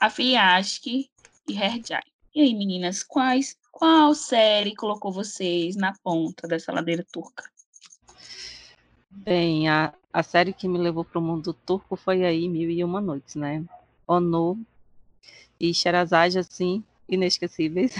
Afiliashk 0.00 1.10
e 1.46 1.52
Herjai. 1.52 2.04
E 2.34 2.40
aí, 2.40 2.54
meninas, 2.54 3.02
quais, 3.02 3.58
qual 3.70 4.14
série 4.14 4.74
colocou 4.74 5.12
vocês 5.12 5.76
na 5.76 5.92
ponta 6.02 6.48
dessa 6.48 6.72
ladeira 6.72 7.04
turca? 7.12 7.44
Bem, 9.10 9.68
a, 9.68 9.92
a 10.10 10.22
série 10.22 10.54
que 10.54 10.66
me 10.66 10.78
levou 10.78 11.04
para 11.04 11.18
o 11.18 11.22
mundo 11.22 11.52
turco 11.52 11.96
foi 11.96 12.24
aí 12.24 12.48
Mil 12.48 12.70
e 12.70 12.82
Uma 12.82 13.02
Noites, 13.02 13.34
né? 13.34 13.62
Onu 14.06 14.58
e 15.60 15.74
Sherazade, 15.74 16.38
assim, 16.38 16.82
inesquecíveis. 17.06 17.92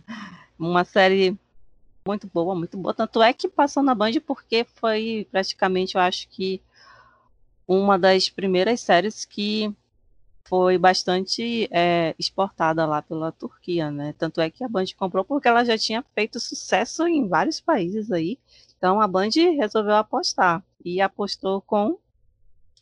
Uma 0.58 0.82
série 0.82 1.38
muito 2.06 2.28
boa, 2.28 2.54
muito 2.54 2.76
boa. 2.78 2.94
Tanto 2.94 3.22
é 3.22 3.32
que 3.32 3.48
passou 3.48 3.82
na 3.82 3.94
Band 3.94 4.12
porque 4.26 4.64
foi 4.64 5.26
praticamente, 5.30 5.96
eu 5.96 6.00
acho 6.00 6.28
que, 6.28 6.62
uma 7.66 7.98
das 7.98 8.30
primeiras 8.30 8.80
séries 8.80 9.24
que 9.24 9.74
foi 10.44 10.78
bastante 10.78 11.68
é, 11.72 12.14
exportada 12.18 12.86
lá 12.86 13.02
pela 13.02 13.32
Turquia, 13.32 13.90
né? 13.90 14.14
Tanto 14.16 14.40
é 14.40 14.48
que 14.48 14.62
a 14.62 14.68
Band 14.68 14.86
comprou 14.96 15.24
porque 15.24 15.48
ela 15.48 15.64
já 15.64 15.76
tinha 15.76 16.04
feito 16.14 16.38
sucesso 16.38 17.06
em 17.08 17.26
vários 17.26 17.60
países 17.60 18.12
aí. 18.12 18.38
Então 18.78 19.00
a 19.00 19.08
Band 19.08 19.30
resolveu 19.58 19.96
apostar 19.96 20.62
e 20.84 21.00
apostou 21.00 21.60
com 21.60 21.98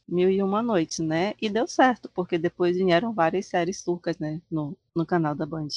Mil 0.06 0.30
e 0.30 0.42
Uma 0.42 0.62
Noites, 0.62 0.98
né? 0.98 1.34
E 1.40 1.48
deu 1.48 1.66
certo, 1.66 2.10
porque 2.14 2.36
depois 2.36 2.76
vieram 2.76 3.14
várias 3.14 3.46
séries 3.46 3.82
turcas, 3.82 4.18
né? 4.18 4.42
No, 4.50 4.76
no 4.94 5.06
canal 5.06 5.34
da 5.34 5.46
Band. 5.46 5.68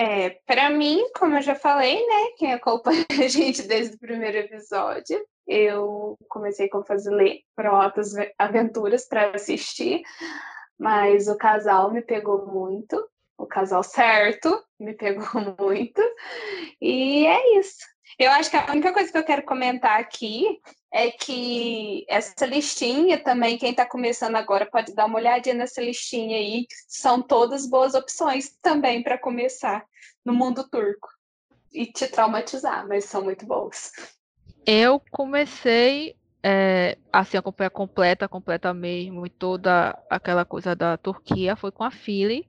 É, 0.00 0.30
para 0.46 0.70
mim, 0.70 1.04
como 1.18 1.34
eu 1.34 1.42
já 1.42 1.56
falei, 1.56 1.96
né? 2.06 2.30
Quem 2.36 2.52
acompanha 2.52 3.04
a 3.20 3.26
gente 3.26 3.62
desde 3.62 3.96
o 3.96 3.98
primeiro 3.98 4.38
episódio, 4.38 5.20
eu 5.44 6.16
comecei 6.28 6.68
com 6.68 6.84
Fazer 6.84 7.42
Prontas 7.56 8.12
Aventuras 8.38 9.08
para 9.08 9.32
assistir. 9.34 10.02
Mas 10.78 11.26
o 11.26 11.36
casal 11.36 11.90
me 11.90 12.00
pegou 12.00 12.46
muito, 12.46 13.04
o 13.36 13.44
casal 13.44 13.82
certo 13.82 14.62
me 14.78 14.94
pegou 14.94 15.26
muito, 15.58 16.00
e 16.80 17.26
é 17.26 17.58
isso. 17.58 17.84
Eu 18.18 18.30
acho 18.30 18.50
que 18.50 18.56
a 18.56 18.70
única 18.70 18.92
coisa 18.92 19.10
que 19.10 19.18
eu 19.18 19.24
quero 19.24 19.42
comentar 19.42 19.98
aqui 19.98 20.60
é 20.92 21.10
que 21.10 22.04
essa 22.08 22.46
listinha 22.46 23.18
também, 23.18 23.58
quem 23.58 23.70
está 23.70 23.84
começando 23.84 24.36
agora 24.36 24.66
pode 24.66 24.94
dar 24.94 25.06
uma 25.06 25.18
olhadinha 25.18 25.54
nessa 25.54 25.82
listinha 25.82 26.36
aí, 26.36 26.66
são 26.86 27.20
todas 27.20 27.68
boas 27.68 27.94
opções 27.94 28.56
também 28.62 29.02
para 29.02 29.18
começar 29.18 29.84
no 30.24 30.32
mundo 30.32 30.68
turco 30.68 31.08
e 31.72 31.86
te 31.86 32.06
traumatizar, 32.08 32.86
mas 32.88 33.04
são 33.04 33.22
muito 33.22 33.44
boas. 33.46 33.92
Eu 34.64 35.00
comecei 35.10 36.16
é, 36.42 36.96
assim, 37.12 37.36
acompanhar 37.36 37.70
completa, 37.70 38.28
completa 38.28 38.72
mesmo, 38.72 39.26
e 39.26 39.30
toda 39.30 39.98
aquela 40.08 40.44
coisa 40.44 40.74
da 40.74 40.96
Turquia 40.96 41.56
foi 41.56 41.70
com 41.70 41.84
a 41.84 41.90
Philly, 41.90 42.48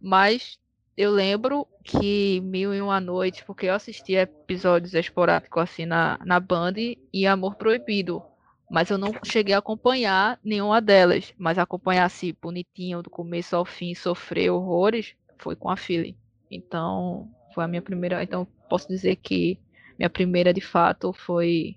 mas 0.00 0.58
eu 0.96 1.10
lembro 1.10 1.66
que 1.84 2.40
Mil 2.40 2.74
e 2.74 2.80
Uma 2.80 3.00
Noite, 3.00 3.44
porque 3.44 3.66
eu 3.66 3.74
assistia 3.74 4.22
episódios 4.22 4.94
esporádicos 4.94 5.62
assim 5.62 5.84
na, 5.84 6.18
na 6.24 6.40
Band 6.40 6.74
e 7.12 7.26
Amor 7.26 7.56
Proibido, 7.56 8.22
mas 8.70 8.90
eu 8.90 8.96
não 8.96 9.12
cheguei 9.22 9.54
a 9.54 9.58
acompanhar 9.58 10.40
nenhuma 10.42 10.80
delas, 10.80 11.34
mas 11.36 11.58
acompanhar 11.58 12.04
assim, 12.04 12.34
bonitinho, 12.40 13.02
do 13.02 13.10
começo 13.10 13.54
ao 13.54 13.64
fim, 13.64 13.94
sofrer 13.94 14.50
horrores, 14.50 15.14
foi 15.38 15.54
com 15.54 15.68
a 15.68 15.76
Philly. 15.76 16.16
Então, 16.50 17.28
foi 17.54 17.64
a 17.64 17.68
minha 17.68 17.82
primeira, 17.82 18.22
então 18.22 18.46
posso 18.68 18.88
dizer 18.88 19.16
que 19.16 19.58
minha 19.98 20.10
primeira 20.10 20.52
de 20.52 20.60
fato 20.60 21.12
foi 21.12 21.76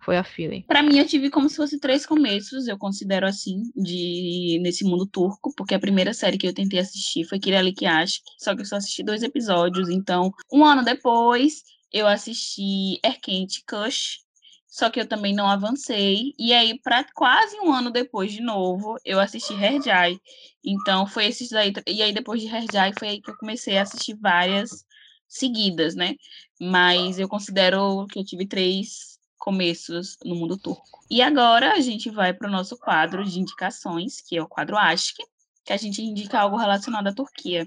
foi 0.00 0.16
a 0.16 0.24
feeling. 0.24 0.62
Para 0.62 0.82
mim, 0.82 0.98
eu 0.98 1.06
tive 1.06 1.30
como 1.30 1.48
se 1.48 1.56
fosse 1.56 1.78
três 1.78 2.06
começos, 2.06 2.66
eu 2.66 2.78
considero 2.78 3.26
assim, 3.26 3.62
de 3.76 4.58
nesse 4.62 4.84
mundo 4.84 5.06
turco, 5.06 5.54
porque 5.56 5.74
a 5.74 5.80
primeira 5.80 6.12
série 6.14 6.38
que 6.38 6.46
eu 6.46 6.54
tentei 6.54 6.78
assistir 6.78 7.24
foi 7.24 7.38
Kiralik 7.38 7.84
Aşk, 7.86 8.22
só 8.38 8.54
que 8.54 8.62
eu 8.62 8.66
só 8.66 8.76
assisti 8.76 9.02
dois 9.02 9.22
episódios, 9.22 9.88
então, 9.88 10.32
um 10.52 10.64
ano 10.64 10.84
depois, 10.84 11.62
eu 11.92 12.06
assisti 12.06 12.98
Erkent 13.04 13.58
Kush, 13.68 14.20
só 14.66 14.88
que 14.88 15.00
eu 15.00 15.06
também 15.06 15.34
não 15.34 15.48
avancei. 15.48 16.32
E 16.38 16.52
aí, 16.52 16.78
para 16.80 17.04
quase 17.12 17.58
um 17.58 17.72
ano 17.72 17.90
depois, 17.90 18.32
de 18.32 18.40
novo, 18.40 18.96
eu 19.04 19.18
assisti 19.18 19.52
Herjai. 19.52 20.16
Então, 20.64 21.06
foi 21.06 21.26
esses 21.26 21.48
daí. 21.50 21.72
E 21.88 22.02
aí, 22.02 22.12
depois 22.12 22.40
de 22.40 22.46
Herjai, 22.46 22.92
foi 22.96 23.08
aí 23.08 23.20
que 23.20 23.30
eu 23.30 23.36
comecei 23.36 23.76
a 23.76 23.82
assistir 23.82 24.14
várias 24.14 24.84
seguidas, 25.28 25.96
né? 25.96 26.14
Mas 26.60 27.18
eu 27.18 27.28
considero 27.28 28.06
que 28.06 28.20
eu 28.20 28.24
tive 28.24 28.46
três 28.46 29.09
começos 29.40 30.18
no 30.22 30.36
mundo 30.36 30.56
turco. 30.56 31.00
E 31.10 31.20
agora 31.22 31.72
a 31.72 31.80
gente 31.80 32.10
vai 32.10 32.32
para 32.32 32.46
o 32.46 32.52
nosso 32.52 32.76
quadro 32.76 33.24
de 33.24 33.40
indicações, 33.40 34.20
que 34.20 34.36
é 34.36 34.42
o 34.42 34.46
quadro 34.46 34.76
Aşk, 34.76 35.16
que 35.64 35.72
a 35.72 35.76
gente 35.76 36.02
indica 36.02 36.38
algo 36.38 36.56
relacionado 36.56 37.08
à 37.08 37.12
Turquia. 37.12 37.66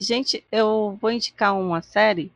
Gente, 0.00 0.44
eu 0.50 0.98
vou 1.00 1.12
indicar 1.12 1.54
uma 1.56 1.82
série 1.82 2.32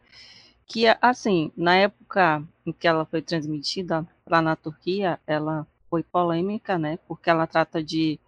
que, 0.66 0.84
assim, 1.00 1.50
na 1.56 1.74
época 1.76 2.46
em 2.64 2.72
que 2.72 2.86
ela 2.86 3.06
foi 3.06 3.22
transmitida 3.22 4.06
lá 4.28 4.42
na 4.42 4.54
Turquia, 4.54 5.18
ela 5.26 5.66
foi 5.88 6.02
polêmica, 6.02 6.78
né? 6.78 6.98
Porque 7.08 7.30
ela 7.30 7.46
trata 7.46 7.82
de 7.82 8.20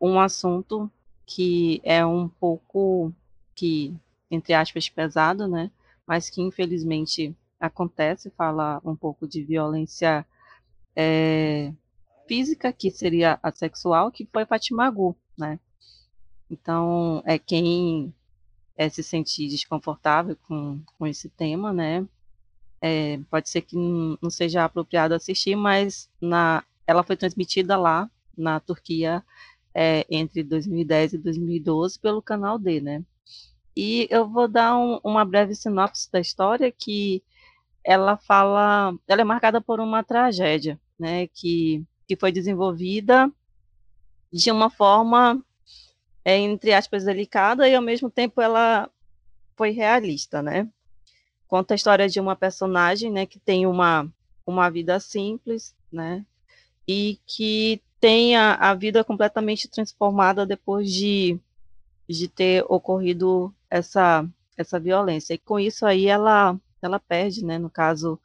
um 0.00 0.18
assunto 0.20 0.90
que 1.26 1.80
é 1.82 2.06
um 2.06 2.28
pouco 2.28 3.12
que, 3.54 3.94
entre 4.30 4.54
aspas, 4.54 4.88
pesado, 4.88 5.48
né? 5.48 5.70
Mas 6.06 6.30
que 6.30 6.40
infelizmente 6.40 7.34
acontece, 7.62 8.28
fala 8.30 8.80
um 8.84 8.96
pouco 8.96 9.26
de 9.26 9.44
violência 9.44 10.26
é, 10.96 11.72
física, 12.26 12.72
que 12.72 12.90
seria 12.90 13.38
a 13.40 13.52
sexual, 13.52 14.10
que 14.10 14.28
foi 14.32 14.44
Fatima 14.44 14.90
Gu, 14.90 15.16
né? 15.38 15.60
Então, 16.50 17.22
é 17.24 17.38
quem 17.38 18.12
é, 18.76 18.88
se 18.88 19.02
sentir 19.02 19.48
desconfortável 19.48 20.36
com, 20.48 20.80
com 20.98 21.06
esse 21.06 21.28
tema, 21.28 21.72
né? 21.72 22.04
É, 22.80 23.20
pode 23.30 23.48
ser 23.48 23.62
que 23.62 23.76
não 23.76 24.28
seja 24.28 24.64
apropriado 24.64 25.14
assistir, 25.14 25.54
mas 25.54 26.10
na, 26.20 26.64
ela 26.84 27.04
foi 27.04 27.16
transmitida 27.16 27.76
lá 27.76 28.10
na 28.36 28.58
Turquia 28.58 29.24
é, 29.72 30.04
entre 30.10 30.42
2010 30.42 31.12
e 31.12 31.18
2012 31.18 31.98
pelo 32.00 32.20
canal 32.20 32.58
D, 32.58 32.80
né? 32.80 33.04
E 33.76 34.08
eu 34.10 34.28
vou 34.28 34.48
dar 34.48 34.76
um, 34.76 34.98
uma 35.04 35.24
breve 35.24 35.54
sinopse 35.54 36.10
da 36.10 36.18
história 36.18 36.72
que 36.72 37.22
ela 37.84 38.16
fala, 38.16 38.94
ela 39.08 39.20
é 39.20 39.24
marcada 39.24 39.60
por 39.60 39.80
uma 39.80 40.02
tragédia, 40.02 40.78
né, 40.98 41.26
que, 41.28 41.84
que 42.06 42.16
foi 42.16 42.30
desenvolvida 42.30 43.30
de 44.32 44.50
uma 44.50 44.70
forma, 44.70 45.44
é, 46.24 46.36
entre 46.38 46.72
aspas, 46.72 47.04
delicada 47.04 47.68
e 47.68 47.74
ao 47.74 47.82
mesmo 47.82 48.10
tempo 48.10 48.40
ela 48.40 48.88
foi 49.56 49.70
realista, 49.70 50.40
né? 50.42 50.68
Conta 51.46 51.74
a 51.74 51.76
história 51.76 52.08
de 52.08 52.18
uma 52.18 52.34
personagem, 52.34 53.10
né, 53.10 53.26
que 53.26 53.38
tem 53.38 53.66
uma, 53.66 54.10
uma 54.46 54.70
vida 54.70 54.98
simples, 54.98 55.74
né, 55.92 56.24
e 56.88 57.18
que 57.26 57.82
tem 58.00 58.36
a, 58.36 58.54
a 58.54 58.74
vida 58.74 59.04
completamente 59.04 59.68
transformada 59.68 60.46
depois 60.46 60.90
de, 60.90 61.38
de 62.08 62.26
ter 62.26 62.64
ocorrido 62.68 63.54
essa, 63.70 64.26
essa 64.56 64.80
violência. 64.80 65.34
E 65.34 65.38
com 65.38 65.60
isso 65.60 65.86
aí 65.86 66.06
ela 66.06 66.58
ela 66.84 66.98
perde, 66.98 67.44
né, 67.44 67.58
no 67.58 67.70
caso, 67.70 68.18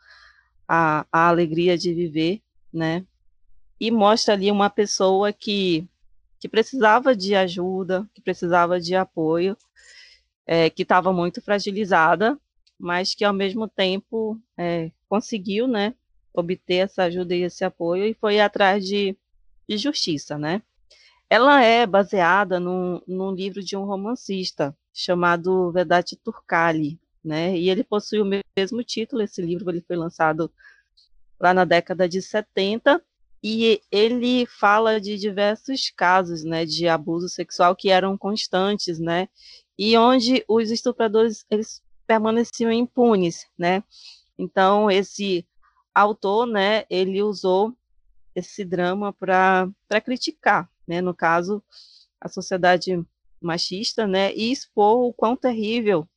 a, 0.67 1.05
a 1.11 1.27
alegria 1.29 1.77
de 1.77 1.93
viver, 1.93 2.41
né, 2.73 3.05
e 3.79 3.91
mostra 3.91 4.33
ali 4.33 4.51
uma 4.51 4.69
pessoa 4.69 5.31
que, 5.31 5.87
que 6.39 6.49
precisava 6.49 7.15
de 7.15 7.35
ajuda, 7.35 8.07
que 8.13 8.21
precisava 8.21 8.79
de 8.79 8.95
apoio, 8.95 9.55
é, 10.45 10.69
que 10.69 10.83
estava 10.83 11.13
muito 11.13 11.41
fragilizada, 11.41 12.39
mas 12.79 13.13
que 13.13 13.25
ao 13.25 13.33
mesmo 13.33 13.67
tempo 13.67 14.39
é, 14.57 14.91
conseguiu, 15.09 15.67
né, 15.67 15.93
obter 16.33 16.85
essa 16.85 17.03
ajuda 17.03 17.35
e 17.35 17.41
esse 17.43 17.63
apoio 17.63 18.05
e 18.05 18.13
foi 18.13 18.39
atrás 18.39 18.85
de, 18.85 19.17
de 19.67 19.77
justiça, 19.77 20.37
né. 20.37 20.61
Ela 21.29 21.61
é 21.61 21.85
baseada 21.85 22.59
num, 22.59 23.01
num 23.05 23.31
livro 23.33 23.61
de 23.61 23.75
um 23.75 23.83
romancista 23.83 24.75
chamado 24.93 25.71
Vedat 25.71 26.15
Turkali, 26.23 26.99
né? 27.27 27.57
E 27.57 27.69
ele 27.69 27.83
possui 27.83 28.21
o 28.21 28.25
mesmo 28.55 28.83
título, 28.83 29.21
esse 29.21 29.41
livro 29.41 29.69
ele 29.69 29.81
foi 29.81 29.95
lançado 29.95 30.51
lá 31.39 31.53
na 31.53 31.65
década 31.65 32.07
de 32.09 32.21
70, 32.21 33.01
e 33.43 33.79
ele 33.91 34.47
fala 34.47 34.99
de 34.99 35.17
diversos 35.17 35.91
casos, 35.91 36.43
né, 36.43 36.65
de 36.65 36.87
abuso 36.87 37.29
sexual 37.29 37.75
que 37.75 37.89
eram 37.89 38.17
constantes, 38.17 38.99
né, 38.99 39.29
e 39.77 39.95
onde 39.95 40.43
os 40.47 40.71
estupradores 40.71 41.45
eles 41.49 41.83
permaneciam 42.07 42.71
impunes, 42.71 43.45
né. 43.57 43.83
Então 44.37 44.89
esse 44.89 45.45
autor, 45.93 46.47
né, 46.47 46.85
ele 46.89 47.21
usou 47.21 47.75
esse 48.35 48.65
drama 48.65 49.13
para 49.13 49.71
criticar, 50.03 50.67
né, 50.87 50.99
no 50.99 51.13
caso 51.13 51.61
a 52.19 52.27
sociedade 52.27 52.99
machista, 53.39 54.07
né, 54.07 54.33
e 54.33 54.51
expor 54.51 54.97
o 55.03 55.13
quão 55.13 55.35
terrível, 55.35 56.07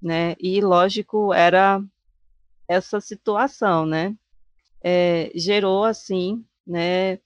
né, 0.00 0.34
e 0.38 0.60
lógico 0.60 1.32
era 1.32 1.82
essa 2.66 3.00
situação, 3.00 3.86
né, 3.86 4.16
é, 4.82 5.30
gerou 5.34 5.84
assim, 5.84 6.44
né, 6.66 7.18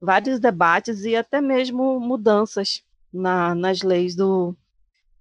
vários 0.00 0.38
debates 0.40 1.04
e 1.04 1.16
até 1.16 1.40
mesmo 1.40 1.98
mudanças 2.00 2.82
na, 3.12 3.54
nas 3.54 3.82
leis 3.82 4.14
do, 4.14 4.56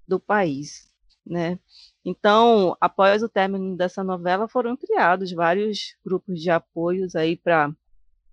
do 0.07 0.19
país, 0.19 0.91
né. 1.25 1.59
Então, 2.03 2.77
após 2.79 3.23
o 3.23 3.29
término 3.29 3.75
dessa 3.75 4.03
novela, 4.03 4.47
foram 4.47 4.77
criados 4.77 5.31
vários 5.31 5.95
grupos 6.05 6.39
de 6.39 6.51
apoios 6.51 7.15
aí 7.15 7.35
para 7.35 7.73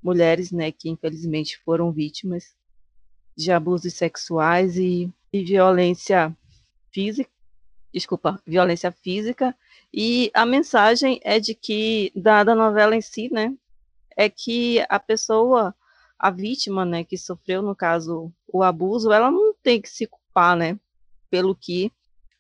mulheres, 0.03 0.53
né, 0.53 0.71
que 0.71 0.91
infelizmente 0.91 1.59
foram 1.65 1.91
vítimas 1.91 2.55
de 3.37 3.51
abusos 3.51 3.95
sexuais 3.95 4.77
e, 4.77 5.11
e 5.33 5.43
violência 5.45 6.37
física, 6.93 7.31
desculpa, 7.93 8.41
violência 8.47 8.91
física, 8.91 9.55
e 9.93 10.31
a 10.35 10.47
mensagem 10.47 11.21
é 11.23 11.39
de 11.39 11.55
que, 11.55 12.13
da, 12.15 12.43
da 12.43 12.55
novela 12.55 12.97
em 12.97 13.01
si, 13.01 13.29
né, 13.33 13.55
é 14.17 14.29
que 14.29 14.85
a 14.89 14.99
pessoa, 14.99 15.75
a 16.19 16.31
vítima, 16.31 16.85
né, 16.85 17.05
que 17.05 17.19
sofreu, 17.19 17.63
no 17.63 17.77
caso, 17.77 18.33
o 18.53 18.63
abuso, 18.63 19.13
ela 19.13 19.31
não 19.31 19.55
tem 19.63 19.81
que 19.81 19.89
se 19.89 20.07
culpar, 20.07 20.57
né, 20.57 20.79
pelo 21.31 21.55
que 21.55 21.93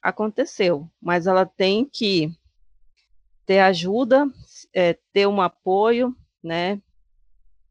aconteceu, 0.03 0.89
mas 1.01 1.27
ela 1.27 1.47
tem 1.47 1.85
que 1.85 2.33
ter 3.45 3.61
ajuda, 3.61 4.27
é, 4.73 4.95
ter 5.13 5.27
um 5.27 5.41
apoio, 5.41 6.17
né, 6.43 6.81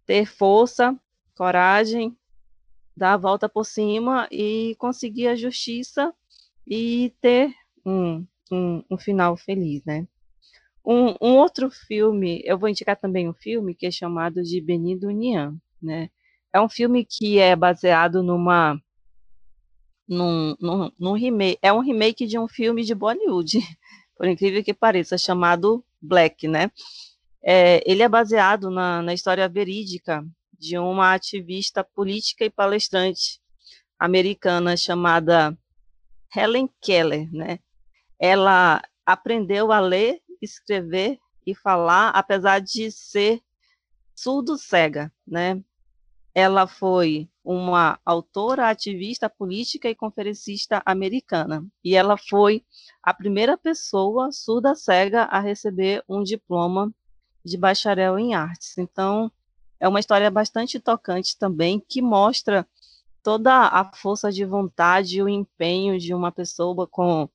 ter 0.05 0.25
força, 0.25 0.97
coragem 1.35 2.15
dar 2.95 3.13
a 3.13 3.17
volta 3.17 3.49
por 3.49 3.65
cima 3.65 4.27
e 4.31 4.75
conseguir 4.77 5.27
a 5.27 5.35
justiça 5.35 6.13
e 6.67 7.13
ter 7.21 7.53
um, 7.85 8.25
um, 8.51 8.83
um 8.89 8.97
final 8.97 9.35
feliz, 9.37 9.83
né? 9.85 10.07
Um, 10.85 11.15
um, 11.21 11.37
outro 11.37 11.69
filme, 11.69 12.41
eu 12.43 12.57
vou 12.57 12.67
indicar 12.67 12.97
também 12.97 13.29
um 13.29 13.33
filme 13.33 13.75
que 13.75 13.85
é 13.85 13.91
chamado 13.91 14.41
de 14.41 14.59
Benido 14.59 15.09
Nian, 15.11 15.55
né? 15.81 16.09
É 16.53 16.59
um 16.59 16.67
filme 16.67 17.05
que 17.05 17.39
é 17.39 17.55
baseado 17.55 18.23
numa 18.23 18.81
num, 20.07 20.55
num, 20.59 20.91
num, 20.99 21.13
remake, 21.13 21.59
é 21.61 21.71
um 21.71 21.79
remake 21.79 22.25
de 22.25 22.37
um 22.37 22.47
filme 22.47 22.83
de 22.83 22.93
Bollywood, 22.93 23.59
por 24.17 24.27
incrível 24.27 24.63
que 24.63 24.73
pareça, 24.73 25.17
chamado 25.17 25.85
Black, 26.01 26.47
né? 26.47 26.71
É, 27.43 27.81
ele 27.89 28.03
é 28.03 28.09
baseado 28.09 28.69
na, 28.69 29.01
na 29.01 29.13
história 29.13 29.47
verídica 29.47 30.25
de 30.59 30.77
uma 30.77 31.13
ativista 31.13 31.83
política 31.83 32.45
e 32.45 32.49
palestrante 32.49 33.39
americana 33.97 34.75
chamada 34.75 35.57
Helen 36.35 36.69
Keller, 36.81 37.31
né? 37.31 37.59
Ela 38.23 38.83
aprendeu 39.03 39.71
a 39.71 39.79
ler, 39.79 40.21
escrever 40.39 41.17
e 41.45 41.55
falar, 41.55 42.09
apesar 42.09 42.59
de 42.59 42.91
ser 42.91 43.41
surdo-cega, 44.15 45.11
né? 45.27 45.59
Ela 46.33 46.67
foi 46.67 47.27
uma 47.43 47.99
autora, 48.05 48.69
ativista 48.69 49.27
política 49.27 49.89
e 49.89 49.95
conferencista 49.95 50.81
americana. 50.85 51.65
E 51.83 51.95
ela 51.95 52.15
foi 52.15 52.63
a 53.01 53.11
primeira 53.13 53.57
pessoa 53.57 54.31
surda-cega 54.31 55.23
a 55.23 55.39
receber 55.39 56.03
um 56.07 56.21
diploma 56.21 56.93
de 57.43 57.57
bacharel 57.57 58.19
em 58.19 58.35
artes. 58.35 58.77
Então, 58.77 59.31
é 59.79 59.87
uma 59.87 59.99
história 59.99 60.29
bastante 60.29 60.79
tocante 60.79 61.35
também, 61.37 61.79
que 61.79 62.03
mostra 62.03 62.67
toda 63.23 63.51
a 63.51 63.91
força 63.95 64.31
de 64.31 64.45
vontade 64.45 65.17
e 65.17 65.23
o 65.23 65.27
empenho 65.27 65.97
de 65.99 66.13
uma 66.13 66.31
pessoa 66.31 66.87
com, 66.87 67.27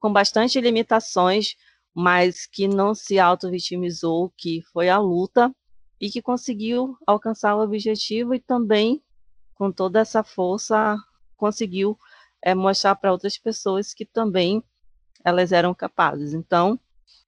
com 0.00 0.12
bastante 0.12 0.60
limitações, 0.60 1.54
mas 1.94 2.46
que 2.46 2.66
não 2.66 2.94
se 2.94 3.18
auto-vitimizou, 3.18 4.32
que 4.36 4.62
foi 4.72 4.88
a 4.88 4.98
luta 4.98 5.54
e 6.00 6.10
que 6.10 6.22
conseguiu 6.22 6.96
alcançar 7.06 7.54
o 7.54 7.62
objetivo 7.62 8.34
e 8.34 8.40
também, 8.40 9.02
com 9.54 9.70
toda 9.70 10.00
essa 10.00 10.24
força, 10.24 10.96
conseguiu 11.36 11.98
é, 12.42 12.54
mostrar 12.54 12.94
para 12.96 13.12
outras 13.12 13.36
pessoas 13.36 13.92
que 13.92 14.06
também 14.06 14.64
elas 15.22 15.52
eram 15.52 15.74
capazes. 15.74 16.32
Então, 16.32 16.80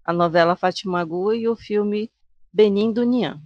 a 0.03 0.13
novela 0.13 0.57
Fátima 0.57 1.05
Gu 1.05 1.35
e 1.35 1.49
o 1.49 1.55
filme 1.55 2.11
Benin 2.51 2.93
do 2.93 3.05
Nian. 3.05 3.41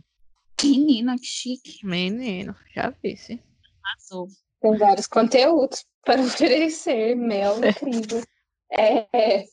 Menina, 0.63 1.17
que 1.17 1.27
chique. 1.27 1.85
Menino, 1.85 2.55
já 2.75 2.91
vi, 3.03 3.17
sim. 3.17 3.41
Passou. 3.83 4.29
Tem 4.61 4.77
vários 4.77 5.07
conteúdos 5.07 5.85
para 6.05 6.23
oferecer, 6.23 7.17
mel 7.17 7.59
incrível. 7.59 8.23
É, 8.71 9.45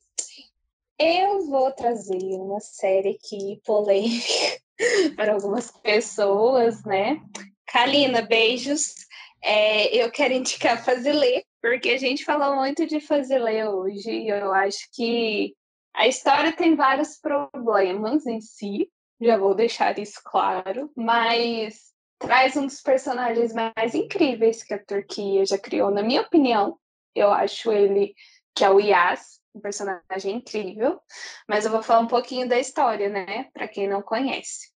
eu 0.99 1.45
vou 1.48 1.72
trazer 1.72 2.18
uma 2.35 2.60
série 2.60 3.10
aqui 3.10 3.61
polêmica 3.65 4.61
para 5.15 5.34
algumas 5.34 5.72
pessoas, 5.72 6.84
né? 6.84 7.22
Kalina, 7.68 8.22
beijos. 8.22 8.94
É, 9.41 9.95
eu 9.95 10.10
quero 10.11 10.34
indicar 10.34 10.84
Fazilê, 10.84 11.44
porque 11.61 11.90
a 11.90 11.98
gente 11.98 12.23
falou 12.23 12.56
muito 12.56 12.85
de 12.85 13.02
Fazilê 13.02 13.68
hoje 13.68 14.10
e 14.10 14.30
eu 14.30 14.53
acho 14.53 14.88
que 14.94 15.53
a 15.94 16.07
história 16.07 16.52
tem 16.53 16.76
vários 16.76 17.18
problemas 17.18 18.26
em 18.26 18.41
si, 18.41 18.90
já 19.22 19.38
vou 19.38 19.53
deixar 19.53 19.98
isso 19.99 20.19
claro, 20.23 20.91
mas 20.95 21.94
traz 22.18 22.56
um 22.56 22.65
dos 22.65 22.81
personagens 22.81 23.53
mais 23.53 23.94
incríveis 23.94 24.64
que 24.64 24.73
a 24.73 24.84
Turquia 24.84 25.45
já 25.45 25.57
criou, 25.57 25.91
na 25.91 26.02
minha 26.02 26.22
opinião. 26.22 26.77
Eu 27.14 27.31
acho 27.31 27.72
ele, 27.72 28.15
que 28.56 28.64
é 28.64 28.70
o 28.70 28.80
Yas, 28.80 29.40
um 29.54 29.60
personagem 29.60 30.38
incrível, 30.38 31.00
mas 31.48 31.66
eu 31.66 31.72
vou 31.72 31.84
falar 31.84 32.02
um 32.02 32.08
pouquinho 32.08 32.48
da 32.48 32.60
história, 32.60 33.10
né, 33.10 33.50
para 33.54 33.68
quem 33.68 33.88
não 33.88 34.02
conhece. 34.02 34.72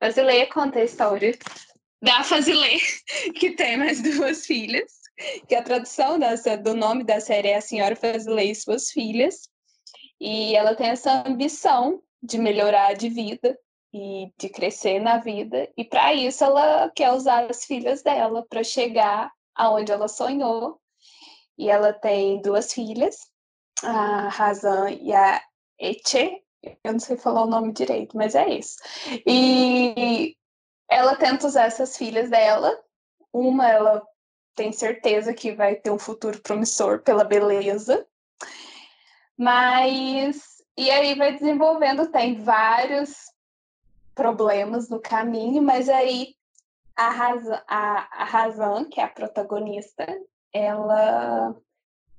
Fazilê 0.00 0.46
conta 0.46 0.78
a 0.78 0.84
história 0.84 1.36
da 2.00 2.22
Fazilê, 2.22 2.78
que 3.34 3.52
tem 3.52 3.76
mais 3.76 4.00
duas 4.02 4.46
filhas, 4.46 4.92
que 5.48 5.54
a 5.54 5.62
tradução 5.62 6.18
dessa, 6.18 6.56
do 6.56 6.74
nome 6.74 7.04
da 7.04 7.20
série 7.20 7.48
é 7.48 7.56
A 7.56 7.60
Senhora 7.60 7.96
Fazilê 7.96 8.50
e 8.50 8.54
Suas 8.54 8.90
Filhas, 8.90 9.48
e 10.20 10.54
ela 10.54 10.74
tem 10.74 10.88
essa 10.88 11.24
ambição 11.26 12.02
de 12.22 12.38
melhorar 12.38 12.94
de 12.94 13.08
vida, 13.08 13.58
e 13.92 14.32
de 14.38 14.48
crescer 14.48 15.00
na 15.00 15.18
vida. 15.18 15.68
E 15.76 15.84
para 15.84 16.12
isso 16.14 16.44
ela 16.44 16.90
quer 16.90 17.12
usar 17.12 17.50
as 17.50 17.64
filhas 17.64 18.02
dela 18.02 18.44
para 18.48 18.62
chegar 18.62 19.32
aonde 19.54 19.92
ela 19.92 20.08
sonhou. 20.08 20.80
E 21.58 21.68
ela 21.68 21.92
tem 21.92 22.40
duas 22.40 22.72
filhas, 22.72 23.16
a 23.82 24.28
Razan 24.28 24.90
e 24.90 25.12
a 25.12 25.42
Eche. 25.78 26.42
Eu 26.84 26.92
não 26.92 27.00
sei 27.00 27.16
falar 27.16 27.42
o 27.42 27.50
nome 27.50 27.72
direito, 27.72 28.16
mas 28.16 28.34
é 28.34 28.48
isso. 28.48 28.76
E 29.26 30.36
ela 30.88 31.16
tenta 31.16 31.46
usar 31.46 31.64
essas 31.64 31.96
filhas 31.96 32.30
dela. 32.30 32.72
Uma 33.32 33.68
ela 33.68 34.06
tem 34.54 34.72
certeza 34.72 35.34
que 35.34 35.52
vai 35.52 35.76
ter 35.76 35.90
um 35.90 35.98
futuro 35.98 36.40
promissor 36.40 37.00
pela 37.00 37.24
beleza. 37.24 38.06
Mas 39.36 40.58
e 40.78 40.92
aí 40.92 41.16
vai 41.16 41.32
desenvolvendo, 41.32 42.06
tem 42.06 42.40
vários 42.40 43.32
problemas 44.14 44.88
no 44.88 45.00
caminho, 45.00 45.60
mas 45.60 45.88
aí 45.88 46.36
a 46.94 47.10
Razan, 47.10 47.62
a, 47.66 48.22
a 48.22 48.24
Razan, 48.24 48.84
que 48.84 49.00
é 49.00 49.04
a 49.04 49.08
protagonista, 49.08 50.06
ela 50.58 51.54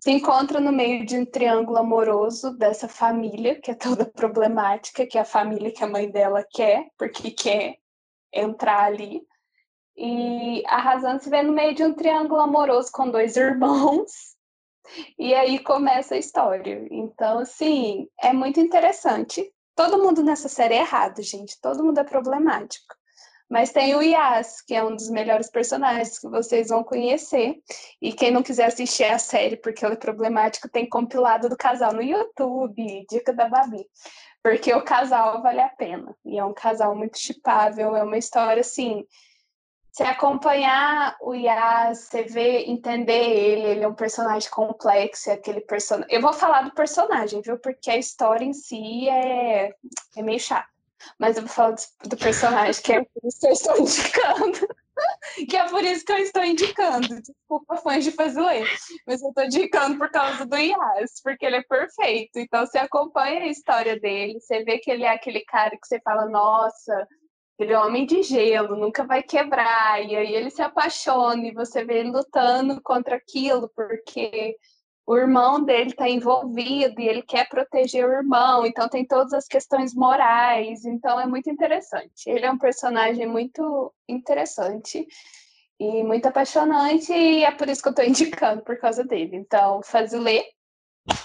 se 0.01 0.11
encontra 0.11 0.59
no 0.59 0.71
meio 0.71 1.05
de 1.05 1.17
um 1.17 1.25
triângulo 1.25 1.77
amoroso 1.77 2.57
dessa 2.57 2.87
família, 2.87 3.59
que 3.59 3.71
é 3.71 3.75
toda 3.75 4.05
problemática, 4.15 5.05
que 5.05 5.17
é 5.17 5.21
a 5.21 5.25
família 5.25 5.71
que 5.71 5.83
a 5.83 5.87
mãe 5.87 6.09
dela 6.09 6.45
quer, 6.49 6.87
porque 6.97 7.31
quer 7.31 7.77
entrar 8.33 8.83
ali. 8.83 9.21
E 9.97 10.63
a 10.67 10.77
Razan 10.77 11.19
se 11.19 11.29
vê 11.29 11.43
no 11.43 11.51
meio 11.51 11.75
de 11.75 11.83
um 11.83 11.93
triângulo 11.93 12.39
amoroso 12.39 12.89
com 12.91 13.11
dois 13.11 13.35
irmãos, 13.35 14.29
e 15.17 15.33
aí 15.33 15.59
começa 15.59 16.15
a 16.15 16.17
história. 16.17 16.87
Então, 16.89 17.39
assim, 17.39 18.07
é 18.21 18.31
muito 18.31 18.59
interessante. 18.59 19.53
Todo 19.75 20.01
mundo 20.01 20.23
nessa 20.23 20.47
série 20.47 20.75
é 20.75 20.79
errado, 20.79 21.21
gente. 21.21 21.59
Todo 21.61 21.83
mundo 21.83 21.99
é 21.99 22.03
problemático. 22.03 22.95
Mas 23.49 23.71
tem 23.71 23.95
o 23.95 24.01
Yas, 24.01 24.61
que 24.61 24.75
é 24.75 24.83
um 24.83 24.95
dos 24.95 25.09
melhores 25.09 25.49
personagens 25.49 26.19
que 26.19 26.29
vocês 26.29 26.69
vão 26.69 26.83
conhecer. 26.83 27.55
E 27.99 28.13
quem 28.13 28.29
não 28.29 28.43
quiser 28.43 28.65
assistir 28.65 29.05
a 29.05 29.17
série 29.17 29.57
porque 29.57 29.83
ela 29.83 29.95
é 29.95 29.97
problemática, 29.97 30.69
tem 30.69 30.87
compilado 30.87 31.49
do 31.49 31.57
casal 31.57 31.91
no 31.91 32.01
YouTube, 32.01 33.05
Dica 33.09 33.33
da 33.33 33.49
Babi. 33.49 33.83
Porque 34.43 34.71
o 34.73 34.83
casal 34.83 35.41
vale 35.41 35.61
a 35.61 35.69
pena. 35.69 36.15
E 36.23 36.37
é 36.37 36.45
um 36.45 36.53
casal 36.53 36.95
muito 36.95 37.17
chipável, 37.17 37.95
é 37.95 38.03
uma 38.03 38.17
história 38.17 38.61
assim 38.61 39.05
Você 39.91 40.03
acompanhar 40.03 41.17
o 41.21 41.33
Yas, 41.33 41.99
você 41.99 42.23
ver, 42.23 42.69
entender 42.69 43.13
ele, 43.13 43.67
ele 43.67 43.83
é 43.83 43.87
um 43.87 43.95
personagem 43.95 44.49
complexo, 44.51 45.29
é 45.31 45.33
aquele 45.33 45.61
personagem. 45.61 46.15
Eu 46.15 46.21
vou 46.21 46.33
falar 46.33 46.61
do 46.61 46.71
personagem, 46.73 47.41
viu? 47.41 47.57
Porque 47.59 47.89
a 47.89 47.97
história 47.97 48.45
em 48.45 48.53
si 48.53 49.09
é, 49.09 49.73
é 50.15 50.21
meio 50.21 50.39
chata. 50.39 50.78
Mas 51.17 51.37
eu 51.37 51.43
vou 51.43 51.51
falar 51.51 51.71
do, 51.71 52.09
do 52.09 52.17
personagem, 52.17 52.81
que 52.81 52.93
é 52.93 53.03
por 53.03 53.25
isso 53.25 53.39
que 53.39 53.47
eu 53.47 53.51
estou 53.51 53.77
indicando. 53.77 54.67
que 55.49 55.57
é 55.57 55.69
por 55.69 55.83
isso 55.83 56.05
que 56.05 56.11
eu 56.11 56.17
estou 56.17 56.43
indicando. 56.43 57.07
Desculpa, 57.21 57.77
fãs 57.77 58.03
de 58.03 58.11
Fazulê. 58.11 58.63
Mas 59.07 59.21
eu 59.21 59.29
estou 59.29 59.43
indicando 59.43 59.97
por 59.97 60.09
causa 60.11 60.45
do 60.45 60.57
Yas, 60.57 61.21
porque 61.23 61.45
ele 61.45 61.57
é 61.57 61.63
perfeito. 61.63 62.37
Então 62.37 62.65
você 62.65 62.77
acompanha 62.77 63.43
a 63.43 63.47
história 63.47 63.99
dele, 63.99 64.39
você 64.39 64.63
vê 64.63 64.79
que 64.79 64.91
ele 64.91 65.03
é 65.03 65.09
aquele 65.09 65.41
cara 65.41 65.71
que 65.71 65.87
você 65.87 65.99
fala, 66.01 66.27
nossa, 66.27 67.07
ele 67.57 67.73
é 67.73 67.79
homem 67.79 68.05
de 68.05 68.23
gelo, 68.23 68.75
nunca 68.75 69.03
vai 69.03 69.21
quebrar. 69.21 70.03
E 70.03 70.15
aí 70.15 70.33
ele 70.33 70.49
se 70.49 70.61
apaixona 70.61 71.47
e 71.47 71.53
você 71.53 71.83
vê 71.83 71.99
ele 71.99 72.11
lutando 72.11 72.81
contra 72.81 73.15
aquilo, 73.15 73.69
porque 73.75 74.55
o 75.09 75.17
irmão 75.17 75.63
dele 75.63 75.89
está 75.89 76.07
envolvido 76.07 77.01
e 77.01 77.07
ele 77.07 77.23
quer 77.23 77.49
proteger 77.49 78.07
o 78.07 78.13
irmão, 78.13 78.63
então 78.63 78.87
tem 78.87 79.03
todas 79.03 79.33
as 79.33 79.47
questões 79.47 79.95
morais, 79.95 80.85
então 80.85 81.19
é 81.19 81.25
muito 81.25 81.49
interessante. 81.49 82.29
Ele 82.29 82.45
é 82.45 82.51
um 82.51 82.59
personagem 82.59 83.25
muito 83.25 83.91
interessante 84.07 85.07
e 85.79 86.03
muito 86.03 86.27
apaixonante, 86.27 87.11
e 87.11 87.43
é 87.43 87.49
por 87.49 87.67
isso 87.67 87.81
que 87.81 87.87
eu 87.87 87.91
estou 87.91 88.05
indicando, 88.05 88.61
por 88.61 88.77
causa 88.77 89.03
dele. 89.03 89.35
Então, 89.35 89.81
ler, 90.13 90.45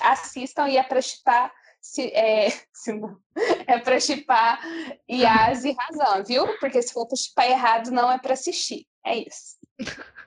assistam 0.01 0.67
e 0.67 0.79
é 0.79 0.83
para 0.83 1.03
chipar. 1.03 1.53
Se, 1.79 2.11
é, 2.15 2.49
se 2.73 2.91
não, 2.95 3.19
é 3.67 3.79
para 3.81 4.01
chipar 4.01 4.63
Yas 5.11 5.63
e 5.67 5.77
razão, 5.79 6.25
viu? 6.25 6.59
Porque 6.59 6.81
se 6.81 6.91
for 6.91 7.07
para 7.07 7.19
chipar 7.19 7.51
errado, 7.51 7.91
não 7.91 8.11
é 8.11 8.19
para 8.19 8.33
assistir. 8.33 8.87
É 9.05 9.19
isso. 9.19 9.59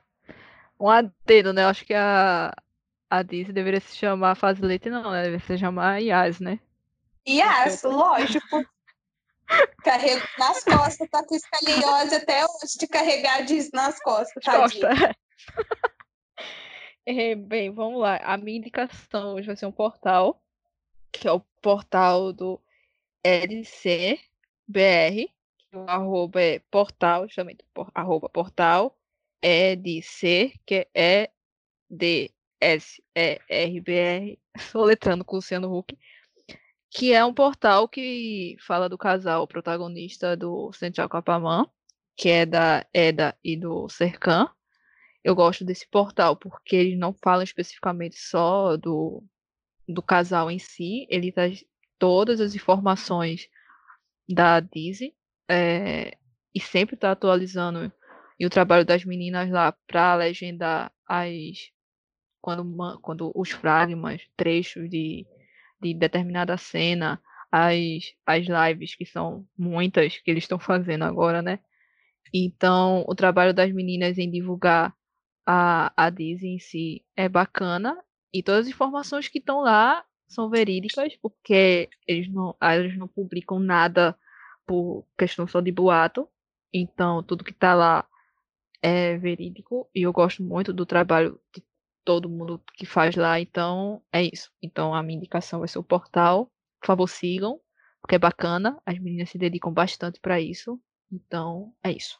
Um 0.80 0.90
adendo, 0.90 1.54
né? 1.54 1.66
Acho 1.66 1.84
que 1.84 1.94
a, 1.96 2.54
a 3.10 3.22
Disney 3.22 3.54
deveria 3.54 3.80
se 3.80 3.96
chamar 3.96 4.36
Fazilete, 4.36 4.90
não, 4.90 5.12
né? 5.12 5.24
Deveria 5.24 5.46
se 5.46 5.58
chamar 5.58 6.02
Yas, 6.02 6.40
né? 6.40 6.60
Yas, 7.28 7.84
lógico. 7.84 8.66
Carrego 9.84 10.26
nas 10.38 10.64
costas, 10.64 11.10
tá 11.10 11.26
com 11.26 11.36
escaliose 11.36 12.16
até 12.16 12.44
hoje 12.44 12.78
de 12.80 12.88
carregar 12.88 13.46
diz 13.46 13.72
nas 13.72 14.00
costas, 14.02 14.44
Costa. 14.44 14.90
é, 17.06 17.36
bem, 17.36 17.72
vamos 17.72 18.02
lá. 18.02 18.18
A 18.18 18.36
minha 18.36 18.58
indicação 18.58 19.36
hoje 19.36 19.48
vai 19.48 19.56
ser 19.56 19.66
um 19.66 19.72
portal, 19.72 20.42
que 21.12 21.28
é 21.28 21.32
o 21.32 21.40
portal 21.62 22.34
do 22.34 22.60
LCBR, 23.24 24.20
que 25.58 25.78
o 25.78 25.86
arroba 25.88 26.42
é 26.42 26.60
portal, 26.70 27.26
justamente, 27.26 27.64
por, 27.74 27.90
arroba 27.96 28.28
portal, 28.28 28.98
EDC, 29.42 30.54
que 30.66 30.88
é 30.94 31.30
de 31.90 32.32
S-E-R-B-R, 32.60 34.40
soletrando 34.72 35.24
com 35.24 35.38
Luciano 35.38 35.76
Huck, 35.76 35.98
que 36.90 37.14
é 37.14 37.24
um 37.24 37.34
portal 37.34 37.88
que 37.88 38.56
fala 38.66 38.90
do 38.90 38.98
casal 38.98 39.48
protagonista 39.48 40.36
do 40.36 40.72
Central 40.74 41.10
Capamã, 41.10 41.68
que 42.16 42.30
é 42.30 42.46
da 42.46 42.86
Eda 42.94 43.38
e 43.44 43.56
do 43.56 43.88
Serkan. 43.90 44.50
Eu 45.24 45.36
gosto 45.36 45.66
desse 45.66 45.88
portal 45.88 46.36
porque 46.36 46.76
eles 46.76 46.98
não 46.98 47.14
falam 47.14 47.44
especificamente 47.44 48.18
só 48.18 48.78
do, 48.78 49.24
do 49.88 50.02
casal 50.02 50.50
em 50.50 50.60
si, 50.60 51.06
ele 51.10 51.32
traz 51.32 51.64
todas 52.00 52.40
as 52.40 52.56
informações 52.56 53.48
da 54.28 54.60
Disney 54.60 55.16
é, 55.50 56.18
e 56.54 56.60
sempre 56.60 56.96
está 56.96 57.12
atualizando 57.12 57.92
e 58.40 58.46
o 58.46 58.50
trabalho 58.50 58.86
das 58.86 59.04
meninas 59.04 59.50
lá 59.50 59.72
para 59.88 60.16
legendar 60.16 60.92
as 61.08 61.72
quando, 62.42 63.00
quando 63.02 63.32
os 63.36 63.52
fragmas, 63.52 64.22
trechos 64.36 64.90
de, 64.90 65.26
de 65.82 65.94
determinada 65.94 66.58
cena, 66.58 67.22
as, 67.52 68.14
as 68.26 68.46
lives, 68.48 68.96
que 68.96 69.06
são 69.06 69.46
muitas 69.58 70.18
que 70.18 70.32
eles 70.32 70.44
estão 70.44 70.60
fazendo 70.60 71.04
agora, 71.04 71.42
né? 71.42 71.60
Então, 72.34 73.06
o 73.08 73.16
trabalho 73.16 73.54
das 73.54 73.72
meninas 73.72 74.18
em 74.18 74.30
divulgar 74.30 74.94
a, 75.46 75.94
a 75.96 76.10
Disney 76.10 76.56
em 76.56 76.60
si 76.60 77.06
é 77.16 77.30
bacana. 77.30 77.98
E 78.34 78.44
todas 78.44 78.66
as 78.66 78.68
informações 78.68 79.30
que 79.30 79.40
estão 79.40 79.62
lá 79.62 80.06
são 80.28 80.50
verídicas, 80.50 81.16
porque 81.22 81.90
eles 82.06 82.28
não, 82.32 82.56
eles 82.62 82.98
não 82.98 83.08
publicam 83.08 83.60
nada 83.60 84.18
por 84.66 85.06
questão 85.18 85.48
só 85.48 85.62
de 85.62 85.72
boato. 85.72 86.28
Então, 86.74 87.24
tudo 87.24 87.46
que 87.46 87.52
está 87.52 87.74
lá 87.74 88.06
é 88.82 89.18
verídico. 89.18 89.90
E 89.96 90.02
eu 90.04 90.12
gosto 90.12 90.44
muito 90.44 90.74
do 90.74 90.86
trabalho 90.86 91.40
de 91.56 91.64
todo 92.08 92.30
mundo 92.30 92.64
que 92.74 92.86
faz 92.86 93.18
lá, 93.18 93.38
então 93.38 94.02
é 94.14 94.24
isso. 94.24 94.50
Então 94.64 94.96
a 94.96 95.04
minha 95.04 95.18
indicação 95.18 95.60
vai 95.60 95.68
ser 95.68 95.78
o 95.78 95.84
portal. 95.84 96.50
Por 96.80 96.88
favor, 96.88 97.10
sigam, 97.10 97.60
porque 98.00 98.16
é 98.16 98.20
bacana. 98.20 98.82
As 98.86 98.98
meninas 98.98 99.30
se 99.30 99.38
dedicam 99.38 99.74
bastante 99.74 100.18
para 100.22 100.40
isso. 100.40 100.80
Então 101.12 101.74
é 101.84 101.92
isso. 101.92 102.18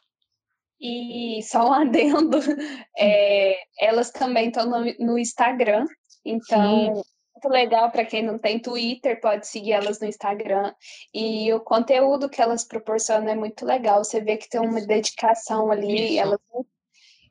E 0.78 1.42
só 1.42 1.70
um 1.70 1.72
adendo, 1.72 2.36
é, 2.98 3.56
elas 3.80 4.10
também 4.10 4.48
estão 4.48 4.66
no, 4.66 4.84
no, 5.00 5.18
Instagram, 5.18 5.86
então 6.24 6.94
Sim. 6.94 7.02
muito 7.34 7.48
legal 7.48 7.90
para 7.90 8.04
quem 8.04 8.22
não 8.22 8.38
tem 8.38 8.60
Twitter, 8.60 9.20
pode 9.20 9.48
seguir 9.48 9.72
elas 9.72 9.98
no 10.00 10.06
Instagram. 10.06 10.72
E 11.12 11.50
o 11.54 11.60
conteúdo 11.60 12.28
que 12.28 12.42
elas 12.42 12.62
proporcionam 12.62 13.28
é 13.28 13.34
muito 13.34 13.64
legal. 13.64 14.04
Você 14.04 14.20
vê 14.20 14.36
que 14.36 14.48
tem 14.48 14.60
uma 14.60 14.82
dedicação 14.82 15.70
ali, 15.70 16.10
Isso. 16.10 16.20
elas 16.20 16.38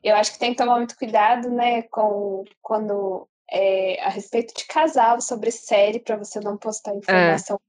eu 0.02 0.14
acho 0.16 0.32
que 0.32 0.38
tem 0.38 0.52
que 0.52 0.58
tomar 0.58 0.76
muito 0.76 0.96
cuidado, 0.96 1.50
né, 1.50 1.82
com 1.82 2.44
quando 2.62 3.28
é, 3.50 4.02
a 4.02 4.08
respeito 4.08 4.54
de 4.54 4.66
casal 4.66 5.20
sobre 5.20 5.50
série 5.50 6.00
para 6.00 6.16
você 6.16 6.40
não 6.40 6.56
postar 6.56 6.92
é. 6.92 6.96
informação. 6.96 7.60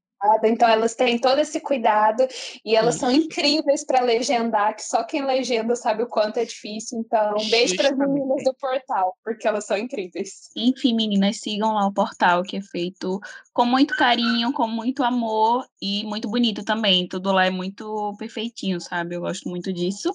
Então 0.43 0.67
elas 0.67 0.95
têm 0.95 1.17
todo 1.17 1.39
esse 1.39 1.59
cuidado 1.59 2.27
e 2.65 2.75
elas 2.75 2.95
são 2.95 3.11
incríveis 3.11 3.85
para 3.85 4.01
legendar, 4.01 4.75
que 4.75 4.83
só 4.83 5.03
quem 5.03 5.25
legenda 5.25 5.75
sabe 5.75 6.03
o 6.03 6.07
quanto 6.07 6.37
é 6.37 6.45
difícil. 6.45 6.99
Então, 6.99 7.35
um 7.39 7.49
beijo 7.49 7.75
para 7.75 7.89
as 7.89 7.97
meninas 7.97 8.43
do 8.43 8.53
portal, 8.55 9.15
porque 9.23 9.47
elas 9.47 9.65
são 9.65 9.77
incríveis. 9.77 10.49
Enfim, 10.55 10.93
meninas, 10.93 11.39
sigam 11.39 11.73
lá 11.73 11.85
o 11.87 11.93
portal, 11.93 12.43
que 12.43 12.57
é 12.57 12.61
feito 12.61 13.19
com 13.53 13.65
muito 13.65 13.95
carinho, 13.95 14.51
com 14.51 14.67
muito 14.67 15.03
amor 15.03 15.65
e 15.81 16.03
muito 16.05 16.29
bonito 16.29 16.63
também. 16.63 17.07
Tudo 17.07 17.31
lá 17.31 17.45
é 17.45 17.49
muito 17.49 18.13
perfeitinho, 18.17 18.79
sabe? 18.81 19.15
Eu 19.15 19.21
gosto 19.21 19.49
muito 19.49 19.71
disso. 19.71 20.11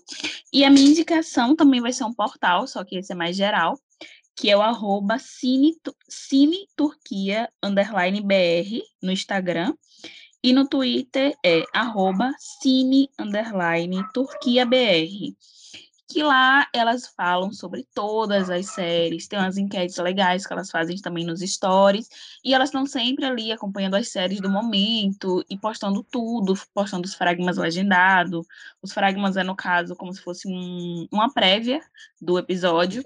E 0.53 0.65
a 0.65 0.71
minha 0.71 0.91
indicação 0.91 1.57
também 1.57 1.81
vai 1.81 1.93
ser 1.93 2.05
um 2.05 2.13
portal, 2.13 2.67
só 2.67 2.85
que 2.85 2.97
esse 2.97 3.13
é 3.13 3.15
mais 3.15 3.37
geral, 3.37 3.79
que 4.37 4.51
é 4.51 4.57
o 4.57 4.63
arroba 4.63 5.19
Cine, 5.19 5.75
Cine 6.09 6.67
underline 7.63 8.21
BR 8.21 8.83
no 9.03 9.13
Instagram. 9.13 9.75
E 10.43 10.53
no 10.53 10.69
Twitter 10.69 11.35
é 11.43 11.65
arroba 11.73 12.31
Cine 12.39 13.09
underline 13.19 14.05
Turquia 14.13 14.67
BR. 14.67 15.35
Que 16.07 16.23
lá 16.23 16.69
elas 16.75 17.07
falam 17.17 17.51
sobre 17.51 17.87
todas 17.95 18.51
as 18.51 18.67
séries, 18.67 19.27
tem 19.27 19.39
umas 19.39 19.57
enquetes 19.57 19.97
legais 19.97 20.47
que 20.47 20.53
elas 20.53 20.71
fazem 20.71 20.97
também 20.99 21.25
nos 21.25 21.41
stories, 21.41 22.09
e 22.45 22.53
elas 22.53 22.69
estão 22.69 22.85
sempre 22.85 23.25
ali 23.25 23.51
acompanhando 23.51 23.95
as 23.95 24.11
séries 24.11 24.39
do 24.39 24.51
momento 24.51 25.43
e 25.49 25.57
postando 25.57 26.05
tudo, 26.05 26.53
postando 26.75 27.07
os 27.07 27.15
fragmas 27.15 27.57
legendados. 27.57 28.47
Os 28.83 28.93
fragmas 28.93 29.39
é, 29.39 29.43
no 29.43 29.57
caso, 29.57 29.97
como 29.97 30.13
se 30.13 30.21
fosse 30.21 30.47
um, 30.47 31.09
uma 31.11 31.33
prévia 31.33 31.81
do 32.21 32.39
episódio, 32.39 33.03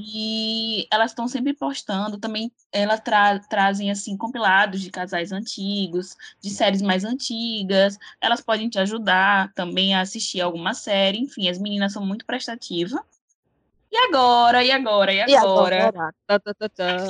e 0.00 0.86
elas 0.92 1.10
estão 1.10 1.26
sempre 1.26 1.52
postando, 1.52 2.18
também 2.18 2.52
elas 2.70 3.00
tra 3.00 3.40
trazem 3.40 3.90
assim 3.90 4.16
compilados 4.16 4.80
de 4.80 4.90
casais 4.90 5.32
antigos, 5.32 6.16
de 6.40 6.50
séries 6.50 6.80
mais 6.80 7.04
antigas. 7.04 7.98
Elas 8.20 8.40
podem 8.40 8.68
te 8.68 8.78
ajudar 8.78 9.52
também 9.54 9.94
a 9.94 10.00
assistir 10.00 10.40
alguma 10.40 10.72
série. 10.72 11.18
Enfim, 11.18 11.48
as 11.48 11.58
meninas 11.58 11.92
são 11.92 12.06
muito 12.06 12.24
prestativas. 12.24 13.00
E 13.90 13.96
agora, 13.96 14.62
e 14.62 14.70
agora, 14.70 15.12
e 15.12 15.20
agora? 15.20 15.30
E 15.32 15.36
agora? 15.80 16.14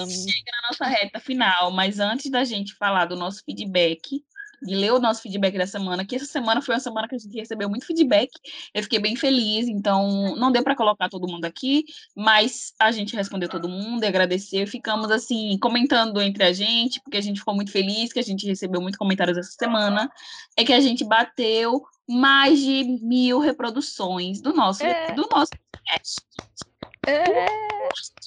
Chega 0.08 0.50
na 0.62 0.68
nossa 0.68 0.86
reta 0.86 1.20
final, 1.20 1.70
mas 1.70 1.98
antes 1.98 2.30
da 2.30 2.42
gente 2.44 2.74
falar 2.74 3.04
do 3.04 3.16
nosso 3.16 3.42
feedback, 3.44 4.24
de 4.62 4.74
ler 4.74 4.92
o 4.92 4.98
nosso 4.98 5.22
feedback 5.22 5.56
da 5.56 5.66
semana, 5.66 6.04
que 6.04 6.16
essa 6.16 6.24
semana 6.24 6.60
foi 6.60 6.74
uma 6.74 6.80
semana 6.80 7.08
que 7.08 7.14
a 7.14 7.18
gente 7.18 7.36
recebeu 7.36 7.68
muito 7.68 7.86
feedback. 7.86 8.30
Eu 8.74 8.82
fiquei 8.82 8.98
bem 8.98 9.16
feliz, 9.16 9.68
então 9.68 10.34
não 10.36 10.50
deu 10.50 10.62
para 10.62 10.76
colocar 10.76 11.08
todo 11.08 11.28
mundo 11.28 11.44
aqui, 11.44 11.84
mas 12.14 12.74
a 12.78 12.90
gente 12.90 13.14
respondeu 13.14 13.48
todo 13.48 13.68
mundo 13.68 14.04
e 14.04 14.06
agradeceu. 14.06 14.66
Ficamos 14.66 15.10
assim, 15.10 15.56
comentando 15.58 16.20
entre 16.20 16.44
a 16.44 16.52
gente, 16.52 17.00
porque 17.00 17.16
a 17.16 17.22
gente 17.22 17.38
ficou 17.40 17.54
muito 17.54 17.70
feliz, 17.70 18.12
que 18.12 18.18
a 18.18 18.24
gente 18.24 18.46
recebeu 18.46 18.80
muitos 18.80 18.98
comentários 18.98 19.38
essa 19.38 19.52
semana. 19.52 20.10
É 20.56 20.64
que 20.64 20.72
a 20.72 20.80
gente 20.80 21.04
bateu 21.04 21.82
mais 22.08 22.58
de 22.60 22.84
mil 23.02 23.38
reproduções 23.38 24.40
do 24.40 24.52
nosso, 24.52 24.84
é. 24.84 25.12
do 25.12 25.28
nosso 25.30 25.52
podcast. 25.72 26.16
É. 27.06 27.46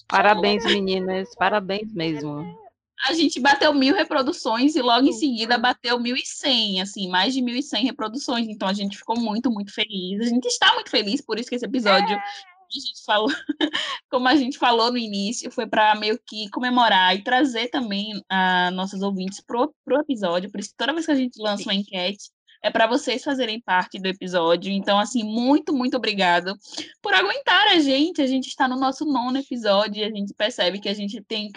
Parabéns, 0.08 0.64
meninas. 0.66 1.34
Parabéns 1.36 1.92
mesmo. 1.94 2.61
A 3.08 3.14
gente 3.14 3.40
bateu 3.40 3.74
mil 3.74 3.96
reproduções 3.96 4.76
e 4.76 4.82
logo 4.82 5.08
em 5.08 5.14
seguida 5.14 5.58
bateu 5.58 6.00
mil 6.00 6.16
e 6.16 6.26
cem, 6.26 6.82
assim, 6.82 7.10
mais 7.10 7.34
de 7.34 7.42
mil 7.42 7.56
e 7.56 7.64
cem 7.64 7.84
reproduções. 7.84 8.48
Então 8.48 8.68
a 8.68 8.74
gente 8.74 8.98
ficou 8.98 9.20
muito, 9.20 9.50
muito 9.50 9.74
feliz. 9.74 10.22
A 10.22 10.30
gente 10.30 10.46
está 10.46 10.74
muito 10.76 10.90
feliz, 10.90 11.22
por 11.22 11.40
isso 11.40 11.50
que 11.50 11.56
esse 11.56 11.66
episódio, 11.66 12.16
é. 12.16 12.20
a 12.20 12.74
gente 12.74 13.04
falou, 13.06 13.30
como 14.10 14.28
a 14.28 14.36
gente 14.36 14.58
falou 14.58 14.92
no 14.92 14.98
início, 14.98 15.52
foi 15.52 15.66
para 15.66 15.96
meio 15.96 16.20
que 16.28 16.50
comemorar 16.50 17.16
e 17.16 17.24
trazer 17.24 17.70
também 17.70 18.22
a 18.30 18.70
nossos 18.72 19.02
ouvintes 19.02 19.42
pro, 19.42 19.74
pro 19.84 20.02
episódio. 20.02 20.52
Por 20.52 20.60
isso 20.60 20.70
que 20.70 20.78
toda 20.78 20.94
vez 20.94 21.06
que 21.06 21.12
a 21.12 21.16
gente 21.16 21.42
lança 21.42 21.64
uma 21.64 21.74
enquete, 21.74 22.30
é 22.64 22.70
para 22.70 22.86
vocês 22.86 23.24
fazerem 23.24 23.60
parte 23.60 24.00
do 24.00 24.08
episódio. 24.08 24.72
Então, 24.72 25.00
assim, 25.00 25.24
muito, 25.24 25.74
muito 25.74 25.98
obrigado 25.98 26.56
por 27.02 27.14
aguentar 27.14 27.68
a 27.70 27.80
gente. 27.80 28.22
A 28.22 28.28
gente 28.28 28.48
está 28.48 28.68
no 28.68 28.76
nosso 28.76 29.04
nono 29.06 29.40
episódio 29.40 30.02
e 30.02 30.04
a 30.04 30.10
gente 30.10 30.34
percebe 30.34 30.80
que 30.80 30.88
a 30.88 30.94
gente 30.94 31.20
tem, 31.24 31.52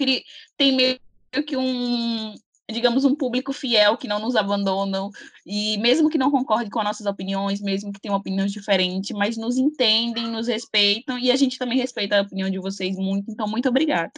tem 0.57 0.73
meio 0.73 0.99
que 1.43 1.56
um, 1.56 2.35
digamos, 2.70 3.05
um 3.05 3.15
público 3.15 3.52
fiel 3.52 3.97
que 3.97 4.09
não 4.09 4.19
nos 4.19 4.36
abandonam 4.36 5.11
e 5.44 5.77
mesmo 5.78 6.09
que 6.09 6.16
não 6.16 6.31
concorde 6.31 6.70
com 6.70 6.78
as 6.78 6.85
nossas 6.85 7.06
opiniões, 7.06 7.61
mesmo 7.61 7.93
que 7.93 8.01
tenham 8.01 8.16
opiniões 8.16 8.52
diferentes, 8.52 9.15
mas 9.16 9.36
nos 9.36 9.59
entendem, 9.59 10.27
nos 10.28 10.47
respeitam 10.47 11.19
e 11.19 11.31
a 11.31 11.36
gente 11.36 11.59
também 11.59 11.78
respeita 11.78 12.19
a 12.19 12.23
opinião 12.23 12.48
de 12.48 12.59
vocês 12.59 12.97
muito. 12.97 13.31
Então, 13.31 13.47
muito 13.47 13.69
obrigada. 13.69 14.12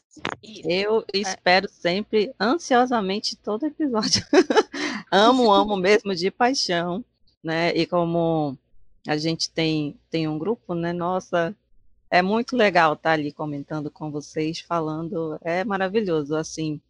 Eu 0.64 1.04
espero 1.12 1.68
sempre 1.68 2.32
ansiosamente 2.40 3.36
todo 3.36 3.66
episódio. 3.66 4.24
amo, 5.10 5.50
amo 5.50 5.76
mesmo 5.76 6.14
de 6.14 6.30
paixão, 6.30 7.04
né? 7.42 7.74
E 7.74 7.84
como 7.84 8.56
a 9.08 9.16
gente 9.16 9.50
tem 9.50 9.96
tem 10.08 10.28
um 10.28 10.38
grupo, 10.38 10.72
né? 10.72 10.92
Nossa, 10.92 11.54
é 12.08 12.22
muito 12.22 12.56
legal 12.56 12.92
estar 12.92 13.12
ali 13.12 13.32
comentando 13.32 13.90
com 13.90 14.08
vocês, 14.08 14.60
falando, 14.60 15.36
é 15.42 15.64
maravilhoso 15.64 16.36
assim 16.36 16.80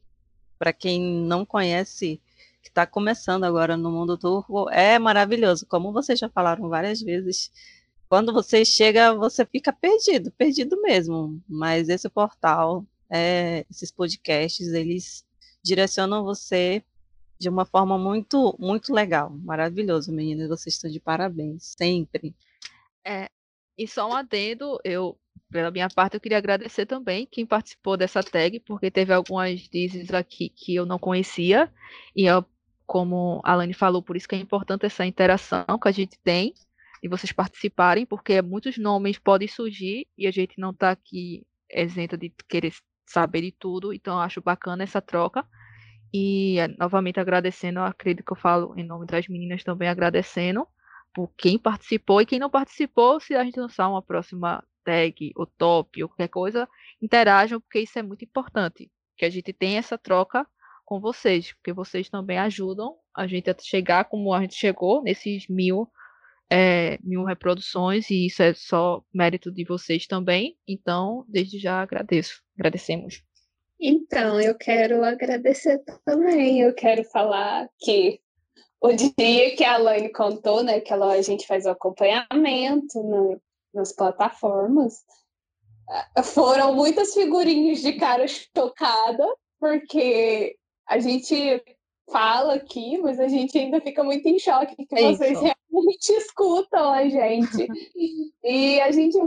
para 0.59 0.73
quem 0.73 1.01
não 1.01 1.45
conhece, 1.45 2.21
que 2.63 2.69
está 2.69 2.87
começando 2.87 3.45
agora 3.45 3.77
no 3.77 3.91
mundo 3.91 4.19
turco, 4.19 4.69
é 4.71 4.99
maravilhoso. 4.99 5.67
Como 5.67 5.93
vocês 5.93 6.19
já 6.19 6.29
falaram 6.29 6.69
várias 6.69 7.01
vezes, 7.01 7.51
quando 8.09 8.33
você 8.33 8.65
chega, 8.65 9.15
você 9.15 9.45
fica 9.45 9.73
perdido, 9.73 10.31
perdido 10.33 10.81
mesmo. 10.83 11.43
Mas 11.49 11.89
esse 11.89 12.09
portal, 12.09 12.85
é, 13.11 13.65
esses 13.71 13.91
podcasts, 13.91 14.69
eles 14.69 15.25
direcionam 15.63 16.25
você 16.25 16.83
de 17.39 17.49
uma 17.49 17.65
forma 17.65 17.99
muito, 17.99 18.57
muito 18.59 18.93
legal. 18.93 19.31
Maravilhoso, 19.31 20.13
meninas. 20.13 20.49
Vocês 20.49 20.75
estão 20.75 20.91
de 20.91 21.01
parabéns, 21.01 21.75
sempre. 21.79 22.35
É, 23.05 23.29
e 23.77 23.87
só 23.87 24.09
um 24.09 24.15
adendo, 24.15 24.79
eu 24.85 25.19
pela 25.51 25.71
minha 25.71 25.89
parte, 25.89 26.15
eu 26.15 26.21
queria 26.21 26.39
agradecer 26.39 26.87
também 26.87 27.27
quem 27.31 27.47
participou 27.47 27.97
dessa 27.97 28.23
tag, 28.23 28.61
porque 28.61 28.91
teve 28.91 29.13
algumas 29.13 29.61
dizes 29.61 30.13
aqui 30.13 30.49
que 30.49 30.75
eu 30.75 30.87
não 30.87 30.99
conhecia, 30.99 31.73
e 32.15 32.27
eu, 32.27 32.45
como 32.87 33.41
a 33.45 33.53
Alane 33.53 33.75
falou, 33.75 34.03
por 34.03 34.17
isso 34.17 34.29
que 34.29 34.35
é 34.35 34.39
importante 34.39 34.87
essa 34.87 35.07
interação 35.07 35.65
que 35.81 35.89
a 35.89 35.93
gente 35.93 36.19
tem, 36.23 36.55
e 37.03 37.09
vocês 37.09 37.33
participarem, 37.33 38.07
porque 38.07 38.41
muitos 38.43 38.79
nomes 38.79 39.19
podem 39.19 39.49
surgir, 39.49 40.07
e 40.17 40.27
a 40.27 40.31
gente 40.31 40.59
não 40.59 40.71
está 40.71 40.91
aqui 40.91 41.47
isenta 41.71 42.17
de 42.17 42.33
querer 42.49 42.73
saber 43.07 43.43
de 43.43 43.53
tudo, 43.53 43.93
então 43.93 44.19
acho 44.19 44.41
bacana 44.41 44.83
essa 44.83 45.01
troca. 45.01 45.47
E 46.13 46.57
novamente 46.79 47.21
agradecendo, 47.21 47.81
acredito 47.81 48.25
que 48.25 48.33
eu 48.33 48.37
falo 48.37 48.75
em 48.77 48.85
nome 48.85 49.07
das 49.07 49.29
meninas 49.29 49.63
também 49.63 49.89
agradecendo 49.89 50.67
por 51.13 51.31
quem 51.37 51.59
participou. 51.59 52.21
E 52.21 52.27
quem 52.27 52.39
não 52.39 52.49
participou, 52.49 53.21
se 53.21 53.35
a 53.35 53.45
gente 53.45 53.61
lançar 53.61 53.89
uma 53.89 54.01
próxima 54.01 54.63
hashtag, 54.87 55.33
o 55.37 55.47
top, 55.47 56.03
ou 56.03 56.09
qualquer 56.09 56.29
coisa, 56.29 56.69
interajam, 57.03 57.61
porque 57.61 57.81
isso 57.81 57.99
é 57.99 58.03
muito 58.03 58.25
importante. 58.25 58.91
Que 59.17 59.25
a 59.25 59.31
gente 59.31 59.53
tenha 59.53 59.79
essa 59.79 59.99
troca 59.99 60.47
com 60.85 61.01
vocês, 61.01 61.53
porque 61.55 61.73
vocês 61.73 62.09
também 62.09 62.39
ajudam 62.39 62.97
a 63.15 63.27
gente 63.27 63.51
a 63.51 63.57
chegar 63.59 64.05
como 64.05 64.33
a 64.33 64.41
gente 64.41 64.55
chegou 64.55 65.03
nesses 65.03 65.49
mil, 65.49 65.91
é, 66.51 66.99
mil 67.03 67.25
reproduções, 67.25 68.09
e 68.11 68.27
isso 68.27 68.43
é 68.43 68.55
só 68.55 69.03
mérito 69.13 69.51
de 69.51 69.65
vocês 69.65 70.07
também. 70.07 70.57
Então, 70.69 71.25
desde 71.29 71.59
já 71.59 71.83
agradeço. 71.83 72.43
Agradecemos. 72.57 73.23
Então, 73.81 74.41
eu 74.41 74.55
quero 74.55 75.05
agradecer 75.05 75.83
também. 76.05 76.61
Eu 76.61 76.73
quero 76.75 77.05
falar 77.05 77.69
que 77.79 78.21
o 78.81 78.93
dia 78.93 79.57
que 79.57 79.65
a 79.65 79.77
Laine 79.77 80.11
contou, 80.13 80.63
né, 80.63 80.81
que 80.81 80.93
ela, 80.93 81.13
a 81.13 81.23
gente 81.23 81.47
faz 81.47 81.67
o 81.67 81.71
acompanhamento 81.71 83.03
no, 83.03 83.41
nas 83.77 83.93
plataformas, 83.93 85.05
eh, 86.17 86.23
foram 86.23 86.75
muitas 86.75 87.15
figurinhas 87.15 87.81
de 87.81 87.93
cara 87.93 88.27
chocada, 88.27 89.25
porque 89.61 90.57
a 90.89 90.99
gente 90.99 91.63
fala 92.11 92.55
aqui, 92.55 92.99
mas 92.99 93.19
a 93.19 93.29
gente 93.29 93.57
ainda 93.59 93.81
fica 93.81 94.03
muito 94.03 94.27
em 94.29 94.39
choque 94.39 94.77
que 94.87 94.95
é 94.95 95.13
vocês 95.13 95.39
realmente 95.41 96.09
escutam 96.15 96.93
a 96.93 97.09
gente. 97.09 97.69
e 98.45 98.81
a 98.81 98.91
gente, 98.91 99.19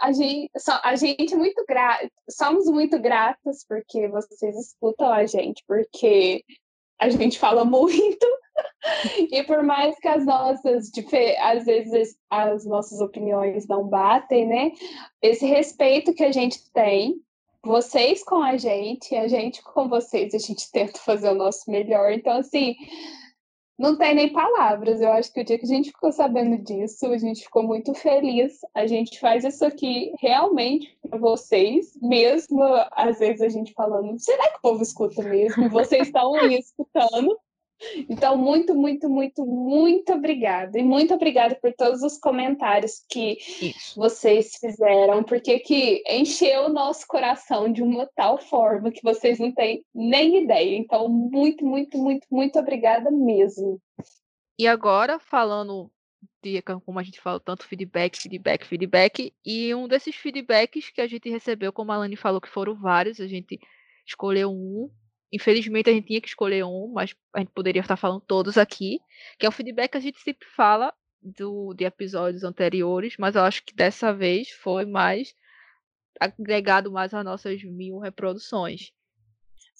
a 0.00 0.12
gente, 0.12 0.50
a 0.82 0.96
gente 0.96 1.34
é 1.34 1.36
muito 1.36 1.64
grata, 1.66 2.08
somos 2.30 2.66
muito 2.66 2.98
gratas 2.98 3.64
porque 3.68 4.08
vocês 4.08 4.56
escutam 4.56 5.12
a 5.12 5.26
gente, 5.26 5.64
porque 5.66 6.44
a 7.00 7.08
gente 7.08 7.38
fala 7.38 7.64
muito 7.64 8.26
e 9.30 9.42
por 9.44 9.62
mais 9.62 9.98
que 9.98 10.08
as 10.08 10.24
nossas, 10.24 10.90
às 11.40 11.64
vezes 11.64 12.16
as 12.30 12.64
nossas 12.64 13.00
opiniões 13.00 13.66
não 13.66 13.86
batem, 13.86 14.46
né? 14.46 14.72
Esse 15.20 15.46
respeito 15.46 16.14
que 16.14 16.24
a 16.24 16.32
gente 16.32 16.58
tem, 16.72 17.20
vocês 17.64 18.24
com 18.24 18.42
a 18.42 18.56
gente, 18.56 19.14
a 19.14 19.28
gente 19.28 19.62
com 19.62 19.88
vocês, 19.88 20.34
a 20.34 20.38
gente 20.38 20.70
tenta 20.72 20.98
fazer 20.98 21.30
o 21.30 21.34
nosso 21.34 21.70
melhor. 21.70 22.12
Então, 22.12 22.38
assim, 22.38 22.74
não 23.78 23.96
tem 23.96 24.14
nem 24.14 24.32
palavras. 24.32 25.00
Eu 25.00 25.12
acho 25.12 25.32
que 25.32 25.40
o 25.40 25.44
dia 25.44 25.58
que 25.58 25.64
a 25.64 25.68
gente 25.68 25.90
ficou 25.90 26.12
sabendo 26.12 26.58
disso, 26.58 27.06
a 27.06 27.18
gente 27.18 27.42
ficou 27.42 27.62
muito 27.62 27.94
feliz. 27.94 28.58
A 28.74 28.86
gente 28.86 29.18
faz 29.18 29.44
isso 29.44 29.64
aqui 29.64 30.12
realmente 30.20 30.96
para 31.02 31.18
vocês, 31.18 31.96
mesmo 32.00 32.62
às 32.92 33.18
vezes 33.18 33.40
a 33.42 33.48
gente 33.48 33.72
falando, 33.72 34.18
será 34.18 34.48
que 34.50 34.58
o 34.58 34.62
povo 34.62 34.82
escuta 34.82 35.22
mesmo? 35.22 35.68
Vocês 35.70 36.08
estão 36.08 36.34
aí 36.34 36.58
escutando. 36.58 37.36
Então, 38.08 38.36
muito, 38.36 38.74
muito, 38.74 39.08
muito, 39.08 39.44
muito 39.44 40.12
obrigada. 40.12 40.78
E 40.78 40.82
muito 40.82 41.14
obrigada 41.14 41.54
por 41.54 41.72
todos 41.72 42.02
os 42.02 42.18
comentários 42.18 43.04
que 43.08 43.38
Isso. 43.60 43.98
vocês 43.98 44.56
fizeram, 44.60 45.22
porque 45.22 45.58
que 45.60 46.02
encheu 46.08 46.66
o 46.66 46.72
nosso 46.72 47.06
coração 47.06 47.72
de 47.72 47.82
uma 47.82 48.08
tal 48.14 48.38
forma 48.38 48.90
que 48.90 49.02
vocês 49.02 49.38
não 49.38 49.52
têm 49.52 49.84
nem 49.94 50.44
ideia. 50.44 50.76
Então, 50.76 51.08
muito, 51.08 51.64
muito, 51.64 51.98
muito, 51.98 52.26
muito 52.30 52.58
obrigada 52.58 53.10
mesmo. 53.10 53.80
E 54.58 54.66
agora, 54.66 55.18
falando 55.18 55.90
de 56.42 56.60
como 56.62 56.98
a 56.98 57.02
gente 57.02 57.20
fala 57.20 57.40
tanto 57.40 57.66
feedback, 57.66 58.20
feedback, 58.20 58.66
feedback, 58.66 59.32
e 59.44 59.74
um 59.74 59.86
desses 59.86 60.14
feedbacks 60.16 60.90
que 60.90 61.00
a 61.00 61.06
gente 61.06 61.30
recebeu, 61.30 61.72
como 61.72 61.92
a 61.92 61.96
Lani 61.96 62.16
falou 62.16 62.40
que 62.40 62.48
foram 62.48 62.74
vários, 62.74 63.20
a 63.20 63.26
gente 63.26 63.60
escolheu 64.06 64.50
um 64.50 64.90
Infelizmente 65.32 65.88
a 65.88 65.92
gente 65.92 66.06
tinha 66.06 66.20
que 66.20 66.28
escolher 66.28 66.64
um, 66.64 66.92
mas 66.92 67.14
a 67.34 67.38
gente 67.38 67.52
poderia 67.52 67.80
estar 67.80 67.96
falando 67.96 68.20
todos 68.20 68.58
aqui, 68.58 69.00
que 69.38 69.46
é 69.46 69.48
o 69.48 69.52
feedback 69.52 69.92
que 69.92 69.98
a 69.98 70.00
gente 70.00 70.20
sempre 70.20 70.46
fala 70.54 70.92
do, 71.22 71.72
de 71.74 71.84
episódios 71.84 72.44
anteriores, 72.44 73.14
mas 73.18 73.34
eu 73.34 73.42
acho 73.42 73.64
que 73.64 73.74
dessa 73.74 74.12
vez 74.12 74.50
foi 74.50 74.84
mais 74.84 75.34
agregado 76.20 76.90
mais 76.90 77.14
às 77.14 77.24
nossas 77.24 77.62
mil 77.62 77.98
reproduções. 77.98 78.92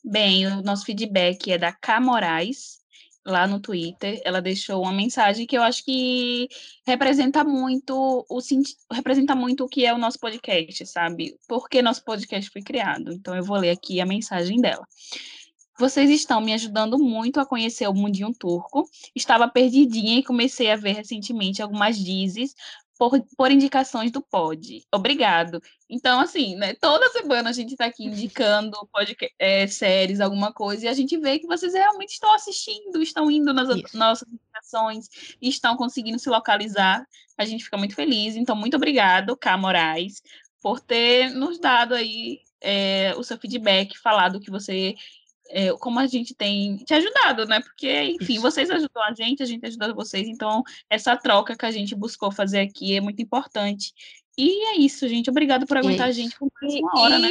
Bem, 0.05 0.47
o 0.47 0.63
nosso 0.63 0.85
feedback 0.85 1.53
é 1.53 1.59
da 1.59 1.73
K 1.73 2.01
Moraes, 2.01 2.83
lá 3.25 3.47
no 3.47 3.61
Twitter. 3.61 4.21
Ela 4.25 4.41
deixou 4.41 4.83
uma 4.83 4.93
mensagem 4.93 5.47
que 5.47 5.57
eu 5.57 5.63
acho 5.63 5.85
que 5.85 6.49
representa 6.87 7.45
muito 7.45 8.27
o 8.29 8.39
representa 8.93 9.35
muito 9.35 9.65
o 9.65 9.69
que 9.69 9.87
é 9.87 9.95
o 9.95 9.99
nosso 9.99 10.19
podcast, 10.19 10.87
sabe? 10.87 11.37
Porque 11.49 11.83
nosso 11.83 12.05
podcast 12.05 12.51
foi 12.51 12.63
criado. 12.63 13.13
Então 13.13 13.35
eu 13.37 13.45
vou 13.45 13.57
ler 13.57 13.71
aqui 13.71 14.01
a 14.01 14.07
mensagem 14.07 14.61
dela. 14.61 14.87
Vocês 15.79 16.11
estão 16.11 16.41
me 16.41 16.53
ajudando 16.53 16.99
muito 16.99 17.41
a 17.41 17.47
conhecer 17.47 17.89
o 17.89 17.95
mundinho 17.95 18.33
turco. 18.35 18.89
Estava 19.15 19.49
perdidinha 19.49 20.19
e 20.19 20.23
comecei 20.23 20.71
a 20.71 20.77
ver 20.77 20.93
recentemente 20.93 21.63
algumas 21.63 21.99
dizes 21.99 22.55
por, 22.99 23.21
por 23.37 23.51
indicações 23.51 24.13
do 24.13 24.21
pod. 24.21 24.85
Obrigado. 24.93 25.61
Então, 25.91 26.21
assim, 26.21 26.55
né, 26.55 26.75
toda 26.75 27.11
semana 27.11 27.51
a 27.51 27.53
gente 27.53 27.73
está 27.73 27.87
aqui 27.87 28.05
indicando 28.05 28.77
podcast, 28.93 29.35
é, 29.41 29.67
séries, 29.67 30.21
alguma 30.21 30.53
coisa, 30.53 30.85
e 30.85 30.89
a 30.89 30.93
gente 30.93 31.19
vê 31.19 31.39
que 31.41 31.47
vocês 31.47 31.75
realmente 31.75 32.11
estão 32.11 32.33
assistindo, 32.33 33.03
estão 33.03 33.29
indo 33.29 33.53
nas 33.53 33.69
Isso. 33.77 33.99
nossas 33.99 34.29
indicações, 34.29 35.09
estão 35.41 35.77
conseguindo 35.77 36.19
se 36.19 36.31
localizar. 36.31 37.05
A 37.37 37.45
gente 37.45 37.65
fica 37.65 37.77
muito 37.77 37.97
feliz. 37.97 38.37
Então, 38.37 38.55
muito 38.55 38.77
obrigado, 38.77 39.37
K. 39.37 39.57
Moraes, 39.57 40.23
por 40.61 40.79
ter 40.79 41.31
nos 41.31 41.59
dado 41.59 41.95
aí 41.95 42.41
é, 42.61 43.15
o 43.17 43.25
seu 43.25 43.37
feedback, 43.37 43.99
falado 43.99 44.39
que 44.39 44.51
você 44.51 44.95
é, 45.53 45.71
como 45.75 46.01
a 46.01 46.07
gente 46.07 46.35
tem 46.35 46.79
te 46.79 46.95
ajudado, 46.95 47.45
né? 47.47 47.61
Porque, 47.61 48.03
enfim, 48.05 48.35
Isso. 48.35 48.43
vocês 48.43 48.71
ajudam 48.71 49.03
a 49.05 49.13
gente, 49.13 49.43
a 49.43 49.47
gente 49.47 49.65
ajuda 49.67 49.93
vocês, 49.93 50.27
então 50.27 50.63
essa 50.89 51.15
troca 51.15 51.57
que 51.57 51.67
a 51.67 51.71
gente 51.71 51.95
buscou 51.95 52.33
fazer 52.33 52.61
aqui 52.61 52.97
é 52.97 53.01
muito 53.01 53.21
importante. 53.21 53.93
E 54.37 54.65
é 54.71 54.79
isso, 54.79 55.07
gente. 55.07 55.29
Obrigado 55.29 55.67
por 55.67 55.77
aguentar 55.77 56.09
a 56.09 56.13
gente 56.13 56.39
por 56.39 56.51
mais 56.61 56.75
uma 56.75 57.01
hora, 57.01 57.19
né? 57.19 57.29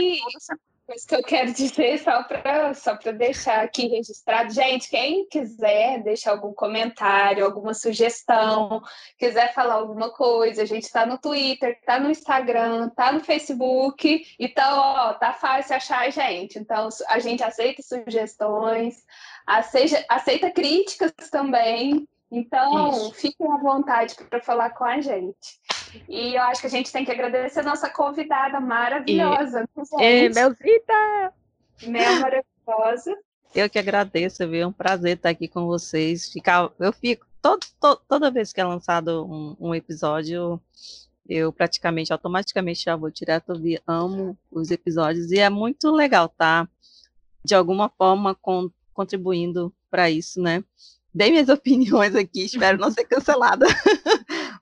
Coisa 0.92 1.08
que 1.08 1.16
eu 1.16 1.24
quero 1.24 1.54
dizer, 1.54 2.00
só 2.00 2.24
para 2.24 2.74
só 2.74 2.98
deixar 3.14 3.64
aqui 3.64 3.88
registrado, 3.88 4.54
gente, 4.54 4.90
quem 4.90 5.26
quiser 5.28 6.04
deixar 6.04 6.32
algum 6.32 6.54
comentário, 6.54 7.46
alguma 7.46 7.74
sugestão, 7.74 8.82
quiser 9.18 9.54
falar 9.54 9.76
alguma 9.76 10.10
coisa, 10.12 10.64
a 10.64 10.66
gente 10.66 10.84
está 10.84 11.06
no 11.06 11.18
Twitter, 11.18 11.78
está 11.80 12.00
no 12.00 12.10
Instagram, 12.10 12.88
está 12.88 13.12
no 13.12 13.22
Facebook, 13.22 14.26
então, 14.38 14.78
ó, 14.80 15.14
tá 15.14 15.34
fácil 15.34 15.76
achar 15.76 16.02
a 16.02 16.10
gente. 16.10 16.60
Então, 16.60 16.90
a 17.08 17.20
gente 17.20 17.44
aceita 17.44 17.82
sugestões, 17.82 18.96
aceita, 19.48 20.04
aceita 20.10 20.52
críticas 20.52 21.14
também. 21.32 22.08
Então, 22.30 22.90
Isso. 22.90 23.14
fiquem 23.14 23.52
à 23.52 23.58
vontade 23.58 24.16
para 24.30 24.42
falar 24.42 24.72
com 24.72 24.86
a 24.86 25.00
gente. 25.02 25.60
E 26.08 26.36
eu 26.36 26.42
acho 26.44 26.62
que 26.62 26.68
a 26.68 26.70
gente 26.70 26.92
tem 26.92 27.04
que 27.06 27.12
agradecer 27.12 27.60
a 27.60 27.64
nossa 27.64 27.90
convidada 27.90 28.60
maravilhosa. 28.60 29.68
E, 30.00 30.30
Melzita! 30.30 31.34
Mel 31.88 32.20
maravilhosa. 32.20 33.18
Eu 33.54 33.70
que 33.70 33.80
agradeço, 33.80 34.48
viu? 34.48 34.62
É 34.62 34.68
um 34.68 34.72
prazer 34.72 35.18
estar 35.18 35.30
aqui 35.30 35.48
com 35.48 35.66
vocês. 35.66 36.32
Ficar, 36.32 36.70
eu 36.80 36.94
fico 36.94 37.26
todo, 37.42 37.66
todo, 37.80 38.02
toda 38.08 38.32
vez 38.32 38.54
que 38.54 38.62
é 38.62 38.64
lançado 38.64 39.26
um, 39.26 39.56
um, 39.60 39.76
episódio, 39.76 40.62
eu 41.28 41.52
praticamente, 41.52 42.14
automaticamente 42.14 42.86
já 42.86 42.96
vou 42.96 43.10
direto 43.10 43.50
ouvir. 43.50 43.82
Amo 43.86 44.38
os 44.50 44.72
episódios 44.72 45.32
e 45.32 45.40
é 45.40 45.50
muito 45.50 45.92
legal, 45.92 46.30
tá? 46.30 46.68
De 47.44 47.54
alguma 47.54 47.90
forma 47.90 48.36
com, 48.36 48.70
contribuindo 48.94 49.74
para 49.90 50.10
isso, 50.10 50.42
né? 50.42 50.64
Dei 51.14 51.32
minhas 51.32 51.50
opiniões 51.50 52.16
aqui, 52.16 52.46
espero 52.46 52.78
não 52.78 52.92
ser 52.92 53.06
cancelada. 53.06 53.66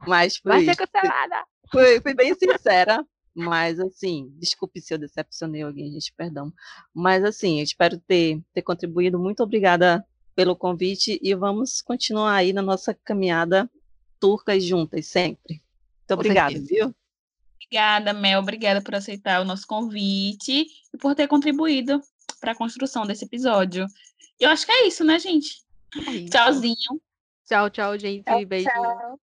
Mas 0.10 0.38
fui, 0.38 0.52
Vai 0.52 0.66
ser 0.66 0.76
cancelada! 0.76 1.46
Fui, 1.72 2.02
fui 2.02 2.14
bem 2.16 2.34
sincera, 2.34 3.06
mas 3.36 3.80
assim, 3.80 4.34
desculpe 4.40 4.82
se 4.82 4.94
eu 4.94 4.98
decepcionei 4.98 5.62
alguém, 5.62 5.92
gente, 5.92 6.12
perdão. 6.18 6.52
Mas 6.94 7.24
assim, 7.24 7.60
eu 7.60 7.64
espero 7.64 8.00
ter, 8.00 8.42
ter 8.54 8.64
contribuído. 8.64 9.20
Muito 9.20 9.44
obrigada 9.44 10.04
pelo 10.36 10.56
convite 10.56 11.20
e 11.22 11.36
vamos 11.36 11.82
continuar 11.82 12.34
aí 12.34 12.52
na 12.52 12.62
nossa 12.62 12.94
caminhada 12.94 13.70
turcas 14.20 14.64
juntas 14.64 15.06
sempre. 15.06 15.62
Muito 16.00 16.14
obrigada, 16.14 16.60
viu? 16.60 16.94
Obrigada, 17.56 18.14
Mel. 18.14 18.40
Obrigada 18.40 18.82
por 18.82 18.96
aceitar 18.96 19.42
o 19.42 19.46
nosso 19.46 19.68
convite 19.68 20.66
e 20.92 20.98
por 20.98 21.14
ter 21.14 21.28
contribuído 21.28 22.02
para 22.42 22.54
a 22.54 22.56
construção 22.56 23.06
desse 23.06 23.26
episódio. 23.26 23.86
Eu 24.40 24.50
acho 24.50 24.66
que 24.66 24.72
é 24.72 24.88
isso, 24.88 25.04
né, 25.04 25.20
gente? 25.20 25.62
É 26.08 26.12
isso. 26.12 26.32
Tchauzinho. 26.32 27.02
Tchau, 27.46 27.70
tchau, 27.70 27.98
gente. 27.98 28.24
Tchau, 28.24 28.46
Beijo. 28.46 28.70
Tchau. 28.70 29.20